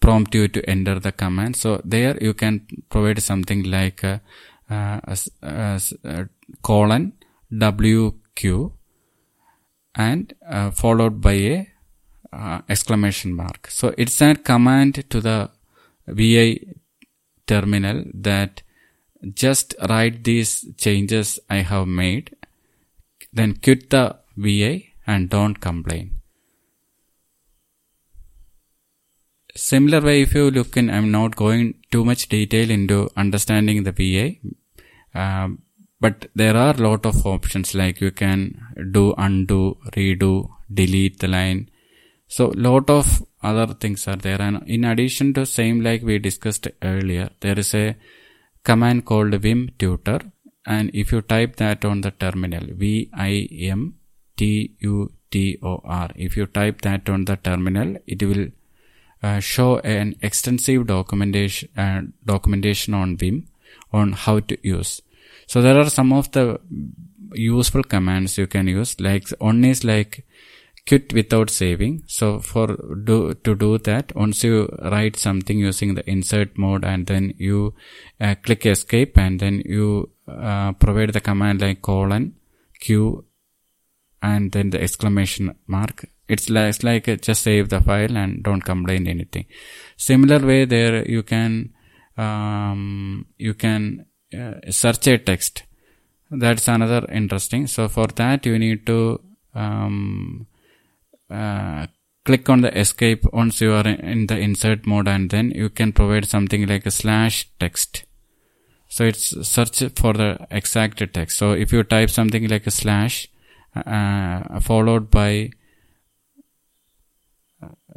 prompt 0.00 0.34
you 0.34 0.48
to 0.48 0.68
enter 0.68 1.00
the 1.00 1.12
command. 1.12 1.56
So 1.56 1.80
there 1.84 2.16
you 2.20 2.34
can 2.34 2.66
provide 2.90 3.22
something 3.22 3.64
like 3.64 4.02
a, 4.02 4.20
a, 4.68 5.18
a, 5.42 5.80
a 6.04 6.28
colon 6.62 7.12
WQ 7.52 8.72
and 9.94 10.34
uh, 10.46 10.70
followed 10.70 11.20
by 11.20 11.32
a 11.32 11.66
uh, 12.32 12.60
exclamation 12.68 13.34
mark. 13.34 13.68
So 13.70 13.94
it's 13.96 14.20
a 14.20 14.34
command 14.34 15.08
to 15.10 15.20
the 15.20 15.50
VI 16.06 16.60
terminal 17.46 18.04
that 18.14 18.62
just 19.34 19.74
write 19.88 20.24
these 20.24 20.64
changes 20.76 21.38
I 21.48 21.56
have 21.56 21.86
made, 21.86 22.36
then 23.32 23.56
quit 23.56 23.90
the 23.90 24.16
VI 24.36 24.92
and 25.06 25.28
don't 25.28 25.60
complain. 25.60 26.20
Similar 29.54 30.02
way, 30.02 30.22
if 30.22 30.34
you 30.34 30.50
look 30.50 30.76
in, 30.76 30.90
I'm 30.90 31.10
not 31.10 31.34
going 31.34 31.74
too 31.90 32.04
much 32.04 32.28
detail 32.28 32.70
into 32.70 33.10
understanding 33.16 33.84
the 33.84 33.92
VI, 33.92 34.38
um, 35.14 35.62
but 35.98 36.26
there 36.34 36.56
are 36.56 36.74
lot 36.74 37.06
of 37.06 37.26
options 37.26 37.74
like 37.74 38.02
you 38.02 38.10
can 38.10 38.60
do 38.92 39.14
undo, 39.16 39.78
redo, 39.92 40.50
delete 40.72 41.20
the 41.20 41.28
line. 41.28 41.70
So 42.28 42.52
lot 42.54 42.90
of 42.90 43.24
other 43.50 43.68
things 43.74 44.06
are 44.08 44.20
there. 44.26 44.40
And 44.46 44.62
in 44.66 44.84
addition 44.84 45.34
to 45.34 45.46
same 45.46 45.80
like 45.88 46.02
we 46.02 46.18
discussed 46.18 46.68
earlier, 46.82 47.28
there 47.40 47.58
is 47.58 47.74
a 47.74 47.96
command 48.64 49.04
called 49.04 49.34
vim 49.46 49.70
tutor. 49.78 50.20
And 50.66 50.90
if 50.92 51.12
you 51.12 51.20
type 51.22 51.56
that 51.56 51.84
on 51.84 52.00
the 52.00 52.10
terminal, 52.10 52.64
V-I-M-T-U-T-O-R, 52.82 53.18
if 56.16 56.36
you 56.36 56.46
type 56.46 56.80
that 56.82 57.08
on 57.08 57.24
the 57.24 57.36
terminal, 57.36 57.96
it 58.06 58.22
will 58.22 58.48
uh, 59.22 59.40
show 59.40 59.78
an 59.78 60.16
extensive 60.22 60.86
documentation, 60.88 61.68
uh, 61.76 62.00
documentation 62.24 62.94
on 62.94 63.16
Vim 63.16 63.46
on 63.92 64.12
how 64.12 64.40
to 64.40 64.58
use. 64.62 65.00
So 65.46 65.62
there 65.62 65.78
are 65.78 65.88
some 65.88 66.12
of 66.12 66.32
the 66.32 66.60
useful 67.32 67.84
commands 67.84 68.36
you 68.38 68.46
can 68.46 68.66
use. 68.66 68.98
Like 69.00 69.28
one 69.38 69.64
is 69.64 69.84
like 69.84 70.26
quit 70.86 71.12
without 71.12 71.50
saving. 71.50 72.02
So 72.06 72.38
for 72.38 72.66
do 73.04 73.34
to 73.34 73.54
do 73.54 73.78
that, 73.78 74.14
once 74.14 74.44
you 74.44 74.68
write 74.82 75.16
something 75.16 75.58
using 75.58 75.94
the 75.94 76.08
insert 76.08 76.56
mode 76.56 76.84
and 76.84 77.06
then 77.06 77.34
you 77.38 77.74
uh, 78.20 78.34
click 78.42 78.66
escape 78.66 79.18
and 79.18 79.40
then 79.40 79.62
you 79.64 80.10
uh, 80.28 80.72
provide 80.72 81.12
the 81.12 81.20
command 81.20 81.60
like 81.60 81.82
colon 81.82 82.34
q 82.80 83.24
and 84.22 84.52
then 84.52 84.70
the 84.70 84.80
exclamation 84.80 85.54
mark. 85.66 86.06
It's 86.28 86.50
like, 86.50 86.68
it's 86.68 86.82
like 86.82 87.08
uh, 87.08 87.16
just 87.16 87.42
save 87.42 87.68
the 87.68 87.80
file 87.80 88.16
and 88.16 88.42
don't 88.42 88.62
complain 88.62 89.06
anything. 89.06 89.46
Similar 89.96 90.44
way 90.44 90.64
there 90.64 91.08
you 91.08 91.22
can 91.22 91.72
um, 92.16 93.26
you 93.38 93.54
can 93.54 94.06
uh, 94.36 94.54
search 94.70 95.06
a 95.08 95.18
text. 95.18 95.64
That's 96.30 96.66
another 96.68 97.06
interesting. 97.10 97.66
So 97.66 97.88
for 97.88 98.06
that 98.08 98.46
you 98.46 98.58
need 98.58 98.86
to 98.86 99.20
um, 99.54 100.46
uh, 101.30 101.86
click 102.24 102.48
on 102.48 102.60
the 102.60 102.78
escape 102.78 103.24
once 103.32 103.60
you 103.60 103.72
are 103.72 103.86
in 103.86 104.26
the 104.26 104.38
insert 104.38 104.86
mode 104.86 105.08
and 105.08 105.30
then 105.30 105.50
you 105.50 105.68
can 105.68 105.92
provide 105.92 106.26
something 106.28 106.66
like 106.66 106.86
a 106.86 106.90
slash 106.90 107.48
text. 107.60 108.04
So 108.88 109.04
it's 109.04 109.48
search 109.48 109.82
for 109.96 110.12
the 110.12 110.46
exact 110.50 111.02
text. 111.12 111.38
So 111.38 111.52
if 111.52 111.72
you 111.72 111.82
type 111.82 112.10
something 112.10 112.48
like 112.48 112.66
a 112.66 112.70
slash 112.70 113.28
uh, 113.74 114.60
followed 114.60 115.10
by 115.10 115.50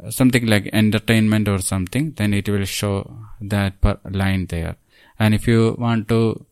something 0.08 0.46
like 0.46 0.70
entertainment 0.72 1.48
or 1.48 1.58
something, 1.58 2.12
then 2.12 2.32
it 2.34 2.48
will 2.48 2.64
show 2.64 3.18
that 3.40 3.74
line 4.10 4.46
there. 4.46 4.76
And 5.18 5.34
if 5.34 5.46
you 5.46 5.76
want 5.78 6.08
to 6.08 6.46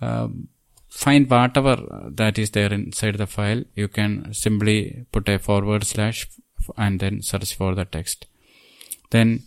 uh, 0.00 0.28
find 1.02 1.28
whatever 1.28 1.74
that 2.20 2.38
is 2.38 2.50
there 2.56 2.72
inside 2.72 3.16
the 3.22 3.26
file, 3.26 3.62
you 3.74 3.88
can 3.88 4.12
simply 4.32 5.06
put 5.12 5.28
a 5.28 5.38
forward 5.38 5.84
slash 5.84 6.28
and 6.76 7.00
then 7.00 7.20
search 7.20 7.54
for 7.54 7.74
the 7.74 7.84
text. 7.84 8.26
Then 9.10 9.42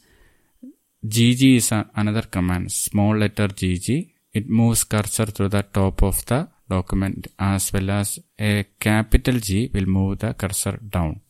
GG 1.06 1.58
is 1.58 1.72
another 1.72 2.24
command, 2.24 2.72
small 2.72 3.16
letter 3.18 3.48
GG. 3.48 4.12
It 4.34 4.50
moves 4.50 4.84
cursor 4.84 5.28
to 5.38 5.48
the 5.48 5.64
top 5.64 6.04
of 6.04 6.26
the 6.26 6.50
document 6.70 7.28
as 7.40 7.72
well 7.74 7.90
as 7.92 8.20
a 8.38 8.66
capital 8.80 9.40
G 9.40 9.72
will 9.74 9.86
move 9.86 10.20
the 10.20 10.34
cursor 10.34 10.78
down. 10.96 11.22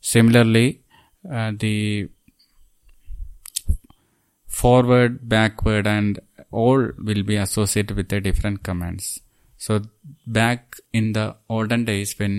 Similarly, 0.00 0.80
uh, 1.30 1.52
the 1.58 2.08
forward, 4.46 5.28
backward 5.28 5.86
and 5.86 6.18
all 6.50 6.90
will 6.98 7.22
be 7.22 7.36
associated 7.36 7.96
with 7.96 8.08
the 8.08 8.20
different 8.20 8.62
commands. 8.62 9.20
So 9.66 9.82
back 10.38 10.76
in 10.92 11.06
the 11.12 11.26
olden 11.48 11.84
days 11.84 12.10
when 12.20 12.34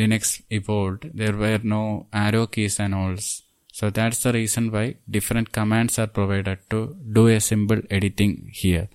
Linux 0.00 0.42
evolved, 0.50 1.04
there 1.20 1.36
were 1.42 1.60
no 1.62 2.06
arrow 2.12 2.46
keys 2.46 2.78
and 2.80 2.94
alls. 2.94 3.42
So 3.72 3.88
that's 3.88 4.22
the 4.24 4.32
reason 4.34 4.70
why 4.72 4.96
different 5.08 5.52
commands 5.52 5.98
are 5.98 6.06
provided 6.06 6.58
to 6.72 6.80
do 7.18 7.28
a 7.28 7.40
simple 7.40 7.80
editing 7.90 8.50
here. 8.52 8.88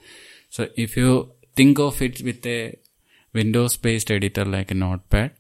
So 0.49 0.67
if 0.75 0.95
you 0.95 1.31
think 1.55 1.79
of 1.79 1.99
it 2.03 2.21
with 2.21 2.45
a 2.45 2.77
Windows 3.33 3.77
based 3.77 4.11
editor 4.11 4.45
like 4.45 4.69
a 4.69 4.75
notepad, 4.75 5.31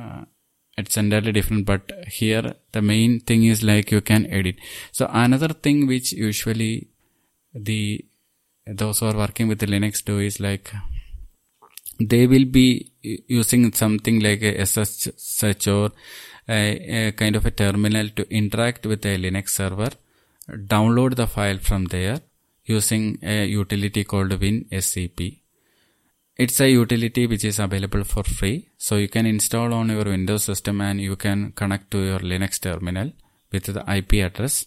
uh, 0.00 0.24
it's 0.78 0.96
entirely 0.96 1.32
different 1.32 1.66
but 1.66 1.90
here 2.06 2.54
the 2.72 2.82
main 2.82 3.20
thing 3.20 3.44
is 3.44 3.62
like 3.62 3.90
you 3.90 4.00
can 4.10 4.26
edit 4.26 4.56
so 4.92 5.08
another 5.10 5.48
thing 5.48 5.86
which 5.86 6.12
usually 6.12 6.88
the 7.54 8.04
those 8.66 8.98
who 8.98 9.06
are 9.06 9.16
working 9.16 9.48
with 9.48 9.58
the 9.58 9.66
linux 9.74 10.04
do 10.04 10.18
is 10.18 10.38
like 10.38 10.70
they 11.98 12.26
will 12.26 12.44
be 12.44 12.92
using 13.02 13.72
something 13.72 14.20
like 14.20 14.42
a 14.42 14.64
SSH 14.64 15.68
or 15.68 15.90
a, 16.48 17.08
a, 17.08 17.12
kind 17.12 17.36
of 17.36 17.46
a 17.46 17.50
terminal 17.50 18.08
to 18.10 18.28
interact 18.30 18.86
with 18.86 19.04
a 19.04 19.16
Linux 19.16 19.50
server, 19.50 19.90
download 20.50 21.16
the 21.16 21.26
file 21.26 21.58
from 21.58 21.86
there 21.86 22.20
using 22.64 23.18
a 23.22 23.46
utility 23.46 24.04
called 24.04 24.30
WinSCP. 24.30 25.40
It's 26.36 26.60
a 26.60 26.68
utility 26.68 27.26
which 27.26 27.44
is 27.44 27.58
available 27.58 28.04
for 28.04 28.22
free. 28.22 28.68
So 28.76 28.96
you 28.96 29.08
can 29.08 29.24
install 29.24 29.72
on 29.72 29.88
your 29.88 30.04
Windows 30.04 30.44
system 30.44 30.80
and 30.82 31.00
you 31.00 31.16
can 31.16 31.52
connect 31.52 31.90
to 31.92 31.98
your 31.98 32.18
Linux 32.18 32.60
terminal 32.60 33.12
with 33.50 33.64
the 33.64 33.84
IP 33.90 34.24
address 34.24 34.66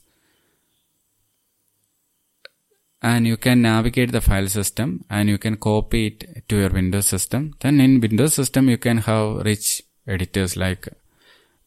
and 3.02 3.26
you 3.26 3.38
can 3.38 3.62
navigate 3.62 4.12
the 4.12 4.22
file 4.22 4.48
system 4.48 5.06
and 5.10 5.30
you 5.30 5.38
can 5.38 5.56
copy 5.56 6.08
it 6.08 6.48
to 6.50 6.58
your 6.58 6.70
Windows 6.70 7.06
system. 7.06 7.56
Then 7.60 7.80
in 7.80 8.02
Windows 8.02 8.34
system, 8.34 8.70
you 8.70 8.78
can 8.78 8.98
have 9.00 9.38
rich 9.46 9.82
editors 10.08 10.58
like 10.58 10.88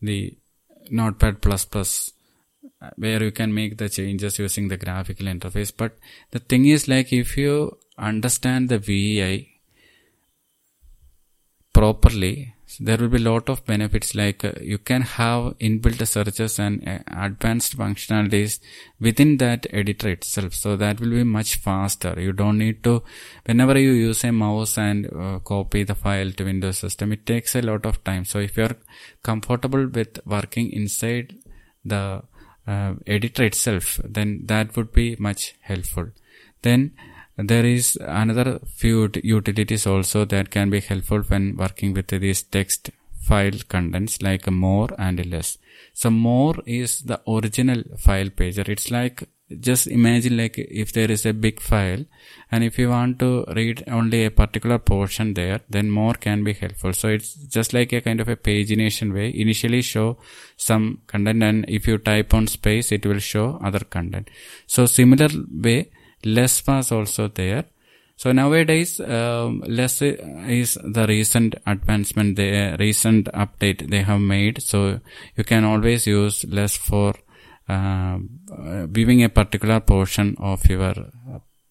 the 0.00 0.36
Notepad++, 0.90 1.36
uh, 1.44 2.90
where 2.96 3.22
you 3.22 3.30
can 3.30 3.54
make 3.54 3.78
the 3.78 3.88
changes 3.88 4.38
using 4.38 4.68
the 4.68 4.76
graphical 4.76 5.26
interface. 5.26 5.72
But 5.74 5.98
the 6.32 6.38
thing 6.38 6.66
is 6.66 6.86
like 6.88 7.12
if 7.12 7.36
you 7.38 7.78
understand 7.96 8.68
the 8.68 8.78
VI 8.78 9.48
properly, 11.72 12.54
there 12.78 12.96
will 12.96 13.08
be 13.08 13.18
a 13.18 13.30
lot 13.30 13.48
of 13.48 13.64
benefits 13.64 14.14
like 14.14 14.44
uh, 14.44 14.52
you 14.60 14.78
can 14.78 15.02
have 15.02 15.58
inbuilt 15.58 16.06
searches 16.06 16.58
and 16.58 16.86
uh, 16.86 16.98
advanced 17.06 17.76
functionalities 17.76 18.60
within 19.00 19.36
that 19.38 19.66
editor 19.70 20.10
itself. 20.10 20.54
So 20.54 20.76
that 20.76 21.00
will 21.00 21.10
be 21.10 21.24
much 21.24 21.56
faster. 21.56 22.14
You 22.18 22.32
don't 22.32 22.58
need 22.58 22.82
to 22.84 23.02
whenever 23.44 23.78
you 23.78 23.92
use 23.92 24.24
a 24.24 24.32
mouse 24.32 24.78
and 24.78 25.06
uh, 25.06 25.38
copy 25.40 25.84
the 25.84 25.94
file 25.94 26.30
to 26.32 26.44
windows 26.44 26.78
system 26.78 27.12
it 27.12 27.26
takes 27.26 27.54
a 27.54 27.62
lot 27.62 27.86
of 27.86 28.02
time. 28.04 28.24
So 28.24 28.38
if 28.38 28.56
you're 28.56 28.76
comfortable 29.22 29.86
with 29.86 30.18
working 30.26 30.70
inside 30.72 31.34
the 31.84 32.22
uh, 32.66 32.94
editor 33.06 33.44
itself 33.44 34.00
then 34.04 34.42
that 34.44 34.76
would 34.76 34.92
be 34.92 35.16
much 35.18 35.54
helpful. 35.60 36.08
Then 36.62 36.92
there 37.36 37.64
is 37.64 37.98
another 38.00 38.60
few 38.66 39.10
utilities 39.22 39.86
also 39.86 40.24
that 40.26 40.50
can 40.50 40.70
be 40.70 40.80
helpful 40.80 41.20
when 41.20 41.56
working 41.56 41.94
with 41.94 42.08
these 42.08 42.42
text 42.42 42.90
file 43.20 43.58
contents 43.68 44.20
like 44.20 44.50
more 44.50 44.88
and 44.98 45.24
less. 45.26 45.58
So 45.94 46.10
more 46.10 46.56
is 46.66 47.02
the 47.02 47.20
original 47.28 47.82
file 47.98 48.28
pager. 48.28 48.68
It's 48.68 48.90
like 48.90 49.28
just 49.60 49.86
imagine 49.86 50.36
like 50.36 50.56
if 50.58 50.92
there 50.92 51.10
is 51.10 51.26
a 51.26 51.32
big 51.32 51.60
file 51.60 52.04
and 52.50 52.64
if 52.64 52.78
you 52.78 52.88
want 52.88 53.18
to 53.18 53.44
read 53.54 53.84
only 53.86 54.24
a 54.24 54.30
particular 54.30 54.78
portion 54.78 55.34
there 55.34 55.60
then 55.68 55.90
more 55.90 56.14
can 56.14 56.42
be 56.42 56.52
helpful 56.52 56.92
so 56.92 57.08
it's 57.08 57.34
just 57.34 57.72
like 57.72 57.92
a 57.92 58.00
kind 58.00 58.20
of 58.20 58.28
a 58.28 58.36
pagination 58.36 59.12
way 59.12 59.30
initially 59.34 59.82
show 59.82 60.16
some 60.56 61.02
content 61.06 61.42
and 61.42 61.64
if 61.68 61.86
you 61.86 61.98
type 61.98 62.32
on 62.32 62.46
space 62.46 62.92
it 62.92 63.04
will 63.04 63.18
show 63.18 63.60
other 63.62 63.80
content 63.80 64.28
so 64.66 64.86
similar 64.86 65.28
way 65.50 65.90
less 66.24 66.66
was 66.66 66.92
also 66.92 67.28
there 67.28 67.64
so 68.22 68.30
nowadays, 68.30 69.00
um, 69.00 69.64
less 69.66 70.00
is 70.00 70.74
the 70.74 71.06
recent 71.08 71.56
advancement, 71.66 72.36
the 72.36 72.76
recent 72.78 73.26
update 73.32 73.90
they 73.90 74.02
have 74.02 74.20
made. 74.20 74.62
So 74.62 75.00
you 75.36 75.42
can 75.42 75.64
always 75.64 76.06
use 76.06 76.44
less 76.44 76.76
for 76.76 77.14
uh, 77.68 78.18
viewing 78.86 79.24
a 79.24 79.28
particular 79.28 79.80
portion 79.80 80.36
of 80.38 80.64
your 80.66 80.94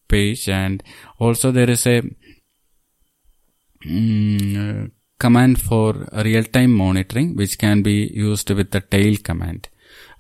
page, 0.10 0.50
and 0.50 0.84
also 1.20 1.52
there 1.52 1.70
is 1.70 1.88
a 1.88 2.02
um, 3.86 4.92
command 5.20 5.62
for 5.62 6.06
real-time 6.12 6.74
monitoring, 6.74 7.38
which 7.38 7.58
can 7.58 7.82
be 7.82 8.12
used 8.14 8.50
with 8.50 8.72
the 8.72 8.82
tail 8.82 9.16
command. 9.24 9.70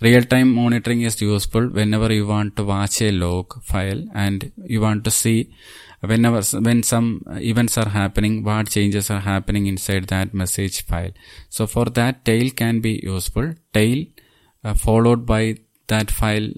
Real-time 0.01 0.51
monitoring 0.51 1.01
is 1.01 1.21
useful 1.21 1.67
whenever 1.67 2.11
you 2.11 2.25
want 2.25 2.55
to 2.55 2.63
watch 2.63 3.01
a 3.03 3.11
log 3.11 3.61
file 3.63 4.03
and 4.15 4.51
you 4.65 4.81
want 4.81 5.03
to 5.03 5.11
see 5.11 5.53
whenever 5.99 6.41
when 6.59 6.81
some 6.81 7.23
events 7.35 7.77
are 7.77 7.89
happening 7.89 8.43
what 8.43 8.71
changes 8.71 9.11
are 9.11 9.19
happening 9.19 9.67
inside 9.67 10.07
that 10.07 10.33
message 10.33 10.83
file. 10.85 11.11
So 11.49 11.67
for 11.67 11.85
that 11.85 12.25
tail 12.25 12.49
can 12.49 12.79
be 12.79 12.99
useful. 13.03 13.53
Tail 13.75 14.05
uh, 14.63 14.73
followed 14.73 15.27
by 15.27 15.57
that 15.87 16.09
file 16.09 16.49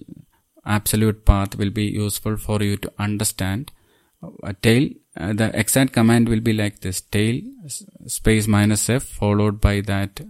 absolute 0.65 1.25
path 1.25 1.57
will 1.57 1.69
be 1.69 1.87
useful 1.87 2.37
for 2.37 2.63
you 2.63 2.77
to 2.77 2.93
understand. 2.97 3.73
A 4.43 4.53
tail 4.53 4.89
uh, 5.17 5.33
the 5.33 5.51
exact 5.59 5.91
command 5.91 6.29
will 6.29 6.39
be 6.39 6.53
like 6.53 6.79
this. 6.79 7.01
Tail 7.01 7.41
space 8.07 8.47
minus 8.47 8.89
f 8.89 9.03
followed 9.03 9.59
by 9.59 9.81
that 9.81 10.21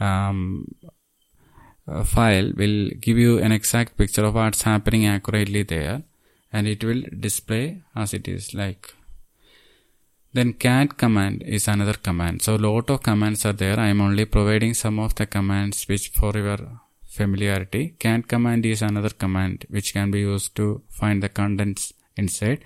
um, 0.00 0.66
uh, 1.88 2.04
file 2.04 2.52
will 2.56 2.90
give 3.00 3.18
you 3.18 3.38
an 3.38 3.52
exact 3.52 3.96
picture 3.96 4.24
of 4.24 4.34
what's 4.34 4.62
happening 4.62 5.06
accurately 5.06 5.62
there 5.62 6.02
and 6.52 6.66
it 6.66 6.84
will 6.84 7.02
display 7.18 7.82
as 7.94 8.12
it 8.14 8.28
is 8.28 8.54
like 8.54 8.94
then 10.34 10.54
cat 10.54 10.96
command 10.96 11.42
is 11.42 11.68
another 11.68 11.92
command. 11.92 12.40
So 12.40 12.56
lot 12.56 12.88
of 12.88 13.02
commands 13.02 13.44
are 13.44 13.52
there. 13.52 13.78
I 13.78 13.88
am 13.88 14.00
only 14.00 14.24
providing 14.24 14.72
some 14.72 14.98
of 14.98 15.14
the 15.14 15.26
commands 15.26 15.86
which 15.86 16.08
for 16.08 16.32
your 16.34 16.58
familiarity. 17.06 17.94
Cat 17.98 18.28
command 18.28 18.64
is 18.64 18.80
another 18.80 19.10
command 19.10 19.66
which 19.68 19.92
can 19.92 20.10
be 20.10 20.20
used 20.20 20.56
to 20.56 20.80
find 20.88 21.22
the 21.22 21.28
contents 21.28 21.92
inside. 22.16 22.64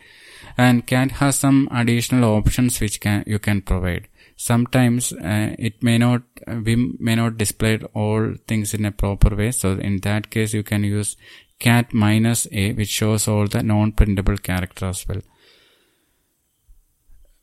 And 0.57 0.87
cat 0.87 1.11
has 1.23 1.41
some 1.41 1.69
additional 1.73 2.37
options 2.37 2.81
which 2.81 3.01
can 3.01 3.25
you 3.27 3.41
can 3.41 3.63
provide 3.63 4.07
sometimes 4.37 5.13
uh, 5.13 5.57
it 5.59 5.83
may 5.83 5.97
not 5.99 6.23
we 6.65 6.77
may 7.01 7.15
not 7.15 7.39
display 7.39 7.79
all 7.95 8.35
things 8.47 8.75
in 8.75 8.85
a 8.85 8.93
proper 8.93 9.35
way. 9.35 9.51
So 9.51 9.73
in 9.73 9.99
that 10.01 10.31
case 10.31 10.53
you 10.53 10.63
can 10.63 10.85
use 10.85 11.17
cat 11.59 11.93
minus 11.93 12.47
a 12.53 12.73
which 12.75 12.91
shows 12.91 13.27
all 13.27 13.47
the 13.47 13.63
non-printable 13.63 14.37
character 14.39 14.87
as 14.87 15.09
well. 15.09 15.23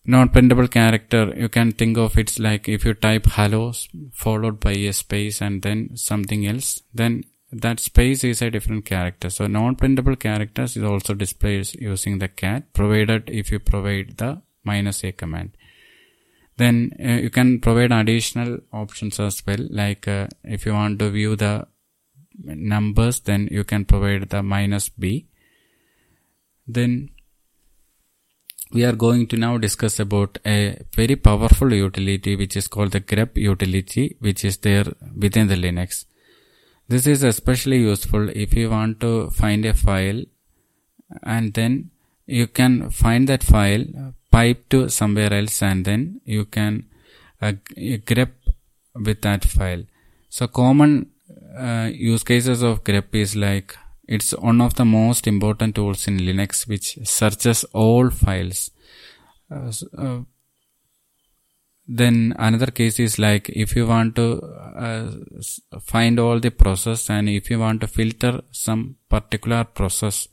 Non-printable 0.05 0.67
character 0.67 1.33
you 1.35 1.49
can 1.49 1.71
think 1.71 1.97
of 1.97 2.17
it's 2.17 2.37
like 2.37 2.69
if 2.69 2.85
you 2.85 2.93
type 2.93 3.25
hello 3.25 3.73
followed 4.13 4.59
by 4.59 4.73
a 4.73 4.93
space 4.93 5.41
and 5.41 5.61
then 5.63 5.95
something 5.95 6.45
else 6.45 6.81
then 6.93 7.23
that 7.51 7.79
space 7.79 8.23
is 8.23 8.41
a 8.41 8.49
different 8.49 8.83
character. 8.85 9.29
So 9.29 9.47
non-printable 9.47 10.15
characters 10.15 10.75
is 10.75 10.83
also 10.83 11.13
displayed 11.13 11.73
using 11.75 12.19
the 12.19 12.27
cat 12.27 12.73
provided 12.73 13.29
if 13.29 13.51
you 13.51 13.59
provide 13.59 14.17
the 14.17 14.41
minus 14.63 15.03
a 15.03 15.11
command 15.11 15.51
then 16.57 16.91
uh, 17.03 17.13
you 17.13 17.29
can 17.29 17.59
provide 17.59 17.91
additional 17.91 18.59
options 18.71 19.19
as 19.19 19.45
well. 19.45 19.65
Like 19.69 20.07
uh, 20.07 20.27
if 20.43 20.65
you 20.65 20.73
want 20.73 20.99
to 20.99 21.09
view 21.09 21.35
the 21.35 21.67
numbers 22.43 23.19
then 23.21 23.47
you 23.51 23.63
can 23.63 23.85
provide 23.85 24.29
the 24.29 24.43
minus 24.43 24.89
b. 24.89 25.27
Then 26.67 27.09
we 28.71 28.83
are 28.83 28.93
going 28.93 29.27
to 29.27 29.37
now 29.37 29.57
discuss 29.57 29.99
about 29.99 30.37
a 30.45 30.81
very 30.95 31.15
powerful 31.15 31.73
utility 31.73 32.35
which 32.35 32.55
is 32.55 32.67
called 32.67 32.91
the 32.91 33.01
grep 33.01 33.37
utility 33.37 34.15
which 34.19 34.43
is 34.43 34.57
there 34.57 34.85
within 35.15 35.47
the 35.47 35.55
linux. 35.55 36.05
This 36.87 37.07
is 37.07 37.23
especially 37.23 37.77
useful 37.77 38.29
if 38.29 38.53
you 38.53 38.69
want 38.69 38.99
to 39.01 39.29
find 39.31 39.65
a 39.65 39.73
file 39.73 40.23
and 41.21 41.53
then 41.53 41.91
you 42.25 42.47
can 42.47 42.89
find 42.89 43.27
that 43.27 43.43
file 43.43 43.85
pipe 44.35 44.67
to 44.73 44.79
somewhere 44.89 45.33
else 45.39 45.61
and 45.69 45.85
then 45.85 46.01
you 46.25 46.45
can 46.57 46.73
uh, 47.41 47.53
grep 48.09 48.33
with 49.07 49.21
that 49.21 49.45
file. 49.45 49.83
So 50.29 50.47
common 50.47 51.11
uh, 51.57 51.89
use 51.93 52.23
cases 52.23 52.61
of 52.63 52.83
grep 52.83 53.09
is 53.13 53.35
like 53.35 53.77
it's 54.07 54.31
one 54.49 54.59
of 54.59 54.73
the 54.75 54.85
most 54.85 55.27
important 55.27 55.75
tools 55.75 56.07
in 56.07 56.17
linux 56.27 56.67
which 56.67 56.97
searches 57.03 57.63
all 57.73 58.09
files. 58.09 58.71
Uh, 59.51 59.71
uh, 59.97 60.19
then 61.87 62.33
another 62.39 62.71
case 62.79 62.99
is 62.99 63.19
like 63.19 63.49
if 63.49 63.75
you 63.75 63.85
want 63.85 64.15
to 64.15 64.27
uh, 64.87 65.11
find 65.81 66.19
all 66.19 66.39
the 66.39 66.49
process 66.49 67.09
and 67.09 67.29
if 67.29 67.49
you 67.51 67.59
want 67.59 67.81
to 67.81 67.87
filter 67.87 68.41
some 68.51 68.95
particular 69.09 69.63
process 69.65 70.27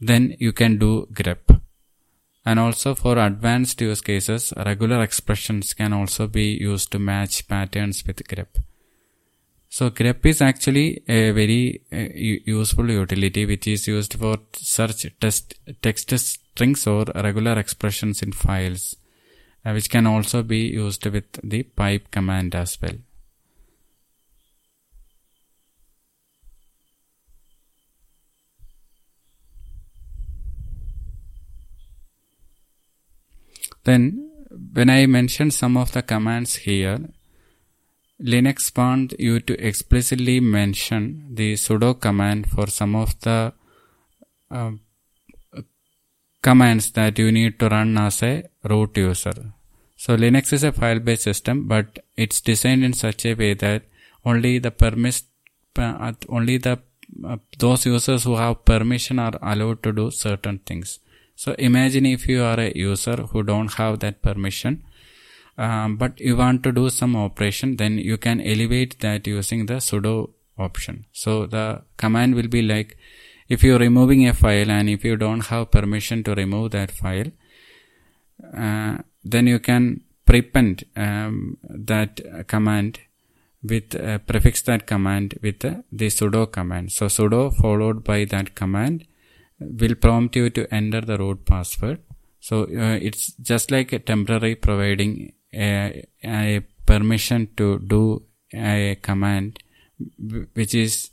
then 0.00 0.34
you 0.38 0.52
can 0.52 0.78
do 0.78 1.06
grep 1.12 1.51
and 2.44 2.58
also 2.58 2.94
for 2.94 3.18
advanced 3.18 3.80
use 3.80 4.00
cases 4.00 4.52
regular 4.56 5.02
expressions 5.02 5.74
can 5.74 5.92
also 5.92 6.26
be 6.26 6.46
used 6.70 6.90
to 6.92 6.98
match 6.98 7.46
patterns 7.48 8.04
with 8.06 8.26
grep 8.32 8.62
so 9.68 9.90
grep 9.90 10.26
is 10.26 10.42
actually 10.42 11.02
a 11.08 11.30
very 11.30 11.82
uh, 11.92 12.08
useful 12.44 12.90
utility 12.90 13.46
which 13.46 13.66
is 13.66 13.86
used 13.86 14.14
for 14.14 14.36
search 14.54 15.06
test 15.20 15.54
text 15.80 16.18
strings 16.18 16.86
or 16.86 17.04
regular 17.28 17.58
expressions 17.58 18.22
in 18.22 18.32
files 18.32 18.96
uh, 19.64 19.72
which 19.72 19.88
can 19.88 20.06
also 20.06 20.42
be 20.42 20.60
used 20.68 21.06
with 21.06 21.32
the 21.42 21.62
pipe 21.62 22.10
command 22.10 22.54
as 22.54 22.80
well. 22.80 22.98
Then 33.84 34.30
when 34.72 34.90
I 34.90 35.06
mentioned 35.06 35.54
some 35.54 35.76
of 35.76 35.92
the 35.92 36.02
commands 36.02 36.56
here, 36.56 37.00
Linux 38.22 38.76
wants 38.76 39.14
you 39.18 39.40
to 39.40 39.54
explicitly 39.66 40.38
mention 40.38 41.34
the 41.34 41.54
sudo 41.54 41.98
command 41.98 42.48
for 42.48 42.68
some 42.68 42.94
of 42.94 43.18
the 43.20 43.52
uh, 44.50 44.70
commands 46.40 46.92
that 46.92 47.18
you 47.18 47.32
need 47.32 47.58
to 47.58 47.68
run 47.68 47.98
as 47.98 48.22
a 48.22 48.44
root 48.64 48.96
user. 48.96 49.52
So 49.96 50.16
Linux 50.16 50.52
is 50.52 50.64
a 50.64 50.72
file-based 50.72 51.22
system, 51.22 51.66
but 51.66 52.00
it's 52.16 52.40
designed 52.40 52.84
in 52.84 52.92
such 52.92 53.24
a 53.24 53.34
way 53.34 53.54
that 53.54 53.82
only 54.24 54.58
the 54.58 54.70
permis, 54.70 55.24
uh, 55.76 56.12
only 56.28 56.58
the 56.58 56.80
uh, 57.24 57.36
those 57.58 57.86
users 57.86 58.24
who 58.24 58.36
have 58.36 58.64
permission 58.64 59.18
are 59.18 59.38
allowed 59.42 59.82
to 59.82 59.92
do 59.92 60.10
certain 60.10 60.58
things. 60.60 60.98
So 61.34 61.54
imagine 61.58 62.06
if 62.06 62.28
you 62.28 62.42
are 62.42 62.60
a 62.60 62.72
user 62.74 63.16
who 63.16 63.42
don't 63.42 63.72
have 63.74 64.00
that 64.00 64.22
permission, 64.22 64.84
um, 65.58 65.96
but 65.96 66.20
you 66.20 66.36
want 66.36 66.62
to 66.62 66.72
do 66.72 66.88
some 66.88 67.16
operation 67.16 67.76
then 67.76 67.98
you 67.98 68.16
can 68.16 68.40
elevate 68.40 68.98
that 69.00 69.26
using 69.26 69.66
the 69.66 69.74
sudo 69.74 70.30
option. 70.58 71.06
So 71.12 71.46
the 71.46 71.82
command 71.96 72.34
will 72.34 72.48
be 72.48 72.62
like 72.62 72.96
if 73.48 73.62
you're 73.62 73.78
removing 73.78 74.26
a 74.28 74.32
file 74.32 74.70
and 74.70 74.88
if 74.88 75.04
you 75.04 75.16
don't 75.16 75.46
have 75.46 75.70
permission 75.70 76.22
to 76.24 76.34
remove 76.34 76.70
that 76.70 76.90
file 76.90 77.30
uh, 78.56 78.98
then 79.24 79.46
you 79.46 79.58
can 79.58 80.02
prepend 80.24 80.84
um, 80.96 81.58
that 81.62 82.20
command 82.46 83.00
with 83.62 83.94
uh, 83.94 84.18
prefix 84.18 84.62
that 84.62 84.86
command 84.86 85.38
with 85.42 85.64
uh, 85.64 85.74
the 85.92 86.06
sudo 86.06 86.50
command. 86.50 86.90
So 86.90 87.06
sudo 87.06 87.54
followed 87.54 88.02
by 88.02 88.24
that 88.26 88.54
command 88.54 89.06
will 89.80 89.94
prompt 89.94 90.36
you 90.36 90.50
to 90.50 90.66
enter 90.74 91.00
the 91.00 91.18
root 91.18 91.44
password 91.44 92.00
so 92.40 92.62
uh, 92.64 92.98
it's 93.00 93.32
just 93.34 93.70
like 93.70 93.92
a 93.92 93.98
temporary 93.98 94.54
providing 94.54 95.32
a, 95.54 96.04
a 96.24 96.60
permission 96.86 97.48
to 97.56 97.78
do 97.78 98.22
a 98.52 98.98
command 99.00 99.58
which 100.54 100.74
is 100.74 101.10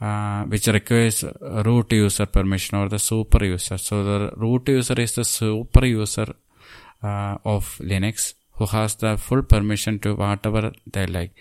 uh, 0.00 0.44
which 0.44 0.66
requires 0.66 1.24
root 1.40 1.92
user 1.92 2.26
permission 2.26 2.78
or 2.78 2.88
the 2.88 2.98
super 2.98 3.44
user. 3.44 3.78
So 3.78 4.04
the 4.04 4.30
root 4.36 4.68
user 4.68 4.94
is 5.00 5.14
the 5.14 5.24
super 5.24 5.86
user 5.86 6.34
uh, 7.02 7.38
of 7.44 7.78
Linux 7.80 8.34
who 8.52 8.66
has 8.66 8.96
the 8.96 9.16
full 9.16 9.42
permission 9.42 9.98
to 10.00 10.14
whatever 10.14 10.72
they 10.86 11.06
like. 11.06 11.32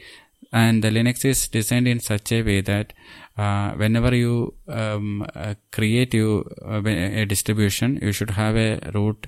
And 0.54 0.84
the 0.84 0.90
Linux 0.90 1.26
is 1.26 1.48
designed 1.48 1.88
in 1.88 2.00
such 2.00 2.32
a 2.32 2.44
way 2.44 2.62
that 2.62 2.94
uh, 3.38 3.72
whenever 3.74 4.16
you 4.16 4.54
um, 4.68 5.26
uh, 5.36 5.56
create 5.72 6.14
you 6.14 6.50
uh, 6.66 6.82
a 6.86 7.26
distribution, 7.26 8.00
you 8.02 8.12
should 8.12 8.32
have 8.32 8.56
a 8.56 8.80
root 8.94 9.28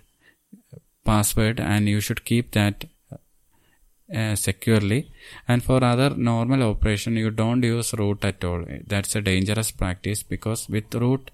password 1.03 1.59
and 1.59 1.89
you 1.89 1.99
should 1.99 2.23
keep 2.23 2.51
that 2.51 2.85
uh, 4.13 4.35
securely. 4.35 5.11
And 5.47 5.61
for 5.61 5.83
other 5.83 6.11
normal 6.11 6.63
operation 6.63 7.17
you 7.17 7.31
don't 7.31 7.63
use 7.63 7.93
root 7.93 8.23
at 8.23 8.43
all. 8.45 8.63
That's 8.85 9.15
a 9.15 9.21
dangerous 9.21 9.71
practice 9.71 10.23
because 10.23 10.69
with 10.69 10.93
root 10.95 11.31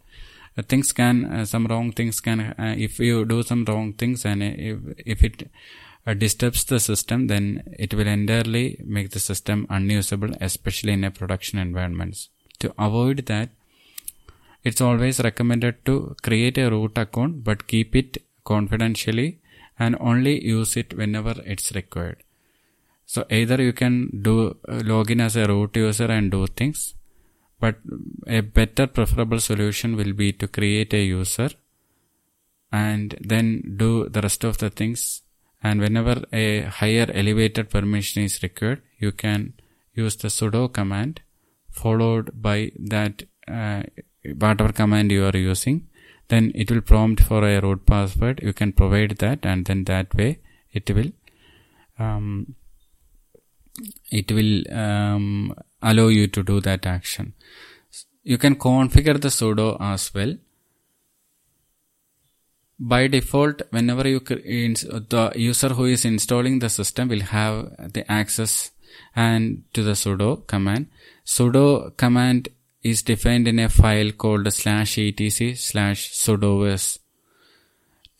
uh, 0.57 0.63
things 0.63 0.91
can 0.91 1.25
uh, 1.25 1.45
some 1.45 1.67
wrong 1.67 1.91
things 1.91 2.19
can 2.19 2.55
if 2.77 2.99
you 2.99 3.25
do 3.25 3.43
some 3.43 3.65
wrong 3.65 3.93
things 3.93 4.25
and 4.25 4.43
if, 4.43 4.79
if 5.05 5.23
it 5.23 5.49
disturbs 6.19 6.63
the 6.65 6.79
system 6.79 7.27
then 7.27 7.63
it 7.79 7.93
will 7.93 8.07
entirely 8.07 8.79
make 8.85 9.09
the 9.11 9.19
system 9.19 9.65
unusable 9.69 10.29
especially 10.41 10.93
in 10.93 11.03
a 11.03 11.09
production 11.09 11.57
environments 11.57 12.29
to 12.63 12.73
avoid 12.87 13.25
that 13.31 13.49
it's 14.63 14.83
always 14.89 15.17
recommended 15.29 15.79
to 15.87 15.95
create 16.27 16.59
a 16.65 16.69
root 16.75 16.97
account 17.05 17.43
but 17.47 17.67
keep 17.73 17.95
it 18.03 18.21
confidentially 18.51 19.29
and 19.79 19.97
only 20.11 20.35
use 20.55 20.77
it 20.83 20.95
whenever 21.01 21.35
it's 21.53 21.71
required 21.81 22.19
so 23.13 23.25
either 23.29 23.61
you 23.61 23.73
can 23.73 23.95
do 24.27 24.35
uh, 24.67 24.79
login 24.91 25.21
as 25.21 25.35
a 25.35 25.45
root 25.47 25.75
user 25.75 26.05
and 26.05 26.31
do 26.31 26.47
things, 26.47 26.95
but 27.59 27.75
a 28.27 28.41
better 28.41 28.87
preferable 28.87 29.39
solution 29.39 29.95
will 29.95 30.13
be 30.13 30.31
to 30.33 30.47
create 30.47 30.93
a 30.93 31.03
user 31.03 31.49
and 32.71 33.15
then 33.21 33.75
do 33.77 34.09
the 34.09 34.21
rest 34.21 34.43
of 34.43 34.57
the 34.57 34.69
things. 34.69 35.21
And 35.61 35.79
whenever 35.79 36.23
a 36.33 36.61
higher 36.61 37.07
elevated 37.13 37.69
permission 37.69 38.23
is 38.23 38.41
required, 38.43 38.81
you 38.97 39.11
can 39.11 39.53
use 39.93 40.15
the 40.15 40.27
sudo 40.27 40.71
command 40.73 41.21
followed 41.73 42.31
by 42.41 42.71
that 42.79 43.23
uh, 43.47 43.83
whatever 44.23 44.71
command 44.71 45.11
you 45.11 45.25
are 45.25 45.37
using. 45.37 45.87
Then 46.29 46.51
it 46.55 46.71
will 46.71 46.81
prompt 46.81 47.21
for 47.21 47.43
a 47.43 47.59
root 47.59 47.85
password. 47.85 48.39
You 48.41 48.53
can 48.53 48.71
provide 48.71 49.17
that, 49.17 49.45
and 49.45 49.65
then 49.65 49.83
that 49.85 50.15
way 50.15 50.39
it 50.71 50.89
will 50.89 51.11
um, 51.99 52.55
it 54.11 54.31
will 54.31 54.63
um, 54.71 55.53
allow 55.81 56.07
you 56.07 56.27
to 56.27 56.43
do 56.43 56.61
that 56.61 56.85
action. 56.85 57.33
You 58.23 58.37
can 58.37 58.55
configure 58.55 59.19
the 59.19 59.27
sudo 59.27 59.77
as 59.81 60.13
well. 60.13 60.35
By 62.79 63.07
default, 63.07 63.61
whenever 63.71 64.07
you 64.07 64.19
the 64.19 65.31
user 65.35 65.69
who 65.69 65.85
is 65.85 66.05
installing 66.05 66.59
the 66.59 66.69
system 66.69 67.09
will 67.09 67.21
have 67.21 67.93
the 67.93 68.09
access 68.11 68.71
and 69.15 69.63
to 69.73 69.83
the 69.83 69.91
sudo 69.91 70.45
command. 70.47 70.87
Sudo 71.25 71.95
command 71.97 72.49
is 72.81 73.01
defined 73.01 73.47
in 73.47 73.59
a 73.59 73.69
file 73.69 74.11
called 74.11 74.51
slash 74.51 74.97
etc 74.97 75.55
slash 75.55 76.11
sudoers. 76.11 76.99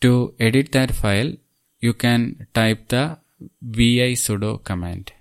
To 0.00 0.34
edit 0.38 0.72
that 0.72 0.92
file, 0.92 1.32
you 1.80 1.94
can 1.94 2.46
type 2.54 2.88
the 2.88 3.18
visudo 3.66 4.62
command. 4.62 5.12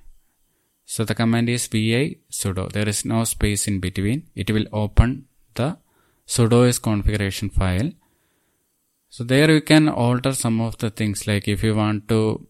So 0.86 1.04
the 1.04 1.16
command 1.16 1.50
is 1.50 1.68
vi 1.68 2.18
sudo. 2.30 2.72
There 2.72 2.88
is 2.88 3.06
no 3.06 3.24
space 3.24 3.68
in 3.68 3.80
between. 3.80 4.28
It 4.36 4.52
will 4.52 4.66
open 4.72 5.26
the 5.56 5.78
sudoers 6.28 6.82
configuration 6.82 7.50
file. 7.50 7.92
So 9.10 9.24
there 9.24 9.50
you 9.52 9.62
can 9.62 9.90
alter 9.90 10.34
some 10.34 10.60
of 10.62 10.78
the 10.78 10.90
things 10.90 11.28
like 11.28 11.48
if 11.48 11.64
you 11.64 11.76
want 11.76 12.08
to 12.10 12.48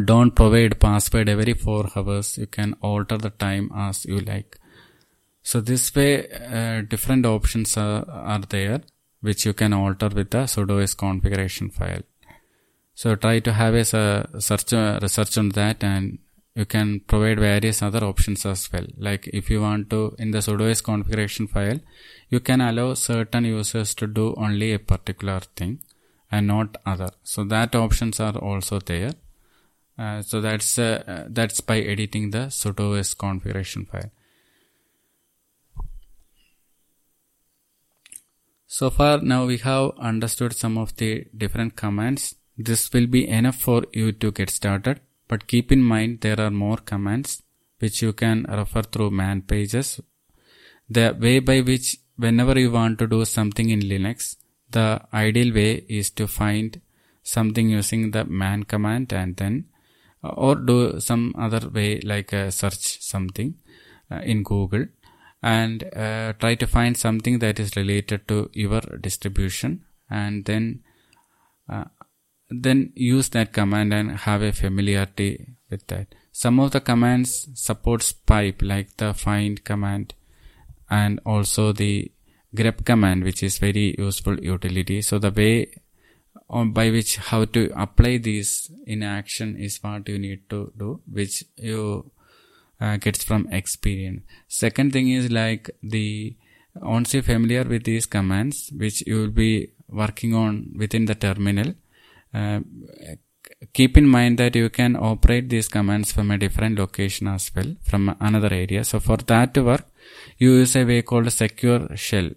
don't 0.00 0.32
provide 0.32 0.80
password 0.80 1.28
every 1.28 1.54
4 1.54 1.90
hours, 1.96 2.38
you 2.38 2.46
can 2.46 2.74
alter 2.80 3.18
the 3.18 3.30
time 3.30 3.70
as 3.74 4.04
you 4.04 4.18
like. 4.18 4.58
So 5.42 5.60
this 5.60 5.94
way 5.94 6.28
uh, 6.30 6.82
different 6.82 7.26
options 7.26 7.76
are, 7.76 8.08
are 8.08 8.40
there 8.40 8.82
which 9.20 9.44
you 9.46 9.52
can 9.52 9.72
alter 9.72 10.08
with 10.08 10.30
the 10.30 10.44
sudoers 10.44 10.96
configuration 10.96 11.70
file. 11.70 12.02
So 12.94 13.14
try 13.16 13.38
to 13.40 13.52
have 13.52 13.74
a 13.74 13.84
search 13.84 14.72
research 14.72 15.38
on 15.38 15.50
that 15.50 15.82
and 15.82 16.18
you 16.54 16.66
can 16.66 17.00
provide 17.00 17.40
various 17.40 17.82
other 17.82 18.04
options 18.04 18.44
as 18.44 18.70
well. 18.72 18.86
Like 18.98 19.28
if 19.28 19.48
you 19.48 19.62
want 19.62 19.88
to, 19.90 20.14
in 20.18 20.32
the 20.32 20.38
sudoers 20.38 20.82
configuration 20.82 21.46
file, 21.46 21.80
you 22.28 22.40
can 22.40 22.60
allow 22.60 22.94
certain 22.94 23.44
users 23.44 23.94
to 23.94 24.06
do 24.06 24.34
only 24.36 24.72
a 24.72 24.78
particular 24.78 25.40
thing 25.56 25.80
and 26.30 26.46
not 26.46 26.76
other. 26.84 27.10
So 27.22 27.44
that 27.44 27.74
options 27.74 28.20
are 28.20 28.36
also 28.36 28.80
there. 28.80 29.12
Uh, 29.98 30.22
so 30.22 30.40
that's 30.40 30.78
uh, 30.78 31.26
that's 31.28 31.60
by 31.60 31.78
editing 31.80 32.30
the 32.30 32.50
sudoers 32.50 33.16
configuration 33.16 33.84
file. 33.84 34.10
So 38.66 38.88
far 38.88 39.18
now 39.20 39.44
we 39.44 39.58
have 39.58 39.92
understood 39.98 40.54
some 40.54 40.78
of 40.78 40.96
the 40.96 41.26
different 41.36 41.76
commands. 41.76 42.36
This 42.56 42.90
will 42.92 43.06
be 43.06 43.28
enough 43.28 43.56
for 43.56 43.84
you 43.92 44.12
to 44.12 44.32
get 44.32 44.48
started. 44.48 45.00
But 45.28 45.46
keep 45.46 45.70
in 45.70 45.82
mind 45.82 46.22
there 46.22 46.40
are 46.40 46.50
more 46.50 46.78
commands 46.78 47.42
which 47.78 48.00
you 48.00 48.12
can 48.12 48.46
refer 48.48 48.82
through 48.82 49.10
man 49.10 49.42
pages. 49.42 50.00
The 50.88 51.16
way 51.20 51.40
by 51.40 51.60
which 51.60 51.98
whenever 52.16 52.58
you 52.58 52.70
want 52.70 52.98
to 53.00 53.06
do 53.06 53.24
something 53.24 53.68
in 53.68 53.80
Linux, 53.80 54.36
the 54.70 55.02
ideal 55.12 55.54
way 55.54 55.84
is 55.88 56.10
to 56.12 56.26
find 56.26 56.80
something 57.22 57.68
using 57.68 58.10
the 58.10 58.24
man 58.24 58.62
command 58.62 59.12
and 59.12 59.36
then 59.36 59.66
or 60.22 60.54
do 60.54 61.00
some 61.00 61.34
other 61.38 61.68
way 61.68 62.00
like 62.00 62.32
uh, 62.32 62.50
search 62.50 63.00
something 63.02 63.54
uh, 64.10 64.20
in 64.20 64.42
Google 64.42 64.86
and 65.42 65.82
uh, 65.96 66.32
try 66.34 66.54
to 66.54 66.66
find 66.66 66.96
something 66.96 67.40
that 67.40 67.58
is 67.58 67.76
related 67.76 68.28
to 68.28 68.48
your 68.52 68.80
distribution 68.80 69.84
and 70.08 70.44
then 70.44 70.80
uh, 71.68 71.84
then 72.50 72.92
use 72.94 73.30
that 73.30 73.52
command 73.52 73.92
and 73.94 74.18
have 74.18 74.42
a 74.42 74.52
familiarity 74.52 75.54
with 75.70 75.86
that. 75.86 76.14
Some 76.32 76.60
of 76.60 76.70
the 76.70 76.80
commands 76.80 77.48
supports 77.54 78.12
pipe 78.12 78.60
like 78.62 78.96
the 78.98 79.14
find 79.14 79.64
command 79.64 80.14
and 80.90 81.18
also 81.24 81.72
the 81.72 82.12
grep 82.54 82.84
command 82.84 83.24
which 83.24 83.42
is 83.42 83.58
very 83.58 83.94
useful 83.98 84.38
utility. 84.38 85.00
So 85.02 85.18
the 85.18 85.30
way 85.30 85.72
on 86.48 86.72
by 86.72 86.90
which 86.90 87.16
how 87.16 87.44
to 87.44 87.70
apply 87.76 88.18
these 88.18 88.70
in 88.86 89.02
action 89.02 89.56
is 89.56 89.78
what 89.82 90.08
you 90.08 90.18
need 90.18 90.48
to 90.50 90.72
do 90.76 91.00
which 91.10 91.44
you 91.56 92.10
uh, 92.80 92.96
gets 92.96 93.22
from 93.22 93.48
experience. 93.50 94.22
Second 94.48 94.92
thing 94.92 95.08
is 95.10 95.30
like 95.30 95.70
the 95.82 96.36
once 96.74 97.14
you're 97.14 97.22
familiar 97.22 97.64
with 97.64 97.84
these 97.84 98.06
commands 98.06 98.70
which 98.76 99.06
you 99.06 99.16
will 99.16 99.36
be 99.44 99.70
working 99.88 100.34
on 100.34 100.72
within 100.76 101.04
the 101.04 101.14
terminal 101.14 101.74
uh, 102.34 102.60
keep 103.72 103.96
in 103.96 104.06
mind 104.08 104.38
that 104.38 104.56
you 104.56 104.68
can 104.70 104.96
operate 104.96 105.48
these 105.48 105.68
commands 105.68 106.12
from 106.12 106.30
a 106.30 106.38
different 106.38 106.78
location 106.78 107.28
as 107.28 107.50
well 107.54 107.74
from 107.82 108.14
another 108.20 108.52
area 108.52 108.84
so 108.84 108.98
for 108.98 109.16
that 109.18 109.52
to 109.54 109.62
work 109.62 109.86
you 110.38 110.52
use 110.52 110.74
a 110.76 110.84
way 110.84 111.02
called 111.02 111.30
secure 111.30 111.94
shell 111.96 112.30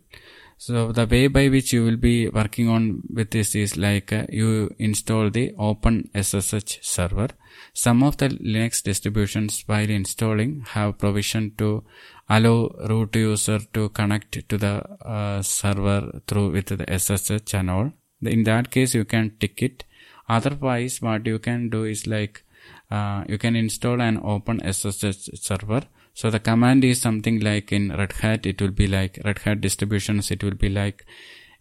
so 0.57 0.91
the 0.91 1.06
way 1.06 1.27
by 1.27 1.49
which 1.49 1.73
you 1.73 1.84
will 1.84 1.98
be 1.98 2.30
working 2.30 2.69
on 2.69 3.02
with 3.14 3.32
this 3.32 3.56
is 3.56 3.76
like 3.77 4.14
uh, 4.14 4.26
you 4.30 4.73
install 4.80 5.30
the 5.30 5.53
OpenSSH 5.60 6.84
server. 6.84 7.27
Some 7.73 8.03
of 8.03 8.18
the 8.18 8.30
linux 8.30 8.82
distributions 8.82 9.64
while 9.65 9.90
installing 9.90 10.65
have 10.69 10.98
provision 10.98 11.53
to 11.57 11.84
allow 12.30 12.69
root 12.90 13.15
user 13.15 13.60
to 13.73 13.90
connect 13.90 14.48
to 14.49 14.57
the 14.57 14.84
uh, 15.06 15.41
server 15.41 16.22
through 16.26 16.52
with 16.52 16.68
the 16.68 16.86
ssh 16.99 17.44
channel 17.45 17.91
in 18.22 18.44
that 18.44 18.72
case 18.72 18.95
you 18.95 19.06
can 19.06 19.34
tick 19.40 19.61
it. 19.61 19.84
Otherwise 20.30 21.02
what 21.02 21.27
you 21.27 21.38
can 21.38 21.69
do 21.69 21.84
is 21.84 22.07
like 22.07 22.44
uh, 22.90 23.23
you 23.27 23.38
can 23.38 23.56
install 23.56 24.02
an 24.02 24.22
open 24.23 24.61
ssh 24.72 25.30
server 25.36 25.84
so 26.16 26.32
the 26.36 26.40
command 26.50 26.84
is 26.90 27.00
something 27.08 27.40
like 27.50 27.72
in 27.78 27.86
red 28.02 28.14
hat 28.24 28.46
it 28.52 28.62
will 28.62 28.76
be 28.82 28.88
like 28.88 29.20
red 29.24 29.40
hat 29.46 29.62
distributions 29.68 30.32
it 30.36 30.44
will 30.44 30.60
be 30.66 30.70
like 30.82 31.06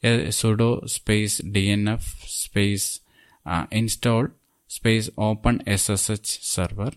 a 0.02 0.14
sudo 0.38 0.70
space 0.96 1.40
dnf 1.56 2.08
space 2.42 2.86
uh, 3.46 3.66
install 3.70 4.28
space 4.66 5.08
OpenSSH 5.16 6.42
server. 6.42 6.92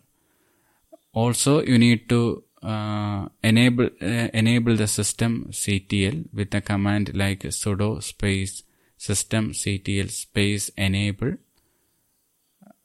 Also 1.14 1.62
you 1.64 1.78
need 1.78 2.10
to 2.10 2.44
uh, 2.64 3.28
enable 3.44 3.90
uh, 4.02 4.30
enable 4.42 4.76
the 4.76 4.90
systemctl 4.98 6.26
with 6.34 6.54
a 6.56 6.62
command 6.62 7.12
like 7.14 7.42
sudo 7.42 8.02
space 8.02 8.64
systemctl 9.00 10.10
space 10.10 10.70
enable 10.70 11.34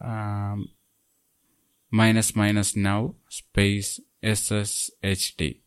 um, 0.00 0.68
minus 1.90 2.36
minus 2.36 2.76
now 2.76 3.14
space 3.28 4.00
sshd 4.22 5.60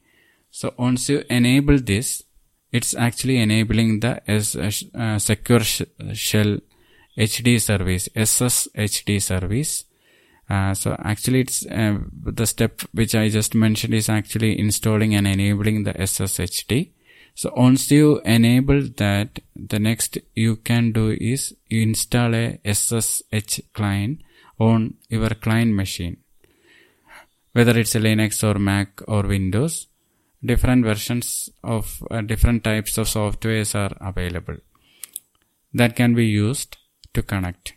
So 0.52 0.74
once 0.78 1.10
you 1.10 1.24
enable 1.30 1.80
this, 1.80 2.24
it's 2.72 2.94
actually 2.94 3.38
enabling 3.38 4.00
the 4.00 4.22
uh, 4.28 5.20
secure 5.20 5.62
sh- 5.62 5.82
shell 6.14 6.58
HD 7.18 7.62
service, 7.62 8.10
SSHD 8.16 9.22
service. 9.22 9.86
Uh, 10.50 10.74
so 10.74 10.96
actually 11.04 11.42
it's 11.42 11.66
uh, 11.66 11.98
the 12.24 12.46
step 12.46 12.82
which 12.92 13.16
I 13.16 13.30
just 13.30 13.56
mentioned 13.56 13.94
is 13.94 14.10
actually 14.10 14.60
installing 14.60 15.16
and 15.16 15.28
enabling 15.28 15.84
the 15.84 15.94
SSHD. 15.94 16.92
So 17.34 17.52
once 17.56 17.92
you 17.92 18.22
enable 18.22 18.82
that, 18.98 19.40
the 19.56 19.80
next 19.80 20.18
you 20.36 20.56
can 20.58 20.92
do 20.92 21.12
is 21.20 21.54
you 21.68 21.82
install 21.82 22.34
a 22.34 22.60
SSH 22.64 23.62
client 23.74 24.22
on 24.60 24.96
your 25.10 25.30
client 25.30 25.74
machine. 25.74 26.18
Whether 27.56 27.80
it's 27.80 27.96
a 27.96 28.00
Linux 28.00 28.44
or 28.44 28.60
Mac 28.60 29.02
or 29.08 29.24
Windows, 29.24 29.88
different 30.44 30.84
versions 30.84 31.50
of 31.64 32.04
uh, 32.12 32.20
different 32.20 32.66
types 32.66 32.98
of 32.98 33.08
softwares 33.08 33.74
are 33.74 33.96
available 34.02 34.58
that 35.74 35.96
can 35.96 36.14
be 36.16 36.26
used 36.26 36.76
to 37.14 37.22
connect. 37.22 37.74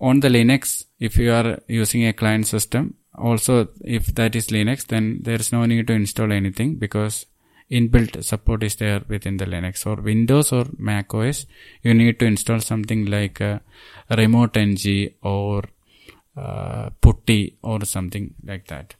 On 0.00 0.20
the 0.20 0.28
Linux, 0.28 0.84
if 1.00 1.16
you 1.16 1.32
are 1.32 1.60
using 1.66 2.06
a 2.06 2.12
client 2.12 2.46
system, 2.46 2.94
also 3.14 3.68
if 3.80 4.14
that 4.16 4.36
is 4.36 4.48
Linux, 4.48 4.86
then 4.86 5.20
there 5.22 5.40
is 5.40 5.50
no 5.50 5.64
need 5.64 5.86
to 5.86 5.94
install 5.94 6.30
anything 6.30 6.74
because 6.76 7.24
inbuilt 7.70 8.22
support 8.22 8.62
is 8.62 8.76
there 8.76 9.02
within 9.08 9.38
the 9.38 9.46
Linux 9.46 9.86
or 9.86 9.96
Windows 10.02 10.52
or 10.52 10.66
Mac 10.76 11.14
OS. 11.14 11.46
You 11.82 11.94
need 11.94 12.18
to 12.18 12.26
install 12.26 12.60
something 12.60 13.06
like 13.06 13.40
uh, 13.40 13.60
Remote 14.10 14.58
NG 14.58 15.14
or 15.22 15.64
uh, 16.36 16.90
Putty 17.00 17.56
or 17.62 17.84
something 17.86 18.34
like 18.44 18.66
that. 18.68 18.94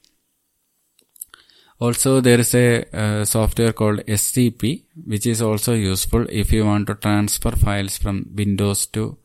Also, 1.79 2.21
there 2.23 2.41
is 2.41 2.55
a 2.55 2.85
uh, 2.97 3.25
software 3.25 3.73
called 3.73 3.99
SCP, 4.07 4.85
which 5.05 5.27
is 5.27 5.43
also 5.43 5.75
useful 5.75 6.27
if 6.31 6.51
you 6.51 6.65
want 6.65 6.87
to 6.87 6.95
transfer 6.95 7.51
files 7.51 7.99
from 7.99 8.31
Windows 8.35 8.87
to 8.87 9.19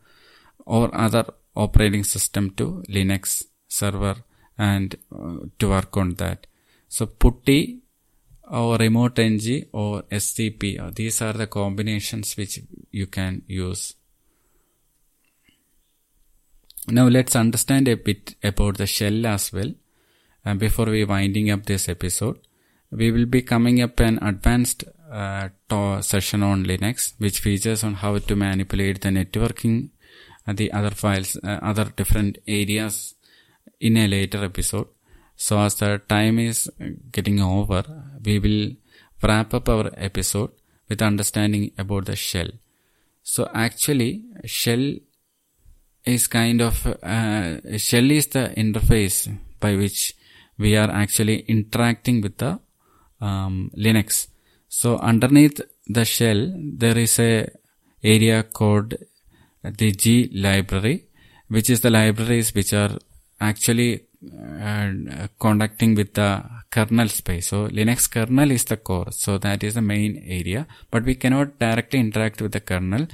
or 0.65 0.93
other 0.93 1.25
operating 1.55 2.03
system 2.03 2.49
to 2.51 2.83
Linux 2.89 3.45
server 3.67 4.15
and 4.57 4.95
uh, 5.13 5.37
to 5.59 5.69
work 5.69 5.95
on 5.95 6.15
that. 6.15 6.47
So 6.89 7.05
Putty 7.05 7.79
or 8.49 8.75
Remote 8.75 9.17
NG 9.17 9.65
or 9.71 10.03
SCP, 10.03 10.79
uh, 10.79 10.91
these 10.93 11.21
are 11.21 11.33
the 11.33 11.47
combinations 11.47 12.35
which 12.35 12.59
you 12.91 13.07
can 13.07 13.43
use. 13.47 13.95
Now 16.87 17.07
let's 17.07 17.35
understand 17.35 17.87
a 17.87 17.95
bit 17.95 18.35
about 18.43 18.77
the 18.77 18.87
shell 18.87 19.25
as 19.25 19.53
well. 19.53 19.73
And 20.43 20.59
before 20.59 20.85
we 20.85 21.05
winding 21.05 21.51
up 21.51 21.65
this 21.65 21.88
episode, 21.88 22.39
we 22.89 23.11
will 23.11 23.26
be 23.26 23.41
coming 23.41 23.81
up 23.81 23.99
an 23.99 24.19
advanced 24.22 24.84
uh, 25.11 25.49
session 26.01 26.43
on 26.43 26.65
Linux, 26.65 27.13
which 27.18 27.39
features 27.39 27.84
on 27.84 27.95
how 27.95 28.18
to 28.18 28.35
manipulate 28.35 29.01
the 29.01 29.09
networking 29.09 29.89
and 30.47 30.57
the 30.57 30.72
other 30.72 30.91
files, 30.91 31.38
uh, 31.43 31.59
other 31.61 31.85
different 31.95 32.39
areas 32.47 33.15
in 33.80 33.97
a 33.97 34.07
later 34.07 34.43
episode. 34.43 34.88
So 35.35 35.59
as 35.59 35.76
the 35.76 36.01
time 36.07 36.39
is 36.39 36.69
getting 37.11 37.39
over, 37.39 37.84
we 38.23 38.39
will 38.39 38.72
wrap 39.22 39.53
up 39.53 39.69
our 39.69 39.91
episode 39.95 40.51
with 40.89 41.01
understanding 41.01 41.72
about 41.77 42.05
the 42.05 42.15
shell. 42.15 42.49
So 43.23 43.49
actually, 43.53 44.26
shell 44.45 44.95
is 46.05 46.27
kind 46.27 46.61
of, 46.61 46.85
uh, 46.88 47.77
shell 47.77 48.09
is 48.11 48.27
the 48.27 48.53
interface 48.57 49.38
by 49.59 49.76
which 49.76 50.15
we 50.63 50.71
are 50.81 50.91
actually 51.03 51.38
interacting 51.55 52.17
with 52.25 52.38
the 52.38 52.51
um, 53.27 53.71
Linux. 53.85 54.27
So 54.67 54.97
underneath 55.11 55.59
the 55.88 56.05
shell, 56.05 56.41
there 56.83 56.97
is 56.97 57.19
a 57.19 57.49
area 58.03 58.43
called 58.43 58.95
the 59.63 59.91
G 59.91 60.29
library, 60.33 60.97
which 61.47 61.69
is 61.69 61.81
the 61.81 61.89
libraries 61.89 62.53
which 62.55 62.73
are 62.73 62.93
actually 63.39 63.91
uh, 64.23 65.27
conducting 65.39 65.95
with 65.95 66.13
the 66.13 66.29
kernel 66.69 67.09
space. 67.09 67.47
So 67.47 67.67
Linux 67.67 68.09
kernel 68.09 68.51
is 68.51 68.65
the 68.65 68.77
core. 68.77 69.11
So 69.11 69.38
that 69.39 69.63
is 69.63 69.73
the 69.73 69.81
main 69.81 70.23
area, 70.25 70.67
but 70.91 71.03
we 71.03 71.15
cannot 71.15 71.59
directly 71.59 71.99
interact 71.99 72.41
with 72.41 72.51
the 72.51 72.61
kernel 72.61 73.07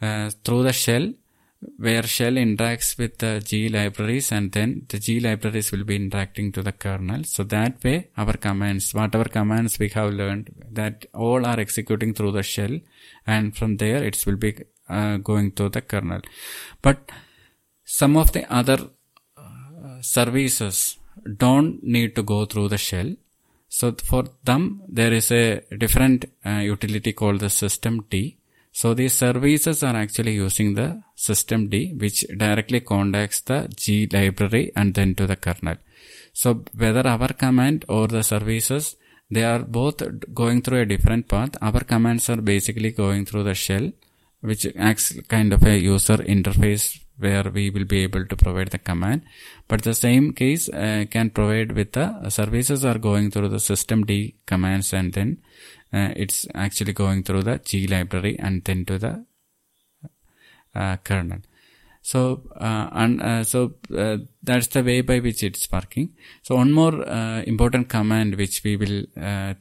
uh, 0.00 0.30
through 0.44 0.64
the 0.64 0.72
shell 0.72 1.12
where 1.76 2.02
shell 2.02 2.32
interacts 2.32 2.98
with 2.98 3.18
the 3.18 3.40
G 3.44 3.68
libraries 3.68 4.32
and 4.32 4.50
then 4.52 4.86
the 4.88 4.98
G 4.98 5.20
libraries 5.20 5.70
will 5.72 5.84
be 5.84 5.96
interacting 5.96 6.52
to 6.52 6.62
the 6.62 6.72
kernel. 6.72 7.24
So 7.24 7.44
that 7.44 7.82
way 7.84 8.08
our 8.16 8.34
commands, 8.34 8.92
whatever 8.92 9.24
commands 9.24 9.78
we 9.78 9.88
have 9.90 10.12
learned, 10.12 10.50
that 10.70 11.06
all 11.14 11.46
are 11.46 11.60
executing 11.60 12.14
through 12.14 12.32
the 12.32 12.42
shell 12.42 12.78
and 13.26 13.56
from 13.56 13.76
there 13.76 14.02
it 14.02 14.24
will 14.26 14.36
be 14.36 14.56
uh, 14.88 15.18
going 15.18 15.52
to 15.52 15.68
the 15.68 15.80
kernel. 15.80 16.20
But 16.80 17.10
some 17.84 18.16
of 18.16 18.32
the 18.32 18.50
other 18.52 18.90
uh, 19.36 20.00
services 20.00 20.98
don't 21.36 21.82
need 21.82 22.16
to 22.16 22.22
go 22.22 22.44
through 22.44 22.68
the 22.68 22.78
shell. 22.78 23.14
So 23.68 23.92
for 23.92 24.24
them, 24.44 24.82
there 24.88 25.12
is 25.12 25.30
a 25.30 25.62
different 25.78 26.26
uh, 26.44 26.60
utility 26.74 27.12
called 27.12 27.40
the 27.40 27.46
systemd 27.46 28.10
so 28.72 28.94
these 28.94 29.12
services 29.12 29.82
are 29.82 29.94
actually 29.94 30.32
using 30.32 30.74
the 30.74 31.02
systemd, 31.16 32.00
which 32.00 32.24
directly 32.36 32.80
contacts 32.80 33.40
the 33.42 33.70
G 33.76 34.08
library 34.10 34.72
and 34.74 34.94
then 34.94 35.14
to 35.16 35.26
the 35.26 35.36
kernel. 35.36 35.76
So 36.32 36.64
whether 36.74 37.06
our 37.06 37.28
command 37.34 37.84
or 37.88 38.08
the 38.08 38.22
services, 38.22 38.96
they 39.30 39.44
are 39.44 39.60
both 39.60 40.02
going 40.32 40.62
through 40.62 40.80
a 40.80 40.86
different 40.86 41.28
path. 41.28 41.50
Our 41.60 41.80
commands 41.80 42.30
are 42.30 42.40
basically 42.40 42.92
going 42.92 43.26
through 43.26 43.44
the 43.44 43.54
shell, 43.54 43.92
which 44.40 44.66
acts 44.76 45.12
kind 45.28 45.52
of 45.52 45.62
a 45.64 45.78
user 45.78 46.16
interface 46.16 46.98
where 47.18 47.44
we 47.44 47.68
will 47.70 47.84
be 47.84 48.02
able 48.02 48.24
to 48.26 48.36
provide 48.36 48.70
the 48.70 48.78
command. 48.78 49.22
But 49.68 49.82
the 49.82 49.94
same 49.94 50.32
case 50.32 50.68
uh, 50.70 51.04
can 51.10 51.30
provide 51.30 51.72
with 51.72 51.92
the 51.92 52.30
services 52.30 52.84
are 52.84 52.98
going 52.98 53.30
through 53.30 53.50
the 53.50 53.58
systemd 53.58 54.34
commands 54.46 54.92
and 54.94 55.12
then 55.12 55.38
uh, 55.92 56.12
it's 56.16 56.46
actually 56.54 56.92
going 56.92 57.22
through 57.22 57.42
the 57.42 57.58
G 57.58 57.86
library 57.86 58.38
and 58.38 58.64
then 58.64 58.84
to 58.86 58.98
the 58.98 59.24
uh, 60.74 60.96
kernel. 60.98 61.40
So, 62.04 62.42
uh, 62.56 62.88
and 62.90 63.22
uh, 63.22 63.44
so 63.44 63.74
uh, 63.96 64.16
that's 64.42 64.66
the 64.66 64.82
way 64.82 65.02
by 65.02 65.20
which 65.20 65.44
it's 65.44 65.70
working. 65.70 66.14
So, 66.42 66.56
one 66.56 66.72
more 66.72 67.08
uh, 67.08 67.42
important 67.42 67.88
command 67.88 68.34
which 68.34 68.64
we 68.64 68.76
will 68.76 69.04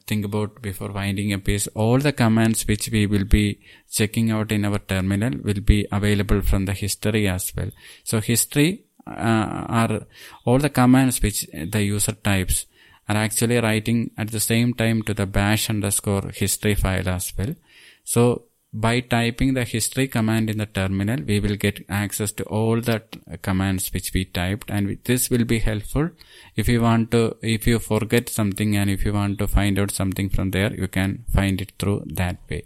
think 0.08 0.26
about 0.26 0.60
before 0.62 0.92
winding 0.92 1.34
up 1.34 1.48
is 1.48 1.68
all 1.76 2.00
the 2.00 2.14
commands 2.14 2.68
which 2.68 2.90
we 2.90 3.06
will 3.06 3.26
be 3.26 3.60
checking 3.92 4.32
out 4.32 4.52
in 4.52 4.66
our 4.66 4.80
terminal 4.80 5.40
will 5.44 5.62
be 5.62 5.86
available 5.92 6.42
from 6.42 6.66
the 6.66 6.74
history 6.74 7.28
as 7.28 7.54
well. 7.56 7.70
So, 8.04 8.20
history 8.20 8.86
are 9.06 10.08
all 10.46 10.58
the 10.58 10.70
commands 10.70 11.22
which 11.22 11.46
the 11.54 11.84
user 11.84 12.14
types 12.14 12.66
are 13.12 13.18
actually 13.26 13.60
writing 13.66 14.00
at 14.18 14.32
the 14.32 14.40
same 14.40 14.74
time 14.74 15.02
to 15.08 15.14
the 15.14 15.26
bash 15.26 15.70
underscore 15.70 16.32
history 16.44 16.76
file 16.76 17.10
as 17.10 17.34
well. 17.38 17.54
So 18.04 18.24
by 18.74 19.02
typing 19.02 19.54
the 19.54 19.66
history 19.66 20.08
command 20.08 20.50
in 20.50 20.58
the 20.58 20.66
terminal, 20.66 21.22
we 21.26 21.40
will 21.42 21.58
get 21.58 21.86
access 21.90 22.32
to 22.34 22.44
all 22.46 22.80
the 22.80 22.98
uh, 23.30 23.36
commands 23.42 23.92
which 23.94 24.14
we 24.14 24.24
typed 24.24 24.70
and 24.70 24.98
this 25.04 25.30
will 25.30 25.44
be 25.44 25.60
helpful 25.60 26.10
if 26.56 26.70
you 26.70 26.82
want 26.82 27.12
to, 27.12 27.36
if 27.42 27.68
you 27.68 27.80
forget 27.80 28.30
something 28.30 28.78
and 28.78 28.90
if 28.90 29.04
you 29.04 29.14
want 29.14 29.40
to 29.40 29.48
find 29.48 29.78
out 29.78 29.92
something 29.92 30.30
from 30.30 30.52
there, 30.52 30.74
you 30.74 30.88
can 30.88 31.26
find 31.34 31.60
it 31.62 31.74
through 31.78 32.04
that 32.06 32.38
way. 32.50 32.64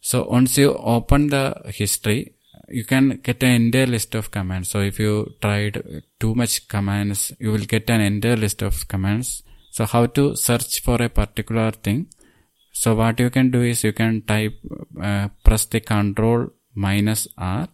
So 0.00 0.24
once 0.28 0.56
you 0.56 0.74
open 0.74 1.28
the 1.28 1.46
history, 1.74 2.33
you 2.68 2.84
can 2.84 3.20
get 3.22 3.42
an 3.42 3.50
entire 3.50 3.86
list 3.86 4.14
of 4.14 4.30
commands. 4.30 4.70
So 4.70 4.80
if 4.80 4.98
you 4.98 5.34
tried 5.40 6.02
too 6.18 6.34
much 6.34 6.68
commands, 6.68 7.32
you 7.38 7.52
will 7.52 7.64
get 7.64 7.88
an 7.90 8.00
entire 8.00 8.36
list 8.36 8.62
of 8.62 8.86
commands. 8.88 9.42
So 9.70 9.86
how 9.86 10.06
to 10.06 10.36
search 10.36 10.80
for 10.80 11.02
a 11.02 11.08
particular 11.08 11.70
thing? 11.72 12.08
So 12.72 12.94
what 12.94 13.20
you 13.20 13.30
can 13.30 13.50
do 13.50 13.62
is 13.62 13.84
you 13.84 13.92
can 13.92 14.22
type, 14.22 14.54
uh, 15.00 15.28
press 15.44 15.64
the 15.66 15.80
control 15.80 16.48
minus 16.74 17.28
R. 17.38 17.68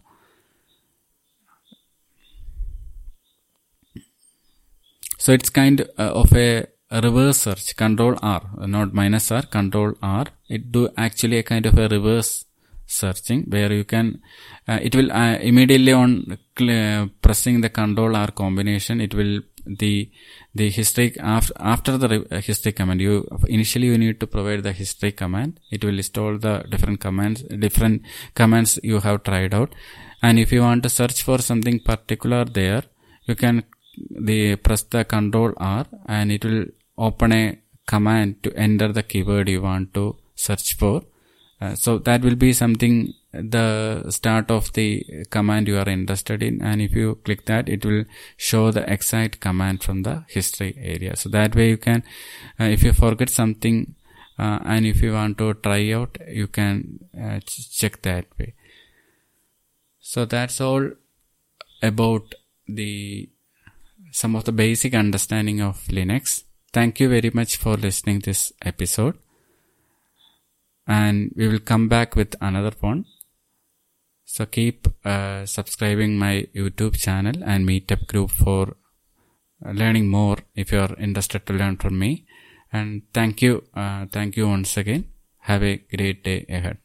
So 5.17 5.33
it's 5.33 5.49
kind 5.49 5.81
of 5.97 6.33
a 6.33 6.67
reverse 6.91 7.37
search, 7.37 7.75
control 7.75 8.17
R, 8.21 8.41
not 8.67 8.93
minus 8.93 9.31
R, 9.31 9.43
control 9.43 9.93
R. 10.01 10.25
It 10.49 10.71
do 10.71 10.89
actually 10.97 11.37
a 11.37 11.43
kind 11.43 11.65
of 11.65 11.77
a 11.77 11.87
reverse 11.87 12.45
searching 12.99 13.39
where 13.53 13.71
you 13.79 13.85
can 13.93 14.07
uh, 14.67 14.79
it 14.87 14.93
will 14.97 15.09
uh, 15.21 15.35
immediately 15.51 15.93
on 16.01 16.11
uh, 16.31 17.05
pressing 17.25 17.61
the 17.65 17.71
control 17.81 18.15
R 18.15 18.31
combination 18.41 19.01
it 19.07 19.13
will 19.19 19.35
the 19.81 19.93
the 20.59 20.67
history 20.77 21.07
after 21.19 21.53
after 21.73 21.93
the 22.03 22.09
uh, 22.31 22.41
history 22.49 22.73
command 22.79 23.01
you 23.07 23.15
initially 23.57 23.87
you 23.91 23.97
need 24.03 24.19
to 24.23 24.27
provide 24.35 24.63
the 24.67 24.73
history 24.83 25.11
command 25.23 25.59
it 25.75 25.83
will 25.85 25.97
install 26.03 26.37
the 26.47 26.55
different 26.71 26.99
commands 27.05 27.41
different 27.65 28.01
commands 28.41 28.79
you 28.91 28.99
have 29.07 29.19
tried 29.29 29.53
out 29.59 29.73
and 30.23 30.39
if 30.45 30.51
you 30.51 30.61
want 30.67 30.81
to 30.87 30.89
search 30.99 31.21
for 31.27 31.37
something 31.49 31.79
particular 31.91 32.43
there 32.61 32.83
you 33.29 33.35
can 33.35 33.63
the 34.29 34.55
press 34.65 34.83
the 34.83 35.03
control 35.05 35.53
R 35.57 35.85
and 36.07 36.31
it 36.31 36.43
will 36.45 36.65
open 36.97 37.31
a 37.33 37.45
command 37.85 38.41
to 38.43 38.49
enter 38.55 38.91
the 38.97 39.03
keyword 39.03 39.49
you 39.49 39.61
want 39.61 39.93
to 39.93 40.15
search 40.35 40.75
for. 40.75 41.01
Uh, 41.61 41.75
so 41.75 41.99
that 41.99 42.21
will 42.23 42.35
be 42.35 42.51
something 42.51 43.13
the 43.31 44.03
start 44.09 44.49
of 44.49 44.73
the 44.73 45.05
command 45.29 45.67
you 45.67 45.77
are 45.77 45.87
interested 45.87 46.41
in. 46.41 46.61
And 46.61 46.81
if 46.81 46.93
you 46.93 47.19
click 47.23 47.45
that 47.45 47.69
it 47.69 47.85
will 47.85 48.05
show 48.35 48.71
the 48.71 48.91
exact 48.91 49.39
command 49.39 49.83
from 49.83 50.01
the 50.03 50.25
history 50.27 50.75
area. 50.81 51.15
So 51.15 51.29
that 51.29 51.55
way 51.55 51.69
you 51.69 51.77
can 51.77 52.03
uh, 52.59 52.65
if 52.65 52.83
you 52.83 52.93
forget 52.93 53.29
something 53.29 53.95
uh, 54.39 54.59
and 54.65 54.85
if 54.87 55.03
you 55.03 55.13
want 55.13 55.37
to 55.37 55.53
try 55.53 55.91
out 55.91 56.17
you 56.27 56.47
can 56.47 56.99
uh, 57.19 57.39
ch- 57.39 57.71
check 57.71 58.01
that 58.01 58.25
way. 58.39 58.55
So 59.99 60.25
that's 60.25 60.59
all 60.59 60.89
about 61.83 62.33
the 62.67 63.29
some 64.11 64.35
of 64.35 64.45
the 64.45 64.51
basic 64.51 64.93
understanding 64.95 65.61
of 65.61 65.83
linux. 65.85 66.43
Thank 66.73 66.99
you 66.99 67.07
very 67.07 67.29
much 67.33 67.57
for 67.57 67.77
listening 67.77 68.19
this 68.19 68.51
episode 68.63 69.17
and 70.99 71.31
we 71.35 71.47
will 71.47 71.63
come 71.71 71.87
back 71.95 72.15
with 72.19 72.35
another 72.49 72.73
one 72.89 73.01
so 74.33 74.45
keep 74.57 74.87
uh, 75.13 75.45
subscribing 75.57 76.13
my 76.25 76.35
youtube 76.59 76.95
channel 77.05 77.37
and 77.51 77.67
meetup 77.71 78.05
group 78.11 78.31
for 78.43 78.63
learning 79.63 80.09
more 80.09 80.37
if 80.55 80.71
you 80.71 80.79
are 80.79 80.95
interested 80.97 81.45
to 81.45 81.53
learn 81.53 81.77
from 81.77 81.97
me. 81.99 82.25
And 82.73 83.03
thank 83.13 83.41
you 83.41 83.63
uh, 83.75 84.05
thank 84.11 84.37
you 84.37 84.47
once 84.47 84.77
again. 84.77 85.05
Have 85.39 85.63
a 85.63 85.77
great 85.77 86.23
day 86.23 86.45
ahead 86.49 86.77